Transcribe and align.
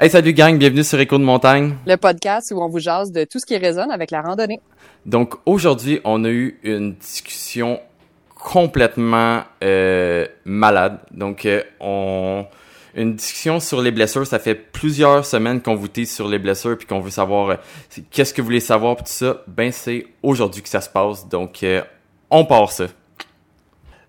Hey, 0.00 0.10
salut 0.10 0.32
gang, 0.32 0.56
bienvenue 0.56 0.84
sur 0.84 1.00
Écho 1.00 1.18
de 1.18 1.24
montagne. 1.24 1.74
Le 1.84 1.96
podcast 1.96 2.52
où 2.54 2.62
on 2.62 2.68
vous 2.68 2.78
jase 2.78 3.10
de 3.10 3.24
tout 3.24 3.40
ce 3.40 3.46
qui 3.46 3.56
résonne 3.56 3.90
avec 3.90 4.12
la 4.12 4.22
randonnée. 4.22 4.60
Donc 5.06 5.34
aujourd'hui, 5.44 6.00
on 6.04 6.24
a 6.24 6.28
eu 6.28 6.56
une 6.62 6.94
discussion 6.94 7.80
complètement 8.36 9.42
euh, 9.64 10.28
malade. 10.44 11.00
Donc 11.10 11.46
euh, 11.46 11.64
on 11.80 12.46
une 12.94 13.16
discussion 13.16 13.58
sur 13.58 13.82
les 13.82 13.90
blessures, 13.90 14.24
ça 14.24 14.38
fait 14.38 14.54
plusieurs 14.54 15.26
semaines 15.26 15.60
qu'on 15.60 15.74
vous 15.74 15.88
tease 15.88 16.14
sur 16.14 16.28
les 16.28 16.38
blessures 16.38 16.78
puis 16.78 16.86
qu'on 16.86 17.00
veut 17.00 17.10
savoir 17.10 17.50
euh, 17.50 17.56
qu'est-ce 18.12 18.32
que 18.32 18.40
vous 18.40 18.46
voulez 18.46 18.60
savoir 18.60 18.94
puis 18.94 19.04
tout 19.04 19.10
ça. 19.10 19.42
Ben 19.48 19.72
c'est 19.72 20.06
aujourd'hui 20.22 20.62
que 20.62 20.68
ça 20.68 20.80
se 20.80 20.88
passe. 20.88 21.28
Donc 21.28 21.64
euh, 21.64 21.82
on 22.30 22.44
part 22.44 22.70
ça. 22.70 22.86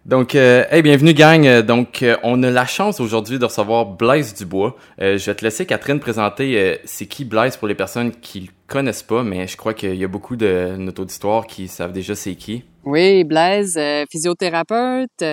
Donc, 0.05 0.34
euh, 0.34 0.63
hey, 0.71 0.81
bienvenue 0.81 1.13
gang. 1.13 1.45
Euh, 1.45 1.61
donc, 1.61 2.02
euh, 2.04 2.16
on 2.23 2.41
a 2.41 2.49
la 2.49 2.66
chance 2.66 2.99
aujourd'hui 2.99 3.38
de 3.38 3.45
recevoir 3.45 3.86
Blaise 3.86 4.34
Dubois. 4.34 4.75
Euh, 5.02 5.18
je 5.18 5.25
vais 5.25 5.36
te 5.36 5.43
laisser 5.43 5.66
Catherine 5.66 5.99
présenter 5.99 6.57
euh, 6.57 6.77
c'est 6.86 7.05
qui 7.05 7.25
Blaise 7.25 7.57
pour 7.57 7.67
les 7.67 7.76
personnes 7.76 8.12
qui 8.12 8.40
le 8.40 8.48
connaissent 8.67 9.04
pas, 9.04 9.23
mais 9.23 9.45
je 9.45 9.57
crois 9.57 9.73
qu'il 9.73 9.95
y 9.95 10.04
a 10.04 10.07
beaucoup 10.07 10.35
de 10.35 10.76
notre 10.77 11.02
auditoire 11.02 11.45
qui 11.45 11.67
savent 11.67 11.91
déjà 11.91 12.16
c'est 12.16 12.35
qui. 12.35 12.63
Oui, 12.85 13.23
Blaise, 13.26 13.77
euh, 13.77 14.05
physiothérapeute, 14.09 15.23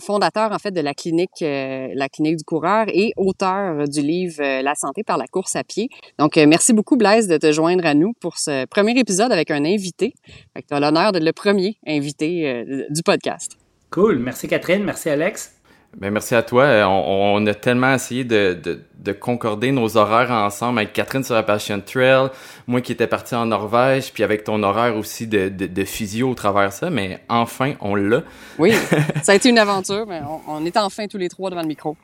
fondateur 0.00 0.52
en 0.52 0.58
fait 0.58 0.72
de 0.72 0.80
la 0.80 0.94
clinique, 0.94 1.40
la 1.40 2.08
clinique 2.08 2.36
du 2.36 2.44
coureur 2.44 2.86
et 2.88 3.12
auteur 3.16 3.88
du 3.88 4.00
livre 4.00 4.62
La 4.62 4.76
santé 4.76 5.02
par 5.02 5.16
la 5.16 5.26
course 5.26 5.56
à 5.56 5.64
pied. 5.64 5.88
Donc, 6.20 6.36
merci 6.36 6.72
beaucoup 6.72 6.96
Blaise 6.96 7.26
de 7.26 7.36
te 7.36 7.50
joindre 7.50 7.84
à 7.84 7.94
nous 7.94 8.12
pour 8.20 8.38
ce 8.38 8.66
premier 8.66 8.96
épisode 8.96 9.32
avec 9.32 9.50
un 9.50 9.64
invité. 9.64 10.14
Tu 10.54 10.74
as 10.74 10.78
l'honneur 10.78 11.10
d'être 11.10 11.24
le 11.24 11.32
premier 11.32 11.76
invité 11.84 12.64
du 12.90 13.02
podcast. 13.02 13.59
Cool. 13.90 14.18
Merci 14.18 14.48
Catherine. 14.48 14.84
Merci 14.84 15.10
Alex. 15.10 15.54
Ben, 15.96 16.12
merci 16.12 16.36
à 16.36 16.42
toi. 16.42 16.62
Euh, 16.64 16.84
On, 16.84 17.34
on 17.42 17.46
a 17.46 17.54
tellement 17.54 17.92
essayé 17.92 18.22
de, 18.22 18.54
de, 18.54 18.80
de 18.96 19.12
concorder 19.12 19.72
nos 19.72 19.96
horaires 19.96 20.30
ensemble 20.30 20.78
avec 20.78 20.92
Catherine 20.92 21.24
sur 21.24 21.34
la 21.34 21.42
Passion 21.42 21.80
Trail, 21.84 22.28
moi 22.68 22.80
qui 22.80 22.92
étais 22.92 23.08
parti 23.08 23.34
en 23.34 23.46
Norvège, 23.46 24.12
puis 24.12 24.22
avec 24.22 24.44
ton 24.44 24.62
horaire 24.62 24.96
aussi 24.96 25.26
de, 25.26 25.48
de, 25.48 25.66
de 25.66 25.84
physio 25.84 26.30
au 26.30 26.34
travers 26.34 26.68
de 26.68 26.72
ça, 26.74 26.90
mais 26.90 27.18
enfin, 27.28 27.74
on 27.80 27.96
l'a. 27.96 28.22
Oui, 28.58 28.72
ça 29.22 29.32
a 29.32 29.34
été 29.34 29.48
une 29.48 29.58
aventure, 29.58 30.06
mais 30.06 30.20
on, 30.22 30.40
on 30.46 30.64
est 30.64 30.76
enfin 30.76 31.08
tous 31.08 31.18
les 31.18 31.28
trois 31.28 31.50
devant 31.50 31.62
le 31.62 31.68
micro. 31.68 31.96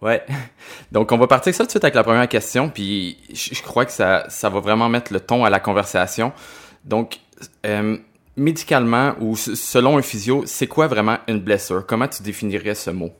Ouais. 0.00 0.22
Donc, 0.92 1.10
on 1.10 1.18
va 1.18 1.26
partir 1.26 1.52
ça 1.52 1.64
tout 1.64 1.66
de 1.66 1.70
suite 1.70 1.84
avec 1.84 1.96
la 1.96 2.04
première 2.04 2.28
question, 2.28 2.68
puis 2.68 3.18
je, 3.32 3.54
je 3.56 3.62
crois 3.62 3.84
que 3.84 3.92
ça, 3.92 4.26
ça 4.28 4.48
va 4.50 4.60
vraiment 4.60 4.88
mettre 4.88 5.12
le 5.12 5.18
ton 5.18 5.44
à 5.44 5.50
la 5.50 5.58
conversation. 5.58 6.32
Donc, 6.84 7.18
euh, 7.64 7.96
médicalement 8.36 9.14
ou 9.20 9.36
selon 9.36 9.98
un 9.98 10.02
physio, 10.02 10.42
c'est 10.46 10.66
quoi 10.66 10.86
vraiment 10.86 11.18
une 11.28 11.40
blessure? 11.40 11.84
Comment 11.86 12.08
tu 12.08 12.22
définirais 12.22 12.74
ce 12.74 12.90
mot? 12.90 13.10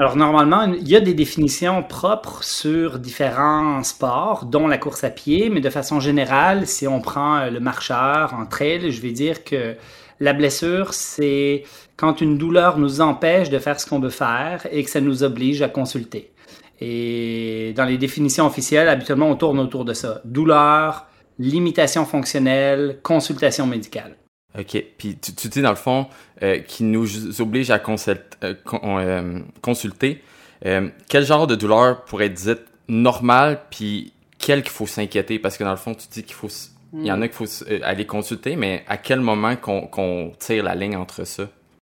Alors 0.00 0.16
normalement, 0.16 0.64
il 0.64 0.88
y 0.88 0.96
a 0.96 1.00
des 1.00 1.12
définitions 1.12 1.82
propres 1.82 2.42
sur 2.42 2.98
différents 2.98 3.82
sports, 3.82 4.46
dont 4.46 4.66
la 4.66 4.78
course 4.78 5.04
à 5.04 5.10
pied, 5.10 5.50
mais 5.50 5.60
de 5.60 5.68
façon 5.68 6.00
générale, 6.00 6.66
si 6.66 6.88
on 6.88 7.02
prend 7.02 7.36
euh, 7.36 7.50
le 7.50 7.60
marcheur 7.60 8.32
en 8.32 8.46
trail, 8.46 8.90
je 8.90 9.00
vais 9.02 9.12
dire 9.12 9.44
que 9.44 9.76
la 10.18 10.32
blessure, 10.32 10.94
c'est 10.94 11.64
quand 11.98 12.22
une 12.22 12.38
douleur 12.38 12.78
nous 12.78 13.02
empêche 13.02 13.50
de 13.50 13.58
faire 13.58 13.78
ce 13.78 13.86
qu'on 13.86 14.00
veut 14.00 14.08
faire 14.08 14.66
et 14.70 14.82
que 14.84 14.90
ça 14.90 15.02
nous 15.02 15.22
oblige 15.22 15.60
à 15.60 15.68
consulter. 15.68 16.32
Et 16.80 17.74
dans 17.76 17.84
les 17.84 17.98
définitions 17.98 18.46
officielles, 18.46 18.88
habituellement, 18.88 19.28
on 19.28 19.36
tourne 19.36 19.58
autour 19.58 19.84
de 19.84 19.92
ça. 19.92 20.22
Douleur, 20.24 21.06
limitation 21.38 22.06
fonctionnelle, 22.06 23.00
consultation 23.02 23.66
médicale. 23.66 24.16
OK. 24.58 24.84
Puis 24.98 25.16
tu, 25.16 25.34
tu 25.34 25.48
dis, 25.48 25.62
dans 25.62 25.70
le 25.70 25.76
fond, 25.76 26.06
euh, 26.42 26.58
qui 26.58 26.84
nous 26.84 27.40
oblige 27.40 27.70
à 27.70 27.80
euh, 27.80 28.54
con- 28.64 28.80
euh, 28.98 29.38
consulter. 29.62 30.22
Euh, 30.66 30.88
quel 31.08 31.24
genre 31.24 31.46
de 31.46 31.54
douleur 31.54 32.04
pourrait 32.04 32.26
être 32.26 32.34
dite 32.34 32.62
normale, 32.88 33.60
puis 33.70 34.12
quel 34.38 34.62
qu'il 34.62 34.72
faut 34.72 34.86
s'inquiéter? 34.86 35.38
Parce 35.38 35.56
que 35.56 35.64
dans 35.64 35.70
le 35.70 35.76
fond, 35.76 35.94
tu 35.94 36.08
dis 36.08 36.24
qu'il 36.24 36.34
faut... 36.34 36.48
y 36.94 37.12
en 37.12 37.22
a 37.22 37.28
qu'il 37.28 37.46
faut 37.46 37.64
aller 37.82 38.06
consulter, 38.06 38.56
mais 38.56 38.84
à 38.88 38.96
quel 38.96 39.20
moment 39.20 39.56
qu'on 39.56 40.32
tire 40.38 40.64
la 40.64 40.74
ligne 40.74 40.96
entre 40.96 41.24
ça? 41.24 41.48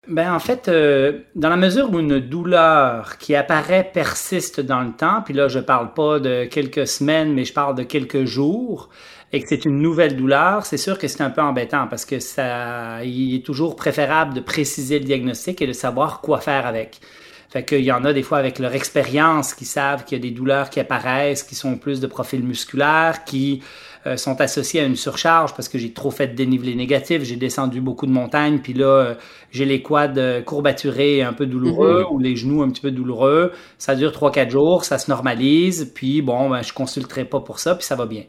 Ben 0.08 0.32
en 0.32 0.38
fait, 0.38 0.68
euh, 0.68 1.20
dans 1.34 1.50
la 1.50 1.56
mesure 1.56 1.92
où 1.92 1.98
une 2.00 2.20
douleur 2.20 3.18
qui 3.18 3.34
apparaît 3.34 3.90
persiste 3.92 4.60
dans 4.60 4.80
le 4.80 4.92
temps, 4.92 5.22
puis 5.22 5.34
là 5.34 5.46
je 5.48 5.58
parle 5.58 5.92
pas 5.92 6.18
de 6.18 6.46
quelques 6.46 6.86
semaines, 6.86 7.34
mais 7.34 7.44
je 7.44 7.52
parle 7.52 7.74
de 7.74 7.82
quelques 7.82 8.24
jours, 8.24 8.88
et 9.32 9.40
que 9.40 9.48
c'est 9.48 9.64
une 9.64 9.80
nouvelle 9.80 10.16
douleur, 10.16 10.66
c'est 10.66 10.76
sûr 10.76 10.98
que 10.98 11.06
c'est 11.06 11.22
un 11.22 11.30
peu 11.30 11.40
embêtant 11.40 11.86
parce 11.86 12.04
que 12.04 12.18
ça, 12.18 13.04
il 13.04 13.36
est 13.36 13.44
toujours 13.44 13.76
préférable 13.76 14.34
de 14.34 14.40
préciser 14.40 14.98
le 14.98 15.04
diagnostic 15.04 15.62
et 15.62 15.66
de 15.66 15.72
savoir 15.72 16.20
quoi 16.20 16.40
faire 16.40 16.66
avec. 16.66 17.00
Fait 17.48 17.64
qu'il 17.64 17.84
y 17.84 17.92
en 17.92 18.04
a 18.04 18.12
des 18.12 18.22
fois 18.22 18.38
avec 18.38 18.58
leur 18.58 18.74
expérience 18.74 19.54
qui 19.54 19.64
savent 19.64 20.04
qu'il 20.04 20.18
y 20.18 20.20
a 20.20 20.22
des 20.22 20.30
douleurs 20.30 20.70
qui 20.70 20.78
apparaissent, 20.78 21.42
qui 21.42 21.54
sont 21.54 21.76
plus 21.78 22.00
de 22.00 22.06
profil 22.06 22.44
musculaire, 22.44 23.24
qui 23.24 23.62
euh, 24.06 24.16
sont 24.16 24.40
associées 24.40 24.80
à 24.80 24.84
une 24.84 24.96
surcharge 24.96 25.54
parce 25.54 25.68
que 25.68 25.76
j'ai 25.76 25.92
trop 25.92 26.10
fait 26.10 26.28
de 26.28 26.34
dénivelé 26.34 26.74
négatif, 26.74 27.22
j'ai 27.22 27.36
descendu 27.36 27.82
beaucoup 27.82 28.06
de 28.06 28.12
montagnes, 28.12 28.60
puis 28.60 28.72
là 28.72 28.86
euh, 28.86 29.14
j'ai 29.50 29.66
les 29.66 29.82
quads 29.82 30.16
euh, 30.16 30.40
courbaturés 30.40 31.22
un 31.22 31.34
peu 31.34 31.44
douloureux 31.44 32.06
ou 32.10 32.18
les 32.18 32.34
genoux 32.34 32.62
un 32.62 32.70
petit 32.70 32.80
peu 32.80 32.90
douloureux. 32.90 33.52
Ça 33.76 33.94
dure 33.94 34.12
3-4 34.12 34.48
jours, 34.48 34.84
ça 34.86 34.96
se 34.98 35.10
normalise, 35.10 35.92
puis 35.94 36.22
bon, 36.22 36.48
ben, 36.48 36.62
je 36.62 36.72
consulterai 36.72 37.26
pas 37.26 37.40
pour 37.40 37.58
ça, 37.58 37.74
puis 37.74 37.84
ça 37.84 37.94
va 37.94 38.06
bien. 38.06 38.24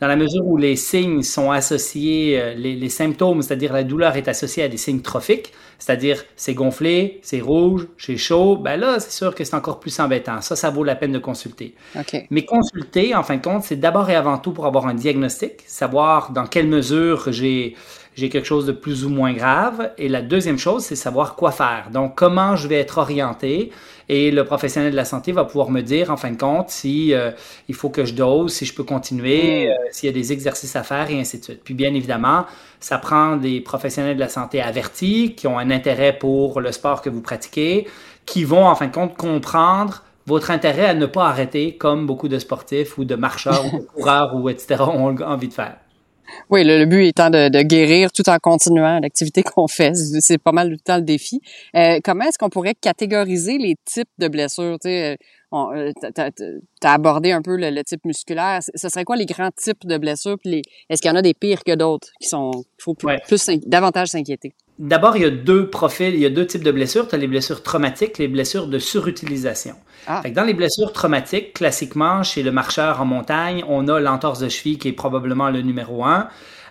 Dans 0.00 0.08
la 0.08 0.16
mesure 0.16 0.44
où 0.44 0.56
les 0.56 0.74
signes 0.74 1.22
sont 1.22 1.52
associés, 1.52 2.54
les, 2.56 2.74
les 2.74 2.88
symptômes, 2.88 3.42
c'est-à-dire 3.42 3.72
la 3.72 3.84
douleur 3.84 4.16
est 4.16 4.26
associée 4.26 4.64
à 4.64 4.68
des 4.68 4.76
signes 4.76 5.02
trophiques, 5.02 5.52
c'est-à-dire 5.82 6.22
c'est 6.36 6.54
gonflé, 6.54 7.18
c'est 7.22 7.40
rouge, 7.40 7.88
c'est 7.98 8.16
chaud, 8.16 8.56
ben 8.56 8.76
là, 8.76 9.00
c'est 9.00 9.10
sûr 9.10 9.34
que 9.34 9.42
c'est 9.42 9.56
encore 9.56 9.80
plus 9.80 9.98
embêtant. 9.98 10.40
Ça, 10.40 10.54
ça 10.54 10.70
vaut 10.70 10.84
la 10.84 10.94
peine 10.94 11.10
de 11.10 11.18
consulter. 11.18 11.74
Mais 12.30 12.44
consulter, 12.44 13.16
en 13.16 13.24
fin 13.24 13.36
de 13.36 13.42
compte, 13.42 13.64
c'est 13.64 13.76
d'abord 13.76 14.08
et 14.08 14.14
avant 14.14 14.38
tout 14.38 14.52
pour 14.52 14.66
avoir 14.66 14.86
un 14.86 14.94
diagnostic, 14.94 15.11
savoir 15.66 16.30
dans 16.32 16.46
quelle 16.46 16.68
mesure 16.68 17.32
j'ai 17.32 17.76
j'ai 18.14 18.28
quelque 18.28 18.44
chose 18.44 18.66
de 18.66 18.72
plus 18.72 19.04
ou 19.04 19.08
moins 19.08 19.32
grave. 19.32 19.92
Et 19.98 20.08
la 20.08 20.20
deuxième 20.20 20.58
chose, 20.58 20.84
c'est 20.84 20.96
savoir 20.96 21.34
quoi 21.34 21.50
faire. 21.50 21.88
Donc, 21.92 22.14
comment 22.14 22.56
je 22.56 22.68
vais 22.68 22.78
être 22.78 22.98
orienté. 22.98 23.70
Et 24.08 24.30
le 24.30 24.44
professionnel 24.44 24.90
de 24.90 24.96
la 24.96 25.04
santé 25.04 25.32
va 25.32 25.44
pouvoir 25.44 25.70
me 25.70 25.80
dire, 25.80 26.10
en 26.10 26.16
fin 26.16 26.30
de 26.30 26.36
compte, 26.36 26.68
si 26.68 27.14
euh, 27.14 27.30
il 27.68 27.74
faut 27.74 27.88
que 27.88 28.04
je 28.04 28.14
dose, 28.14 28.52
si 28.52 28.66
je 28.66 28.74
peux 28.74 28.84
continuer, 28.84 29.70
euh, 29.70 29.74
s'il 29.90 30.08
y 30.08 30.10
a 30.10 30.12
des 30.12 30.32
exercices 30.32 30.76
à 30.76 30.82
faire, 30.82 31.10
et 31.10 31.18
ainsi 31.18 31.38
de 31.38 31.44
suite. 31.44 31.60
Puis, 31.64 31.74
bien 31.74 31.94
évidemment, 31.94 32.44
ça 32.80 32.98
prend 32.98 33.36
des 33.36 33.60
professionnels 33.60 34.16
de 34.16 34.20
la 34.20 34.28
santé 34.28 34.60
avertis, 34.60 35.34
qui 35.34 35.46
ont 35.46 35.58
un 35.58 35.70
intérêt 35.70 36.12
pour 36.12 36.60
le 36.60 36.72
sport 36.72 37.00
que 37.00 37.08
vous 37.08 37.22
pratiquez, 37.22 37.86
qui 38.26 38.44
vont, 38.44 38.66
en 38.66 38.74
fin 38.74 38.88
de 38.88 38.92
compte, 38.92 39.16
comprendre 39.16 40.02
votre 40.26 40.50
intérêt 40.50 40.86
à 40.86 40.94
ne 40.94 41.06
pas 41.06 41.26
arrêter 41.28 41.76
comme 41.76 42.06
beaucoup 42.06 42.28
de 42.28 42.38
sportifs 42.38 42.98
ou 42.98 43.04
de 43.04 43.14
marcheurs 43.14 43.64
ou 43.74 43.78
de 43.80 43.84
coureurs 43.94 44.34
ou 44.36 44.48
etc. 44.48 44.82
ont 44.82 45.16
envie 45.22 45.48
de 45.48 45.54
faire. 45.54 45.76
Oui, 46.48 46.64
le, 46.64 46.78
le 46.78 46.86
but 46.86 47.06
étant 47.08 47.28
de, 47.30 47.48
de 47.50 47.62
guérir 47.62 48.10
tout 48.12 48.26
en 48.30 48.38
continuant 48.38 49.00
l'activité 49.00 49.42
qu'on 49.42 49.66
fait. 49.68 49.92
C'est 49.94 50.38
pas 50.38 50.52
mal 50.52 50.68
tout 50.68 50.72
le 50.74 50.78
temps 50.78 50.96
le 50.96 51.02
défi. 51.02 51.40
Euh, 51.76 51.98
comment 52.02 52.24
est-ce 52.24 52.38
qu'on 52.38 52.48
pourrait 52.48 52.74
catégoriser 52.80 53.58
les 53.58 53.74
types 53.84 54.08
de 54.18 54.28
blessures? 54.28 54.78
Tu 54.80 54.88
sais, 54.88 55.18
euh, 55.52 55.56
euh, 55.76 55.92
t'as 56.80 56.92
abordé 56.92 57.32
un 57.32 57.42
peu 57.42 57.56
le, 57.56 57.68
le 57.70 57.84
type 57.84 58.04
musculaire. 58.06 58.60
Ce 58.62 58.88
serait 58.88 59.04
quoi 59.04 59.16
les 59.16 59.26
grands 59.26 59.50
types 59.50 59.84
de 59.84 59.98
blessures? 59.98 60.36
Puis 60.42 60.62
est-ce 60.88 61.02
qu'il 61.02 61.10
y 61.10 61.12
en 61.12 61.16
a 61.16 61.22
des 61.22 61.34
pires 61.34 61.64
que 61.64 61.74
d'autres 61.74 62.08
qui 62.20 62.28
sont 62.28 62.50
qu'il 62.52 62.64
faut 62.82 62.94
plus, 62.94 63.08
Ouais. 63.08 63.20
plus 63.26 63.38
s'in- 63.42 63.58
davantage 63.66 64.08
s'inquiéter? 64.08 64.54
D'abord, 64.78 65.16
il 65.16 65.22
y 65.22 65.26
a 65.26 65.30
deux 65.30 65.68
profils, 65.68 66.14
il 66.14 66.20
y 66.20 66.26
a 66.26 66.30
deux 66.30 66.46
types 66.46 66.64
de 66.64 66.72
blessures. 66.72 67.06
Tu 67.06 67.14
as 67.14 67.18
les 67.18 67.26
blessures 67.26 67.62
traumatiques, 67.62 68.18
les 68.18 68.28
blessures 68.28 68.66
de 68.66 68.78
surutilisation. 68.78 69.74
Ah. 70.06 70.22
Fait 70.22 70.30
que 70.30 70.34
dans 70.34 70.44
les 70.44 70.54
blessures 70.54 70.92
traumatiques, 70.92 71.52
classiquement, 71.52 72.22
chez 72.22 72.42
le 72.42 72.50
marcheur 72.50 73.00
en 73.00 73.04
montagne, 73.04 73.64
on 73.68 73.86
a 73.88 74.00
l'entorse 74.00 74.40
de 74.40 74.48
cheville 74.48 74.78
qui 74.78 74.88
est 74.88 74.92
probablement 74.92 75.50
le 75.50 75.62
numéro 75.62 76.04
un. 76.04 76.28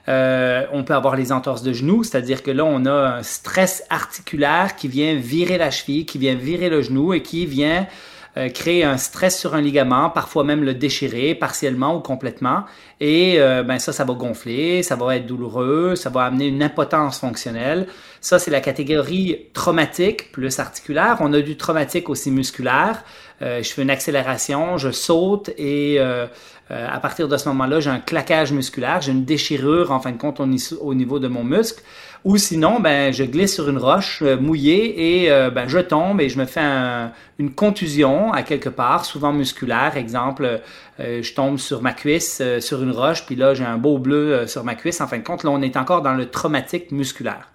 Euh, 0.10 0.66
on 0.72 0.84
peut 0.84 0.96
avoir 0.96 1.16
les 1.16 1.32
entorses 1.32 1.62
de 1.62 1.74
genoux, 1.74 2.04
c'est-à-dire 2.04 2.42
que 2.42 2.52
là, 2.52 2.66
on 2.66 2.86
a 2.86 3.18
un 3.18 3.24
stress 3.24 3.84
articulaire 3.90 4.76
qui 4.76 4.88
vient 4.88 5.16
virer 5.16 5.58
la 5.58 5.70
cheville, 5.70 6.06
qui 6.06 6.18
vient 6.18 6.34
virer 6.34 6.70
le 6.70 6.82
genou 6.82 7.14
et 7.14 7.22
qui 7.22 7.46
vient 7.46 7.86
euh, 8.38 8.48
créer 8.48 8.86
un 8.86 8.96
stress 8.96 9.38
sur 9.38 9.56
un 9.56 9.62
ligament, 9.62 10.10
parfois 10.10 10.46
même 10.46 10.64
le 10.64 10.74
déchirer 10.74 11.36
partiellement 11.36 11.98
ou 11.98 12.00
complètement. 12.00 12.64
Et 13.02 13.42
euh, 13.42 13.62
ben 13.62 13.78
ça, 13.78 13.92
ça 13.92 14.06
va 14.06 14.14
gonfler, 14.14 14.84
ça 14.84 14.96
va 14.96 15.18
être 15.18 15.26
douloureux, 15.26 15.96
ça 15.96 16.10
va 16.10 16.24
amener 16.24 16.48
une 16.48 16.64
impotence 16.64 17.20
fonctionnelle. 17.20 17.88
Ça, 18.22 18.40
c'est 18.40 18.52
la 18.52 18.62
catégorie 18.62 19.48
traumatique 19.54 20.32
plus 20.32 20.60
articulaire. 20.60 21.18
On 21.20 21.34
a 21.34 21.42
du 21.42 21.58
traumatique 21.58 22.10
aussi 22.10 22.32
musculaire. 22.32 23.04
Euh, 23.42 23.62
je 23.64 23.74
fais 23.74 23.82
une 23.82 23.90
accélération, 23.90 24.78
je 24.78 24.92
saute 24.92 25.50
et 25.58 26.00
à 26.70 27.02
partir 27.02 27.28
de 27.28 27.36
ce 27.36 27.50
moment-là, 27.50 27.82
j'ai 27.82 27.90
un 27.90 28.00
claquage 28.00 28.54
musculaire, 28.54 29.02
j'ai 29.02 29.12
une 29.12 29.26
déchirure 29.26 29.92
en 29.92 30.00
fin 30.00 30.14
de 30.14 30.18
compte 30.18 30.40
au 30.40 30.94
niveau 30.96 31.20
de 31.20 31.28
mon 31.28 31.44
muscle. 31.44 31.84
Ou 32.24 32.38
sinon, 32.38 32.80
ben, 32.80 33.12
je 33.12 33.24
glisse 33.24 33.56
sur 33.56 33.68
une 33.68 33.80
roche 33.80 34.22
euh, 34.22 34.38
mouillée 34.38 35.24
et 35.24 35.32
euh, 35.32 35.50
ben, 35.50 35.68
je 35.68 35.80
tombe 35.80 36.22
et 36.22 36.30
je 36.30 36.38
me 36.38 36.46
fais 36.46 36.60
un- 36.62 37.12
une 37.40 37.52
contusion 37.52 38.32
à 38.32 38.44
quelque 38.44 38.70
part, 38.70 39.06
souvent 39.06 39.34
musculaire. 39.34 39.98
Exemple, 39.98 40.62
euh, 41.00 41.24
je 41.24 41.34
tombe 41.34 41.58
sur 41.58 41.82
ma 41.82 41.94
cuisse, 41.94 42.42
sur 42.60 42.84
une 42.84 42.92
roche, 42.92 43.26
puis 43.26 43.36
là, 43.36 43.56
j'ai 43.56 43.66
un 43.66 43.78
beau 43.78 43.98
bleu 43.98 44.46
sur 44.46 44.64
ma 44.64 44.76
cuisse. 44.76 45.02
En 45.02 45.08
fin 45.08 45.18
de 45.18 45.24
compte, 45.24 45.44
là, 45.44 45.50
on 45.50 45.62
est 45.64 45.78
encore 45.78 46.04
dans 46.04 46.14
le 46.14 46.30
traumatique 46.30 46.92
musculaire. 46.92 47.48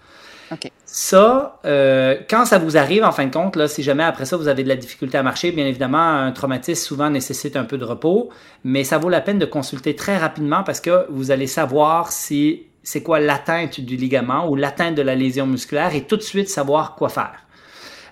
Ça, 0.84 1.60
euh, 1.64 2.16
quand 2.30 2.44
ça 2.44 2.58
vous 2.58 2.76
arrive, 2.76 3.04
en 3.04 3.10
fin 3.12 3.26
de 3.26 3.32
compte, 3.32 3.56
là, 3.56 3.66
si 3.68 3.82
jamais 3.82 4.04
après 4.04 4.24
ça 4.24 4.36
vous 4.36 4.46
avez 4.48 4.62
de 4.62 4.68
la 4.68 4.76
difficulté 4.76 5.18
à 5.18 5.22
marcher, 5.22 5.50
bien 5.52 5.66
évidemment, 5.66 5.98
un 6.08 6.30
traumatisme 6.32 6.84
souvent 6.86 7.10
nécessite 7.10 7.56
un 7.56 7.64
peu 7.64 7.78
de 7.78 7.84
repos, 7.84 8.30
mais 8.64 8.84
ça 8.84 8.98
vaut 8.98 9.08
la 9.08 9.20
peine 9.20 9.38
de 9.40 9.46
consulter 9.46 9.96
très 9.96 10.16
rapidement 10.16 10.62
parce 10.62 10.80
que 10.80 11.06
vous 11.10 11.30
allez 11.32 11.48
savoir 11.48 12.12
si 12.12 12.62
c'est 12.86 13.02
quoi 13.02 13.18
l'atteinte 13.18 13.80
du 13.80 13.96
ligament 13.96 14.48
ou 14.48 14.54
l'atteinte 14.54 14.94
de 14.94 15.02
la 15.02 15.16
lésion 15.16 15.44
musculaire 15.44 15.96
et 15.96 16.02
tout 16.02 16.16
de 16.16 16.22
suite 16.22 16.48
savoir 16.48 16.94
quoi 16.94 17.08
faire. 17.08 17.44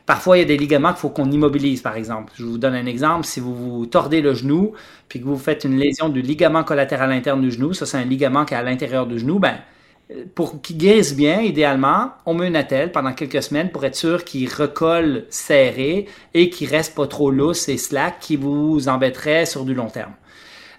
Parfois, 0.05 0.37
il 0.37 0.41
y 0.41 0.43
a 0.43 0.47
des 0.47 0.57
ligaments 0.57 0.91
qu'il 0.91 0.99
faut 0.99 1.11
qu'on 1.11 1.31
immobilise, 1.31 1.81
par 1.81 1.97
exemple. 1.97 2.33
Je 2.37 2.45
vous 2.45 2.59
donne 2.59 2.75
un 2.75 2.87
exemple. 2.87 3.25
Si 3.25 3.39
vous 3.39 3.55
vous 3.55 3.87
tordez 3.87 4.21
le 4.21 4.35
genou, 4.35 4.73
puis 5.09 5.21
que 5.21 5.27
vous 5.27 5.39
faites 5.39 5.63
une 5.63 5.79
lésion 5.79 6.09
du 6.09 6.23
ligament 6.23 6.65
collatéral 6.65 7.13
interne 7.13 7.41
du 7.41 7.53
genou, 7.53 7.73
ça 7.73 7.87
c'est 7.87 7.99
un 7.99 8.05
ligament 8.05 8.45
qui 8.45 8.55
est 8.55 8.57
à 8.57 8.63
l'intérieur 8.65 9.07
du 9.07 9.21
genou, 9.21 9.39
ben, 9.39 9.59
pour 10.35 10.61
qu'il 10.61 10.77
guérisse 10.77 11.15
bien, 11.15 11.41
idéalement, 11.41 12.11
on 12.27 12.35
met 12.35 12.49
une 12.49 12.57
attelle 12.57 12.91
pendant 12.91 13.13
quelques 13.13 13.45
semaines 13.45 13.71
pour 13.71 13.85
être 13.85 13.95
sûr 13.95 14.25
qu'il 14.25 14.53
recolle 14.53 15.25
serré 15.31 16.09
et 16.35 16.51
qu'il 16.51 16.69
reste 16.69 16.97
pas 16.97 17.07
trop 17.07 17.31
lousse 17.31 17.69
et 17.69 17.79
slack 17.79 18.19
qui 18.19 18.35
vous 18.35 18.89
embêterait 18.89 19.47
sur 19.47 19.65
du 19.65 19.73
long 19.73 19.89
terme. 19.89 20.15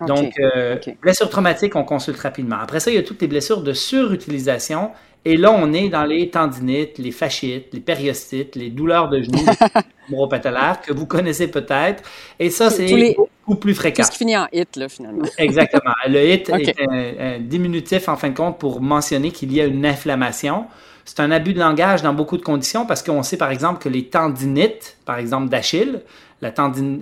Donc, 0.07 0.33
euh, 0.39 0.77
blessures 1.01 1.29
traumatiques, 1.29 1.75
on 1.75 1.83
consulte 1.83 2.19
rapidement. 2.19 2.57
Après 2.61 2.79
ça, 2.79 2.91
il 2.91 2.95
y 2.95 2.97
a 2.97 3.03
toutes 3.03 3.21
les 3.21 3.27
blessures 3.27 3.61
de 3.61 3.73
surutilisation. 3.73 4.91
Et 5.27 5.37
là, 5.37 5.51
on 5.51 5.73
est 5.73 5.89
dans 5.89 6.03
les 6.03 6.29
tendinites, 6.29 6.99
les 6.99 7.11
fasciites, 7.11 7.73
les 7.73 7.79
périostites, 7.79 8.55
les 8.55 8.69
douleurs 8.69 9.09
de 9.09 9.23
genoux 9.23 9.45
neuropatalaires 10.11 10.81
que 10.81 10.93
vous 10.93 11.07
connaissez 11.07 11.47
peut-être. 11.47 12.03
Et 12.39 12.51
ça, 12.51 12.69
c'est 12.69 13.15
beaucoup 13.17 13.59
plus 13.59 13.73
fréquent. 13.73 14.03
Tout 14.03 14.07
ce 14.07 14.11
qui 14.11 14.17
finit 14.19 14.37
en 14.37 14.47
hit, 14.53 14.75
là, 14.75 14.87
finalement? 14.87 15.25
Exactement. 15.39 15.93
Le 16.07 16.29
hit 16.29 16.49
est 16.49 16.75
un, 16.79 17.39
diminutif, 17.39 18.07
en 18.07 18.17
fin 18.17 18.29
de 18.29 18.35
compte, 18.35 18.59
pour 18.59 18.81
mentionner 18.81 19.31
qu'il 19.31 19.51
y 19.51 19.59
a 19.61 19.65
une 19.65 19.85
inflammation. 19.85 20.65
C'est 21.05 21.19
un 21.19 21.31
abus 21.31 21.53
de 21.53 21.59
langage 21.59 22.03
dans 22.03 22.13
beaucoup 22.13 22.37
de 22.37 22.43
conditions 22.43 22.85
parce 22.85 23.01
qu'on 23.01 23.23
sait, 23.23 23.37
par 23.37 23.49
exemple, 23.49 23.81
que 23.81 23.89
les 23.89 24.05
tendinites, 24.05 24.97
par 25.05 25.17
exemple 25.17 25.49
d'Achille, 25.49 26.01
la 26.41 26.53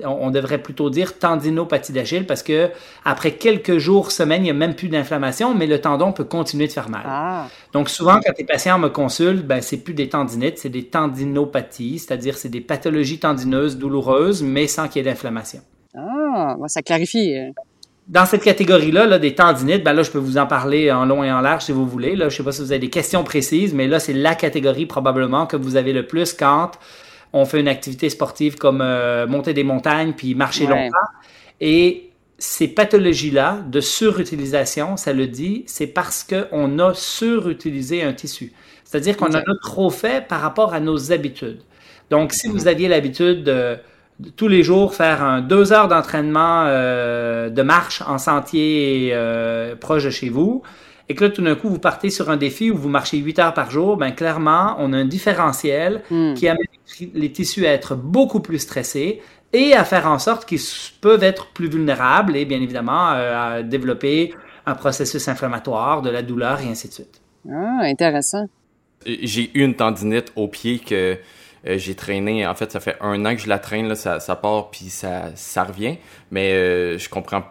on 0.05 0.29
devrait 0.29 0.59
plutôt 0.59 0.89
dire 0.89 1.17
tendinopathie 1.17 1.91
d'Achille 1.91 2.25
parce 2.27 2.43
que 2.43 2.69
après 3.03 3.31
quelques 3.31 3.77
jours, 3.77 4.11
semaines, 4.11 4.41
il 4.41 4.45
n'y 4.45 4.49
a 4.51 4.53
même 4.53 4.75
plus 4.75 4.89
d'inflammation, 4.89 5.55
mais 5.55 5.65
le 5.65 5.81
tendon 5.81 6.11
peut 6.11 6.23
continuer 6.23 6.67
de 6.67 6.71
faire 6.71 6.89
mal. 6.89 7.03
Ah. 7.05 7.47
Donc 7.73 7.89
souvent, 7.89 8.19
quand 8.23 8.33
les 8.37 8.45
patients 8.45 8.77
me 8.77 8.89
consultent, 8.89 9.45
ben, 9.45 9.61
c'est 9.61 9.77
plus 9.77 9.95
des 9.95 10.07
tendinites, 10.07 10.59
c'est 10.59 10.69
des 10.69 10.85
tendinopathies, 10.85 11.99
c'est-à-dire 11.99 12.37
c'est 12.37 12.49
des 12.49 12.61
pathologies 12.61 13.19
tendineuses 13.19 13.77
douloureuses, 13.77 14.43
mais 14.43 14.67
sans 14.67 14.87
qu'il 14.87 15.03
y 15.03 15.07
ait 15.07 15.11
d'inflammation. 15.11 15.61
Ah, 15.95 16.55
ça 16.67 16.81
clarifie. 16.81 17.35
Euh. 17.35 17.49
Dans 18.07 18.25
cette 18.25 18.43
catégorie-là, 18.43 19.07
là, 19.07 19.17
des 19.17 19.33
tendinites, 19.33 19.83
ben 19.83 19.93
là, 19.93 20.03
je 20.03 20.11
peux 20.11 20.19
vous 20.19 20.37
en 20.37 20.45
parler 20.45 20.91
en 20.91 21.05
long 21.05 21.23
et 21.23 21.31
en 21.31 21.39
large 21.39 21.63
si 21.63 21.71
vous 21.71 21.87
voulez. 21.87 22.15
Là, 22.15 22.27
je 22.27 22.33
ne 22.33 22.37
sais 22.37 22.43
pas 22.43 22.51
si 22.51 22.61
vous 22.61 22.71
avez 22.71 22.79
des 22.79 22.89
questions 22.89 23.23
précises, 23.23 23.73
mais 23.73 23.87
là, 23.87 23.99
c'est 23.99 24.13
la 24.13 24.35
catégorie 24.35 24.85
probablement 24.85 25.45
que 25.45 25.55
vous 25.55 25.77
avez 25.77 25.93
le 25.93 26.05
plus 26.05 26.33
quand 26.33 26.71
on 27.33 27.45
fait 27.45 27.59
une 27.59 27.67
activité 27.67 28.09
sportive 28.09 28.55
comme 28.55 28.81
euh, 28.81 29.27
monter 29.27 29.53
des 29.53 29.63
montagnes 29.63 30.13
puis 30.13 30.35
marcher 30.35 30.67
longtemps. 30.67 30.97
Et 31.59 32.11
ces 32.37 32.67
pathologies-là 32.67 33.59
de 33.67 33.81
surutilisation, 33.81 34.97
ça 34.97 35.13
le 35.13 35.27
dit, 35.27 35.63
c'est 35.65 35.87
parce 35.87 36.23
qu'on 36.23 36.79
a 36.79 36.93
surutilisé 36.93 38.03
un 38.03 38.13
tissu. 38.13 38.53
C'est-à-dire 38.83 39.17
qu'on 39.17 39.31
en 39.31 39.35
a 39.35 39.55
trop 39.61 39.89
fait 39.89 40.27
par 40.27 40.41
rapport 40.41 40.73
à 40.73 40.79
nos 40.79 41.11
habitudes. 41.11 41.61
Donc, 42.09 42.33
si 42.33 42.47
vous 42.47 42.67
aviez 42.67 42.87
l'habitude 42.87 43.43
de, 43.43 43.77
tous 44.35 44.47
les 44.47 44.61
jours 44.61 44.93
faire 44.93 45.23
un 45.23 45.41
deux 45.41 45.73
heures 45.73 45.87
d'entraînement 45.87 46.65
euh, 46.67 47.49
de 47.49 47.61
marche 47.63 48.03
en 48.05 48.19
sentier 48.19 49.11
euh, 49.13 49.75
proche 49.75 50.03
de 50.03 50.09
chez 50.11 50.29
vous, 50.29 50.61
et 51.09 51.15
que 51.15 51.25
là, 51.25 51.29
tout 51.29 51.41
d'un 51.41 51.55
coup, 51.55 51.69
vous 51.69 51.79
partez 51.79 52.09
sur 52.09 52.29
un 52.29 52.37
défi 52.37 52.71
où 52.71 52.77
vous 52.77 52.89
marchez 52.89 53.17
8 53.17 53.39
heures 53.39 53.53
par 53.53 53.71
jour, 53.71 53.97
ben 53.97 54.11
clairement, 54.11 54.75
on 54.79 54.93
a 54.93 54.97
un 54.97 55.05
différentiel 55.05 56.01
hmm. 56.09 56.33
qui 56.35 56.47
amène 56.47 56.65
les 57.13 57.31
tissus 57.31 57.65
à 57.65 57.71
être 57.71 57.95
beaucoup 57.95 58.39
plus 58.39 58.59
stressés 58.59 59.21
et 59.53 59.73
à 59.73 59.83
faire 59.83 60.07
en 60.07 60.19
sorte 60.19 60.47
qu'ils 60.47 60.59
peuvent 61.01 61.23
être 61.23 61.47
plus 61.53 61.67
vulnérables 61.67 62.35
et 62.35 62.45
bien 62.45 62.61
évidemment 62.61 63.11
euh, 63.11 63.57
à 63.57 63.63
développer 63.63 64.33
un 64.65 64.75
processus 64.75 65.27
inflammatoire, 65.27 66.01
de 66.01 66.09
la 66.09 66.21
douleur 66.21 66.61
et 66.61 66.67
ainsi 66.67 66.87
de 66.87 66.93
suite. 66.93 67.21
Ah, 67.49 67.79
intéressant. 67.81 68.47
J'ai 69.05 69.51
eu 69.53 69.63
une 69.63 69.75
tendinite 69.75 70.31
au 70.35 70.47
pied 70.47 70.79
que 70.79 71.17
euh, 71.67 71.77
j'ai 71.77 71.95
traîné. 71.95 72.45
En 72.47 72.55
fait, 72.55 72.71
ça 72.71 72.79
fait 72.79 72.97
un 73.01 73.25
an 73.25 73.35
que 73.35 73.41
je 73.41 73.49
la 73.49 73.59
traîne, 73.59 73.87
là, 73.87 73.95
ça, 73.95 74.19
ça 74.19 74.35
part 74.35 74.71
puis 74.71 74.85
ça, 74.85 75.31
ça 75.35 75.63
revient. 75.63 75.97
Mais 76.31 76.53
euh, 76.53 76.97
je 76.97 77.09
comprends 77.09 77.43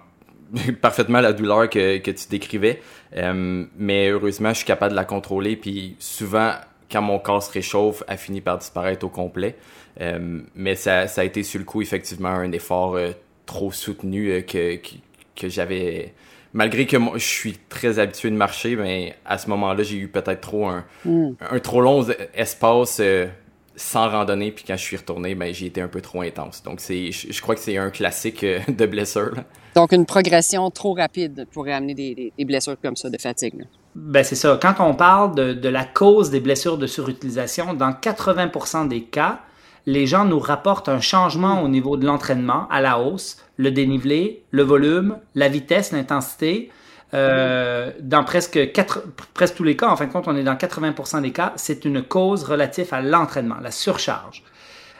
parfaitement 0.80 1.20
la 1.20 1.32
douleur 1.32 1.68
que, 1.68 1.98
que 1.98 2.10
tu 2.10 2.28
décrivais. 2.28 2.80
Euh, 3.16 3.64
mais 3.76 4.08
heureusement, 4.10 4.50
je 4.50 4.58
suis 4.58 4.66
capable 4.66 4.92
de 4.92 4.96
la 4.96 5.04
contrôler. 5.04 5.56
Puis 5.56 5.96
souvent, 5.98 6.52
quand 6.92 7.02
mon 7.02 7.18
corps 7.18 7.42
se 7.42 7.50
réchauffe, 7.50 8.02
elle 8.06 8.18
finit 8.18 8.40
par 8.40 8.58
disparaître 8.58 9.04
au 9.06 9.08
complet. 9.08 9.56
Euh, 10.00 10.40
mais 10.54 10.74
ça, 10.74 11.06
ça 11.06 11.22
a 11.22 11.24
été 11.24 11.42
sur 11.42 11.58
le 11.58 11.64
coup, 11.64 11.82
effectivement, 11.82 12.28
un 12.28 12.52
effort 12.52 12.96
euh, 12.96 13.12
trop 13.46 13.72
soutenu 13.72 14.44
que, 14.44 14.76
que, 15.36 15.48
j'avais 15.48 16.14
malgré 16.52 16.86
que 16.86 16.96
moi, 16.96 17.14
je 17.16 17.26
suis 17.26 17.58
très 17.68 17.98
habitué 17.98 18.30
de 18.30 18.36
marcher, 18.36 18.76
mais 18.76 19.14
à 19.24 19.38
ce 19.38 19.48
moment-là, 19.50 19.82
j'ai 19.82 19.96
eu 19.96 20.08
peut-être 20.08 20.40
trop 20.40 20.66
un, 20.68 20.84
hmm. 21.04 21.32
un, 21.50 21.58
trop 21.58 21.80
long 21.80 22.06
espace 22.34 23.00
sans 23.76 24.08
randonnée, 24.08 24.52
puis 24.52 24.64
quand 24.66 24.76
je 24.76 24.82
suis 24.82 24.96
retourné, 24.96 25.34
ben, 25.34 25.52
j'ai 25.52 25.66
été 25.66 25.80
un 25.80 25.88
peu 25.88 26.00
trop 26.00 26.20
intense. 26.22 26.62
Donc, 26.62 26.80
c'est, 26.80 27.10
je, 27.12 27.42
crois 27.42 27.54
que 27.54 27.60
c'est 27.60 27.76
un 27.76 27.90
classique 27.90 28.44
euh, 28.44 28.60
de 28.68 28.86
blessure. 28.86 29.34
Donc, 29.74 29.92
une 29.92 30.06
progression 30.06 30.70
trop 30.70 30.94
rapide 30.94 31.46
pourrait 31.52 31.72
amener 31.72 31.94
des, 31.94 32.32
des, 32.36 32.44
blessures 32.44 32.76
comme 32.80 32.96
ça 32.96 33.08
de 33.08 33.18
fatigue. 33.18 33.64
Ben, 33.94 34.24
c'est 34.24 34.36
ça. 34.36 34.58
Quand 34.60 34.74
on 34.80 34.94
parle 34.94 35.34
de, 35.34 35.52
de, 35.52 35.68
la 35.68 35.84
cause 35.84 36.30
des 36.30 36.40
blessures 36.40 36.78
de 36.78 36.86
surutilisation, 36.86 37.74
dans 37.74 37.90
80% 37.90 38.88
des 38.88 39.02
cas, 39.02 39.40
les 39.86 40.06
gens 40.06 40.24
nous 40.24 40.38
rapportent 40.38 40.88
un 40.88 41.00
changement 41.00 41.62
au 41.62 41.68
niveau 41.68 41.96
de 41.96 42.06
l'entraînement 42.06 42.68
à 42.70 42.80
la 42.80 42.98
hausse, 42.98 43.38
le 43.56 43.70
dénivelé, 43.70 44.44
le 44.50 44.62
volume, 44.62 45.16
la 45.34 45.48
vitesse, 45.48 45.92
l'intensité, 45.92 46.70
euh, 47.14 47.90
dans 48.00 48.24
presque, 48.24 48.72
quatre, 48.72 49.02
presque 49.34 49.56
tous 49.56 49.64
les 49.64 49.76
cas, 49.76 49.88
en 49.88 49.96
fin 49.96 50.06
de 50.06 50.12
compte, 50.12 50.28
on 50.28 50.36
est 50.36 50.44
dans 50.44 50.54
80% 50.54 51.20
des 51.20 51.32
cas, 51.32 51.52
c'est 51.56 51.84
une 51.84 52.02
cause 52.02 52.44
relative 52.44 52.88
à 52.92 53.02
l'entraînement, 53.02 53.56
la 53.60 53.70
surcharge. 53.70 54.42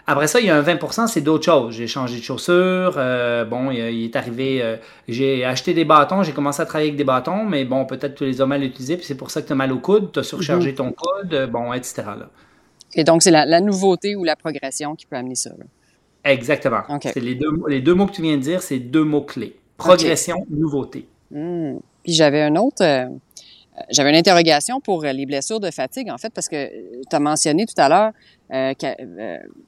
Après 0.07 0.27
ça, 0.27 0.41
il 0.41 0.47
y 0.47 0.51
a 0.51 0.57
un 0.57 0.63
20%, 0.63 1.07
c'est 1.07 1.21
d'autres 1.21 1.45
choses. 1.45 1.75
J'ai 1.75 1.87
changé 1.87 2.19
de 2.19 2.23
chaussures, 2.23 2.95
euh, 2.97 3.45
bon, 3.45 3.71
il, 3.71 4.05
est 4.05 4.17
arrivé, 4.17 4.61
euh, 4.61 4.77
j'ai 5.07 5.45
acheté 5.45 5.75
des 5.75 5.85
bâtons, 5.85 6.25
j'ai 6.25 6.33
commencé 6.33 6.61
à 6.61 6.67
travailler 6.67 6.91
avec 6.91 6.99
des 6.99 7.05
bâtons, 7.05 7.45
mais 7.45 7.65
bon, 7.65 7.85
peut-être 7.85 8.17
tu 8.17 8.25
les 8.25 8.41
as 8.41 8.47
mal 8.47 8.65
utilisés, 8.65 8.97
puis 8.97 9.07
c'est 9.07 9.17
pour 9.17 9.31
ça 9.31 9.43
que 9.43 9.47
tu 9.47 9.53
as 9.53 9.57
mal 9.57 9.73
au 9.73 9.79
coude, 9.79 10.11
tu 10.13 10.19
as 10.19 10.25
surchargé 10.25 10.71
mhm. 10.71 10.77
ton 10.77 10.93
coude, 10.93 11.49
bon, 11.53 11.73
etc. 11.73 12.03
Et 12.95 13.05
donc, 13.05 13.23
c'est 13.23 13.31
la, 13.31 13.61
nouveauté 13.61 14.17
ou 14.17 14.25
la 14.25 14.35
progression 14.35 14.97
qui 14.97 15.07
peut 15.07 15.17
amener 15.17 15.37
ça. 15.37 15.51
Exactement. 16.25 16.83
C'est 17.01 17.21
les 17.21 17.35
deux, 17.35 17.51
les 17.69 17.81
deux 17.81 17.95
mots 17.95 18.07
que 18.07 18.13
tu 18.13 18.23
viens 18.23 18.37
de 18.37 18.43
dire, 18.43 18.63
c'est 18.63 18.79
deux 18.79 19.05
mots 19.05 19.23
clés. 19.23 19.57
Progression, 19.77 20.47
nouveauté. 20.51 21.07
Hmm. 21.31 21.79
Puis 22.03 22.13
j'avais 22.13 22.43
un 22.43 22.57
autre, 22.57 22.83
euh, 22.83 23.07
j'avais 23.91 24.11
une 24.11 24.17
interrogation 24.17 24.81
pour 24.81 25.03
les 25.03 25.27
blessures 25.27 25.61
de 25.61 25.71
fatigue, 25.71 26.11
en 26.11 26.19
fait, 26.19 26.31
parce 26.31 26.49
que 26.49 26.69
tu 27.09 27.17
as 27.17 27.21
mentionné 27.21 27.67
tout 27.67 27.75
à 27.79 27.89
l'heure 27.89 28.13
euh, 28.53 28.75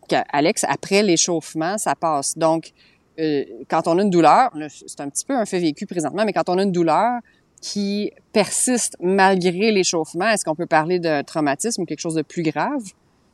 qu'Alex, 0.09 0.65
après 0.69 1.03
l'échauffement, 1.03 1.79
ça 1.79 1.95
passe. 1.95 2.37
Donc, 2.37 2.73
euh, 3.19 3.45
quand 3.69 3.87
on 3.87 3.99
a 3.99 4.03
une 4.03 4.11
douleur, 4.11 4.51
c'est 4.69 5.01
un 5.01 5.09
petit 5.09 5.25
peu 5.25 5.35
un 5.35 5.47
fait 5.47 5.59
vécu 5.59 5.87
présentement, 5.87 6.25
mais 6.25 6.33
quand 6.33 6.49
on 6.49 6.59
a 6.59 6.63
une 6.63 6.73
douleur 6.73 7.21
qui 7.63 8.13
persiste 8.33 8.97
malgré 9.01 9.73
l'échauffement, 9.73 10.29
est-ce 10.29 10.45
qu'on 10.45 10.55
peut 10.55 10.67
parler 10.67 10.99
d'un 10.99 11.23
traumatisme 11.23 11.83
ou 11.83 11.87
quelque 11.87 12.01
chose 12.01 12.15
de 12.15 12.23
plus 12.23 12.43
grave 12.43 12.83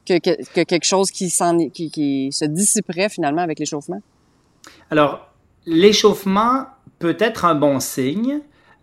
que, 0.07 0.19
que, 0.19 0.63
quelque 0.63 0.85
chose 0.85 1.11
qui, 1.11 1.33
qui, 1.73 1.91
qui 1.91 2.29
se 2.31 2.45
dissiperait 2.45 3.09
finalement 3.09 3.43
avec 3.43 3.59
l'échauffement? 3.59 4.01
Alors, 4.91 5.31
l'échauffement 5.67 6.67
peut 7.01 7.17
être 7.19 7.45
un 7.45 7.57
bon 7.57 7.81
signe, 7.81 8.41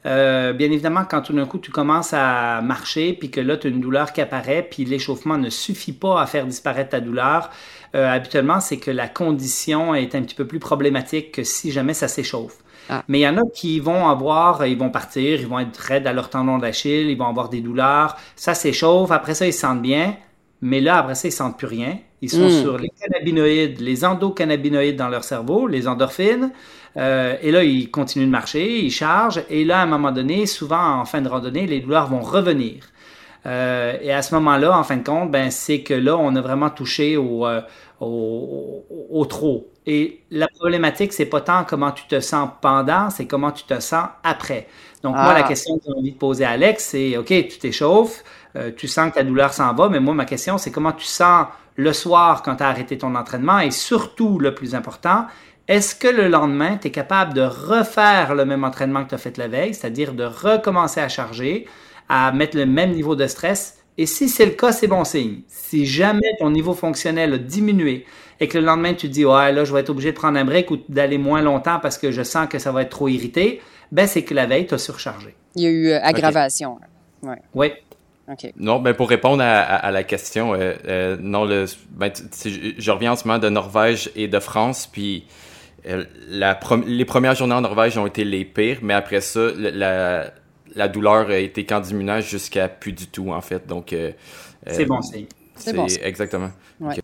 euh, 0.08 0.54
bien 0.54 0.72
évidemment, 0.72 1.04
quand 1.04 1.22
tout 1.22 1.34
d'un 1.34 1.46
coup 1.46 1.60
tu 1.60 1.70
commences 1.70 2.14
à 2.14 2.62
marcher, 2.62 3.14
puis 3.14 3.30
que 3.30 3.42
là 3.42 3.58
tu 3.58 3.68
as 3.68 3.70
une 3.70 3.82
douleur 3.82 4.14
qui 4.14 4.22
apparaît, 4.22 4.66
puis 4.70 4.86
l'échauffement 4.86 5.38
ne 5.38 5.50
suffit 5.50 5.92
pas 5.92 6.22
à 6.22 6.26
faire 6.26 6.46
disparaître 6.46 6.92
ta 6.92 7.02
douleur, 7.02 7.50
euh, 7.94 8.10
habituellement 8.10 8.62
c'est 8.62 8.78
que 8.78 8.92
la 8.92 9.10
condition 9.10 9.94
est 9.94 10.16
un 10.16 10.22
petit 10.22 10.36
peu 10.36 10.48
plus 10.48 10.60
problématique 10.60 11.34
que 11.34 11.44
si 11.44 11.72
jamais 11.72 11.94
ça 11.94 12.08
s'échauffe. 12.08 12.58
Ah. 12.90 13.04
Mais 13.10 13.20
il 13.20 13.24
y 13.24 13.28
en 13.28 13.38
a 13.38 13.42
qui 13.54 13.82
vont 13.82 14.08
avoir, 14.08 14.66
ils 14.66 14.78
vont 14.78 14.90
partir, 14.90 15.42
ils 15.42 15.48
vont 15.48 15.60
être 15.60 15.78
raides 15.78 16.08
à 16.08 16.14
leur 16.14 16.30
tendon 16.30 16.58
d'Achille, 16.58 17.10
ils 17.10 17.18
vont 17.18 17.28
avoir 17.28 17.50
des 17.50 17.60
douleurs, 17.60 18.16
ça 18.38 18.54
s'échauffe, 18.54 19.12
après 19.12 19.36
ça 19.36 19.46
ils 19.46 19.54
se 19.54 19.60
sentent 19.60 19.82
bien, 19.82 20.16
mais 20.62 20.80
là 20.80 21.00
après 21.00 21.16
ça 21.16 21.28
ils 21.28 21.34
sentent 21.34 21.58
plus 21.58 21.68
rien. 21.68 21.98
Ils 22.22 22.32
sont 22.32 22.48
hmm. 22.48 22.62
sur 22.62 22.78
les 22.78 22.90
cannabinoïdes, 22.90 23.80
les 23.80 24.06
endocannabinoïdes 24.06 24.96
dans 24.96 25.10
leur 25.10 25.24
cerveau, 25.24 25.68
les 25.68 25.88
endorphines. 25.88 26.52
Euh, 26.96 27.36
et 27.42 27.52
là, 27.52 27.64
ils 27.64 27.92
continuent 27.92 28.26
de 28.26 28.32
marcher, 28.32 28.80
ils 28.80 28.92
chargent. 28.92 29.44
Et 29.50 29.66
là, 29.66 29.80
à 29.80 29.84
un 29.84 29.88
moment 29.88 30.12
donné, 30.12 30.46
souvent 30.46 31.00
en 31.00 31.06
fin 31.06 31.22
de 31.22 31.28
randonnée, 31.28 31.68
les 31.68 31.80
douleurs 31.80 32.08
vont 32.08 32.22
revenir. 32.22 32.84
Euh, 33.46 33.98
et 34.02 34.12
à 34.12 34.22
ce 34.22 34.34
moment-là, 34.36 34.78
en 34.78 34.84
fin 34.84 34.98
de 34.98 35.04
compte, 35.04 35.32
ben, 35.32 35.52
c'est 35.52 35.82
que 35.82 35.94
là, 35.94 36.18
on 36.18 36.36
a 36.36 36.42
vraiment 36.42 36.70
touché 36.70 37.18
au, 37.18 37.46
euh, 37.46 37.62
au, 38.02 38.86
au, 39.10 39.26
trop. 39.26 39.72
Et 39.86 40.22
la 40.32 40.48
problématique, 40.48 41.14
c'est 41.14 41.26
pas 41.26 41.40
tant 41.40 41.64
comment 41.64 41.92
tu 41.92 42.06
te 42.08 42.20
sens 42.20 42.50
pendant, 42.62 43.10
c'est 43.10 43.26
comment 43.26 43.52
tu 43.52 43.64
te 43.64 43.80
sens 43.80 44.08
après. 44.24 44.68
Donc, 45.02 45.16
moi, 45.16 45.34
la 45.34 45.46
ah. 45.46 45.48
question 45.48 45.78
que 45.78 45.84
j'ai 45.86 45.94
envie 45.94 46.12
de 46.12 46.18
poser 46.18 46.44
à 46.44 46.52
Alex, 46.52 46.84
c'est, 46.84 47.16
OK, 47.16 47.28
tu 47.28 47.60
t'échauffes, 47.60 48.24
euh, 48.56 48.72
tu 48.76 48.88
sens 48.88 49.12
que 49.12 49.16
ta 49.16 49.24
douleur 49.24 49.54
s'en 49.54 49.74
va, 49.74 49.88
mais 49.88 50.00
moi, 50.00 50.14
ma 50.14 50.26
question, 50.26 50.58
c'est 50.58 50.72
comment 50.72 50.92
tu 50.92 51.06
sens 51.06 51.46
le 51.78 51.94
soir 51.94 52.42
quand 52.44 52.58
tu 52.58 52.64
as 52.64 52.68
arrêté 52.68 52.98
ton 52.98 53.16
entraînement 53.16 53.60
et 53.60 53.72
surtout, 53.72 54.40
le 54.40 54.54
plus 54.54 54.76
important, 54.76 55.28
est-ce 55.68 55.96
que 55.96 56.08
le 56.08 56.28
lendemain, 56.28 56.78
tu 56.78 56.88
es 56.88 56.92
capable 56.92 57.34
de 57.34 57.42
refaire 57.42 58.36
le 58.36 58.46
même 58.46 58.64
entraînement 58.64 59.04
que 59.04 59.10
tu 59.10 59.16
as 59.16 59.20
fait 59.20 59.38
la 59.38 59.48
veille, 59.48 59.74
c'est-à-dire 59.74 60.14
de 60.14 60.24
recommencer 60.24 61.00
à 61.00 61.08
charger, 61.08 61.68
à 62.10 62.32
mettre 62.32 62.58
le 62.58 62.66
même 62.66 62.92
niveau 62.92 63.16
de 63.16 63.28
stress? 63.28 63.78
Et 63.98 64.06
si 64.06 64.30
c'est 64.30 64.46
le 64.46 64.52
cas, 64.52 64.72
c'est 64.72 64.88
bon 64.88 65.04
signe. 65.04 65.42
Si 65.48 65.86
jamais 65.86 66.36
ton 66.40 66.52
niveau 66.52 66.74
fonctionnel 66.74 67.34
a 67.34 67.38
diminué 67.38 68.06
et 68.40 68.48
que 68.48 68.58
le 68.58 68.66
lendemain, 68.66 68.94
tu 68.94 69.08
te 69.08 69.14
dis, 69.14 69.26
ouais, 69.26 69.52
là, 69.52 69.66
je 69.66 69.74
vais 69.74 69.82
être 69.82 69.90
obligé 69.90 70.12
de 70.12 70.18
prendre 70.18 70.38
un 70.38 70.46
break 70.46 70.72
ou 70.72 70.78
d'aller 70.90 71.18
moins 71.18 71.42
longtemps 71.42 71.80
parce 71.80 71.98
que 71.98 72.12
je 72.12 72.24
sens 72.24 72.48
que 72.48 72.60
ça 72.60 72.72
va 72.72 72.84
être 72.84 72.90
trop 72.90 73.08
irrité, 73.08 73.62
ben, 73.92 74.08
c'est 74.08 74.24
que 74.24 74.34
la 74.34 74.46
veille, 74.46 74.68
tu 74.68 74.74
as 74.74 74.78
surchargé. 74.78 75.36
Il 75.56 75.64
y 75.64 75.66
a 75.66 75.70
eu 75.70 75.90
euh, 75.90 76.00
aggravation. 76.02 76.80
Oui. 77.54 77.72
Non, 78.58 78.80
ben 78.80 78.94
pour 78.94 79.10
répondre 79.10 79.42
à, 79.42 79.92
la 79.92 80.04
question, 80.04 80.54
euh, 80.54 80.74
euh, 80.88 81.18
non, 81.20 81.46
le, 81.46 81.66
ben, 81.92 82.12
je 82.12 82.92
reviens 82.92 83.14
en 83.14 83.16
ce 83.16 83.26
moment 83.26 83.40
de 83.40 83.48
Norvège 83.48 84.12
et 84.16 84.28
de 84.28 84.40
France, 84.40 84.88
puis 84.92 85.26
euh, 85.88 86.04
la 86.28 86.60
les 86.86 87.06
premières 87.06 87.36
journées 87.36 87.54
en 87.54 87.62
Norvège 87.62 87.98
ont 87.98 88.06
été 88.06 88.26
les 88.26 88.44
pires, 88.44 88.80
mais 88.82 88.94
après 88.94 89.22
ça, 89.22 89.48
la, 89.56 90.32
la 90.76 90.88
douleur 90.90 91.30
a 91.30 91.38
été 91.38 91.66
candimunage 91.66 92.30
jusqu'à 92.30 92.68
plus 92.68 92.92
du 92.92 93.08
tout, 93.08 93.32
en 93.32 93.42
fait. 93.42 93.66
Donc, 93.66 93.96
c'est 94.66 94.86
bon 94.86 95.02
c'est 95.02 95.28
c'est 95.58 95.74
bon. 95.74 95.88
Exactement. 96.02 96.50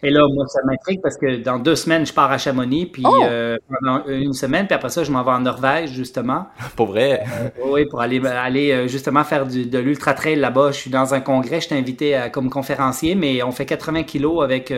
Et 0.01 0.09
là, 0.09 0.21
moi, 0.31 0.45
ça 0.47 0.59
m'intrigue 0.65 1.01
parce 1.01 1.17
que 1.17 1.37
dans 1.37 1.59
deux 1.59 1.75
semaines, 1.75 2.05
je 2.05 2.13
pars 2.13 2.31
à 2.31 2.37
Chamonix, 2.37 2.85
puis 2.85 3.03
oh! 3.05 3.23
euh, 3.25 3.57
pendant 3.69 4.05
une 4.07 4.33
semaine, 4.33 4.67
puis 4.67 4.75
après 4.75 4.89
ça, 4.89 5.03
je 5.03 5.11
m'en 5.11 5.23
vais 5.23 5.31
en 5.31 5.39
Norvège, 5.39 5.91
justement. 5.91 6.47
pour 6.75 6.87
vrai? 6.87 7.23
Euh, 7.23 7.49
oui, 7.65 7.85
pour 7.85 8.01
aller, 8.01 8.21
aller 8.25 8.71
euh, 8.71 8.87
justement 8.87 9.23
faire 9.23 9.45
du, 9.45 9.65
de 9.65 9.79
l'ultra 9.79 10.13
trail 10.13 10.35
là-bas. 10.35 10.71
Je 10.71 10.77
suis 10.77 10.91
dans 10.91 11.13
un 11.13 11.21
congrès, 11.21 11.61
je 11.61 11.67
suis 11.67 11.75
invité 11.75 12.19
comme 12.31 12.49
conférencier, 12.49 13.15
mais 13.15 13.41
on 13.43 13.51
fait 13.51 13.65
80 13.65 14.03
kilos 14.03 14.43
avec 14.43 14.73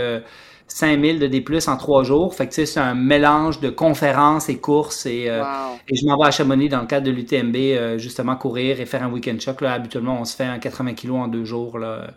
5000 0.68 1.20
de 1.20 1.28
D+, 1.28 1.44
en 1.68 1.78
trois 1.78 2.04
jours. 2.04 2.34
Fait 2.34 2.46
que, 2.48 2.54
tu 2.54 2.56
sais, 2.56 2.66
c'est 2.66 2.80
un 2.80 2.96
mélange 2.96 3.60
de 3.60 3.70
conférences 3.70 4.50
et 4.50 4.58
courses. 4.58 5.06
Et, 5.06 5.26
et 5.26 5.96
je 5.96 6.06
m'en 6.06 6.18
vais 6.18 6.28
à 6.28 6.32
Chamonix 6.32 6.70
dans 6.70 6.82
le 6.82 6.88
cadre 6.88 7.06
de 7.06 7.12
l'UTMB, 7.12 7.98
justement, 8.00 8.36
courir 8.36 8.80
et 8.80 8.86
faire 8.86 9.04
un 9.04 9.12
week-end 9.12 9.36
choc. 9.40 9.62
Là, 9.62 9.74
habituellement, 9.74 10.18
on 10.20 10.26
se 10.26 10.36
fait 10.36 10.46
un 10.46 10.60
80 10.60 10.94
kilos 10.94 11.18
en 11.18 11.28
deux 11.28 11.46
jours. 11.46 11.78
Là. 11.78 12.08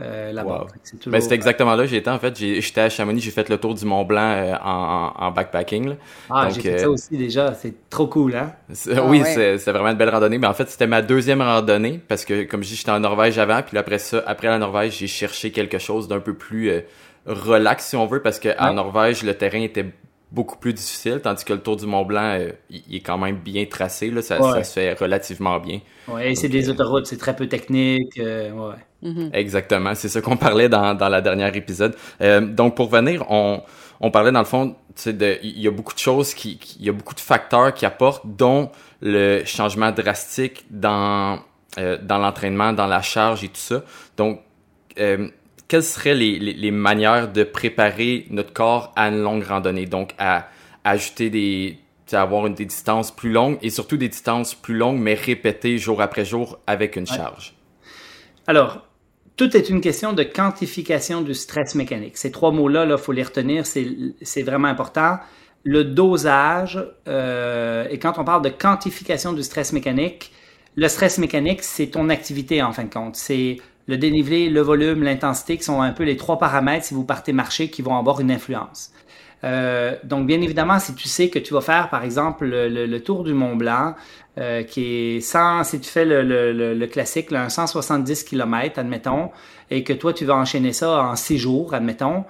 Euh, 0.00 0.32
là-bas. 0.32 0.66
C'est 0.82 1.08
ben, 1.08 1.22
exactement 1.30 1.76
là 1.76 1.86
j'étais 1.86 2.10
en 2.10 2.18
fait. 2.18 2.36
J'étais 2.36 2.80
à 2.80 2.88
Chamonix, 2.88 3.20
j'ai 3.20 3.30
fait 3.30 3.48
le 3.48 3.58
tour 3.58 3.74
du 3.74 3.84
Mont 3.84 4.04
Blanc 4.04 4.32
euh, 4.32 4.54
en, 4.60 5.12
en, 5.16 5.30
backpacking. 5.30 5.94
Ah, 6.28 6.48
j'ai 6.52 6.62
fait 6.62 6.78
ça 6.78 6.86
euh, 6.86 6.90
aussi 6.90 7.16
déjà. 7.16 7.54
C'est 7.54 7.88
trop 7.90 8.08
cool, 8.08 8.34
hein? 8.34 8.52
oui, 9.04 9.22
ah, 9.24 9.56
c'est 9.56 9.70
vraiment 9.70 9.90
une 9.90 9.96
belle 9.96 10.10
randonnée. 10.10 10.38
Mais 10.38 10.48
en 10.48 10.54
fait, 10.54 10.68
c'était 10.68 10.88
ma 10.88 11.00
deuxième 11.00 11.40
randonnée 11.40 12.00
parce 12.08 12.24
que, 12.24 12.42
comme 12.42 12.64
je 12.64 12.70
dis, 12.70 12.74
j'étais 12.74 12.90
en 12.90 12.98
Norvège 12.98 13.38
avant. 13.38 13.62
Puis 13.62 13.78
après 13.78 14.00
ça, 14.00 14.20
après 14.26 14.48
la 14.48 14.58
Norvège, 14.58 14.98
j'ai 14.98 15.06
cherché 15.06 15.52
quelque 15.52 15.78
chose 15.78 16.08
d'un 16.08 16.20
peu 16.20 16.34
plus 16.34 16.72
relax, 17.24 17.90
si 17.90 17.96
on 17.96 18.06
veut, 18.06 18.20
parce 18.20 18.40
qu'en 18.40 18.74
Norvège, 18.74 19.22
le 19.22 19.34
terrain 19.34 19.60
était 19.60 19.86
beaucoup 20.32 20.58
plus 20.58 20.74
difficile, 20.74 21.20
tandis 21.22 21.44
que 21.44 21.52
le 21.52 21.60
Tour 21.60 21.76
du 21.76 21.86
Mont 21.86 22.04
Blanc, 22.04 22.36
il 22.68 22.96
est 22.96 23.00
quand 23.00 23.16
même 23.16 23.36
bien 23.36 23.64
tracé, 23.66 24.10
là, 24.10 24.20
ça, 24.22 24.40
ça 24.40 24.64
se 24.64 24.72
fait 24.72 24.94
relativement 24.94 25.60
bien. 25.60 25.80
Oui, 26.08 26.34
c'est 26.34 26.48
des 26.48 26.68
autoroutes, 26.68 27.06
c'est 27.06 27.16
très 27.16 27.36
peu 27.36 27.46
technique, 27.46 28.16
ouais. 28.16 28.50
Mm-hmm. 29.04 29.30
Exactement, 29.34 29.94
c'est 29.94 30.08
ce 30.08 30.18
qu'on 30.18 30.36
parlait 30.36 30.68
dans, 30.68 30.94
dans 30.94 31.08
la 31.08 31.20
dernière 31.20 31.54
épisode. 31.54 31.94
Euh, 32.20 32.40
donc 32.40 32.74
pour 32.74 32.88
venir, 32.88 33.24
on, 33.30 33.62
on 34.00 34.10
parlait 34.10 34.32
dans 34.32 34.40
le 34.40 34.46
fond, 34.46 34.76
il 35.06 35.60
y 35.60 35.68
a 35.68 35.70
beaucoup 35.70 35.94
de 35.94 35.98
choses 35.98 36.34
qui, 36.34 36.58
il 36.80 36.86
y 36.86 36.88
a 36.88 36.92
beaucoup 36.92 37.14
de 37.14 37.20
facteurs 37.20 37.74
qui 37.74 37.84
apportent, 37.84 38.24
dont 38.24 38.70
le 39.02 39.44
changement 39.44 39.92
drastique 39.92 40.64
dans 40.70 41.38
euh, 41.78 41.98
dans 42.00 42.18
l'entraînement, 42.18 42.72
dans 42.72 42.86
la 42.86 43.02
charge 43.02 43.42
et 43.42 43.48
tout 43.48 43.56
ça. 43.56 43.82
Donc 44.16 44.40
euh, 44.98 45.28
quelles 45.66 45.82
seraient 45.82 46.14
les, 46.14 46.38
les, 46.38 46.52
les, 46.52 46.70
manières 46.70 47.32
de 47.32 47.42
préparer 47.42 48.26
notre 48.30 48.52
corps 48.52 48.92
à 48.94 49.08
une 49.08 49.20
longue 49.20 49.42
randonnée, 49.42 49.86
donc 49.86 50.14
à, 50.18 50.46
ajouter 50.84 51.30
des 51.30 51.78
avoir 52.12 52.46
une, 52.46 52.54
des 52.54 52.66
distances 52.66 53.10
plus 53.10 53.32
longues 53.32 53.58
et 53.60 53.70
surtout 53.70 53.96
des 53.96 54.08
distances 54.08 54.54
plus 54.54 54.76
longues 54.76 55.00
mais 55.00 55.14
répétées 55.14 55.78
jour 55.78 56.00
après 56.00 56.24
jour 56.24 56.60
avec 56.68 56.94
une 56.94 57.08
charge. 57.08 57.54
Alors, 58.46 58.86
tout 59.36 59.56
est 59.56 59.68
une 59.68 59.80
question 59.80 60.12
de 60.12 60.22
quantification 60.22 61.20
du 61.20 61.34
stress 61.34 61.74
mécanique. 61.74 62.16
Ces 62.16 62.30
trois 62.30 62.52
mots-là, 62.52 62.84
il 62.84 62.90
là, 62.90 62.98
faut 62.98 63.12
les 63.12 63.22
retenir, 63.22 63.64
c'est 63.66 64.42
vraiment 64.42 64.68
important. 64.68 65.18
Le 65.64 65.84
dosage, 65.84 66.78
euh, 67.08 67.86
et 67.90 67.98
quand 67.98 68.18
on 68.18 68.24
parle 68.24 68.42
de 68.42 68.50
quantification 68.50 69.32
du 69.32 69.42
stress 69.42 69.72
mécanique, 69.72 70.32
le 70.76 70.88
stress 70.88 71.18
mécanique, 71.18 71.62
c'est 71.62 71.86
ton 71.88 72.10
activité 72.10 72.62
en 72.62 72.72
fin 72.72 72.84
de 72.84 72.92
compte. 72.92 73.16
C'est 73.16 73.58
le 73.86 73.96
dénivelé, 73.96 74.48
le 74.48 74.60
volume, 74.60 75.02
l'intensité 75.02 75.56
qui 75.56 75.64
sont 75.64 75.82
un 75.82 75.92
peu 75.92 76.04
les 76.04 76.16
trois 76.16 76.38
paramètres 76.38 76.86
si 76.86 76.94
vous 76.94 77.04
partez 77.04 77.32
marcher 77.32 77.68
qui 77.68 77.82
vont 77.82 77.96
avoir 77.96 78.20
une 78.20 78.30
influence. 78.30 78.92
Euh, 79.44 79.94
donc, 80.04 80.26
bien 80.26 80.40
évidemment, 80.40 80.78
si 80.78 80.94
tu 80.94 81.08
sais 81.08 81.28
que 81.28 81.38
tu 81.38 81.52
vas 81.52 81.60
faire, 81.60 81.90
par 81.90 82.02
exemple, 82.02 82.46
le, 82.46 82.98
tour 82.98 83.24
du 83.24 83.34
Mont 83.34 83.56
Blanc, 83.56 83.94
euh, 84.38 84.62
qui 84.62 85.16
est 85.16 85.20
100, 85.20 85.64
si 85.64 85.80
tu 85.80 85.90
fais 85.90 86.06
le, 86.06 86.22
le 86.22 86.86
classique, 86.86 87.30
un 87.32 87.50
170 87.50 88.24
km, 88.24 88.78
admettons, 88.78 89.30
et 89.70 89.84
que 89.84 89.92
toi, 89.92 90.12
tu 90.14 90.24
vas 90.24 90.36
enchaîner 90.36 90.72
ça 90.72 91.02
en 91.02 91.16
six 91.16 91.38
jours, 91.38 91.74
admettons, 91.74 92.24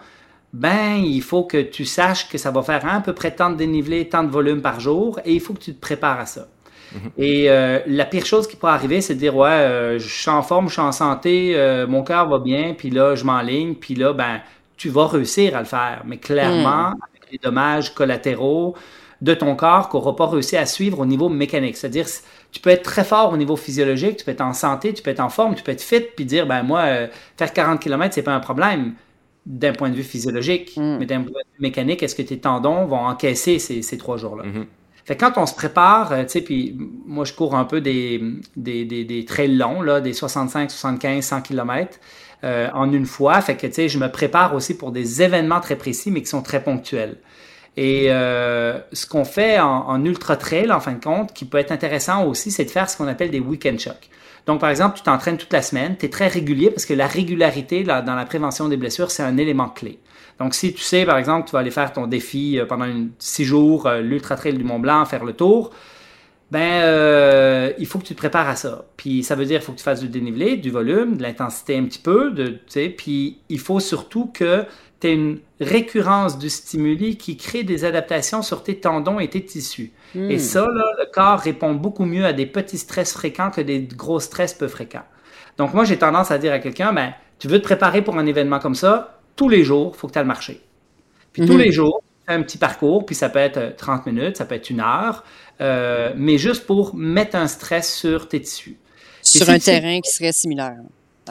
ben, 0.53 0.97
il 1.05 1.23
faut 1.23 1.45
que 1.45 1.61
tu 1.61 1.85
saches 1.85 2.29
que 2.29 2.39
ça 2.39 2.51
va 2.51 2.63
faire 2.63 2.87
à 2.87 3.01
peu 3.01 3.13
près 3.13 3.35
tant 3.35 3.51
de 3.51 3.57
dénivelé, 3.57 4.09
tant 4.09 4.23
de 4.23 4.31
volume 4.31 4.63
par 4.63 4.81
jour, 4.81 5.21
et 5.25 5.35
il 5.35 5.41
faut 5.41 5.53
que 5.53 5.59
tu 5.61 5.75
te 5.75 5.81
prépares 5.81 6.21
à 6.21 6.27
ça. 6.27 6.49
Mm-hmm. 6.95 7.11
Et 7.19 7.51
euh, 7.51 7.81
la 7.87 8.05
pire 8.05 8.25
chose 8.25 8.47
qui 8.47 8.57
pourrait 8.57 8.73
arriver, 8.73 9.01
c'est 9.01 9.15
de 9.15 9.19
dire 9.19 9.37
ouais, 9.37 9.97
je 9.99 10.09
suis 10.09 10.31
en 10.31 10.43
forme, 10.43 10.69
je 10.69 10.75
suis 10.75 10.83
en 10.83 10.93
santé, 10.93 11.57
mon 11.89 12.03
cœur 12.03 12.29
va 12.29 12.39
bien, 12.39 12.75
puis 12.77 12.91
là 12.91 13.15
je 13.15 13.25
m'enligne, 13.25 13.75
puis 13.75 13.95
là 13.95 14.13
ben 14.13 14.41
tu 14.77 14.89
vas 14.89 15.07
réussir 15.07 15.57
à 15.57 15.61
le 15.61 15.67
faire. 15.67 16.03
Mais 16.05 16.19
clairement, 16.19 16.91
hmm. 16.91 17.03
avec 17.11 17.33
les 17.33 17.39
dommages 17.39 17.95
collatéraux 17.95 18.75
de 19.21 19.33
ton 19.33 19.55
corps 19.57 19.89
qu'on 19.89 19.99
n'aura 19.99 20.17
pas 20.17 20.27
réussi 20.27 20.57
à 20.57 20.67
suivre 20.67 21.01
au 21.01 21.07
niveau 21.07 21.29
mécanique. 21.29 21.77
C'est-à-dire, 21.77 22.07
tu 22.53 22.61
peux 22.61 22.71
être 22.71 22.83
très 22.83 23.05
fort 23.05 23.33
au 23.33 23.37
niveau 23.37 23.57
physiologique, 23.57 24.19
tu 24.19 24.25
peux 24.25 24.33
être 24.33 24.41
en 24.41 24.53
santé, 24.53 24.93
tu 24.93 25.03
peux 25.03 25.11
être 25.11 25.21
en 25.21 25.29
forme, 25.29 25.55
tu 25.55 25.63
peux 25.63 25.73
être 25.73 25.83
fit, 25.83 26.03
puis 26.15 26.25
dire, 26.25 26.47
ben 26.47 26.63
moi, 26.63 26.81
euh, 26.81 27.07
faire 27.37 27.53
40 27.53 27.81
km, 27.81 28.15
c'est 28.15 28.23
pas 28.23 28.35
un 28.35 28.41
problème 28.41 28.95
d'un 29.47 29.73
point 29.73 29.91
de 29.91 29.95
vue 29.95 30.03
physiologique. 30.03 30.73
Hmm. 30.77 30.99
Mais 30.99 31.07
d'un 31.07 31.23
point 31.23 31.31
de 31.31 31.57
vue 31.57 31.63
mécanique, 31.63 32.03
est-ce 32.03 32.15
que 32.15 32.23
tes 32.23 32.39
tendons 32.39 32.87
vont 32.87 33.07
encaisser 33.07 33.59
ces, 33.59 33.83
ces 33.83 33.97
trois 33.97 34.17
jours-là? 34.17 34.45
Mm-hmm. 34.45 34.67
Fait 35.05 35.17
quand 35.17 35.33
on 35.37 35.47
se 35.47 35.55
prépare, 35.55 36.13
euh, 36.13 36.23
tu 36.23 36.31
sais, 36.31 36.41
puis 36.41 36.77
moi, 37.07 37.25
je 37.25 37.35
cours 37.35 37.55
un 37.55 37.65
peu 37.65 37.81
des, 37.81 38.23
des, 38.57 38.85
des, 38.85 39.25
trails 39.27 39.55
longs, 39.55 39.83
là, 39.83 40.01
des 40.01 40.15
65, 40.15 40.71
75, 40.71 41.25
100 41.25 41.43
km. 41.43 41.99
Euh, 42.45 42.69
en 42.75 42.93
une 42.93 43.07
fois. 43.07 43.41
Fait 43.41 43.57
que, 43.57 43.67
tu 43.67 43.73
sais, 43.73 43.89
je 43.89 43.99
me 43.99 44.09
prépare 44.09 44.55
aussi 44.55 44.77
pour 44.77 44.93
des 44.93 45.23
événements 45.23 45.61
très 45.61 45.77
précis, 45.77 46.11
mais 46.11 46.21
qui 46.21 46.27
sont 46.27 46.43
très 46.43 46.63
ponctuels. 46.63 47.17
Et 47.79 48.07
euh, 48.09 48.79
ce 48.93 49.07
qu'on 49.07 49.25
fait 49.25 49.59
en, 49.61 50.05
ultra 50.05 50.37
trail, 50.37 50.71
en 50.71 50.79
fin 50.79 50.93
de 50.93 51.03
compte, 51.03 51.33
qui 51.33 51.47
peut 51.47 51.57
être 51.57 51.73
intéressant 51.73 52.27
aussi, 52.27 52.51
c'est 52.51 52.67
de 52.67 52.71
faire 52.71 52.91
ce 52.91 52.99
qu'on 52.99 53.09
appelle 53.09 53.31
des 53.31 53.41
week-end 53.41 53.77
shocks. 53.79 54.11
Donc, 54.47 54.61
par 54.61 54.69
exemple, 54.69 54.99
tu 54.99 55.03
t'entraînes 55.03 55.39
toute 55.39 55.55
la 55.55 55.63
semaine, 55.63 55.97
tu 55.99 56.05
es 56.05 56.11
très 56.11 56.29
régulier 56.29 56.71
parce 56.71 56.85
que 56.85 56.93
la 56.93 57.07
régularité 57.07 57.83
dans 57.83 58.15
la 58.15 58.27
prévention 58.27 58.69
des 58.69 58.77
blessures, 58.77 59.11
c'est 59.11 59.23
un 59.23 59.39
élément 59.39 59.71
clé. 59.71 59.99
Donc, 60.39 60.55
si 60.55 60.75
tu 60.75 60.83
sais, 60.83 61.05
par 61.05 61.17
exemple, 61.19 61.49
tu 61.49 61.53
vas 61.53 61.61
aller 61.61 61.71
faire 61.71 61.93
ton 61.93 62.07
défi 62.07 62.59
euh, 62.59 62.67
pendant 62.67 62.87
six 63.19 63.45
jours, 63.45 63.89
l'Ultra 64.03 64.37
Trail 64.37 64.55
du 64.55 64.65
Mont 64.65 64.81
Blanc, 64.81 65.05
faire 65.05 65.25
le 65.25 65.33
tour, 65.33 65.71
ben 66.51 66.83
euh, 66.83 67.73
il 67.79 67.87
faut 67.87 67.99
que 67.99 68.05
tu 68.05 68.15
te 68.15 68.19
prépares 68.19 68.49
à 68.49 68.57
ça. 68.57 68.85
Puis 68.97 69.23
ça 69.25 69.35
veut 69.35 69.45
dire 69.45 69.59
qu'il 69.59 69.67
faut 69.67 69.73
que 69.73 69.79
tu 69.79 69.85
fasses 69.85 70.01
du 70.01 70.09
dénivelé, 70.09 70.57
du 70.57 70.71
volume, 70.71 71.17
de 71.17 71.23
l'intensité 71.23 71.77
un 71.77 71.85
petit 71.85 71.99
peu, 71.99 72.31
de, 72.31 72.61
puis 72.97 73.39
il 73.49 73.59
faut 73.59 73.81
surtout 73.81 74.31
que 74.33 74.65
tu 75.01 75.09
aies 75.09 75.15
une 75.15 75.41
récurrence 75.61 76.39
du 76.39 76.51
stimuli 76.51 77.17
qui 77.17 77.37
crée 77.37 77.65
des 77.65 77.85
adaptations 77.85 78.43
sur 78.43 78.63
tes 78.63 78.79
tendons 78.79 79.19
et 79.19 79.29
tes 79.29 79.45
tissus. 79.45 79.93
Hmm. 80.15 80.31
Et 80.31 80.39
ça, 80.39 80.61
là, 80.61 80.85
le 80.99 81.07
corps 81.13 81.41
répond 81.41 81.75
beaucoup 81.75 82.05
mieux 82.05 82.25
à 82.25 82.33
des 82.33 82.47
petits 82.47 82.79
stress 82.79 83.13
fréquents 83.13 83.51
que 83.51 83.61
des 83.61 83.81
gros 83.81 84.21
stress 84.21 84.55
peu 84.55 84.69
fréquents. 84.69 85.05
Donc 85.59 85.75
moi, 85.75 85.85
j'ai 85.85 85.99
tendance 85.99 86.31
à 86.31 86.39
dire 86.39 86.53
à 86.53 86.59
quelqu'un, 86.61 86.93
ben, 86.93 87.15
tu 87.39 87.49
veux 87.49 87.59
te 87.59 87.65
préparer 87.65 88.03
pour 88.03 88.17
un 88.17 88.27
événement 88.27 88.61
comme 88.61 88.75
ça, 88.75 89.14
tous 89.37 89.49
les 89.49 89.65
jours, 89.65 89.93
il 89.95 89.99
faut 89.99 90.07
que 90.07 90.13
tu 90.13 90.19
ailles 90.19 90.27
marcher. 90.27 90.61
Puis 91.33 91.47
tous 91.47 91.55
hmm. 91.55 91.59
les 91.59 91.73
jours, 91.73 92.03
un 92.27 92.43
petit 92.43 92.59
parcours, 92.59 93.05
puis 93.05 93.15
ça 93.15 93.29
peut 93.29 93.39
être 93.39 93.77
30 93.77 94.07
minutes, 94.07 94.37
ça 94.37 94.45
peut 94.45 94.55
être 94.55 94.71
une 94.71 94.81
heure, 94.81 95.25
euh, 95.61 96.13
mais 96.17 96.39
juste 96.39 96.67
pour 96.67 96.95
mettre 96.95 97.37
un 97.37 97.47
stress 97.47 97.95
sur 97.95 98.29
tes 98.29 98.41
tissus. 98.41 98.77
Sur 99.23 99.49
un 99.51 99.59
terrain 99.59 100.01
qui 100.01 100.11
serait 100.11 100.33
similaire. 100.33 100.77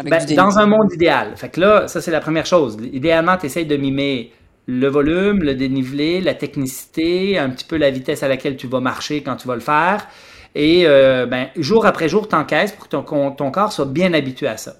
Ben, 0.03 0.25
dans 0.35 0.57
un 0.57 0.65
monde 0.65 0.91
idéal. 0.91 1.33
Fait 1.35 1.49
que 1.49 1.59
là, 1.59 1.87
ça 1.87 2.01
c'est 2.01 2.09
la 2.09 2.19
première 2.19 2.47
chose. 2.47 2.77
Idéalement, 2.91 3.37
tu 3.37 3.45
essaies 3.45 3.65
de 3.65 3.77
mimer 3.77 4.31
le 4.65 4.87
volume, 4.87 5.43
le 5.43 5.53
dénivelé, 5.53 6.19
la 6.21 6.33
technicité, 6.33 7.37
un 7.37 7.49
petit 7.49 7.65
peu 7.65 7.77
la 7.77 7.91
vitesse 7.91 8.23
à 8.23 8.27
laquelle 8.27 8.55
tu 8.55 8.67
vas 8.67 8.79
marcher 8.79 9.21
quand 9.21 9.35
tu 9.35 9.47
vas 9.47 9.55
le 9.55 9.61
faire. 9.61 10.07
Et 10.55 10.87
euh, 10.87 11.25
ben, 11.25 11.47
jour 11.55 11.85
après 11.85 12.09
jour, 12.09 12.27
tu 12.27 12.35
encaisses 12.35 12.71
pour 12.71 12.85
que 12.85 12.89
ton, 12.89 13.31
ton, 13.31 13.51
corps 13.51 13.71
soit 13.71 13.85
bien 13.85 14.13
habitué 14.13 14.47
à 14.47 14.57
ça. 14.57 14.75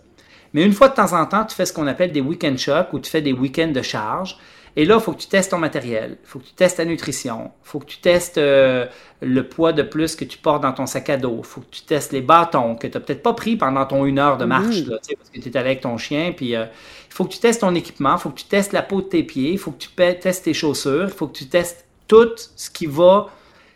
Mais 0.54 0.64
une 0.64 0.74
fois 0.74 0.90
de 0.90 0.96
temps 0.96 1.14
en 1.14 1.26
temps, 1.26 1.46
tu 1.46 1.56
fais 1.56 1.66
ce 1.66 1.74
qu'on 1.74 1.88
appelle 1.88 2.12
des 2.12 2.22
week-end 2.22 2.56
shocks 2.58 2.94
ou 2.94 3.00
tu 3.00 3.10
fais 3.10 3.22
des 3.22 3.34
week-ends 3.34 3.72
de 3.72 3.82
charge. 3.82 4.38
Et 4.76 4.86
là, 4.86 4.96
il 4.96 5.02
faut 5.02 5.12
que 5.12 5.22
tu 5.22 5.28
testes 5.28 5.52
ton 5.52 5.60
matériel, 5.60 6.18
il 6.24 6.28
faut 6.28 6.40
que 6.40 6.46
tu 6.46 6.54
testes 6.54 6.78
ta 6.78 6.86
nutrition, 6.86 7.52
il 7.64 7.70
faut 7.70 7.80
que 7.80 7.86
tu 7.86 8.00
testes 8.00 8.40
euh, 8.40 8.88
le 9.22 9.48
poids 9.48 9.72
de 9.72 9.84
plus 9.84 10.16
que 10.16 10.26
tu 10.26 10.40
portes 10.40 10.64
dans 10.64 10.72
ton 10.72 10.88
sac 10.88 11.12
à 11.12 11.18
dos, 11.18 11.36
il 11.40 11.46
faut 11.46 11.62
que 11.62 11.70
tu 11.70 11.84
testes 11.84 12.12
les 12.12 12.22
bâtons 12.22 12.76
que 12.76 12.88
tu 12.88 12.98
n'as 12.98 13.04
peut-être 13.04 13.22
pas 13.22 13.34
pris 13.34 13.56
pendant 13.56 13.86
ton 13.86 14.04
une 14.06 14.18
heure 14.18 14.38
de 14.38 14.46
marche, 14.46 14.84
là, 14.88 14.98
parce 14.98 15.30
que 15.30 15.40
tu 15.40 15.48
es 15.48 15.58
avec 15.58 15.82
ton 15.82 15.98
chien. 15.98 16.34
Puis 16.36 16.56
euh, 16.56 16.66
il 16.66 17.14
faut 17.14 17.26
que 17.26 17.34
tu 17.34 17.40
testes 17.40 17.62
ton 17.62 17.76
équipement, 17.76 18.16
il 18.16 18.20
faut 18.20 18.30
que 18.32 18.40
tu 18.40 18.46
testes 18.46 18.74
la 18.74 18.82
peau 18.82 19.02
de 19.02 19.08
tes 19.08 19.22
pieds, 19.22 19.52
il 19.52 19.60
faut 19.60 19.70
que 19.70 19.78
tu 19.78 19.90
testes 19.90 20.46
tes 20.46 20.56
chaussures, 20.56 21.04
il 21.04 21.14
faut 21.14 21.28
que 21.28 21.38
tu 21.38 21.46
testes 21.46 21.86
tout 22.08 22.32
ce 22.56 22.72
qui 22.72 22.88
va 22.88 23.30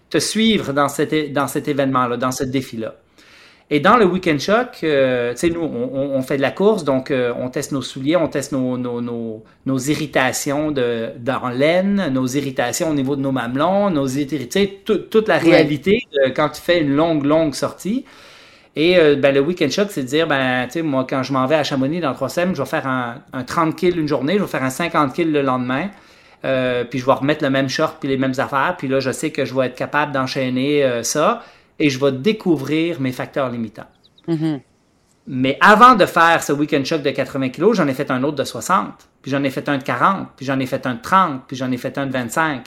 te 0.10 0.18
suivre 0.18 0.74
dans 0.74 0.90
cet, 0.90 1.32
dans 1.32 1.48
cet 1.48 1.68
événement-là, 1.68 2.18
dans 2.18 2.32
ce 2.32 2.44
défi-là. 2.44 2.96
Et 3.70 3.82
dans 3.82 3.98
le 3.98 4.06
Weekend 4.06 4.40
Shock, 4.40 4.80
euh, 4.84 5.34
tu 5.34 5.40
sais, 5.40 5.50
nous, 5.50 5.60
on, 5.60 6.16
on, 6.16 6.22
fait 6.22 6.38
de 6.38 6.42
la 6.42 6.52
course, 6.52 6.86
donc 6.86 7.12
euh, 7.12 7.34
on 7.38 7.50
teste 7.50 7.74
nos 7.74 7.82
souliers, 7.82 8.16
on 8.16 8.30
teste 8.30 8.54
nos, 8.54 8.78
nos, 8.78 9.02
nos, 9.02 9.44
nos 9.66 9.78
irritations 9.78 10.72
de, 10.72 11.10
dans 11.20 11.50
laine, 11.50 12.10
nos 12.14 12.28
irritations 12.28 12.92
au 12.92 12.94
niveau 12.94 13.18
de 13.18 13.22
nos 13.22 13.34
mamelons, 13.34 13.90
nos 13.90 14.08
irritations, 14.08 14.72
toute 14.86 15.28
la 15.28 15.38
réalité 15.38 16.04
de, 16.14 16.30
quand 16.30 16.48
tu 16.50 16.62
fais 16.62 16.80
une 16.80 16.96
longue, 16.96 17.26
longue 17.26 17.56
sortie. 17.56 18.06
Et 18.78 18.98
euh, 18.98 19.18
ben, 19.18 19.34
le 19.34 19.42
Weekend 19.42 19.72
Shock, 19.72 19.88
c'est 19.90 20.04
de 20.04 20.08
dire, 20.08 20.28
ben, 20.28 20.66
tu 20.68 20.74
sais, 20.74 20.82
moi, 20.82 21.06
quand 21.10 21.24
je 21.24 21.34
m'en 21.34 21.46
vais 21.46 21.56
à 21.56 21.64
Chamonix 21.66 22.00
dans 22.00 22.14
trois 22.14 22.30
semaines, 22.30 22.56
je 22.56 22.62
vais 22.62 22.70
faire 22.70 22.88
un, 22.88 23.16
un 23.34 23.44
30 23.44 23.76
kills 23.76 24.00
une 24.00 24.08
journée, 24.08 24.36
je 24.36 24.44
vais 24.44 24.48
faire 24.48 24.64
un 24.64 24.70
50 24.70 25.12
kills 25.14 25.32
le 25.32 25.42
lendemain. 25.42 25.90
Puis 26.90 27.00
je 27.00 27.06
vais 27.06 27.12
remettre 27.12 27.44
le 27.44 27.50
même 27.50 27.68
short 27.68 27.98
puis 28.00 28.08
les 28.08 28.16
mêmes 28.16 28.36
affaires. 28.38 28.76
Puis 28.78 28.88
là, 28.88 29.02
je 29.02 29.12
sais 29.12 29.32
que 29.32 29.44
je 29.44 29.54
vais 29.54 29.66
être 29.66 29.76
capable 29.76 30.14
d'enchaîner 30.14 31.02
ça 31.04 31.44
et 31.80 31.90
je 31.90 32.00
vais 32.00 32.12
découvrir 32.12 33.00
mes 33.00 33.12
facteurs 33.12 33.50
limitants. 33.50 33.88
Mm-hmm. 34.28 34.60
Mais 35.28 35.58
avant 35.60 35.96
de 35.96 36.06
faire 36.06 36.42
ce 36.42 36.54
week-end 36.54 36.84
shock 36.86 37.02
de 37.02 37.12
80 37.12 37.50
kg, 37.50 37.74
j'en 37.74 37.88
ai 37.88 37.94
fait 37.94 38.10
un 38.12 38.24
autre 38.24 38.38
de 38.38 38.44
60, 38.46 38.88
puis 39.22 39.30
j'en 39.30 39.44
ai 39.44 39.50
fait 39.50 39.68
un 39.68 39.78
de 39.78 39.84
40, 39.84 40.30
puis 40.38 40.46
j'en 40.46 40.58
ai 40.60 40.66
fait 40.66 40.86
un 40.86 40.96
de 40.96 41.02
30, 41.02 41.42
puis 41.48 41.58
j'en 41.58 41.70
ai 41.72 41.78
fait 41.78 41.98
un 41.98 42.08
de 42.08 42.14
25. 42.14 42.66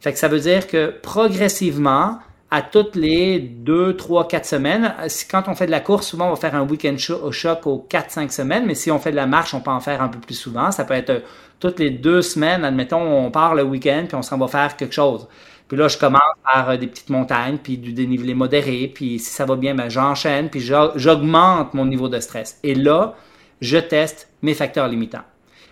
Fait 0.00 0.12
que 0.12 0.18
ça 0.18 0.28
veut 0.28 0.40
dire 0.40 0.66
que 0.66 0.94
progressivement, 1.02 2.18
à 2.50 2.60
toutes 2.60 2.96
les 2.96 3.38
2, 3.38 3.96
3, 3.96 4.28
4 4.28 4.44
semaines, 4.44 4.94
quand 5.30 5.44
on 5.46 5.54
fait 5.54 5.64
de 5.64 5.70
la 5.70 5.80
course, 5.80 6.06
souvent 6.08 6.26
on 6.26 6.30
va 6.30 6.36
faire 6.36 6.54
un 6.54 6.66
week-end 6.68 6.96
shock 6.98 7.66
aux 7.66 7.86
4-5 7.90 8.30
semaines, 8.30 8.66
mais 8.66 8.74
si 8.74 8.90
on 8.90 8.98
fait 8.98 9.10
de 9.10 9.16
la 9.16 9.26
marche, 9.26 9.54
on 9.54 9.60
peut 9.60 9.70
en 9.70 9.80
faire 9.80 10.02
un 10.02 10.08
peu 10.08 10.18
plus 10.18 10.34
souvent. 10.34 10.70
Ça 10.70 10.84
peut 10.84 10.92
être 10.92 11.22
toutes 11.60 11.78
les 11.78 11.88
deux 11.88 12.20
semaines, 12.20 12.62
admettons, 12.62 13.00
on 13.00 13.30
part 13.30 13.54
le 13.54 13.62
week-end, 13.62 14.04
puis 14.06 14.16
on 14.16 14.22
s'en 14.22 14.36
va 14.36 14.48
faire 14.48 14.76
quelque 14.76 14.92
chose. 14.92 15.28
Puis 15.68 15.76
là, 15.76 15.88
je 15.88 15.98
commence 15.98 16.20
par 16.44 16.70
euh, 16.70 16.76
des 16.76 16.86
petites 16.86 17.10
montagnes, 17.10 17.58
puis 17.62 17.78
du 17.78 17.92
dénivelé 17.92 18.34
modéré, 18.34 18.90
puis 18.92 19.18
si 19.18 19.32
ça 19.32 19.44
va 19.46 19.56
bien, 19.56 19.74
ben, 19.74 19.88
j'enchaîne, 19.88 20.50
puis 20.50 20.60
j'augmente 20.60 21.74
mon 21.74 21.86
niveau 21.86 22.08
de 22.08 22.20
stress. 22.20 22.58
Et 22.62 22.74
là, 22.74 23.14
je 23.60 23.78
teste 23.78 24.28
mes 24.42 24.54
facteurs 24.54 24.88
limitants. 24.88 25.24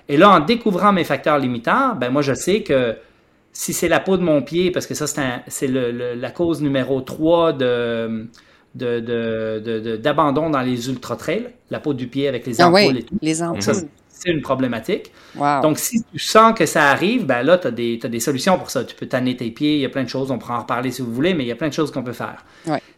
Et 0.09 0.16
là, 0.16 0.30
en 0.30 0.40
découvrant 0.40 0.92
mes 0.92 1.04
facteurs 1.04 1.38
limitants, 1.38 1.94
ben 1.94 2.11
moi, 2.11 2.23
je 2.23 2.35
sais 2.35 2.62
que 2.62 2.97
si 3.52 3.73
c'est 3.73 3.88
la 3.88 4.00
peau 4.00 4.16
de 4.16 4.23
mon 4.23 4.42
pied, 4.42 4.70
parce 4.70 4.87
que 4.87 4.94
ça, 4.94 5.06
c'est 5.06 5.68
la 5.68 6.30
cause 6.30 6.62
numéro 6.62 7.00
3 7.00 7.52
de, 7.52 8.26
d'abandon 9.97 10.50
dans 10.50 10.62
les 10.62 10.88
ultra-trails, 10.88 11.50
la 11.70 11.80
peau 11.80 11.94
du 11.94 12.06
pied 12.06 12.28
avec 12.28 12.47
les 12.47 12.61
ah 12.61 12.68
ampoules 12.68 12.99
et 12.99 13.02
tout. 13.02 13.16
les 13.20 13.42
ampoules 13.42 13.88
c'est 14.20 14.30
une 14.30 14.42
problématique. 14.42 15.12
Donc, 15.62 15.78
si 15.78 16.02
tu 16.12 16.18
sens 16.18 16.56
que 16.56 16.66
ça 16.66 16.90
arrive, 16.90 17.24
ben 17.24 17.42
là, 17.42 17.58
tu 17.58 17.68
as, 17.68 17.70
des 17.70 18.20
solutions 18.20 18.58
pour 18.58 18.70
ça. 18.70 18.84
Tu 18.84 18.94
peux 18.94 19.06
tanner 19.06 19.36
tes 19.36 19.50
pieds, 19.50 19.74
il 19.76 19.80
y 19.80 19.86
a 19.86 19.88
plein 19.88 20.04
de 20.04 20.08
choses, 20.08 20.30
on 20.30 20.38
pourra 20.38 20.58
en 20.58 20.60
reparler 20.60 20.90
si 20.90 21.02
vous 21.02 21.12
voulez, 21.12 21.34
mais 21.34 21.44
il 21.44 21.48
y 21.48 21.52
a 21.52 21.56
plein 21.56 21.68
de 21.68 21.72
choses 21.72 21.90
qu'on 21.90 22.02
peut 22.02 22.12
faire. 22.12 22.44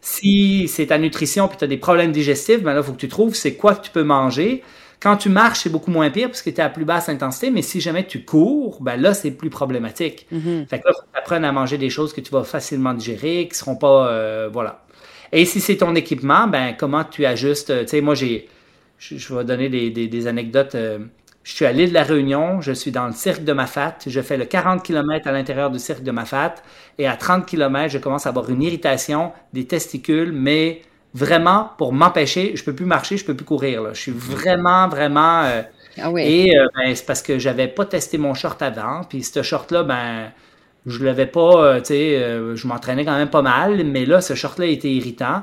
Si 0.01 0.69
c'est 0.69 0.87
ta 0.87 0.99
nutrition 0.99 1.49
puis 1.49 1.57
tu 1.57 1.65
as 1.65 1.69
des 1.69 1.77
problèmes 1.77 2.13
digestifs, 2.13 2.63
ben 2.63 2.75
là, 2.75 2.81
il 2.81 2.85
faut 2.85 2.93
que 2.93 2.99
tu 2.99 3.09
trouves 3.09 3.35
c'est 3.35 3.55
quoi 3.55 3.75
que 3.75 3.85
tu 3.85 3.91
peux 3.91 4.03
manger. 4.03 4.63
Quand 5.01 5.17
tu 5.17 5.29
marches, 5.29 5.61
c'est 5.61 5.71
beaucoup 5.71 5.91
moins 5.91 6.11
pire 6.11 6.29
parce 6.29 6.43
que 6.43 6.51
tu 6.51 6.57
es 6.57 6.61
à 6.61 6.69
plus 6.69 6.85
basse 6.85 7.09
intensité, 7.09 7.51
mais 7.51 7.63
si 7.63 7.81
jamais 7.81 8.07
tu 8.07 8.25
cours, 8.25 8.81
ben 8.81 9.01
là, 9.01 9.15
c'est 9.15 9.33
plus 9.33 9.51
problématique. 9.51 10.29
Mm-hmm. 10.33 10.69
Fait 10.69 10.79
que 10.79 10.87
là, 10.87 10.93
faut 10.95 11.03
que 11.03 11.13
tu 11.13 11.19
apprennes 11.19 11.45
à 11.45 11.51
manger 11.51 11.77
des 11.77 11.91
choses 11.91 12.13
que 12.13 12.21
tu 12.21 12.31
vas 12.31 12.45
facilement 12.45 12.95
digérer, 12.95 13.49
qui 13.51 13.59
seront 13.59 13.75
pas, 13.75 14.09
euh, 14.09 14.49
voilà. 14.53 14.85
Et 15.33 15.45
si 15.45 15.61
c'est 15.61 15.79
ton 15.79 15.97
équipement, 15.97 16.47
ben 16.47 16.77
comment 16.79 17.03
tu 17.03 17.27
ajustes, 17.27 17.81
tu 17.81 17.89
sais, 17.89 18.01
moi, 18.01 18.15
j'ai, 18.15 18.49
je, 19.11 19.35
vais 19.35 19.45
donner 19.45 19.69
des, 19.69 20.27
anecdotes. 20.27 20.75
Euh, 20.75 20.99
je 21.43 21.53
suis 21.53 21.67
à 21.67 21.73
l'île 21.73 21.89
de 21.89 21.95
la 21.95 22.05
Réunion, 22.05 22.61
je 22.61 22.73
suis 22.73 22.93
dans 22.93 23.07
le 23.07 23.13
cirque 23.13 23.43
de 23.43 23.53
Mafat, 23.53 23.97
je 24.07 24.21
fais 24.21 24.37
le 24.37 24.45
40 24.45 24.83
km 24.83 25.27
à 25.27 25.33
l'intérieur 25.33 25.71
du 25.71 25.81
cirque 25.81 26.05
de 26.05 26.13
Mafat, 26.13 26.55
et 26.99 27.09
à 27.09 27.17
30 27.17 27.47
km, 27.47 27.91
je 27.93 27.99
commence 27.99 28.27
à 28.27 28.29
avoir 28.29 28.49
une 28.49 28.63
irritation 28.63 29.33
des 29.53 29.67
testicules, 29.67 30.31
mais 30.31 30.83
vraiment 31.15 31.71
pour 31.79 31.93
m'empêcher, 31.93 32.55
je 32.55 32.63
peux 32.63 32.75
plus 32.75 32.87
marcher, 32.87 33.17
je 33.17 33.25
peux 33.25 33.35
plus 33.35 33.45
courir. 33.45 33.83
Là. 33.83 33.91
Je 33.93 34.01
suis 34.01 34.13
vraiment, 34.13 34.89
vraiment. 34.89 35.43
Euh, 35.43 35.63
ah 36.01 36.11
oui. 36.11 36.23
Et 36.23 36.57
euh, 36.57 36.69
ben, 36.77 36.95
c'est 36.95 37.05
parce 37.05 37.23
que 37.23 37.41
j'avais 37.41 37.69
pas 37.69 37.87
testé 37.87 38.19
mon 38.19 38.35
short 38.35 38.63
avant, 38.63 39.03
puis 39.03 39.25
ce 39.25 39.43
short-là, 39.43 39.83
ben 39.83 40.31
je 40.87 41.05
l'avais 41.05 41.27
pas, 41.27 41.81
tu 41.81 41.87
sais, 41.87 42.21
je 42.55 42.67
m'entraînais 42.67 43.05
quand 43.05 43.17
même 43.17 43.31
pas 43.31 43.43
mal, 43.43 43.85
mais 43.85 44.05
là, 44.05 44.21
ce 44.21 44.35
short-là 44.35 44.67
était 44.67 44.91
irritant. 44.91 45.43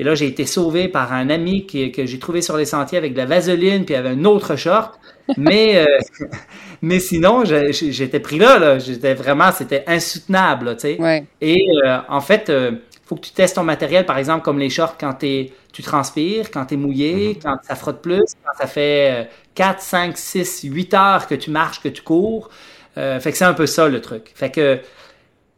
Et 0.00 0.02
là, 0.02 0.14
j'ai 0.14 0.28
été 0.28 0.46
sauvé 0.46 0.88
par 0.88 1.12
un 1.12 1.28
ami 1.28 1.66
qui, 1.66 1.92
que 1.92 2.06
j'ai 2.06 2.18
trouvé 2.18 2.40
sur 2.40 2.56
les 2.56 2.64
sentiers 2.64 2.96
avec 2.96 3.12
de 3.12 3.18
la 3.18 3.26
vaseline, 3.26 3.84
puis 3.84 3.94
il 3.94 3.98
avait 3.98 4.08
un 4.08 4.24
autre 4.24 4.56
short. 4.56 4.98
Mais, 5.36 5.76
euh, 5.76 5.98
mais 6.82 7.00
sinon, 7.00 7.44
j'étais 7.44 8.18
pris 8.18 8.38
là, 8.38 8.58
là. 8.58 8.78
J'étais 8.78 9.12
vraiment, 9.12 9.52
c'était 9.52 9.84
insoutenable, 9.86 10.74
tu 10.76 10.96
sais. 10.96 11.26
Et 11.42 11.66
euh, 11.84 11.98
en 12.08 12.22
fait, 12.22 12.44
il 12.48 12.54
euh, 12.54 12.70
faut 13.04 13.16
que 13.16 13.20
tu 13.20 13.32
testes 13.32 13.56
ton 13.56 13.62
matériel, 13.62 14.06
par 14.06 14.16
exemple, 14.16 14.42
comme 14.42 14.58
les 14.58 14.70
shorts 14.70 14.96
quand 14.98 15.22
es, 15.22 15.52
tu 15.70 15.82
transpires, 15.82 16.50
quand 16.50 16.64
tu 16.64 16.74
es 16.74 16.76
mouillé, 16.78 17.34
mm-hmm. 17.34 17.42
quand 17.42 17.56
ça 17.60 17.74
frotte 17.74 18.00
plus, 18.00 18.24
quand 18.42 18.52
ça 18.58 18.66
fait 18.66 19.28
4, 19.54 19.82
5, 19.82 20.16
6, 20.16 20.62
8 20.62 20.94
heures 20.94 21.26
que 21.26 21.34
tu 21.34 21.50
marches, 21.50 21.82
que 21.82 21.90
tu 21.90 22.00
cours. 22.00 22.48
fait 22.94 23.20
que 23.30 23.36
c'est 23.36 23.44
un 23.44 23.52
peu 23.52 23.66
ça 23.66 23.86
le 23.86 24.00
truc. 24.00 24.32
Fait 24.34 24.50
que 24.50 24.78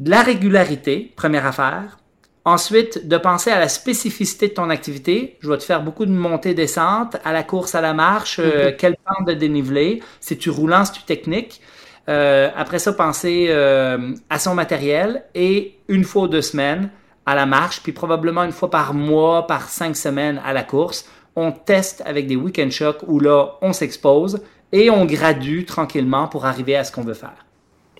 de 0.01 0.11
la 0.11 0.23
régularité, 0.23 1.13
première 1.15 1.47
affaire. 1.47 1.99
Ensuite, 2.45 3.07
de 3.07 3.17
penser 3.19 3.51
à 3.51 3.61
la 3.61 3.69
spécificité 3.69 4.49
de 4.49 4.55
ton 4.55 4.69
activité. 4.69 5.37
Je 5.41 5.49
vais 5.49 5.59
te 5.59 5.63
faire 5.63 5.83
beaucoup 5.83 6.07
de 6.07 6.11
montées-descentes, 6.11 7.17
à 7.25 7.33
la 7.33 7.45
course, 7.45 7.77
à 7.77 7.81
la 7.81 7.95
marche, 7.95 8.41
euh, 8.41 8.73
quel 8.77 8.97
temps 8.97 9.23
de 9.25 9.33
dénivelé, 9.33 10.03
si 10.19 10.37
tu 10.37 10.51
roulant, 10.51 10.85
si 10.85 10.93
tu 10.93 11.03
technique. 11.03 11.61
Euh, 12.09 12.51
après 12.57 12.81
ça, 12.81 12.93
penser 12.93 13.47
euh, 13.51 14.13
à 14.29 14.41
son 14.41 14.57
matériel 14.57 15.23
et 15.37 15.77
une 15.87 16.03
fois 16.03 16.23
ou 16.23 16.29
deux 16.29 16.43
semaines 16.43 16.91
à 17.27 17.37
la 17.37 17.47
marche, 17.47 17.81
puis 17.81 17.93
probablement 17.93 18.43
une 18.43 18.51
fois 18.51 18.71
par 18.71 18.93
mois, 18.93 19.47
par 19.47 19.69
cinq 19.69 19.97
semaines 19.97 20.41
à 20.45 20.53
la 20.53 20.65
course. 20.65 21.09
On 21.37 21.53
teste 21.53 22.03
avec 22.05 22.27
des 22.27 22.35
week-end 22.35 22.71
shocks 22.71 23.05
où 23.07 23.21
là, 23.21 23.53
on 23.63 23.73
s'expose 23.73 24.43
et 24.73 24.91
on 24.91 25.05
gradue 25.05 25.65
tranquillement 25.65 26.27
pour 26.27 26.45
arriver 26.45 26.75
à 26.75 26.83
ce 26.83 26.91
qu'on 26.91 27.03
veut 27.03 27.15
faire. 27.15 27.47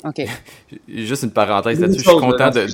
OK. 0.05 0.27
Juste 0.89 1.23
une 1.23 1.31
parenthèse 1.31 1.79
là-dessus. 1.79 2.01
Je 2.01 2.09
suis 2.09 2.19
content 2.19 2.51
de, 2.51 2.67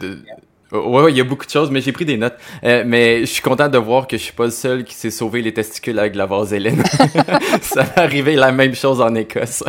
Ouais, 0.71 1.03
ouais, 1.03 1.13
il 1.13 1.17
y 1.17 1.21
a 1.21 1.25
beaucoup 1.25 1.47
de 1.47 1.51
choses, 1.51 1.71
mais 1.71 1.81
j'ai 1.81 1.93
pris 1.93 2.05
des 2.05 2.17
notes. 2.17 2.37
Euh, 2.65 2.85
mais 2.87 3.21
je 3.21 3.27
suis 3.27 3.43
content 3.43 3.69
de 3.69 3.79
voir 3.79 4.07
que 4.07 4.17
je 4.17 4.23
suis 4.23 4.33
pas 4.33 4.45
le 4.45 4.51
seul 4.51 4.85
qui 4.85 4.95
s'est 4.95 5.11
sauvé 5.11 5.41
les 5.41 5.55
testicules 5.55 5.99
avec 5.99 6.15
la 6.15 6.27
vaseline. 6.27 6.83
ça 7.63 7.83
va 7.85 8.03
arriver 8.03 8.37
la 8.37 8.53
même 8.53 8.75
chose 8.75 9.01
en 9.01 9.15
Écosse. 9.15 9.65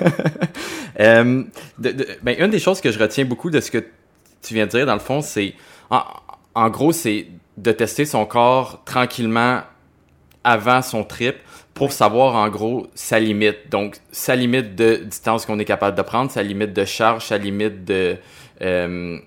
euh, 1.00 1.44
ben, 1.78 2.36
une 2.38 2.50
des 2.50 2.58
choses 2.58 2.80
que 2.80 2.90
je 2.90 2.98
retiens 2.98 3.24
beaucoup 3.24 3.50
de 3.50 3.60
ce 3.60 3.70
que 3.70 3.84
tu 4.42 4.54
viens 4.54 4.66
de 4.66 4.70
dire, 4.70 4.86
dans 4.86 4.94
le 4.94 5.00
fond, 5.00 5.20
c'est... 5.22 5.54
En, 5.90 6.02
en 6.54 6.68
gros, 6.70 6.92
c'est 6.92 7.28
de 7.56 7.72
tester 7.72 8.04
son 8.04 8.26
corps 8.26 8.82
tranquillement 8.84 9.60
avant 10.42 10.82
son 10.82 11.04
trip 11.04 11.36
pour 11.74 11.92
savoir 11.92 12.34
en 12.34 12.48
gros 12.48 12.88
sa 12.94 13.20
limite. 13.20 13.70
Donc, 13.70 13.96
sa 14.10 14.34
limite 14.34 14.74
de 14.74 14.96
distance 14.96 15.46
qu'on 15.46 15.58
est 15.58 15.64
capable 15.64 15.96
de 15.96 16.02
prendre, 16.02 16.30
sa 16.30 16.42
limite 16.42 16.72
de 16.72 16.84
charge, 16.84 17.26
sa 17.26 17.38
limite 17.38 17.84
de... 17.84 18.16
Euh, 18.60 19.18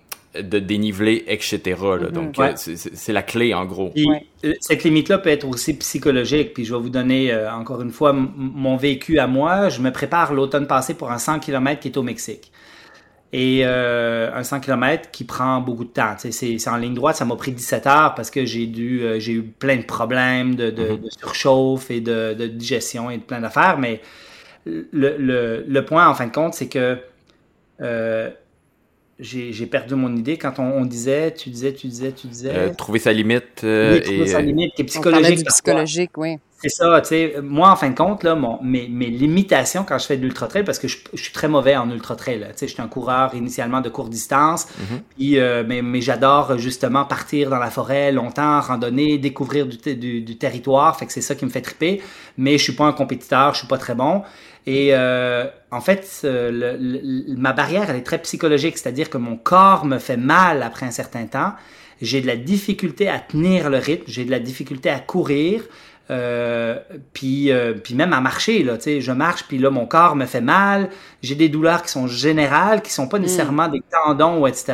de 0.42 0.60
déniveler, 0.60 1.24
etc. 1.28 1.60
Mhm. 1.82 2.12
Donc, 2.12 2.40
euh, 2.40 2.54
c'est 2.56 3.14
la 3.14 3.24
clé, 3.24 3.54
en 3.54 3.66
gros. 3.66 3.94
Euh, 4.44 4.54
cette 4.60 4.84
limite-là 4.84 5.18
peut 5.18 5.30
être 5.30 5.48
aussi 5.48 5.78
psychologique. 5.78 6.54
Puis, 6.54 6.66
je 6.66 6.74
vais 6.74 6.80
vous 6.80 6.90
donner, 6.90 7.32
euh, 7.32 7.52
encore 7.52 7.82
une 7.82 7.92
fois, 7.92 8.14
mon 8.14 8.78
vécu 8.78 9.20
à 9.20 9.28
moi. 9.28 9.70
Je 9.70 9.82
me 9.82 9.92
prépare 9.92 10.34
l'automne 10.34 10.68
passé 10.68 10.94
pour 10.94 11.12
un 11.12 11.18
100 11.18 11.40
km 11.40 11.80
qui 11.80 11.90
est 11.90 11.98
au 11.98 12.04
Mexique. 12.04 12.52
Et 13.34 13.66
un 13.66 14.44
100 14.44 14.62
km 14.62 15.12
qui 15.12 15.26
prend 15.26 15.60
beaucoup 15.60 15.84
de 15.84 15.90
temps. 15.90 16.16
C'est 16.18 16.68
en 16.70 16.78
ligne 16.78 16.94
droite, 16.94 17.18
ça 17.18 17.26
m'a 17.26 17.36
pris 17.36 17.52
17 17.52 17.86
heures 17.86 18.16
parce 18.16 18.32
que 18.32 18.46
j'ai 18.46 18.66
dû 18.66 19.02
j'ai 19.18 19.34
eu 19.34 19.44
plein 19.44 19.76
de 19.76 19.84
problèmes 19.84 20.56
de, 20.56 20.70
de, 20.70 20.92
mhm. 20.92 21.02
de 21.02 21.10
surchauffe 21.10 21.92
et 21.92 22.00
de, 22.00 22.34
digestion 22.48 23.10
et 23.10 23.18
de 23.18 23.24
plein 23.24 23.42
d'affaires. 23.42 23.78
Mais 23.78 24.00
le, 24.66 25.18
le, 25.18 25.66
le, 25.68 25.86
point, 25.86 26.08
en 26.08 26.14
fin 26.14 26.28
de 26.28 26.32
compte, 26.32 26.54
c'est 26.54 26.70
que 26.70 26.98
j'ai 29.20 29.66
perdu 29.66 29.96
mon 29.96 30.14
idée 30.16 30.38
quand 30.38 30.60
on, 30.60 30.86
disait, 30.86 31.34
tu 31.34 31.50
disais, 31.50 31.74
tu 31.74 31.88
disais, 31.88 32.12
tu 32.12 32.28
disais. 32.28 32.52
Euh, 32.54 32.74
trouver 32.74 33.00
sa 33.00 33.14
limite. 33.14 33.64
Euh, 33.64 34.02
trouver 34.02 34.28
sa 34.28 34.42
limite, 34.42 34.76
qui 34.76 34.82
est 34.82 34.86
psychologique. 34.86 35.46
psychologique, 35.46 36.12
oui. 36.18 36.38
C'est 36.58 36.70
ça, 36.70 37.00
tu 37.02 37.10
sais. 37.10 37.36
Moi, 37.44 37.70
en 37.70 37.76
fin 37.76 37.90
de 37.90 37.96
compte, 37.96 38.24
là, 38.24 38.34
mon, 38.34 38.62
mes, 38.62 38.88
mes 38.88 39.08
limitations 39.08 39.84
quand 39.88 40.00
je 40.00 40.06
fais 40.06 40.18
de 40.18 40.24
l'ultra 40.24 40.48
trail, 40.48 40.64
parce 40.64 40.80
que 40.80 40.88
je, 40.88 40.98
suis 41.14 41.32
très 41.32 41.48
mauvais 41.48 41.76
en 41.76 41.90
ultra 41.92 42.16
trail. 42.16 42.40
Tu 42.40 42.54
sais, 42.56 42.68
je 42.68 42.74
suis 42.74 42.82
un 42.82 42.88
coureur 42.88 43.36
initialement 43.36 43.82
de 43.82 43.90
courte 43.90 44.10
distance, 44.10 44.68
puis, 45.16 45.38
euh, 45.38 45.64
mais, 45.66 45.82
mais 45.82 46.02
j'adore 46.02 46.58
justement 46.58 47.06
partir 47.06 47.50
dans 47.50 47.60
la 47.60 47.70
forêt 47.70 48.12
longtemps, 48.12 48.62
randonner, 48.62 49.18
découvrir 49.18 49.68
du, 49.68 49.78
du, 49.96 50.22
du 50.22 50.38
territoire. 50.38 50.98
Fait 50.98 51.06
que 51.06 51.14
c'est 51.14 51.22
ça 51.22 51.36
qui 51.36 51.46
me 51.46 51.52
fait 51.52 51.62
triper. 51.62 52.02
Mais 52.38 52.58
je 52.58 52.64
suis 52.64 52.74
pas 52.74 52.86
un 52.86 52.94
compétiteur, 52.94 53.54
je 53.54 53.60
suis 53.60 53.68
pas 53.68 53.78
très 53.78 53.96
bon. 53.96 54.24
Et 54.68 54.90
euh, 54.92 55.46
en 55.72 55.82
fait, 55.82 56.26
ma 56.26 57.54
barrière, 57.54 57.90
elle 57.90 57.98
est 57.98 58.06
très 58.06 58.22
psychologique, 58.22 58.78
c'est-à-dire 58.78 59.10
que 59.10 59.18
mon 59.18 59.38
corps 59.38 59.86
me 59.86 60.00
fait 60.00 60.18
mal 60.18 60.64
après 60.64 60.86
un 60.86 60.92
certain 60.92 61.26
temps. 61.26 61.54
J'ai 62.02 62.22
de 62.22 62.28
la 62.28 62.36
difficulté 62.36 63.08
à 63.08 63.20
tenir 63.20 63.70
le 63.70 63.78
rythme, 63.78 64.04
j'ai 64.08 64.26
de 64.26 64.32
la 64.32 64.40
difficulté 64.40 64.90
à 64.90 65.00
courir, 65.00 65.64
euh, 66.12 66.78
puis, 67.14 67.52
euh, 67.52 67.74
puis 67.74 67.96
même 67.96 68.14
à 68.14 68.22
marcher, 68.22 68.64
là, 68.64 68.78
tu 68.78 68.84
sais, 68.84 69.02
je 69.02 69.12
marche, 69.12 69.46
puis 69.48 69.58
là, 69.58 69.70
mon 69.70 69.86
corps 69.86 70.16
me 70.16 70.26
fait 70.26 70.42
mal, 70.42 70.90
j'ai 71.24 71.36
des 71.36 71.50
douleurs 71.50 71.82
qui 71.82 71.90
sont 71.90 72.08
générales, 72.08 72.82
qui 72.82 72.92
sont 72.92 73.08
pas 73.08 73.18
mm. 73.18 73.24
nécessairement 73.24 73.68
des 73.68 73.82
tendons, 73.90 74.42
ou 74.42 74.48
etc. 74.48 74.74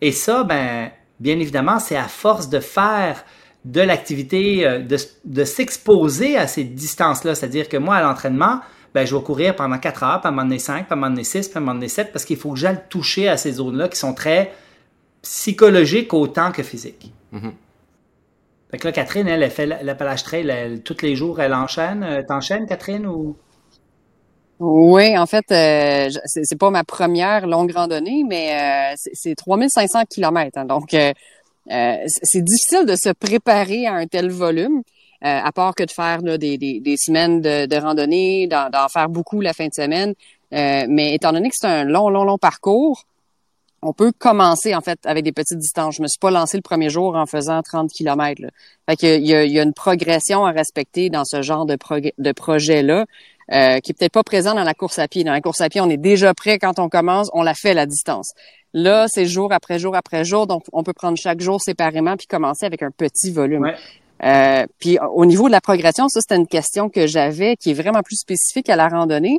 Et 0.00 0.12
ça, 0.12 0.44
ben, 0.44 0.90
bien 1.20 1.38
évidemment, 1.38 1.78
c'est 1.78 1.96
à 1.96 2.08
force 2.08 2.48
de 2.48 2.60
faire 2.60 3.24
de 3.64 3.80
l'activité, 3.80 4.66
euh, 4.66 4.78
de, 4.78 4.96
de 5.24 5.44
s'exposer 5.44 6.36
à 6.36 6.46
ces 6.46 6.64
distances-là. 6.64 7.34
C'est-à-dire 7.34 7.68
que 7.68 7.76
moi, 7.76 7.96
à 7.96 8.02
l'entraînement, 8.02 8.60
ben, 8.94 9.06
je 9.06 9.14
vais 9.14 9.22
courir 9.22 9.56
pendant 9.56 9.78
4 9.78 10.02
heures, 10.04 10.20
puis 10.20 10.26
à 10.26 10.28
un 10.28 10.30
moment 10.30 10.44
donné 10.44 10.58
5, 10.58 10.86
puis 10.86 10.86
à 10.90 10.92
un 10.92 10.96
moment 10.96 11.10
donné 11.10 11.24
6, 11.24 11.48
puis 11.48 11.56
à 11.56 11.58
un 11.58 11.60
moment 11.60 11.74
donné 11.74 11.88
7, 11.88 12.12
parce 12.12 12.24
qu'il 12.24 12.36
faut 12.36 12.52
que 12.52 12.58
j'aille 12.58 12.80
toucher 12.88 13.28
à 13.28 13.36
ces 13.36 13.52
zones-là 13.52 13.88
qui 13.88 13.98
sont 13.98 14.14
très 14.14 14.52
psychologiques 15.22 16.14
autant 16.14 16.52
que 16.52 16.62
physiques. 16.62 17.12
Mm-hmm. 17.32 17.52
Fait 18.70 18.78
que 18.78 18.86
là, 18.86 18.92
Catherine, 18.92 19.28
elle, 19.28 19.42
elle 19.42 19.50
fait 19.50 19.66
l'Appalache 19.66 20.22
Trail 20.22 20.48
elle, 20.48 20.82
tous 20.82 21.02
les 21.02 21.16
jours, 21.16 21.40
elle 21.40 21.54
enchaîne. 21.54 22.02
Euh, 22.02 22.22
t'enchaînes, 22.26 22.66
Catherine, 22.66 23.06
ou? 23.06 23.36
Oui, 24.60 25.18
en 25.18 25.26
fait, 25.26 25.50
euh, 25.50 26.08
c'est 26.26 26.58
pas 26.58 26.70
ma 26.70 26.84
première 26.84 27.46
longue 27.46 27.72
randonnée, 27.72 28.24
mais 28.26 28.92
euh, 28.92 28.94
c'est 29.12 29.34
3500 29.34 30.04
kilomètres. 30.08 30.58
Hein, 30.58 30.64
donc, 30.64 30.94
euh, 30.94 31.12
c'est 32.06 32.42
difficile 32.42 32.86
de 32.86 32.94
se 32.94 33.10
préparer 33.10 33.86
à 33.86 33.94
un 33.94 34.06
tel 34.06 34.30
volume, 34.30 34.82
à 35.24 35.52
part 35.52 35.74
que 35.74 35.84
de 35.84 35.90
faire 35.90 36.22
des, 36.22 36.58
des, 36.58 36.80
des, 36.80 36.96
semaines 36.96 37.40
de, 37.40 37.66
de 37.66 37.76
randonnée, 37.76 38.46
d'en 38.46 38.88
faire 38.92 39.08
beaucoup 39.08 39.40
la 39.40 39.52
fin 39.52 39.66
de 39.66 39.74
semaine. 39.74 40.14
mais 40.52 41.14
étant 41.14 41.32
donné 41.32 41.48
que 41.48 41.56
c'est 41.58 41.66
un 41.66 41.84
long, 41.84 42.10
long, 42.10 42.24
long 42.24 42.38
parcours, 42.38 43.06
on 43.84 43.92
peut 43.92 44.12
commencer 44.18 44.74
en 44.74 44.80
fait 44.80 44.98
avec 45.04 45.24
des 45.24 45.32
petites 45.32 45.58
distances. 45.58 45.96
Je 45.96 46.02
me 46.02 46.08
suis 46.08 46.18
pas 46.18 46.30
lancé 46.30 46.56
le 46.56 46.62
premier 46.62 46.88
jour 46.88 47.16
en 47.16 47.26
faisant 47.26 47.62
30 47.62 47.90
km. 47.90 48.42
Là. 48.42 48.48
Fait 48.88 48.96
que, 48.96 49.18
il, 49.18 49.26
y 49.26 49.34
a, 49.34 49.44
il 49.44 49.52
y 49.52 49.60
a 49.60 49.62
une 49.62 49.74
progression 49.74 50.46
à 50.46 50.52
respecter 50.52 51.10
dans 51.10 51.24
ce 51.24 51.42
genre 51.42 51.66
de, 51.66 51.76
de 52.18 52.32
projet-là. 52.32 53.04
Euh, 53.52 53.78
qui 53.80 53.92
est 53.92 53.94
peut-être 53.94 54.14
pas 54.14 54.22
présent 54.22 54.54
dans 54.54 54.64
la 54.64 54.72
course 54.72 54.98
à 54.98 55.06
pied. 55.06 55.22
Dans 55.22 55.32
la 55.32 55.42
course 55.42 55.60
à 55.60 55.68
pied, 55.68 55.78
on 55.82 55.90
est 55.90 55.98
déjà 55.98 56.32
prêt 56.32 56.58
quand 56.58 56.78
on 56.78 56.88
commence, 56.88 57.28
on 57.34 57.42
la 57.42 57.52
fait 57.52 57.74
la 57.74 57.84
distance. 57.84 58.32
Là, 58.72 59.04
c'est 59.06 59.26
jour 59.26 59.52
après 59.52 59.78
jour 59.78 59.94
après 59.94 60.24
jour, 60.24 60.46
donc 60.46 60.64
on 60.72 60.82
peut 60.82 60.94
prendre 60.94 61.18
chaque 61.18 61.42
jour 61.42 61.60
séparément 61.60 62.16
puis 62.16 62.26
commencer 62.26 62.64
avec 62.64 62.82
un 62.82 62.90
petit 62.90 63.30
volume. 63.30 63.70
Euh, 64.24 64.66
puis 64.78 64.98
au 65.14 65.26
niveau 65.26 65.46
de 65.46 65.52
la 65.52 65.60
progression, 65.60 66.08
ça 66.08 66.20
c'était 66.20 66.36
une 66.36 66.46
question 66.46 66.88
que 66.88 67.06
j'avais 67.06 67.56
qui 67.56 67.70
est 67.70 67.74
vraiment 67.74 68.02
plus 68.02 68.16
spécifique 68.16 68.68
à 68.68 68.76
la 68.76 68.88
randonnée. 68.88 69.38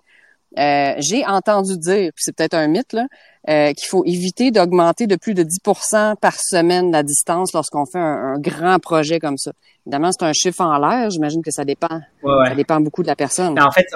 Euh, 0.58 0.94
j'ai 1.00 1.26
entendu 1.26 1.78
dire, 1.78 2.12
puis 2.16 2.24
c'est 2.24 2.34
peut-être 2.34 2.54
un 2.54 2.68
mythe, 2.68 2.94
là, 2.94 3.08
euh, 3.50 3.74
qu'il 3.74 3.88
faut 3.90 4.06
éviter 4.06 4.52
d'augmenter 4.52 5.06
de 5.06 5.18
plus 5.18 5.34
de 5.34 5.44
10% 5.44 6.16
par 6.16 6.36
semaine 6.40 6.92
la 6.94 7.04
distance 7.04 7.52
lorsqu'on 7.54 7.86
fait 7.86 8.00
un, 8.00 8.40
grand 8.40 8.80
projet 8.80 9.20
comme 9.20 9.38
ça. 9.38 9.52
Évidemment, 9.86 10.12
c'est 10.18 10.26
un 10.26 10.32
chiffre 10.32 10.62
en 10.62 10.78
l'air. 10.78 11.10
J'imagine 11.10 11.44
que 11.44 11.52
ça 11.52 11.66
dépend. 11.66 12.00
Ça 12.24 12.56
dépend 12.56 12.80
beaucoup 12.80 13.04
de 13.04 13.08
la 13.08 13.18
personne. 13.18 13.60
En 13.60 13.72
fait, 13.72 13.88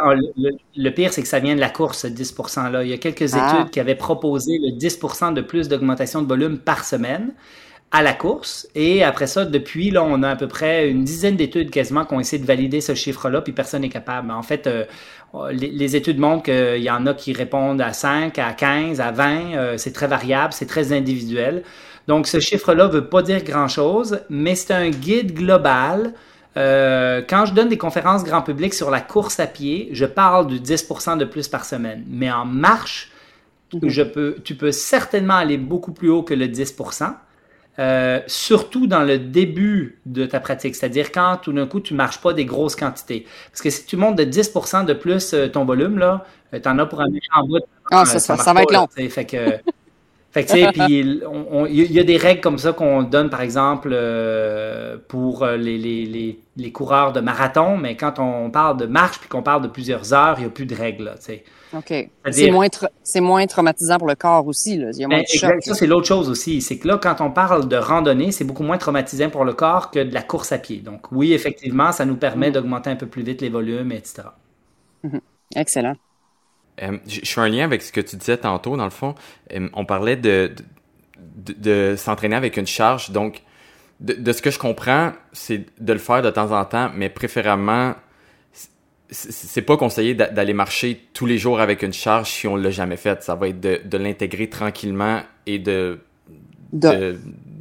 le, 0.75 0.89
pire, 0.89 1.13
c'est 1.13 1.21
que 1.21 1.30
ça 1.30 1.39
vient 1.39 1.56
de 1.56 1.62
la 1.62 1.69
course, 1.69 1.99
ce 1.99 2.08
10 2.08 2.36
%-là. 2.36 2.84
Il 2.84 2.89
y 2.89 2.93
a 2.93 2.97
quelques 2.97 3.34
ah. 3.36 3.54
études 3.54 3.69
qui 3.71 3.80
avaient 3.80 3.95
proposé 3.95 4.60
le 4.60 4.78
10% 4.78 5.34
de 5.34 5.41
plus 5.41 5.69
d'augmentation 5.69 6.21
de 6.21 6.28
volume 6.28 6.60
par 6.60 6.84
semaine 6.84 7.32
à 7.91 8.04
la 8.04 8.13
course. 8.13 8.67
Et 8.75 9.04
après 9.04 9.28
ça, 9.28 9.45
depuis, 9.45 9.89
là, 9.89 10.04
on 10.04 10.21
a 10.21 10.30
à 10.30 10.36
peu 10.36 10.47
près 10.47 10.89
une 10.89 11.04
dizaine 11.04 11.36
d'études 11.36 11.71
quasiment 11.71 12.06
qui 12.06 12.13
ont 12.13 12.19
essayé 12.19 12.41
de 12.41 12.47
valider 12.47 12.82
ce 12.82 12.93
chiffre-là, 12.93 13.41
puis 13.41 13.54
personne 13.54 13.82
n'est 13.82 13.89
capable. 13.89 14.32
En 14.32 14.43
fait, 14.43 14.67
euh, 14.67 14.86
les, 15.52 15.95
études 15.95 16.19
montrent 16.19 16.43
qu'il 16.43 16.84
y 16.84 16.89
en 16.91 17.06
a 17.08 17.13
qui 17.13 17.34
répondent 17.34 17.82
à 17.82 17.93
5, 17.93 18.38
à 18.38 18.54
15, 18.54 19.02
à 19.02 19.12
20. 19.12 19.56
Euh, 19.56 19.78
c'est 19.78 19.93
très 19.93 20.08
variable, 20.08 20.54
c'est 20.54 20.67
très 20.67 20.93
individuel. 20.93 21.63
Donc, 22.08 22.28
ce 22.28 22.39
chiffre-là 22.39 22.88
ne 22.88 22.91
veut 22.91 23.06
pas 23.06 23.21
dire 23.21 23.43
grand-chose, 23.43 24.19
mais 24.30 24.56
c'est 24.56 24.73
un 24.73 24.89
guide 24.89 25.34
global. 25.34 26.13
Euh, 26.58 27.21
quand 27.28 27.45
je 27.45 27.54
donne 27.54 27.69
des 27.69 27.78
conférences 27.78 28.23
grand 28.23 28.41
public 28.41 28.73
sur 28.73 28.89
la 28.91 29.02
course 29.02 29.39
à 29.39 29.47
pied, 29.47 29.89
je 29.93 30.06
parle 30.06 30.47
du 30.47 30.60
10% 30.60 31.17
de 31.17 31.25
plus 31.25 31.47
par 31.47 31.65
semaine. 31.65 32.04
Mais 32.08 32.32
en 32.32 32.45
marche, 32.45 33.12
mhm. 33.73 33.89
je 33.89 34.04
peux, 34.04 34.36
tu 34.43 34.56
peux 34.56 34.71
certainement 34.71 35.36
aller 35.36 35.58
beaucoup 35.58 35.91
plus 35.91 36.10
haut 36.10 36.23
que 36.23 36.34
le 36.34 36.47
10%. 36.47 37.13
Euh, 37.80 38.20
surtout 38.28 38.88
dans 38.88 39.04
le 39.04 39.18
début 39.18 40.00
de 40.06 40.26
ta 40.26 40.42
pratique, 40.42 40.76
c'est-à-dire 40.76 41.13
quand 41.13 41.38
tout 41.42 41.54
d'un 41.54 41.65
coup 41.65 41.80
tu 41.80 41.94
marches 41.94 42.20
pas 42.20 42.34
des 42.34 42.44
grosses 42.44 42.76
quantités. 42.76 43.26
Parce 43.52 43.62
que 43.62 43.70
si 43.70 43.86
tu 43.86 43.96
montes 43.96 44.18
de 44.18 44.26
10% 44.26 44.86
de 44.86 44.94
plus 44.94 45.34
euh, 45.34 45.48
ton 45.48 45.63
volume, 45.63 45.98
là, 45.98 46.26
euh, 46.54 46.60
tu 46.60 46.68
en 46.68 46.78
as 46.78 46.86
pour 46.86 47.00
un 47.00 47.10
méchant 47.10 47.48
bout. 47.48 47.63
Ah, 47.89 48.04
ça, 48.04 48.20
ça, 48.20 48.54
va 48.54 48.63
être 48.63 48.74
long. 48.74 48.88
fait 48.88 49.26
que, 49.26 49.60
fait 50.32 50.44
que, 50.44 50.52
tu 50.52 50.60
sais, 50.60 50.72
puis 50.74 51.00
il 51.00 51.92
y 51.92 52.00
a 52.00 52.04
des 52.04 52.18
règles 52.18 52.42
comme 52.42 52.58
ça 52.58 52.72
qu'on 52.72 53.04
donne, 53.04 53.30
par 53.30 53.42
exemple, 53.42 53.89
pour 55.08 55.46
les, 55.46 55.78
les, 55.78 56.06
les, 56.06 56.39
les, 56.56 56.72
coureurs 56.72 57.13
de 57.13 57.20
marathon, 57.20 57.78
mais 57.78 57.96
quand 57.96 58.20
on 58.20 58.52
parle 58.52 58.78
de 58.78 58.86
marche 58.86 59.20
puis 59.20 59.28
qu'on 59.28 59.42
parle 59.42 59.63
de 59.63 59.68
plusieurs 59.68 60.13
heures, 60.13 60.36
il 60.38 60.42
n'y 60.42 60.48
a 60.48 60.52
plus 60.52 60.65
de 60.65 60.76
règles, 60.76 61.13
tu 61.18 61.26
sais. 61.26 61.44
OK. 61.76 62.10
C'est 62.32 62.52
moins, 62.52 62.68
moins 63.18 63.46
traumatisant 63.46 63.98
pour 63.98 64.08
le 64.08 64.15
corps 64.15 64.48
aussi. 64.48 64.78
Là. 64.78 64.89
Il 64.94 65.02
y 65.02 65.04
a 65.04 65.08
moins 65.08 65.20
ben, 65.20 65.26
de 65.32 65.38
choc, 65.38 65.63
ça, 65.63 65.74
c'est 65.76 65.88
l'autre 65.88 66.08
chose 66.08 66.30
aussi. 66.30 66.62
C'est 66.62 66.78
que 66.78 66.88
là, 66.88 66.98
quand 66.98 67.22
on 67.22 67.32
parle 67.32 67.68
de 67.68 67.76
randonnée, 67.76 68.32
c'est 68.32 68.44
beaucoup 68.44 68.63
moins 68.63 68.78
traumatisant 68.78 69.30
pour 69.30 69.46
le 69.46 69.54
corps 69.54 69.92
que 69.92 70.00
de 70.00 70.13
la 70.13 70.24
course 70.24 70.52
à 70.52 70.58
pied. 70.58 70.78
Donc, 70.78 71.12
oui, 71.12 71.34
effectivement, 71.34 71.92
ça 71.92 72.06
nous 72.06 72.15
permet 72.15 72.50
mm-hmm. 72.50 72.54
d'augmenter 72.54 72.89
un 72.89 72.96
peu 72.96 73.06
plus 73.06 73.24
vite 73.24 73.42
les 73.42 73.50
volumes, 73.50 73.92
etc. 73.92 74.24
Mm-hmm. 75.06 75.20
Excellent. 75.56 75.96
Euh, 76.82 76.98
je 77.08 77.30
fais 77.30 77.42
un 77.42 77.50
lien 77.50 77.65
avec 77.65 77.82
ce 77.82 77.92
que 77.92 78.02
tu 78.02 78.15
disais 78.15 78.38
tantôt, 78.38 78.78
dans 78.78 78.86
le 78.86 78.89
fond. 78.89 79.15
Euh, 79.54 79.70
on 79.74 79.86
parlait 79.86 80.15
de, 80.15 80.54
de, 81.36 81.54
de 81.54 81.96
s'entraîner 81.98 82.36
avec 82.36 82.58
une 82.58 82.68
charge. 82.68 83.12
Donc, 83.12 83.42
de, 84.00 84.13
de, 84.13 84.32
ce 84.32 84.42
que 84.42 84.52
je 84.52 84.60
comprends, 84.60 85.12
c'est 85.34 85.65
de 85.80 85.94
le 85.94 86.00
faire 86.00 86.22
de 86.22 86.30
temps 86.30 86.58
en 86.58 86.65
temps, 86.65 86.92
mais 86.96 87.10
préférablement 87.10 87.96
c'est 89.12 89.63
pas 89.63 89.76
conseillé 89.76 90.13
d'aller 90.13 90.54
marcher 90.54 91.02
tous 91.13 91.26
les 91.26 91.38
jours 91.38 91.60
avec 91.60 91.82
une 91.82 91.94
charge 91.94 92.30
si 92.30 92.48
on 92.48 92.56
l'a 92.56 92.70
jamais 92.70 92.98
fait. 92.98 93.24
Ça 93.24 93.36
va 93.36 93.48
être 93.48 93.60
de, 93.60 93.98
l'intégrer 93.98 94.50
tranquillement 94.50 95.22
et 95.46 95.58
de, 95.58 96.00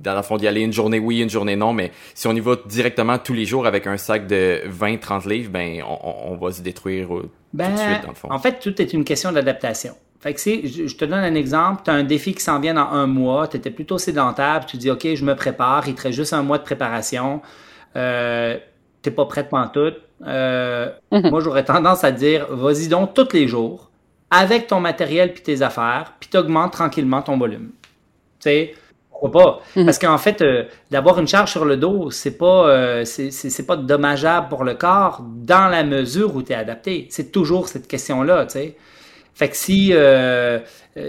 dans 0.03 0.15
le 0.15 0.23
fond 0.23 0.37
d'y 0.37 0.47
aller 0.47 0.61
une 0.61 0.73
journée 0.73 0.99
oui, 0.99 1.21
une 1.21 1.31
journée 1.31 1.57
non. 1.57 1.73
Mais 1.73 1.93
si 2.15 2.27
on 2.27 2.33
y 2.33 2.41
va 2.41 2.57
directement 2.67 3.19
tous 3.19 3.35
les 3.35 3.45
jours 3.45 3.67
avec 3.67 3.87
un 3.87 3.97
sac 3.97 4.27
de 4.27 4.63
20-30 4.69 5.29
livres, 5.29 5.51
ben 5.51 5.83
on, 5.87 6.33
on, 6.33 6.37
va 6.37 6.53
se 6.53 6.63
détruire 6.63 7.15
euh, 7.15 7.23
tout 7.23 7.27
de 7.27 7.59
ben, 7.59 7.77
suite 7.77 8.03
dans 8.03 8.09
le 8.09 8.15
fond. 8.15 8.29
En 8.31 8.39
fait, 8.39 8.61
tout 8.61 8.81
est 8.81 8.93
une 8.93 9.05
question 9.05 9.33
d'adaptation. 9.33 9.95
Fait 10.21 10.35
que 10.35 10.41
si, 10.41 10.89
je 10.89 10.97
te 10.97 11.05
donne 11.05 11.21
un 11.21 11.35
exemple, 11.35 11.83
tu 11.85 11.91
as 11.91 11.95
un 11.95 12.03
défi 12.03 12.35
qui 12.35 12.43
s'en 12.43 12.59
vient 12.59 12.75
dans 12.75 12.89
un 12.91 13.07
mois, 13.07 13.47
tu 13.47 13.57
étais 13.57 13.71
plutôt 13.71 13.99
sédentaire, 13.99 14.67
tu 14.67 14.77
dis 14.77 14.91
OK, 14.91 15.07
je 15.15 15.25
me 15.25 15.35
prépare, 15.37 15.87
il 15.87 15.95
te 15.95 16.03
reste 16.03 16.17
juste 16.17 16.33
un 16.33 16.43
mois 16.43 16.59
de 16.59 16.65
préparation. 16.65 17.41
Euh, 17.95 18.59
t'es 19.03 19.13
pas 19.13 19.27
prête 19.27 19.49
pour 19.49 19.71
tout. 19.73 19.93
Euh, 20.27 20.91
mhm. 21.13 21.31
Moi, 21.31 21.41
j'aurais 21.41 21.65
tendance 21.65 22.03
à 22.03 22.11
dire, 22.11 22.49
vas-y 22.51 22.89
donc 22.89 23.15
tous 23.15 23.33
les 23.33 23.47
jours, 23.47 23.91
avec 24.31 24.67
ton 24.67 24.81
matériel 24.81 25.33
puis 25.33 25.43
tes 25.43 25.63
affaires, 25.63 26.15
puis 26.19 26.29
t'augmentes 26.29 26.73
tranquillement 26.73 27.23
ton 27.23 27.39
volume. 27.39 27.71
Tu 28.41 28.51
sais, 28.51 28.75
pourquoi 29.21 29.43
pas? 29.43 29.61
Mhm. 29.77 29.85
Parce 29.85 29.99
qu'en 29.99 30.19
fait, 30.19 30.43
euh, 30.43 30.65
d'avoir 30.91 31.19
une 31.19 31.27
charge 31.27 31.51
sur 31.51 31.65
le 31.65 31.77
dos, 31.77 32.11
c'est 32.11 32.39
pas, 32.39 32.69
euh, 32.69 33.05
c'est 33.05 33.67
pas 33.67 33.77
dommageable 33.77 34.49
pour 34.49 34.65
le 34.65 34.75
corps 34.75 35.23
dans 35.23 35.69
la 35.69 35.85
mesure 35.85 36.35
où 36.37 36.43
tu 36.43 36.53
es 36.53 36.55
adapté. 36.55 37.09
C'est 37.11 37.33
toujours 37.33 37.69
cette 37.69 37.89
question-là, 37.89 38.47
tu 38.47 38.53
sais. 38.53 38.77
Fait 39.35 39.49
que 39.49 39.57
si, 39.57 39.93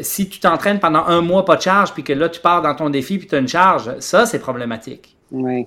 si 0.02 0.30
tu 0.30 0.40
t'entraînes 0.40 0.80
pendant 0.80 1.04
un 1.06 1.22
mois 1.22 1.46
pas 1.46 1.56
de 1.56 1.64
charge, 1.64 1.94
puis 1.94 2.04
que 2.04 2.14
là, 2.14 2.30
tu 2.30 2.40
pars 2.42 2.62
dans 2.62 2.76
ton 2.76 2.92
défi, 2.92 3.18
puis 3.18 3.28
tu 3.28 3.34
as 3.34 3.40
une 3.40 3.48
charge, 3.48 3.98
ça, 4.00 4.28
c'est 4.28 4.38
problématique. 4.38 5.18
Oui. 5.32 5.66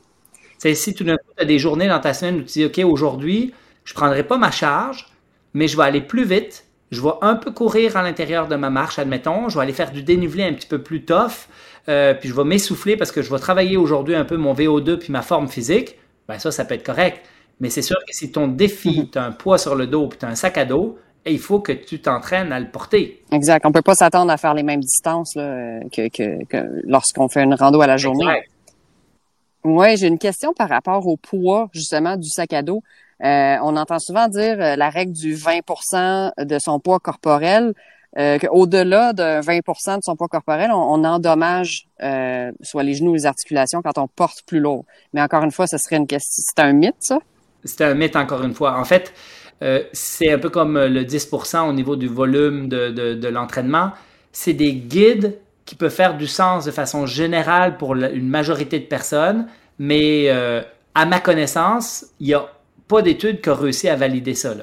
C'est 0.62 0.76
si 0.76 0.94
tout 0.94 1.02
d'un 1.02 1.16
coup, 1.16 1.26
tu 1.36 1.42
as 1.42 1.44
des 1.44 1.58
journées 1.58 1.88
dans 1.88 1.98
ta 1.98 2.14
semaine 2.14 2.36
où 2.36 2.42
tu 2.42 2.52
dis, 2.52 2.64
OK, 2.64 2.78
aujourd'hui, 2.84 3.52
je 3.84 3.94
ne 3.94 3.96
prendrai 3.96 4.22
pas 4.22 4.38
ma 4.38 4.52
charge, 4.52 5.08
mais 5.54 5.66
je 5.66 5.76
vais 5.76 5.82
aller 5.82 6.00
plus 6.00 6.24
vite. 6.24 6.66
Je 6.92 7.00
vais 7.00 7.14
un 7.20 7.34
peu 7.34 7.50
courir 7.50 7.96
à 7.96 8.02
l'intérieur 8.02 8.46
de 8.46 8.54
ma 8.54 8.70
marche, 8.70 8.98
admettons. 8.98 9.48
Je 9.48 9.56
vais 9.56 9.62
aller 9.62 9.72
faire 9.72 9.90
du 9.90 10.04
dénivelé 10.04 10.44
un 10.44 10.52
petit 10.52 10.68
peu 10.68 10.80
plus 10.80 11.04
tough. 11.04 11.48
Euh, 11.88 12.14
puis 12.14 12.28
je 12.28 12.34
vais 12.34 12.44
m'essouffler 12.44 12.96
parce 12.96 13.10
que 13.12 13.22
je 13.22 13.30
vais 13.30 13.38
travailler 13.38 13.76
aujourd'hui 13.76 14.14
un 14.14 14.24
peu 14.24 14.36
mon 14.36 14.54
VO2 14.54 14.98
puis 14.98 15.12
ma 15.12 15.22
forme 15.22 15.48
physique. 15.48 15.96
Ben 16.28 16.38
ça, 16.38 16.52
ça 16.52 16.64
peut 16.64 16.74
être 16.74 16.86
correct. 16.86 17.20
Mais 17.60 17.70
c'est 17.70 17.82
sûr 17.82 17.98
que 18.06 18.14
si 18.14 18.32
ton 18.32 18.48
défi, 18.48 19.00
mhm. 19.00 19.10
tu 19.10 19.18
as 19.18 19.24
un 19.24 19.32
poids 19.32 19.58
sur 19.58 19.74
le 19.74 19.86
dos 19.86 20.08
puis 20.08 20.18
tu 20.18 20.24
as 20.24 20.28
un 20.28 20.34
sac 20.34 20.58
à 20.58 20.64
dos, 20.64 20.98
il 21.26 21.38
faut 21.38 21.60
que 21.60 21.72
tu 21.72 22.00
t'entraînes 22.00 22.52
à 22.52 22.60
le 22.60 22.68
porter. 22.70 23.22
Exact. 23.30 23.64
On 23.66 23.72
peut 23.72 23.82
pas 23.82 23.94
s'attendre 23.94 24.30
à 24.32 24.36
faire 24.36 24.54
les 24.54 24.62
mêmes 24.62 24.80
distances 24.80 25.34
là, 25.36 25.80
que, 25.92 26.08
que, 26.08 26.44
que 26.44 26.82
lorsqu'on 26.84 27.28
fait 27.28 27.42
une 27.42 27.54
rando 27.54 27.80
à 27.80 27.86
la 27.86 27.96
journée. 27.96 28.24
Exact. 28.24 28.48
Oui, 29.64 29.96
j'ai 29.96 30.08
une 30.08 30.18
question 30.18 30.52
par 30.52 30.68
rapport 30.68 31.06
au 31.06 31.16
poids 31.16 31.68
justement 31.72 32.16
du 32.16 32.28
sac 32.28 32.52
à 32.52 32.62
dos. 32.62 32.82
Euh, 33.22 33.56
on 33.62 33.76
entend 33.76 34.00
souvent 34.00 34.26
dire 34.26 34.56
euh, 34.60 34.74
la 34.74 34.90
règle 34.90 35.12
du 35.12 35.36
20% 35.36 36.44
de 36.44 36.58
son 36.58 36.80
poids 36.80 36.98
corporel, 36.98 37.72
euh, 38.18 38.38
qu'au-delà 38.38 39.12
de 39.12 39.40
20 39.42 39.96
de 39.98 40.02
son 40.02 40.16
poids 40.16 40.28
corporel, 40.28 40.70
on, 40.70 41.04
endommage 41.04 41.86
euh, 42.02 42.52
soit 42.60 42.82
les 42.82 42.94
genoux 42.94 43.12
ou 43.12 43.14
les 43.14 43.26
articulations 43.26 43.80
quand 43.82 43.98
on 43.98 44.08
porte 44.08 44.42
plus 44.46 44.60
lourd. 44.60 44.84
Mais 45.14 45.22
encore 45.22 45.42
une 45.44 45.50
fois, 45.50 45.66
ce 45.66 45.78
serait 45.78 45.96
une 45.96 46.06
question. 46.06 46.42
C'est 46.46 46.62
un 46.62 46.72
mythe, 46.72 46.96
ça? 47.00 47.18
C'est 47.64 47.82
un 47.82 47.94
mythe, 47.94 48.16
encore 48.16 48.42
une 48.42 48.54
fois. 48.54 48.78
En 48.78 48.84
fait, 48.84 49.12
euh, 49.62 49.82
c'est 49.92 50.32
un 50.32 50.38
peu 50.38 50.50
comme 50.50 50.78
le 50.78 51.04
10% 51.04 51.68
au 51.68 51.72
niveau 51.72 51.96
du 51.96 52.08
volume 52.08 52.68
de, 52.68 52.90
de, 52.90 53.28
l'entraînement. 53.28 53.92
C'est 54.32 54.54
des 54.54 54.74
guides 54.74 55.38
qui 55.64 55.76
peuvent 55.76 55.94
faire 55.94 56.16
du 56.16 56.26
sens 56.26 56.64
de 56.64 56.70
façon 56.70 57.06
générale 57.06 57.76
pour 57.76 57.94
une 57.94 58.28
majorité 58.28 58.80
de 58.80 58.84
personnes, 58.84 59.46
mais 59.78 60.24
euh, 60.28 60.62
à 60.94 61.06
ma 61.06 61.20
connaissance, 61.20 62.06
il 62.18 62.28
n'y 62.28 62.34
a 62.34 62.46
pas 62.88 63.02
d'étude 63.02 63.40
qui 63.40 63.48
a 63.48 63.54
réussi 63.54 63.88
à 63.88 63.96
valider 63.96 64.34
ça. 64.34 64.54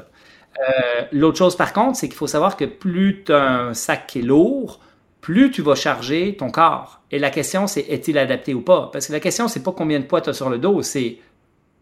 Euh, 0.59 1.03
l'autre 1.11 1.37
chose, 1.37 1.55
par 1.55 1.73
contre, 1.73 1.97
c'est 1.97 2.07
qu'il 2.07 2.17
faut 2.17 2.27
savoir 2.27 2.57
que 2.57 2.65
plus 2.65 3.23
tu 3.25 3.33
as 3.33 3.41
un 3.41 3.73
sac 3.73 4.07
qui 4.07 4.19
est 4.19 4.23
lourd, 4.23 4.79
plus 5.21 5.51
tu 5.51 5.61
vas 5.61 5.75
charger 5.75 6.35
ton 6.37 6.49
corps. 6.49 7.01
Et 7.11 7.19
la 7.19 7.29
question, 7.29 7.67
c'est 7.67 7.81
est-il 7.81 8.17
adapté 8.17 8.53
ou 8.53 8.61
pas? 8.61 8.89
Parce 8.91 9.07
que 9.07 9.13
la 9.13 9.19
question, 9.19 9.47
c'est 9.47 9.63
pas 9.63 9.71
combien 9.71 9.99
de 9.99 10.05
poids 10.05 10.21
tu 10.21 10.29
as 10.29 10.33
sur 10.33 10.49
le 10.49 10.57
dos, 10.57 10.81
c'est 10.81 11.17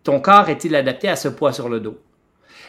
ton 0.04 0.20
corps 0.22 0.50
est-il 0.50 0.76
adapté 0.76 1.10
à 1.10 1.16
ce 1.16 1.28
poids 1.28 1.52
sur 1.52 1.70
le 1.70 1.80
dos? 1.80 1.98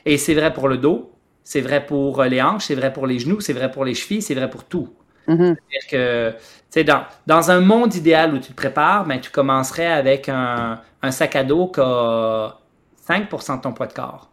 Et 0.05 0.19
c'est 0.19 0.35
vrai 0.35 0.53
pour 0.53 0.69
le 0.69 0.79
dos, 0.79 1.13
c'est 1.45 1.61
vrai 1.61 1.85
pour 1.85 2.23
les 2.25 2.43
hanches, 2.43 2.67
c'est 2.67 2.75
vrai 2.75 2.93
pour 2.93 3.07
les 3.07 3.19
genoux, 3.19 3.41
c'est 3.41 3.53
vrai 3.53 3.71
pour 3.71 3.85
les 3.85 3.95
chevilles, 3.95 4.23
c'est 4.23 4.35
vrai 4.35 4.51
pour 4.51 4.65
tout. 4.65 4.89
Mm-hmm. 5.29 5.57
C'est-à-dire 5.71 6.35
que, 6.75 6.83
dans, 6.83 7.05
dans 7.27 7.51
un 7.51 7.61
monde 7.61 7.95
idéal 7.95 8.35
où 8.35 8.39
tu 8.39 8.51
te 8.51 8.57
prépares, 8.57 9.07
ben, 9.07 9.21
tu 9.21 9.31
commencerais 9.31 9.87
avec 9.87 10.29
un, 10.29 10.81
un 11.03 11.11
sac 11.11 11.37
à 11.37 11.45
dos 11.45 11.69
qui 11.69 11.81
a 11.81 12.59
5% 13.09 13.57
de 13.57 13.63
ton 13.63 13.73
poids 13.73 13.87
de 13.87 13.93
corps. 13.93 14.31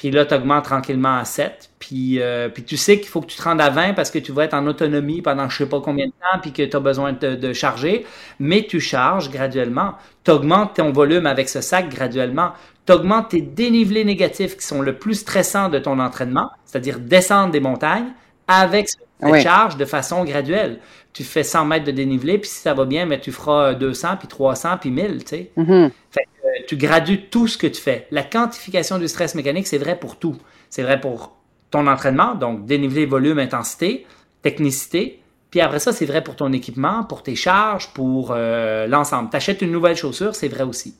Puis 0.00 0.10
là, 0.10 0.24
tu 0.24 0.32
augmentes 0.32 0.64
tranquillement 0.64 1.18
à 1.18 1.26
7. 1.26 1.72
Puis, 1.78 2.22
euh, 2.22 2.48
puis 2.48 2.64
tu 2.64 2.78
sais 2.78 2.98
qu'il 2.98 3.08
faut 3.08 3.20
que 3.20 3.26
tu 3.26 3.36
te 3.36 3.42
rendes 3.42 3.60
à 3.60 3.68
20 3.68 3.92
parce 3.92 4.10
que 4.10 4.18
tu 4.18 4.32
vas 4.32 4.44
être 4.44 4.54
en 4.54 4.66
autonomie 4.66 5.20
pendant 5.20 5.46
je 5.50 5.58
sais 5.58 5.66
pas 5.66 5.82
combien 5.82 6.06
de 6.06 6.12
temps, 6.12 6.38
puis 6.40 6.54
que 6.54 6.62
tu 6.62 6.74
as 6.74 6.80
besoin 6.80 7.12
de, 7.12 7.34
de, 7.34 7.52
charger. 7.52 8.06
Mais 8.38 8.66
tu 8.66 8.80
charges 8.80 9.30
graduellement. 9.30 9.96
Tu 10.24 10.30
augmentes 10.30 10.76
ton 10.76 10.90
volume 10.90 11.26
avec 11.26 11.50
ce 11.50 11.60
sac 11.60 11.90
graduellement. 11.90 12.52
Tu 12.86 12.94
augmentes 12.94 13.28
tes 13.28 13.42
dénivelés 13.42 14.06
négatifs 14.06 14.56
qui 14.56 14.64
sont 14.64 14.80
le 14.80 14.96
plus 14.96 15.16
stressants 15.16 15.68
de 15.68 15.78
ton 15.78 15.98
entraînement, 15.98 16.50
c'est-à-dire 16.64 16.98
descendre 16.98 17.52
des 17.52 17.60
montagnes, 17.60 18.08
avec 18.48 18.88
cette 18.88 19.42
charge 19.42 19.76
de 19.76 19.84
façon 19.84 20.24
graduelle. 20.24 20.78
Tu 21.12 21.24
fais 21.24 21.42
100 21.42 21.66
mètres 21.66 21.84
de 21.84 21.90
dénivelé, 21.90 22.38
puis 22.38 22.48
si 22.48 22.60
ça 22.60 22.72
va 22.72 22.86
bien, 22.86 23.04
mais 23.04 23.20
tu 23.20 23.32
feras 23.32 23.74
200, 23.74 24.16
puis 24.18 24.28
300, 24.28 24.78
puis 24.80 24.90
1000, 24.90 25.24
tu 25.24 25.28
sais. 25.28 25.50
Mm-hmm. 25.58 25.90
fait, 26.10 26.26
tu 26.70 26.76
gradues 26.76 27.22
tout 27.22 27.48
ce 27.48 27.58
que 27.58 27.66
tu 27.66 27.80
fais. 27.80 28.06
La 28.12 28.22
quantification 28.22 29.00
du 29.00 29.08
stress 29.08 29.34
mécanique, 29.34 29.66
c'est 29.66 29.76
vrai 29.76 29.98
pour 29.98 30.20
tout. 30.20 30.36
C'est 30.68 30.84
vrai 30.84 31.00
pour 31.00 31.36
ton 31.72 31.88
entraînement, 31.88 32.36
donc 32.36 32.64
dénivelé, 32.64 33.06
volume, 33.06 33.40
intensité, 33.40 34.06
technicité. 34.40 35.20
Puis 35.50 35.60
après 35.60 35.80
ça, 35.80 35.92
c'est 35.92 36.06
vrai 36.06 36.22
pour 36.22 36.36
ton 36.36 36.52
équipement, 36.52 37.02
pour 37.02 37.24
tes 37.24 37.34
charges, 37.34 37.88
pour 37.88 38.30
euh, 38.30 38.86
l'ensemble. 38.86 39.30
Tu 39.30 39.36
achètes 39.36 39.62
une 39.62 39.72
nouvelle 39.72 39.96
chaussure, 39.96 40.36
c'est 40.36 40.46
vrai 40.46 40.62
aussi. 40.62 40.94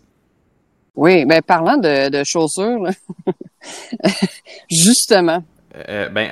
Oui, 0.97 1.25
mais 1.25 1.37
ben, 1.37 1.43
parlant 1.43 1.77
de, 1.77 2.25
chaussures, 2.25 2.89
justement. 4.69 5.45
Euh, 5.89 6.09
ben, 6.09 6.31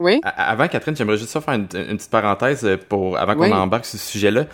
oui? 0.00 0.20
Avant, 0.24 0.66
Catherine, 0.66 0.96
j'aimerais 0.96 1.16
juste 1.16 1.38
faire 1.38 1.54
une, 1.54 1.68
petite 1.68 2.10
parenthèse 2.10 2.68
pour 2.88 3.16
avant 3.16 3.36
qu'on 3.36 3.52
embarque 3.52 3.84
sur 3.84 4.00
ce 4.00 4.10
sujet-là. 4.10 4.46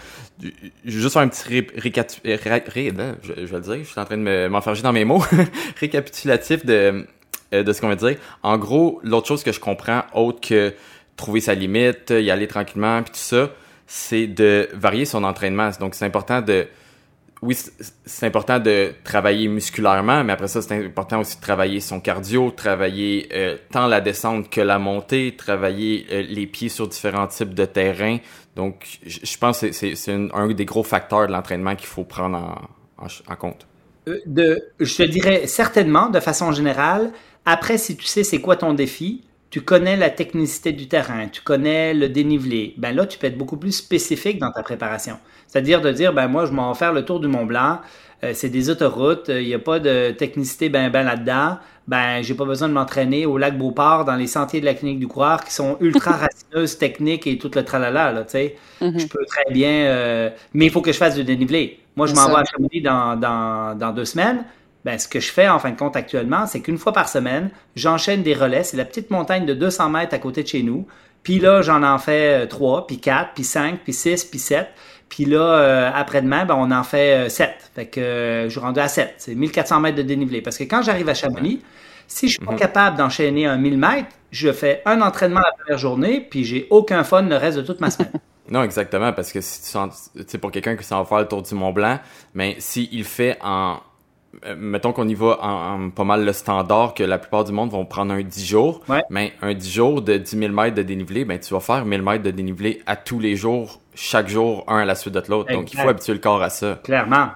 Juste 0.84 1.12
faire 1.12 1.22
un 1.22 1.28
petit 1.28 1.66
récapitulatif. 1.76 2.94
je, 3.22 3.32
vais 3.32 3.46
le 3.46 3.60
dire, 3.60 3.76
je 3.78 3.90
suis 3.90 4.00
en 4.00 4.04
train 4.04 4.16
de 4.16 4.48
m'enfarger 4.48 4.82
dans 4.82 4.92
mes 4.92 5.04
mots. 5.04 5.22
récapitulatif 5.80 6.64
de, 6.64 7.06
euh, 7.52 7.62
de 7.62 7.72
ce 7.72 7.80
qu'on 7.80 7.88
va 7.88 7.96
dire. 7.96 8.16
En 8.42 8.58
gros, 8.58 9.00
l'autre 9.02 9.26
chose 9.26 9.42
que 9.42 9.52
je 9.52 9.60
comprends, 9.60 10.02
autre 10.14 10.40
que 10.40 10.74
trouver 11.16 11.40
sa 11.40 11.54
limite, 11.54 12.10
y 12.10 12.30
aller 12.30 12.46
tranquillement, 12.46 13.02
puis 13.02 13.12
tout 13.12 13.18
ça, 13.18 13.50
c'est 13.86 14.26
de 14.26 14.68
varier 14.72 15.04
son 15.04 15.24
entraînement. 15.24 15.70
Donc, 15.80 15.94
c'est 15.94 16.04
important 16.04 16.40
de 16.40 16.66
oui, 17.42 17.56
c'est 18.04 18.26
important 18.26 18.58
de 18.58 18.92
travailler 19.02 19.48
musculairement, 19.48 20.22
mais 20.24 20.34
après 20.34 20.48
ça, 20.48 20.60
c'est 20.60 20.84
important 20.84 21.20
aussi 21.20 21.36
de 21.36 21.40
travailler 21.40 21.80
son 21.80 21.98
cardio, 21.98 22.50
travailler 22.50 23.30
euh, 23.32 23.56
tant 23.70 23.86
la 23.86 24.02
descente 24.02 24.50
que 24.50 24.60
la 24.60 24.78
montée, 24.78 25.34
travailler 25.36 26.06
euh, 26.12 26.22
les 26.28 26.46
pieds 26.46 26.68
sur 26.68 26.86
différents 26.86 27.28
types 27.28 27.54
de 27.54 27.64
terrain. 27.64 28.18
Donc, 28.56 28.98
je 29.06 29.36
pense 29.38 29.60
que 29.60 29.72
c'est 29.72 30.30
un 30.34 30.48
des 30.48 30.64
gros 30.66 30.82
facteurs 30.82 31.26
de 31.28 31.32
l'entraînement 31.32 31.76
qu'il 31.76 31.86
faut 31.86 32.04
prendre 32.04 32.68
en, 32.98 33.36
compte. 33.36 33.66
Euh, 34.08 34.58
je 34.78 34.96
te 34.96 35.02
dirais 35.04 35.46
certainement, 35.46 36.10
de 36.10 36.20
façon 36.20 36.52
générale. 36.52 37.10
Après, 37.46 37.78
si 37.78 37.96
tu 37.96 38.04
sais 38.04 38.22
c'est 38.22 38.42
quoi 38.42 38.56
ton 38.56 38.74
défi, 38.74 39.24
tu 39.48 39.62
connais 39.62 39.96
la 39.96 40.10
technicité 40.10 40.72
du 40.72 40.88
terrain, 40.88 41.28
tu 41.28 41.40
connais 41.40 41.92
le 41.94 42.08
dénivelé, 42.08 42.74
ben 42.76 42.94
là, 42.94 43.06
tu 43.06 43.18
peux 43.18 43.26
être 43.26 43.38
beaucoup 43.38 43.56
plus 43.56 43.72
spécifique 43.72 44.38
dans 44.38 44.52
ta 44.52 44.62
préparation. 44.62 45.18
C'est-à-dire 45.50 45.80
de 45.80 45.90
dire, 45.90 46.12
ben 46.12 46.28
moi, 46.28 46.46
je 46.46 46.52
m'en 46.52 46.72
vais 46.72 46.78
faire 46.78 46.92
le 46.92 47.04
tour 47.04 47.18
du 47.18 47.26
Mont 47.26 47.44
Blanc, 47.44 47.78
euh, 48.22 48.32
c'est 48.34 48.50
des 48.50 48.70
autoroutes, 48.70 49.28
il 49.28 49.46
n'y 49.46 49.54
a 49.54 49.58
pas 49.58 49.78
de 49.78 50.10
technicité 50.12 50.68
ben, 50.68 50.90
ben 50.90 51.02
là-dedans, 51.02 51.58
ben 51.88 52.22
j'ai 52.22 52.34
pas 52.34 52.44
besoin 52.44 52.68
de 52.68 52.74
m'entraîner 52.74 53.26
au 53.26 53.38
lac 53.38 53.58
Beauport 53.58 54.04
dans 54.04 54.14
les 54.14 54.26
sentiers 54.26 54.60
de 54.60 54.66
la 54.66 54.74
clinique 54.74 55.00
du 55.00 55.08
coureur 55.08 55.42
qui 55.42 55.52
sont 55.52 55.76
ultra 55.80 56.12
racineuses, 56.52 56.78
techniques 56.78 57.26
et 57.26 57.38
tout 57.38 57.50
le 57.54 57.64
tralala, 57.64 58.12
là, 58.12 58.24
tu 58.24 58.30
sais. 58.32 58.56
Mm-hmm. 58.80 59.00
Je 59.00 59.06
peux 59.06 59.24
très 59.24 59.52
bien... 59.52 59.70
Euh, 59.70 60.30
mais 60.54 60.66
il 60.66 60.70
faut 60.70 60.82
que 60.82 60.92
je 60.92 60.98
fasse 60.98 61.16
du 61.16 61.24
dénivelé. 61.24 61.80
Moi, 61.96 62.06
je 62.06 62.14
m'en 62.14 62.28
vais 62.28 62.36
à 62.36 62.44
Chamonix 62.44 62.80
dans, 62.82 63.16
dans, 63.16 63.76
dans 63.76 63.92
deux 63.92 64.04
semaines 64.04 64.44
ben, 64.84 64.98
ce 64.98 65.08
que 65.08 65.20
je 65.20 65.30
fais 65.30 65.48
en 65.48 65.58
fin 65.58 65.70
de 65.70 65.76
compte 65.76 65.96
actuellement, 65.96 66.46
c'est 66.46 66.60
qu'une 66.60 66.78
fois 66.78 66.92
par 66.92 67.08
semaine, 67.08 67.50
j'enchaîne 67.76 68.22
des 68.22 68.34
relais. 68.34 68.64
C'est 68.64 68.76
la 68.76 68.84
petite 68.84 69.10
montagne 69.10 69.44
de 69.44 69.54
200 69.54 69.90
mètres 69.90 70.14
à 70.14 70.18
côté 70.18 70.42
de 70.42 70.48
chez 70.48 70.62
nous. 70.62 70.86
Puis 71.22 71.38
là, 71.38 71.60
j'en 71.60 71.82
en 71.82 71.98
fais 71.98 72.46
3, 72.46 72.78
euh, 72.78 72.82
puis 72.86 72.98
4, 72.98 73.32
puis 73.34 73.44
5, 73.44 73.80
puis 73.84 73.92
6, 73.92 74.24
puis 74.24 74.38
7. 74.38 74.68
Puis 75.10 75.26
là, 75.26 75.42
euh, 75.42 75.90
après-demain, 75.92 76.46
ben, 76.46 76.54
on 76.56 76.70
en 76.70 76.82
fait 76.82 77.28
7. 77.28 77.50
Euh, 77.50 77.52
fait 77.74 77.86
que 77.86 78.44
je 78.44 78.48
suis 78.48 78.60
rendu 78.60 78.80
à 78.80 78.88
7. 78.88 79.14
C'est 79.18 79.34
1400 79.34 79.80
mètres 79.80 79.96
de 79.96 80.02
dénivelé. 80.02 80.40
Parce 80.40 80.56
que 80.56 80.64
quand 80.64 80.80
j'arrive 80.80 81.08
à 81.10 81.14
Chamonix, 81.14 81.60
si 82.06 82.28
je 82.28 82.32
suis 82.34 82.46
pas 82.46 82.52
mhm. 82.52 82.58
capable 82.58 82.96
d'enchaîner 82.96 83.44
un 83.44 83.58
1000 83.58 83.76
mètres, 83.76 84.08
je 84.30 84.52
fais 84.52 84.80
un 84.86 85.02
entraînement 85.02 85.40
la 85.40 85.52
première 85.58 85.78
journée, 85.78 86.26
puis 86.30 86.44
j'ai 86.44 86.66
aucun 86.70 87.04
fun 87.04 87.22
le 87.22 87.36
reste 87.36 87.58
de 87.58 87.62
toute 87.62 87.80
ma 87.80 87.90
semaine. 87.90 88.12
Non, 88.48 88.62
exactement, 88.62 89.12
parce 89.12 89.30
que 89.32 89.40
si 89.40 89.62
tu 89.62 89.68
sens, 89.68 90.10
pour 90.40 90.50
quelqu'un 90.50 90.76
qui 90.76 90.84
s'en 90.84 91.02
va 91.02 91.04
faire 91.04 91.18
le 91.18 91.28
tour 91.28 91.42
du 91.42 91.54
Mont 91.54 91.72
Blanc, 91.72 91.98
mais 92.34 92.56
s'il 92.58 93.04
fait 93.04 93.36
en 93.42 93.78
euh, 94.46 94.54
mettons 94.56 94.92
qu'on 94.92 95.08
y 95.08 95.14
va 95.14 95.38
en, 95.42 95.90
pas 95.90 96.04
mal 96.04 96.24
le 96.24 96.32
standard 96.32 96.94
que 96.94 97.02
la 97.02 97.18
plupart 97.18 97.44
du 97.44 97.52
monde 97.52 97.70
vont 97.70 97.84
prendre 97.84 98.12
un 98.12 98.22
10 98.22 98.46
jours. 98.46 98.80
Mais 99.10 99.32
un 99.42 99.54
10 99.54 99.70
jours 99.70 100.02
de 100.02 100.16
10 100.16 100.38
000 100.38 100.52
mètres 100.52 100.76
de 100.76 100.82
dénivelé, 100.82 101.24
ben, 101.24 101.38
tu 101.38 101.52
vas 101.52 101.60
faire 101.60 101.84
1000 101.84 102.02
mètres 102.02 102.22
de 102.22 102.30
dénivelé 102.30 102.82
à 102.86 102.96
tous 102.96 103.18
les 103.18 103.36
jours, 103.36 103.79
chaque 104.00 104.28
jour, 104.28 104.64
un 104.66 104.78
à 104.78 104.84
la 104.84 104.94
suite 104.94 105.14
de 105.14 105.22
l'autre. 105.28 105.52
Donc, 105.52 105.72
il 105.72 105.78
faut 105.78 105.88
habituer 105.88 106.14
le 106.14 106.18
corps 106.18 106.42
à 106.42 106.48
ça. 106.48 106.80
Clairement. 106.82 107.28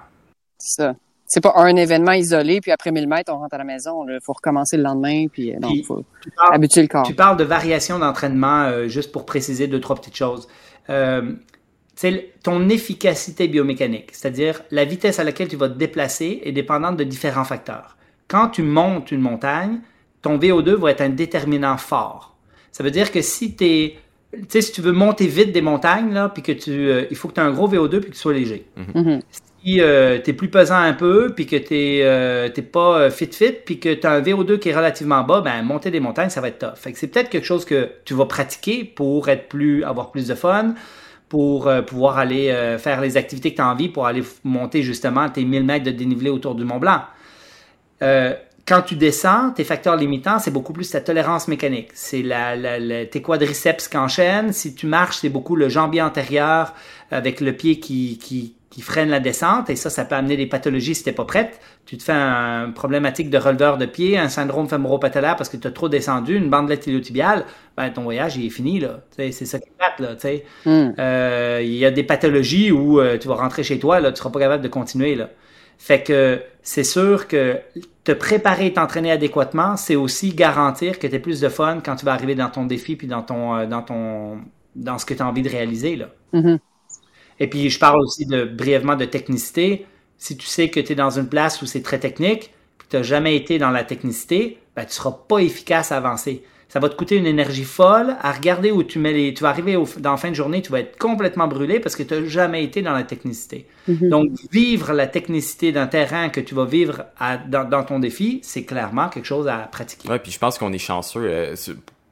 C'est 0.58 0.82
ça. 0.82 0.94
C'est 1.26 1.42
pas 1.42 1.52
un 1.56 1.74
événement 1.76 2.12
isolé, 2.12 2.60
puis 2.60 2.70
après 2.70 2.90
1000 2.90 3.08
mètres, 3.08 3.32
on 3.32 3.38
rentre 3.38 3.54
à 3.54 3.58
la 3.58 3.64
maison. 3.64 4.06
Il 4.08 4.18
faut 4.22 4.32
recommencer 4.32 4.76
le 4.76 4.82
lendemain, 4.82 5.26
puis 5.26 5.52
euh, 5.52 5.58
il 5.62 5.84
faut 5.84 6.04
habituer 6.50 6.82
le 6.82 6.88
corps. 6.88 7.06
Tu 7.06 7.14
parles 7.14 7.36
de 7.36 7.44
variation 7.44 7.98
d'entraînement, 7.98 8.64
euh, 8.64 8.88
juste 8.88 9.10
pour 9.10 9.26
préciser 9.26 9.66
deux, 9.66 9.80
trois 9.80 9.96
petites 9.96 10.16
choses. 10.16 10.48
Euh, 10.90 11.32
c'est 11.96 12.32
ton 12.42 12.68
efficacité 12.68 13.48
biomécanique, 13.48 14.10
c'est-à-dire 14.12 14.62
la 14.70 14.84
vitesse 14.84 15.18
à 15.18 15.24
laquelle 15.24 15.48
tu 15.48 15.56
vas 15.56 15.68
te 15.68 15.78
déplacer 15.78 16.40
est 16.44 16.52
dépendante 16.52 16.96
de 16.96 17.04
différents 17.04 17.44
facteurs. 17.44 17.96
Quand 18.28 18.48
tu 18.48 18.62
montes 18.62 19.10
une 19.10 19.20
montagne, 19.20 19.80
ton 20.22 20.38
VO2 20.38 20.74
va 20.74 20.90
être 20.90 21.02
un 21.02 21.10
déterminant 21.10 21.76
fort. 21.76 22.36
Ça 22.72 22.82
veut 22.82 22.90
dire 22.90 23.12
que 23.12 23.22
si 23.22 23.54
tu 23.54 23.92
si 24.48 24.72
tu 24.72 24.80
veux 24.80 24.92
monter 24.92 25.26
vite 25.26 25.52
des 25.52 25.62
montagnes, 25.62 26.12
là, 26.12 26.28
puis 26.28 26.42
que 26.42 26.52
tu, 26.52 26.70
euh, 26.70 27.04
il 27.10 27.16
faut 27.16 27.28
que 27.28 27.34
tu 27.34 27.40
aies 27.40 27.44
un 27.44 27.52
gros 27.52 27.68
VO2 27.68 28.00
puis 28.00 28.10
que 28.10 28.14
tu 28.14 28.20
sois 28.20 28.34
léger. 28.34 28.66
Mhm. 28.76 29.02
Mhm. 29.02 29.20
Si 29.64 29.80
euh, 29.80 30.18
tu 30.22 30.30
es 30.30 30.32
plus 30.34 30.48
pesant 30.48 30.76
un 30.76 30.92
peu, 30.92 31.32
puis 31.34 31.46
que 31.46 31.56
tu 31.56 31.74
n'es 31.74 32.00
euh, 32.02 32.48
pas 32.70 33.10
fit-fit, 33.10 33.52
puis 33.64 33.80
que 33.80 33.94
tu 33.94 34.06
as 34.06 34.12
un 34.12 34.20
VO2 34.20 34.58
qui 34.58 34.68
est 34.68 34.76
relativement 34.76 35.22
bas, 35.22 35.40
ben 35.40 35.62
monter 35.62 35.90
des 35.90 36.00
montagnes, 36.00 36.28
ça 36.28 36.40
va 36.40 36.48
être 36.48 36.58
tough. 36.58 36.92
c'est 36.94 37.06
peut-être 37.06 37.30
quelque 37.30 37.46
chose 37.46 37.64
que 37.64 37.88
tu 38.04 38.14
vas 38.14 38.26
pratiquer 38.26 38.84
pour 38.84 39.28
être 39.28 39.48
plus, 39.48 39.82
avoir 39.84 40.10
plus 40.10 40.28
de 40.28 40.34
fun, 40.34 40.74
pour 41.34 41.66
euh, 41.66 41.82
pouvoir 41.82 42.18
aller 42.18 42.50
euh, 42.50 42.78
faire 42.78 43.00
les 43.00 43.16
activités 43.16 43.50
que 43.50 43.56
tu 43.56 43.62
as 43.62 43.68
envie 43.68 43.88
pour 43.88 44.06
aller 44.06 44.22
monter 44.44 44.82
justement 44.82 45.28
tes 45.28 45.44
1000 45.44 45.64
mètres 45.64 45.84
de 45.84 45.90
dénivelé 45.90 46.30
autour 46.30 46.54
du 46.54 46.64
Mont 46.64 46.78
Blanc. 46.78 47.00
Euh, 48.02 48.34
quand 48.66 48.82
tu 48.82 48.96
descends, 48.96 49.50
tes 49.50 49.64
facteurs 49.64 49.96
limitants, 49.96 50.38
c'est 50.38 50.50
beaucoup 50.50 50.72
plus 50.72 50.90
ta 50.90 51.00
tolérance 51.00 51.48
mécanique. 51.48 51.90
C'est 51.94 52.22
la, 52.22 52.56
tes 53.06 53.20
quadriceps 53.20 53.88
qui 53.88 53.96
enchaînent. 53.96 54.52
Si 54.52 54.74
tu 54.74 54.86
marches, 54.86 55.18
c'est 55.18 55.28
beaucoup 55.28 55.54
le 55.54 55.68
jambier 55.68 56.00
antérieur 56.00 56.74
avec 57.10 57.40
le 57.40 57.52
pied 57.52 57.78
qui, 57.78 58.18
qui, 58.18 58.54
qui 58.70 58.80
freine 58.80 59.10
la 59.10 59.20
descente 59.20 59.70
et 59.70 59.76
ça, 59.76 59.88
ça 59.88 60.04
peut 60.04 60.16
amener 60.16 60.36
des 60.36 60.46
pathologies 60.46 60.96
si 60.96 61.04
t'es 61.04 61.12
pas 61.12 61.26
prête. 61.26 61.60
Tu 61.86 61.98
te 61.98 62.02
fais 62.02 62.12
un 62.12 62.70
problématique 62.70 63.30
de 63.30 63.38
releveur 63.38 63.76
de 63.76 63.86
pied, 63.86 64.16
un 64.16 64.28
syndrome 64.28 64.68
fémoro-patellaire 64.68 65.36
parce 65.36 65.48
que 65.50 65.58
tu 65.58 65.68
as 65.68 65.70
trop 65.70 65.88
descendu, 65.88 66.34
une 66.34 66.48
bandelette 66.48 66.86
iliotibiale, 66.86 67.44
ben 67.76 67.90
ton 67.90 68.02
voyage 68.02 68.36
il 68.36 68.46
est 68.46 68.50
fini 68.50 68.80
là. 68.80 69.00
C'est 69.16 69.30
ça 69.30 69.60
qui 69.60 69.68
est 69.68 70.02
là. 70.02 70.16
Hmm. 70.64 70.92
Euh, 70.98 71.60
il 71.62 71.74
y 71.74 71.84
a 71.84 71.90
des 71.90 72.02
pathologies 72.02 72.72
où 72.72 72.98
euh, 72.98 73.16
tu 73.16 73.28
vas 73.28 73.36
rentrer 73.36 73.62
chez 73.62 73.78
toi 73.78 74.00
là, 74.00 74.10
tu 74.10 74.18
seras 74.18 74.30
pas 74.30 74.40
capable 74.40 74.62
de 74.64 74.68
continuer 74.68 75.14
là. 75.14 75.28
Fait 75.84 76.02
que 76.02 76.42
c'est 76.62 76.82
sûr 76.82 77.28
que 77.28 77.60
te 78.04 78.12
préparer 78.12 78.68
et 78.68 78.72
t'entraîner 78.72 79.10
adéquatement, 79.10 79.76
c'est 79.76 79.96
aussi 79.96 80.32
garantir 80.32 80.98
que 80.98 81.06
tu 81.06 81.14
as 81.14 81.18
plus 81.18 81.42
de 81.42 81.50
fun 81.50 81.80
quand 81.84 81.96
tu 81.96 82.06
vas 82.06 82.14
arriver 82.14 82.34
dans 82.34 82.48
ton 82.48 82.64
défi 82.64 82.96
puis 82.96 83.06
dans 83.06 83.20
ton 83.20 83.54
euh, 83.54 83.66
dans 83.66 83.82
ton 83.82 84.38
dans 84.74 84.98
ce 84.98 85.04
que 85.04 85.12
tu 85.12 85.20
as 85.20 85.26
envie 85.28 85.42
de 85.42 85.50
réaliser 85.50 85.96
là. 85.96 86.06
Mm-hmm. 86.32 86.58
Et 87.38 87.50
puis, 87.50 87.68
je 87.68 87.78
parle 87.78 88.00
aussi 88.00 88.24
de 88.24 88.46
brièvement 88.46 88.96
de 88.96 89.04
technicité. 89.04 89.84
Si 90.16 90.38
tu 90.38 90.46
sais 90.46 90.70
que 90.70 90.80
tu 90.80 90.92
es 90.92 90.94
dans 90.94 91.18
une 91.18 91.28
place 91.28 91.60
où 91.60 91.66
c'est 91.66 91.82
très 91.82 91.98
technique, 91.98 92.54
tu 92.88 92.96
n'as 92.96 93.02
jamais 93.02 93.36
été 93.36 93.58
dans 93.58 93.70
la 93.70 93.84
technicité, 93.84 94.56
ben, 94.74 94.84
tu 94.84 94.88
ne 94.88 94.92
seras 94.92 95.18
pas 95.28 95.40
efficace 95.40 95.92
à 95.92 95.98
avancer. 95.98 96.44
Ça 96.68 96.80
va 96.80 96.88
te 96.88 96.96
coûter 96.96 97.16
une 97.16 97.26
énergie 97.26 97.64
folle 97.64 98.16
à 98.20 98.32
regarder 98.32 98.70
où 98.70 98.82
tu 98.82 98.98
mets 98.98 99.12
les. 99.12 99.34
Tu 99.34 99.42
vas 99.42 99.50
arriver 99.50 99.76
dans 99.98 100.10
la 100.10 100.16
fin 100.16 100.30
de 100.30 100.34
journée, 100.34 100.62
tu 100.62 100.72
vas 100.72 100.80
être 100.80 100.98
complètement 100.98 101.46
brûlé 101.46 101.80
parce 101.80 101.96
que 101.96 102.02
tu 102.02 102.14
n'as 102.14 102.26
jamais 102.26 102.64
été 102.64 102.82
dans 102.82 102.92
la 102.92 103.04
technicité. 103.04 103.66
Mm-hmm. 103.88 104.08
Donc, 104.08 104.30
vivre 104.50 104.92
la 104.92 105.06
technicité 105.06 105.72
d'un 105.72 105.86
terrain 105.86 106.28
que 106.28 106.40
tu 106.40 106.54
vas 106.54 106.64
vivre 106.64 107.04
dans, 107.48 107.84
ton 107.84 107.98
défi, 107.98 108.40
c'est 108.42 108.64
clairement 108.64 109.08
quelque 109.08 109.26
chose 109.26 109.46
à 109.48 109.58
pratiquer. 109.58 110.08
Oui, 110.10 110.18
puis 110.22 110.32
je 110.32 110.38
pense 110.38 110.58
qu'on 110.58 110.72
est 110.72 110.78
chanceux. 110.78 111.24
Euh, 111.24 111.54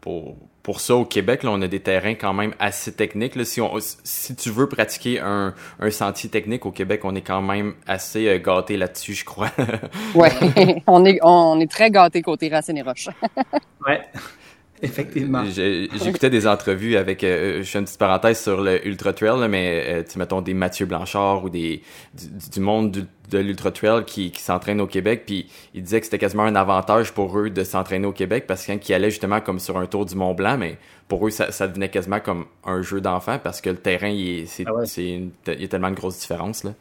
pour, 0.00 0.36
pour 0.62 0.80
ça, 0.80 0.94
au 0.94 1.04
Québec, 1.04 1.42
là, 1.42 1.50
on 1.52 1.62
a 1.62 1.68
des 1.68 1.80
terrains 1.80 2.14
quand 2.14 2.32
même 2.32 2.54
assez 2.58 2.92
techniques. 2.92 3.36
Là. 3.36 3.44
Si, 3.44 3.60
on, 3.60 3.72
si 3.80 4.36
tu 4.36 4.50
veux 4.50 4.68
pratiquer 4.68 5.20
un, 5.20 5.54
un 5.80 5.90
sentier 5.90 6.28
technique 6.28 6.66
au 6.66 6.70
Québec, 6.70 7.00
on 7.04 7.14
est 7.14 7.22
quand 7.22 7.42
même 7.42 7.74
assez 7.86 8.28
euh, 8.28 8.38
gâté 8.38 8.76
là-dessus, 8.76 9.14
je 9.14 9.24
crois. 9.24 9.50
ouais, 10.14 10.30
on 10.86 11.04
est, 11.04 11.18
on 11.22 11.58
est 11.60 11.70
très 11.70 11.90
gâté 11.90 12.22
côté 12.22 12.48
Racine 12.48 12.76
et 12.76 12.82
Roche. 12.82 13.08
ouais. 13.86 14.02
Effectivement. 14.84 15.44
J'écoutais 15.44 16.28
des 16.28 16.48
entrevues 16.48 16.96
avec, 16.96 17.22
euh, 17.22 17.58
je 17.58 17.62
fais 17.62 17.78
une 17.78 17.84
petite 17.84 17.98
parenthèse 17.98 18.40
sur 18.40 18.60
le 18.60 18.84
Ultra 18.84 19.12
Trail, 19.12 19.48
mais 19.48 19.84
euh, 19.86 20.02
tu 20.02 20.18
mettons 20.18 20.42
des 20.42 20.54
Mathieu 20.54 20.86
Blanchard 20.86 21.44
ou 21.44 21.50
des 21.50 21.82
du, 22.52 22.58
monde 22.58 23.06
de 23.30 23.38
l'Ultra 23.38 23.70
Trail 23.70 24.04
qui, 24.04 24.32
qui 24.32 24.42
s'entraînent 24.42 24.80
au 24.80 24.88
Québec, 24.88 25.22
puis 25.24 25.46
ils 25.72 25.84
disaient 25.84 26.00
que 26.00 26.06
c'était 26.06 26.18
quasiment 26.18 26.42
un 26.42 26.56
avantage 26.56 27.12
pour 27.12 27.38
eux 27.38 27.48
de 27.48 27.62
s'entraîner 27.62 28.08
au 28.08 28.12
Québec 28.12 28.46
parce 28.48 28.66
qu'ils 28.66 28.94
allaient 28.94 29.10
justement 29.10 29.40
comme 29.40 29.60
sur 29.60 29.78
un 29.78 29.86
tour 29.86 30.04
du 30.04 30.16
Mont 30.16 30.34
Blanc, 30.34 30.58
mais 30.58 30.78
pour 31.06 31.24
eux 31.28 31.30
ça, 31.30 31.52
ça 31.52 31.68
devenait 31.68 31.88
quasiment 31.88 32.18
comme 32.18 32.46
un 32.64 32.82
jeu 32.82 33.00
d'enfant 33.00 33.38
parce 33.38 33.60
que 33.60 33.70
le 33.70 33.76
terrain 33.76 34.08
il, 34.08 34.48
c'est, 34.48 34.64
ah 34.66 34.82
il 34.96 35.30
y 35.60 35.64
a 35.64 35.68
tellement 35.68 35.90
de 35.90 35.96
grosses 35.96 36.18
différences 36.18 36.64
là. 36.64 36.72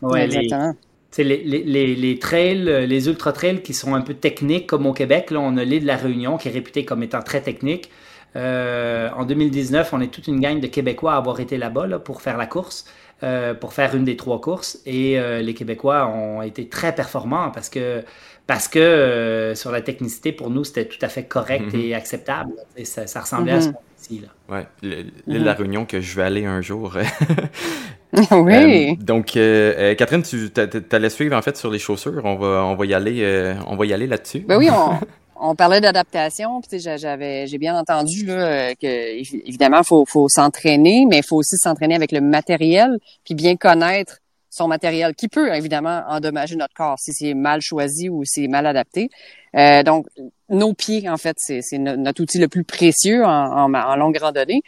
Ouais, 0.00 0.24
exactement 0.24 0.72
les, 0.72 0.93
les, 1.22 1.94
les, 1.94 2.18
trails, 2.18 2.86
les 2.86 3.08
ultra 3.08 3.32
trails 3.32 3.62
qui 3.62 3.74
sont 3.74 3.94
un 3.94 4.00
peu 4.00 4.14
techniques, 4.14 4.66
comme 4.66 4.86
au 4.86 4.92
Québec, 4.92 5.30
là, 5.30 5.40
on 5.40 5.56
a 5.56 5.64
l'île 5.64 5.82
de 5.82 5.86
la 5.86 5.96
Réunion 5.96 6.38
qui 6.38 6.48
est 6.48 6.52
réputée 6.52 6.84
comme 6.84 7.02
étant 7.02 7.22
très 7.22 7.40
technique. 7.40 7.90
Euh, 8.36 9.08
en 9.16 9.24
2019, 9.24 9.92
on 9.92 10.00
est 10.00 10.08
toute 10.08 10.26
une 10.26 10.40
gang 10.40 10.60
de 10.60 10.66
Québécois 10.66 11.14
à 11.14 11.16
avoir 11.16 11.40
été 11.40 11.56
là-bas 11.56 11.86
là, 11.86 11.98
pour 11.98 12.20
faire 12.20 12.36
la 12.36 12.46
course, 12.46 12.84
euh, 13.22 13.54
pour 13.54 13.72
faire 13.72 13.94
une 13.94 14.04
des 14.04 14.16
trois 14.16 14.40
courses. 14.40 14.78
Et 14.86 15.18
euh, 15.18 15.40
les 15.40 15.54
Québécois 15.54 16.08
ont 16.08 16.42
été 16.42 16.68
très 16.68 16.94
performants 16.94 17.50
parce 17.50 17.68
que 17.68 18.02
parce 18.46 18.68
que 18.68 18.78
euh, 18.78 19.54
sur 19.54 19.70
la 19.70 19.80
technicité, 19.80 20.32
pour 20.32 20.50
nous, 20.50 20.64
c'était 20.64 20.86
tout 20.86 20.98
à 21.00 21.08
fait 21.08 21.24
correct 21.24 21.72
mm-hmm. 21.72 21.88
et 21.88 21.94
acceptable. 21.94 22.52
Et 22.76 22.84
ça, 22.84 23.06
ça, 23.06 23.20
ressemblait 23.20 23.52
à 23.52 23.60
ce 23.60 23.68
qu'on 23.68 23.78
ici. 24.04 24.22
Là. 24.22 24.56
Ouais, 24.56 24.66
l'île 24.82 25.12
de 25.26 25.38
la 25.38 25.54
mm-hmm. 25.54 25.56
Réunion 25.56 25.86
que 25.86 26.00
je 26.00 26.16
vais 26.16 26.22
aller 26.22 26.44
un 26.44 26.60
jour. 26.60 26.96
oui. 28.30 28.90
Euh, 28.90 28.94
donc, 28.98 29.36
euh, 29.36 29.74
euh, 29.76 29.94
Catherine, 29.94 30.22
tu 30.22 30.50
allais 30.92 31.10
suivre 31.10 31.36
en 31.36 31.42
fait 31.42 31.56
sur 31.56 31.70
les 31.70 31.78
chaussures. 31.78 32.22
On 32.24 32.36
va, 32.36 32.64
on 32.64 32.74
va 32.74 32.86
y 32.86 32.94
aller, 32.94 33.54
on 33.66 33.76
va 33.76 33.86
y 33.86 33.92
aller 33.92 34.06
là-dessus. 34.06 34.40
Ben 34.40 34.58
oui, 34.58 34.68
on, 34.70 34.98
on 35.50 35.54
parlait 35.54 35.80
d'adaptation. 35.80 36.60
J'avais, 36.96 37.46
j'ai 37.46 37.58
bien 37.58 37.76
entendu 37.78 38.26
là 38.26 38.74
que 38.74 39.46
évidemment, 39.48 39.82
faut, 39.82 40.04
faut 40.06 40.28
s'entraîner, 40.28 41.06
mais 41.08 41.18
il 41.18 41.24
faut 41.24 41.36
aussi 41.36 41.56
s'entraîner 41.56 41.94
avec 41.94 42.12
le 42.12 42.20
matériel, 42.20 42.98
puis 43.24 43.34
bien 43.34 43.56
connaître 43.56 44.18
son 44.54 44.68
matériel 44.68 45.14
qui 45.14 45.28
peut 45.28 45.52
évidemment 45.52 46.02
endommager 46.08 46.56
notre 46.56 46.74
corps 46.74 46.98
si 46.98 47.12
c'est 47.12 47.34
mal 47.34 47.60
choisi 47.60 48.08
ou 48.08 48.24
si 48.24 48.42
c'est 48.42 48.48
mal 48.48 48.66
adapté. 48.66 49.10
Euh, 49.56 49.82
donc, 49.82 50.06
nos 50.48 50.74
pieds, 50.74 51.08
en 51.08 51.16
fait, 51.16 51.36
c'est 51.38 51.78
notre 51.78 52.22
outil 52.22 52.38
le 52.38 52.48
plus 52.48 52.64
précieux 52.64 53.24
en, 53.24 53.28
en, 53.28 53.74
en 53.74 53.96
longue 53.96 54.16
randonnée. 54.18 54.62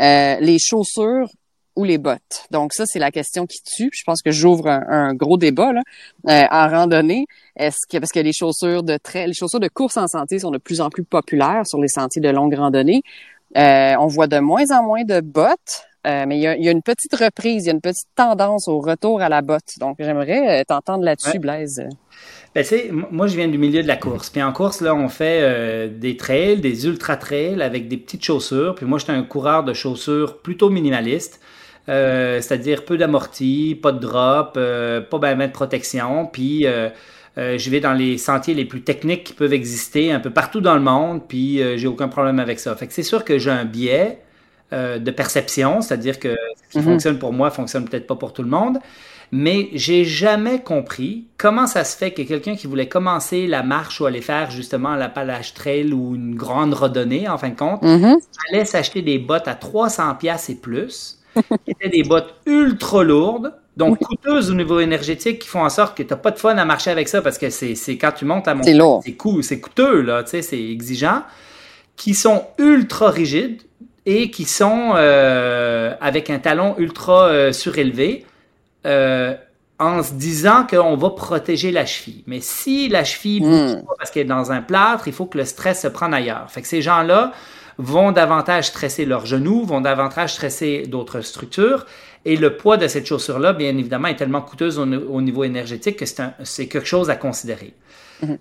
Euh, 0.00 0.36
les 0.40 0.58
chaussures 0.58 1.28
ou 1.76 1.84
les 1.84 1.98
bottes. 1.98 2.46
Donc 2.50 2.72
ça, 2.74 2.86
c'est 2.86 2.98
la 2.98 3.10
question 3.10 3.46
qui 3.46 3.62
tue. 3.62 3.90
Je 3.92 4.04
pense 4.04 4.22
que 4.22 4.30
j'ouvre 4.30 4.68
un, 4.68 5.14
gros 5.14 5.38
débat 5.38 5.72
là, 5.72 5.82
euh, 6.28 6.46
en 6.50 6.68
randonnée. 6.68 7.26
Est-ce 7.56 7.86
que 7.88 7.98
parce 7.98 8.12
que 8.12 8.20
les 8.20 8.32
chaussures 8.32 8.82
de 8.82 8.96
trail, 8.96 9.26
les 9.26 9.34
chaussures 9.34 9.60
de 9.60 9.68
course 9.68 9.96
en 9.96 10.06
santé 10.06 10.38
sont 10.38 10.50
de 10.50 10.58
plus 10.58 10.80
en 10.80 10.90
plus 10.90 11.04
populaires 11.04 11.66
sur 11.66 11.80
les 11.80 11.88
sentiers 11.88 12.22
de 12.22 12.28
longue 12.28 12.54
randonnée. 12.54 13.02
Euh, 13.56 13.94
on 13.98 14.06
voit 14.06 14.26
de 14.26 14.38
moins 14.38 14.70
en 14.70 14.82
moins 14.82 15.04
de 15.04 15.20
bottes, 15.20 15.84
euh, 16.06 16.24
mais 16.26 16.38
il 16.38 16.42
y, 16.42 16.68
a, 16.68 16.70
une 16.70 16.82
petite 16.82 17.14
reprise, 17.14 17.64
il 17.64 17.66
y 17.66 17.70
a 17.70 17.72
une 17.72 17.80
petite 17.80 18.08
tendance 18.16 18.68
au 18.68 18.80
retour 18.80 19.22
à 19.22 19.28
la 19.28 19.42
botte. 19.42 19.78
Donc 19.78 19.96
j'aimerais 19.98 20.64
t'entendre 20.64 21.04
là-dessus, 21.04 21.38
Blaise. 21.38 21.86
Ben, 22.54 22.64
moi, 23.10 23.26
je 23.28 23.36
viens 23.36 23.48
du 23.48 23.58
milieu 23.58 23.82
de 23.82 23.88
la 23.88 23.96
course. 23.96 24.28
Puis 24.28 24.42
en 24.42 24.52
course, 24.52 24.80
là, 24.80 24.94
on 24.94 25.08
fait 25.08 25.88
des 25.88 26.16
trails, 26.16 26.60
des 26.60 26.86
ultra 26.86 27.16
trails 27.16 27.62
avec 27.62 27.88
des 27.88 27.96
petites 27.96 28.24
chaussures. 28.24 28.74
Puis 28.74 28.84
moi, 28.84 28.98
j'étais 28.98 29.12
un 29.12 29.22
coureur 29.22 29.64
de 29.64 29.72
chaussures 29.72 30.42
plutôt 30.42 30.70
minimaliste. 30.70 31.40
Euh, 31.88 32.40
c'est-à-dire 32.40 32.84
peu 32.84 32.96
d'amorti, 32.96 33.78
pas 33.80 33.92
de 33.92 33.98
drop, 33.98 34.54
euh, 34.56 35.00
pas 35.00 35.18
bien 35.18 35.48
de 35.48 35.52
protection, 35.52 36.26
puis 36.26 36.64
euh, 36.66 36.90
je 37.36 37.70
vais 37.70 37.80
dans 37.80 37.92
les 37.92 38.18
sentiers 38.18 38.54
les 38.54 38.64
plus 38.64 38.82
techniques 38.82 39.24
qui 39.24 39.32
peuvent 39.32 39.52
exister 39.52 40.12
un 40.12 40.20
peu 40.20 40.30
partout 40.30 40.60
dans 40.60 40.74
le 40.74 40.80
monde, 40.80 41.22
puis 41.26 41.60
j'ai 41.76 41.86
aucun 41.86 42.08
problème 42.08 42.38
avec 42.38 42.60
ça. 42.60 42.76
Fait 42.76 42.86
que 42.86 42.92
c'est 42.92 43.02
sûr 43.02 43.24
que 43.24 43.38
j'ai 43.38 43.50
un 43.50 43.64
biais 43.64 44.18
de 44.72 45.10
perception, 45.10 45.80
c'est-à-dire 45.80 46.18
que 46.18 46.36
ce 46.68 46.72
qui 46.72 46.78
mm-hmm. 46.78 46.82
fonctionne 46.82 47.18
pour 47.18 47.32
moi 47.32 47.50
fonctionne 47.50 47.84
peut-être 47.84 48.06
pas 48.06 48.16
pour 48.16 48.32
tout 48.32 48.42
le 48.42 48.48
monde, 48.48 48.78
mais 49.34 49.70
j'ai 49.72 50.04
jamais 50.04 50.60
compris 50.60 51.24
comment 51.38 51.66
ça 51.66 51.84
se 51.84 51.96
fait 51.96 52.10
que 52.10 52.20
quelqu'un 52.20 52.54
qui 52.54 52.66
voulait 52.66 52.88
commencer 52.88 53.46
la 53.46 53.62
marche 53.62 53.98
ou 54.00 54.04
aller 54.04 54.20
faire 54.20 54.50
justement 54.50 54.94
l'Appalache 54.94 55.54
Trail 55.54 55.92
ou 55.94 56.14
une 56.14 56.34
grande 56.34 56.74
randonnée, 56.74 57.28
en 57.28 57.38
fin 57.38 57.48
de 57.48 57.56
compte, 57.56 57.82
mm-hmm. 57.82 58.16
allait 58.50 58.66
s'acheter 58.66 59.00
des 59.00 59.18
bottes 59.18 59.48
à 59.48 59.54
300 59.54 60.16
pièces 60.16 60.50
et 60.50 60.54
plus 60.54 61.18
qui 61.34 61.70
étaient 61.70 61.88
des 61.88 62.02
bottes 62.02 62.34
ultra 62.44 63.02
lourdes, 63.02 63.54
donc 63.74 63.98
coûteuses 64.00 64.50
au 64.50 64.54
niveau 64.54 64.80
énergétique, 64.80 65.38
qui 65.38 65.48
font 65.48 65.64
en 65.64 65.70
sorte 65.70 65.96
que 65.96 66.02
tu 66.02 66.10
n'as 66.10 66.16
pas 66.16 66.30
de 66.30 66.38
fun 66.38 66.56
à 66.58 66.64
marcher 66.66 66.90
avec 66.90 67.08
ça 67.08 67.22
parce 67.22 67.38
que 67.38 67.48
c'est 67.48 67.96
quand 67.96 68.12
tu 68.12 68.26
montes 68.26 68.48
à 68.48 68.54
montagne, 68.54 69.00
c'est 69.02 69.12
coûteux, 69.14 69.42
c'est 69.42 69.60
coûteux, 69.60 70.02
là, 70.02 70.24
c'est 70.26 70.42
exigeant, 70.52 71.22
qui 71.96 72.12
sont 72.12 72.44
ultra 72.58 73.08
rigides 73.10 73.62
et 74.06 74.30
qui 74.30 74.44
sont 74.44 74.92
euh, 74.94 75.94
avec 76.00 76.30
un 76.30 76.38
talon 76.38 76.74
ultra 76.78 77.26
euh, 77.26 77.52
surélevé. 77.52 78.26
Euh, 78.84 79.34
en 79.78 80.02
se 80.04 80.12
disant 80.12 80.64
qu'on 80.64 80.96
va 80.96 81.10
protéger 81.10 81.72
la 81.72 81.86
cheville. 81.86 82.22
Mais 82.28 82.38
si 82.40 82.88
la 82.88 83.02
cheville 83.02 83.40
bouge 83.40 83.72
hmm. 83.72 83.84
pas 83.84 83.94
parce 83.98 84.12
qu'elle 84.12 84.22
est 84.22 84.26
dans 84.26 84.52
un 84.52 84.62
plâtre, 84.62 85.08
il 85.08 85.12
faut 85.12 85.26
que 85.26 85.36
le 85.36 85.44
stress 85.44 85.82
se 85.82 85.88
prenne 85.88 86.14
ailleurs. 86.14 86.48
Fait 86.50 86.62
que 86.62 86.68
ces 86.68 86.82
gens-là, 86.82 87.32
vont 87.78 88.12
davantage 88.12 88.66
stresser 88.68 89.04
leurs 89.04 89.26
genoux, 89.26 89.64
vont 89.64 89.80
davantage 89.80 90.34
stresser 90.34 90.84
d'autres 90.86 91.20
structures. 91.20 91.86
Et 92.24 92.36
le 92.36 92.56
poids 92.56 92.76
de 92.76 92.86
cette 92.86 93.06
chaussure-là, 93.06 93.52
bien 93.52 93.76
évidemment, 93.76 94.08
est 94.08 94.16
tellement 94.16 94.42
coûteuse 94.42 94.78
au, 94.78 95.20
niveau 95.20 95.44
énergétique 95.44 95.96
que 95.98 96.04
c'est 96.06 96.68
quelque 96.68 96.86
chose 96.86 97.10
à 97.10 97.16
considérer. 97.16 97.74
Mhm. 98.22 98.38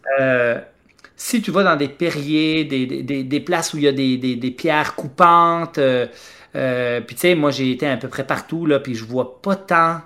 Euh, 1.21 1.31
si 1.31 1.41
tu 1.41 1.51
vas 1.51 1.63
dans 1.63 1.75
des 1.75 1.87
perriers, 1.87 2.65
des, 2.65 3.39
places 3.39 3.73
où 3.73 3.77
il 3.77 3.83
y 3.83 3.87
a 3.87 3.91
des, 3.91 4.55
pierres 4.57 4.95
coupantes, 4.95 5.77
euh, 5.77 6.07
euh, 6.55 7.01
puis 7.01 7.15
tu 7.15 7.21
sais, 7.21 7.35
moi 7.35 7.51
j'ai 7.51 7.71
été 7.71 7.87
à 7.87 7.97
peu 7.97 8.07
près 8.07 8.25
partout, 8.25 8.65
là, 8.65 8.79
puis 8.79 8.95
je 8.95 9.05
vois 9.05 9.41
pas 9.41 9.55
tant 9.55 10.01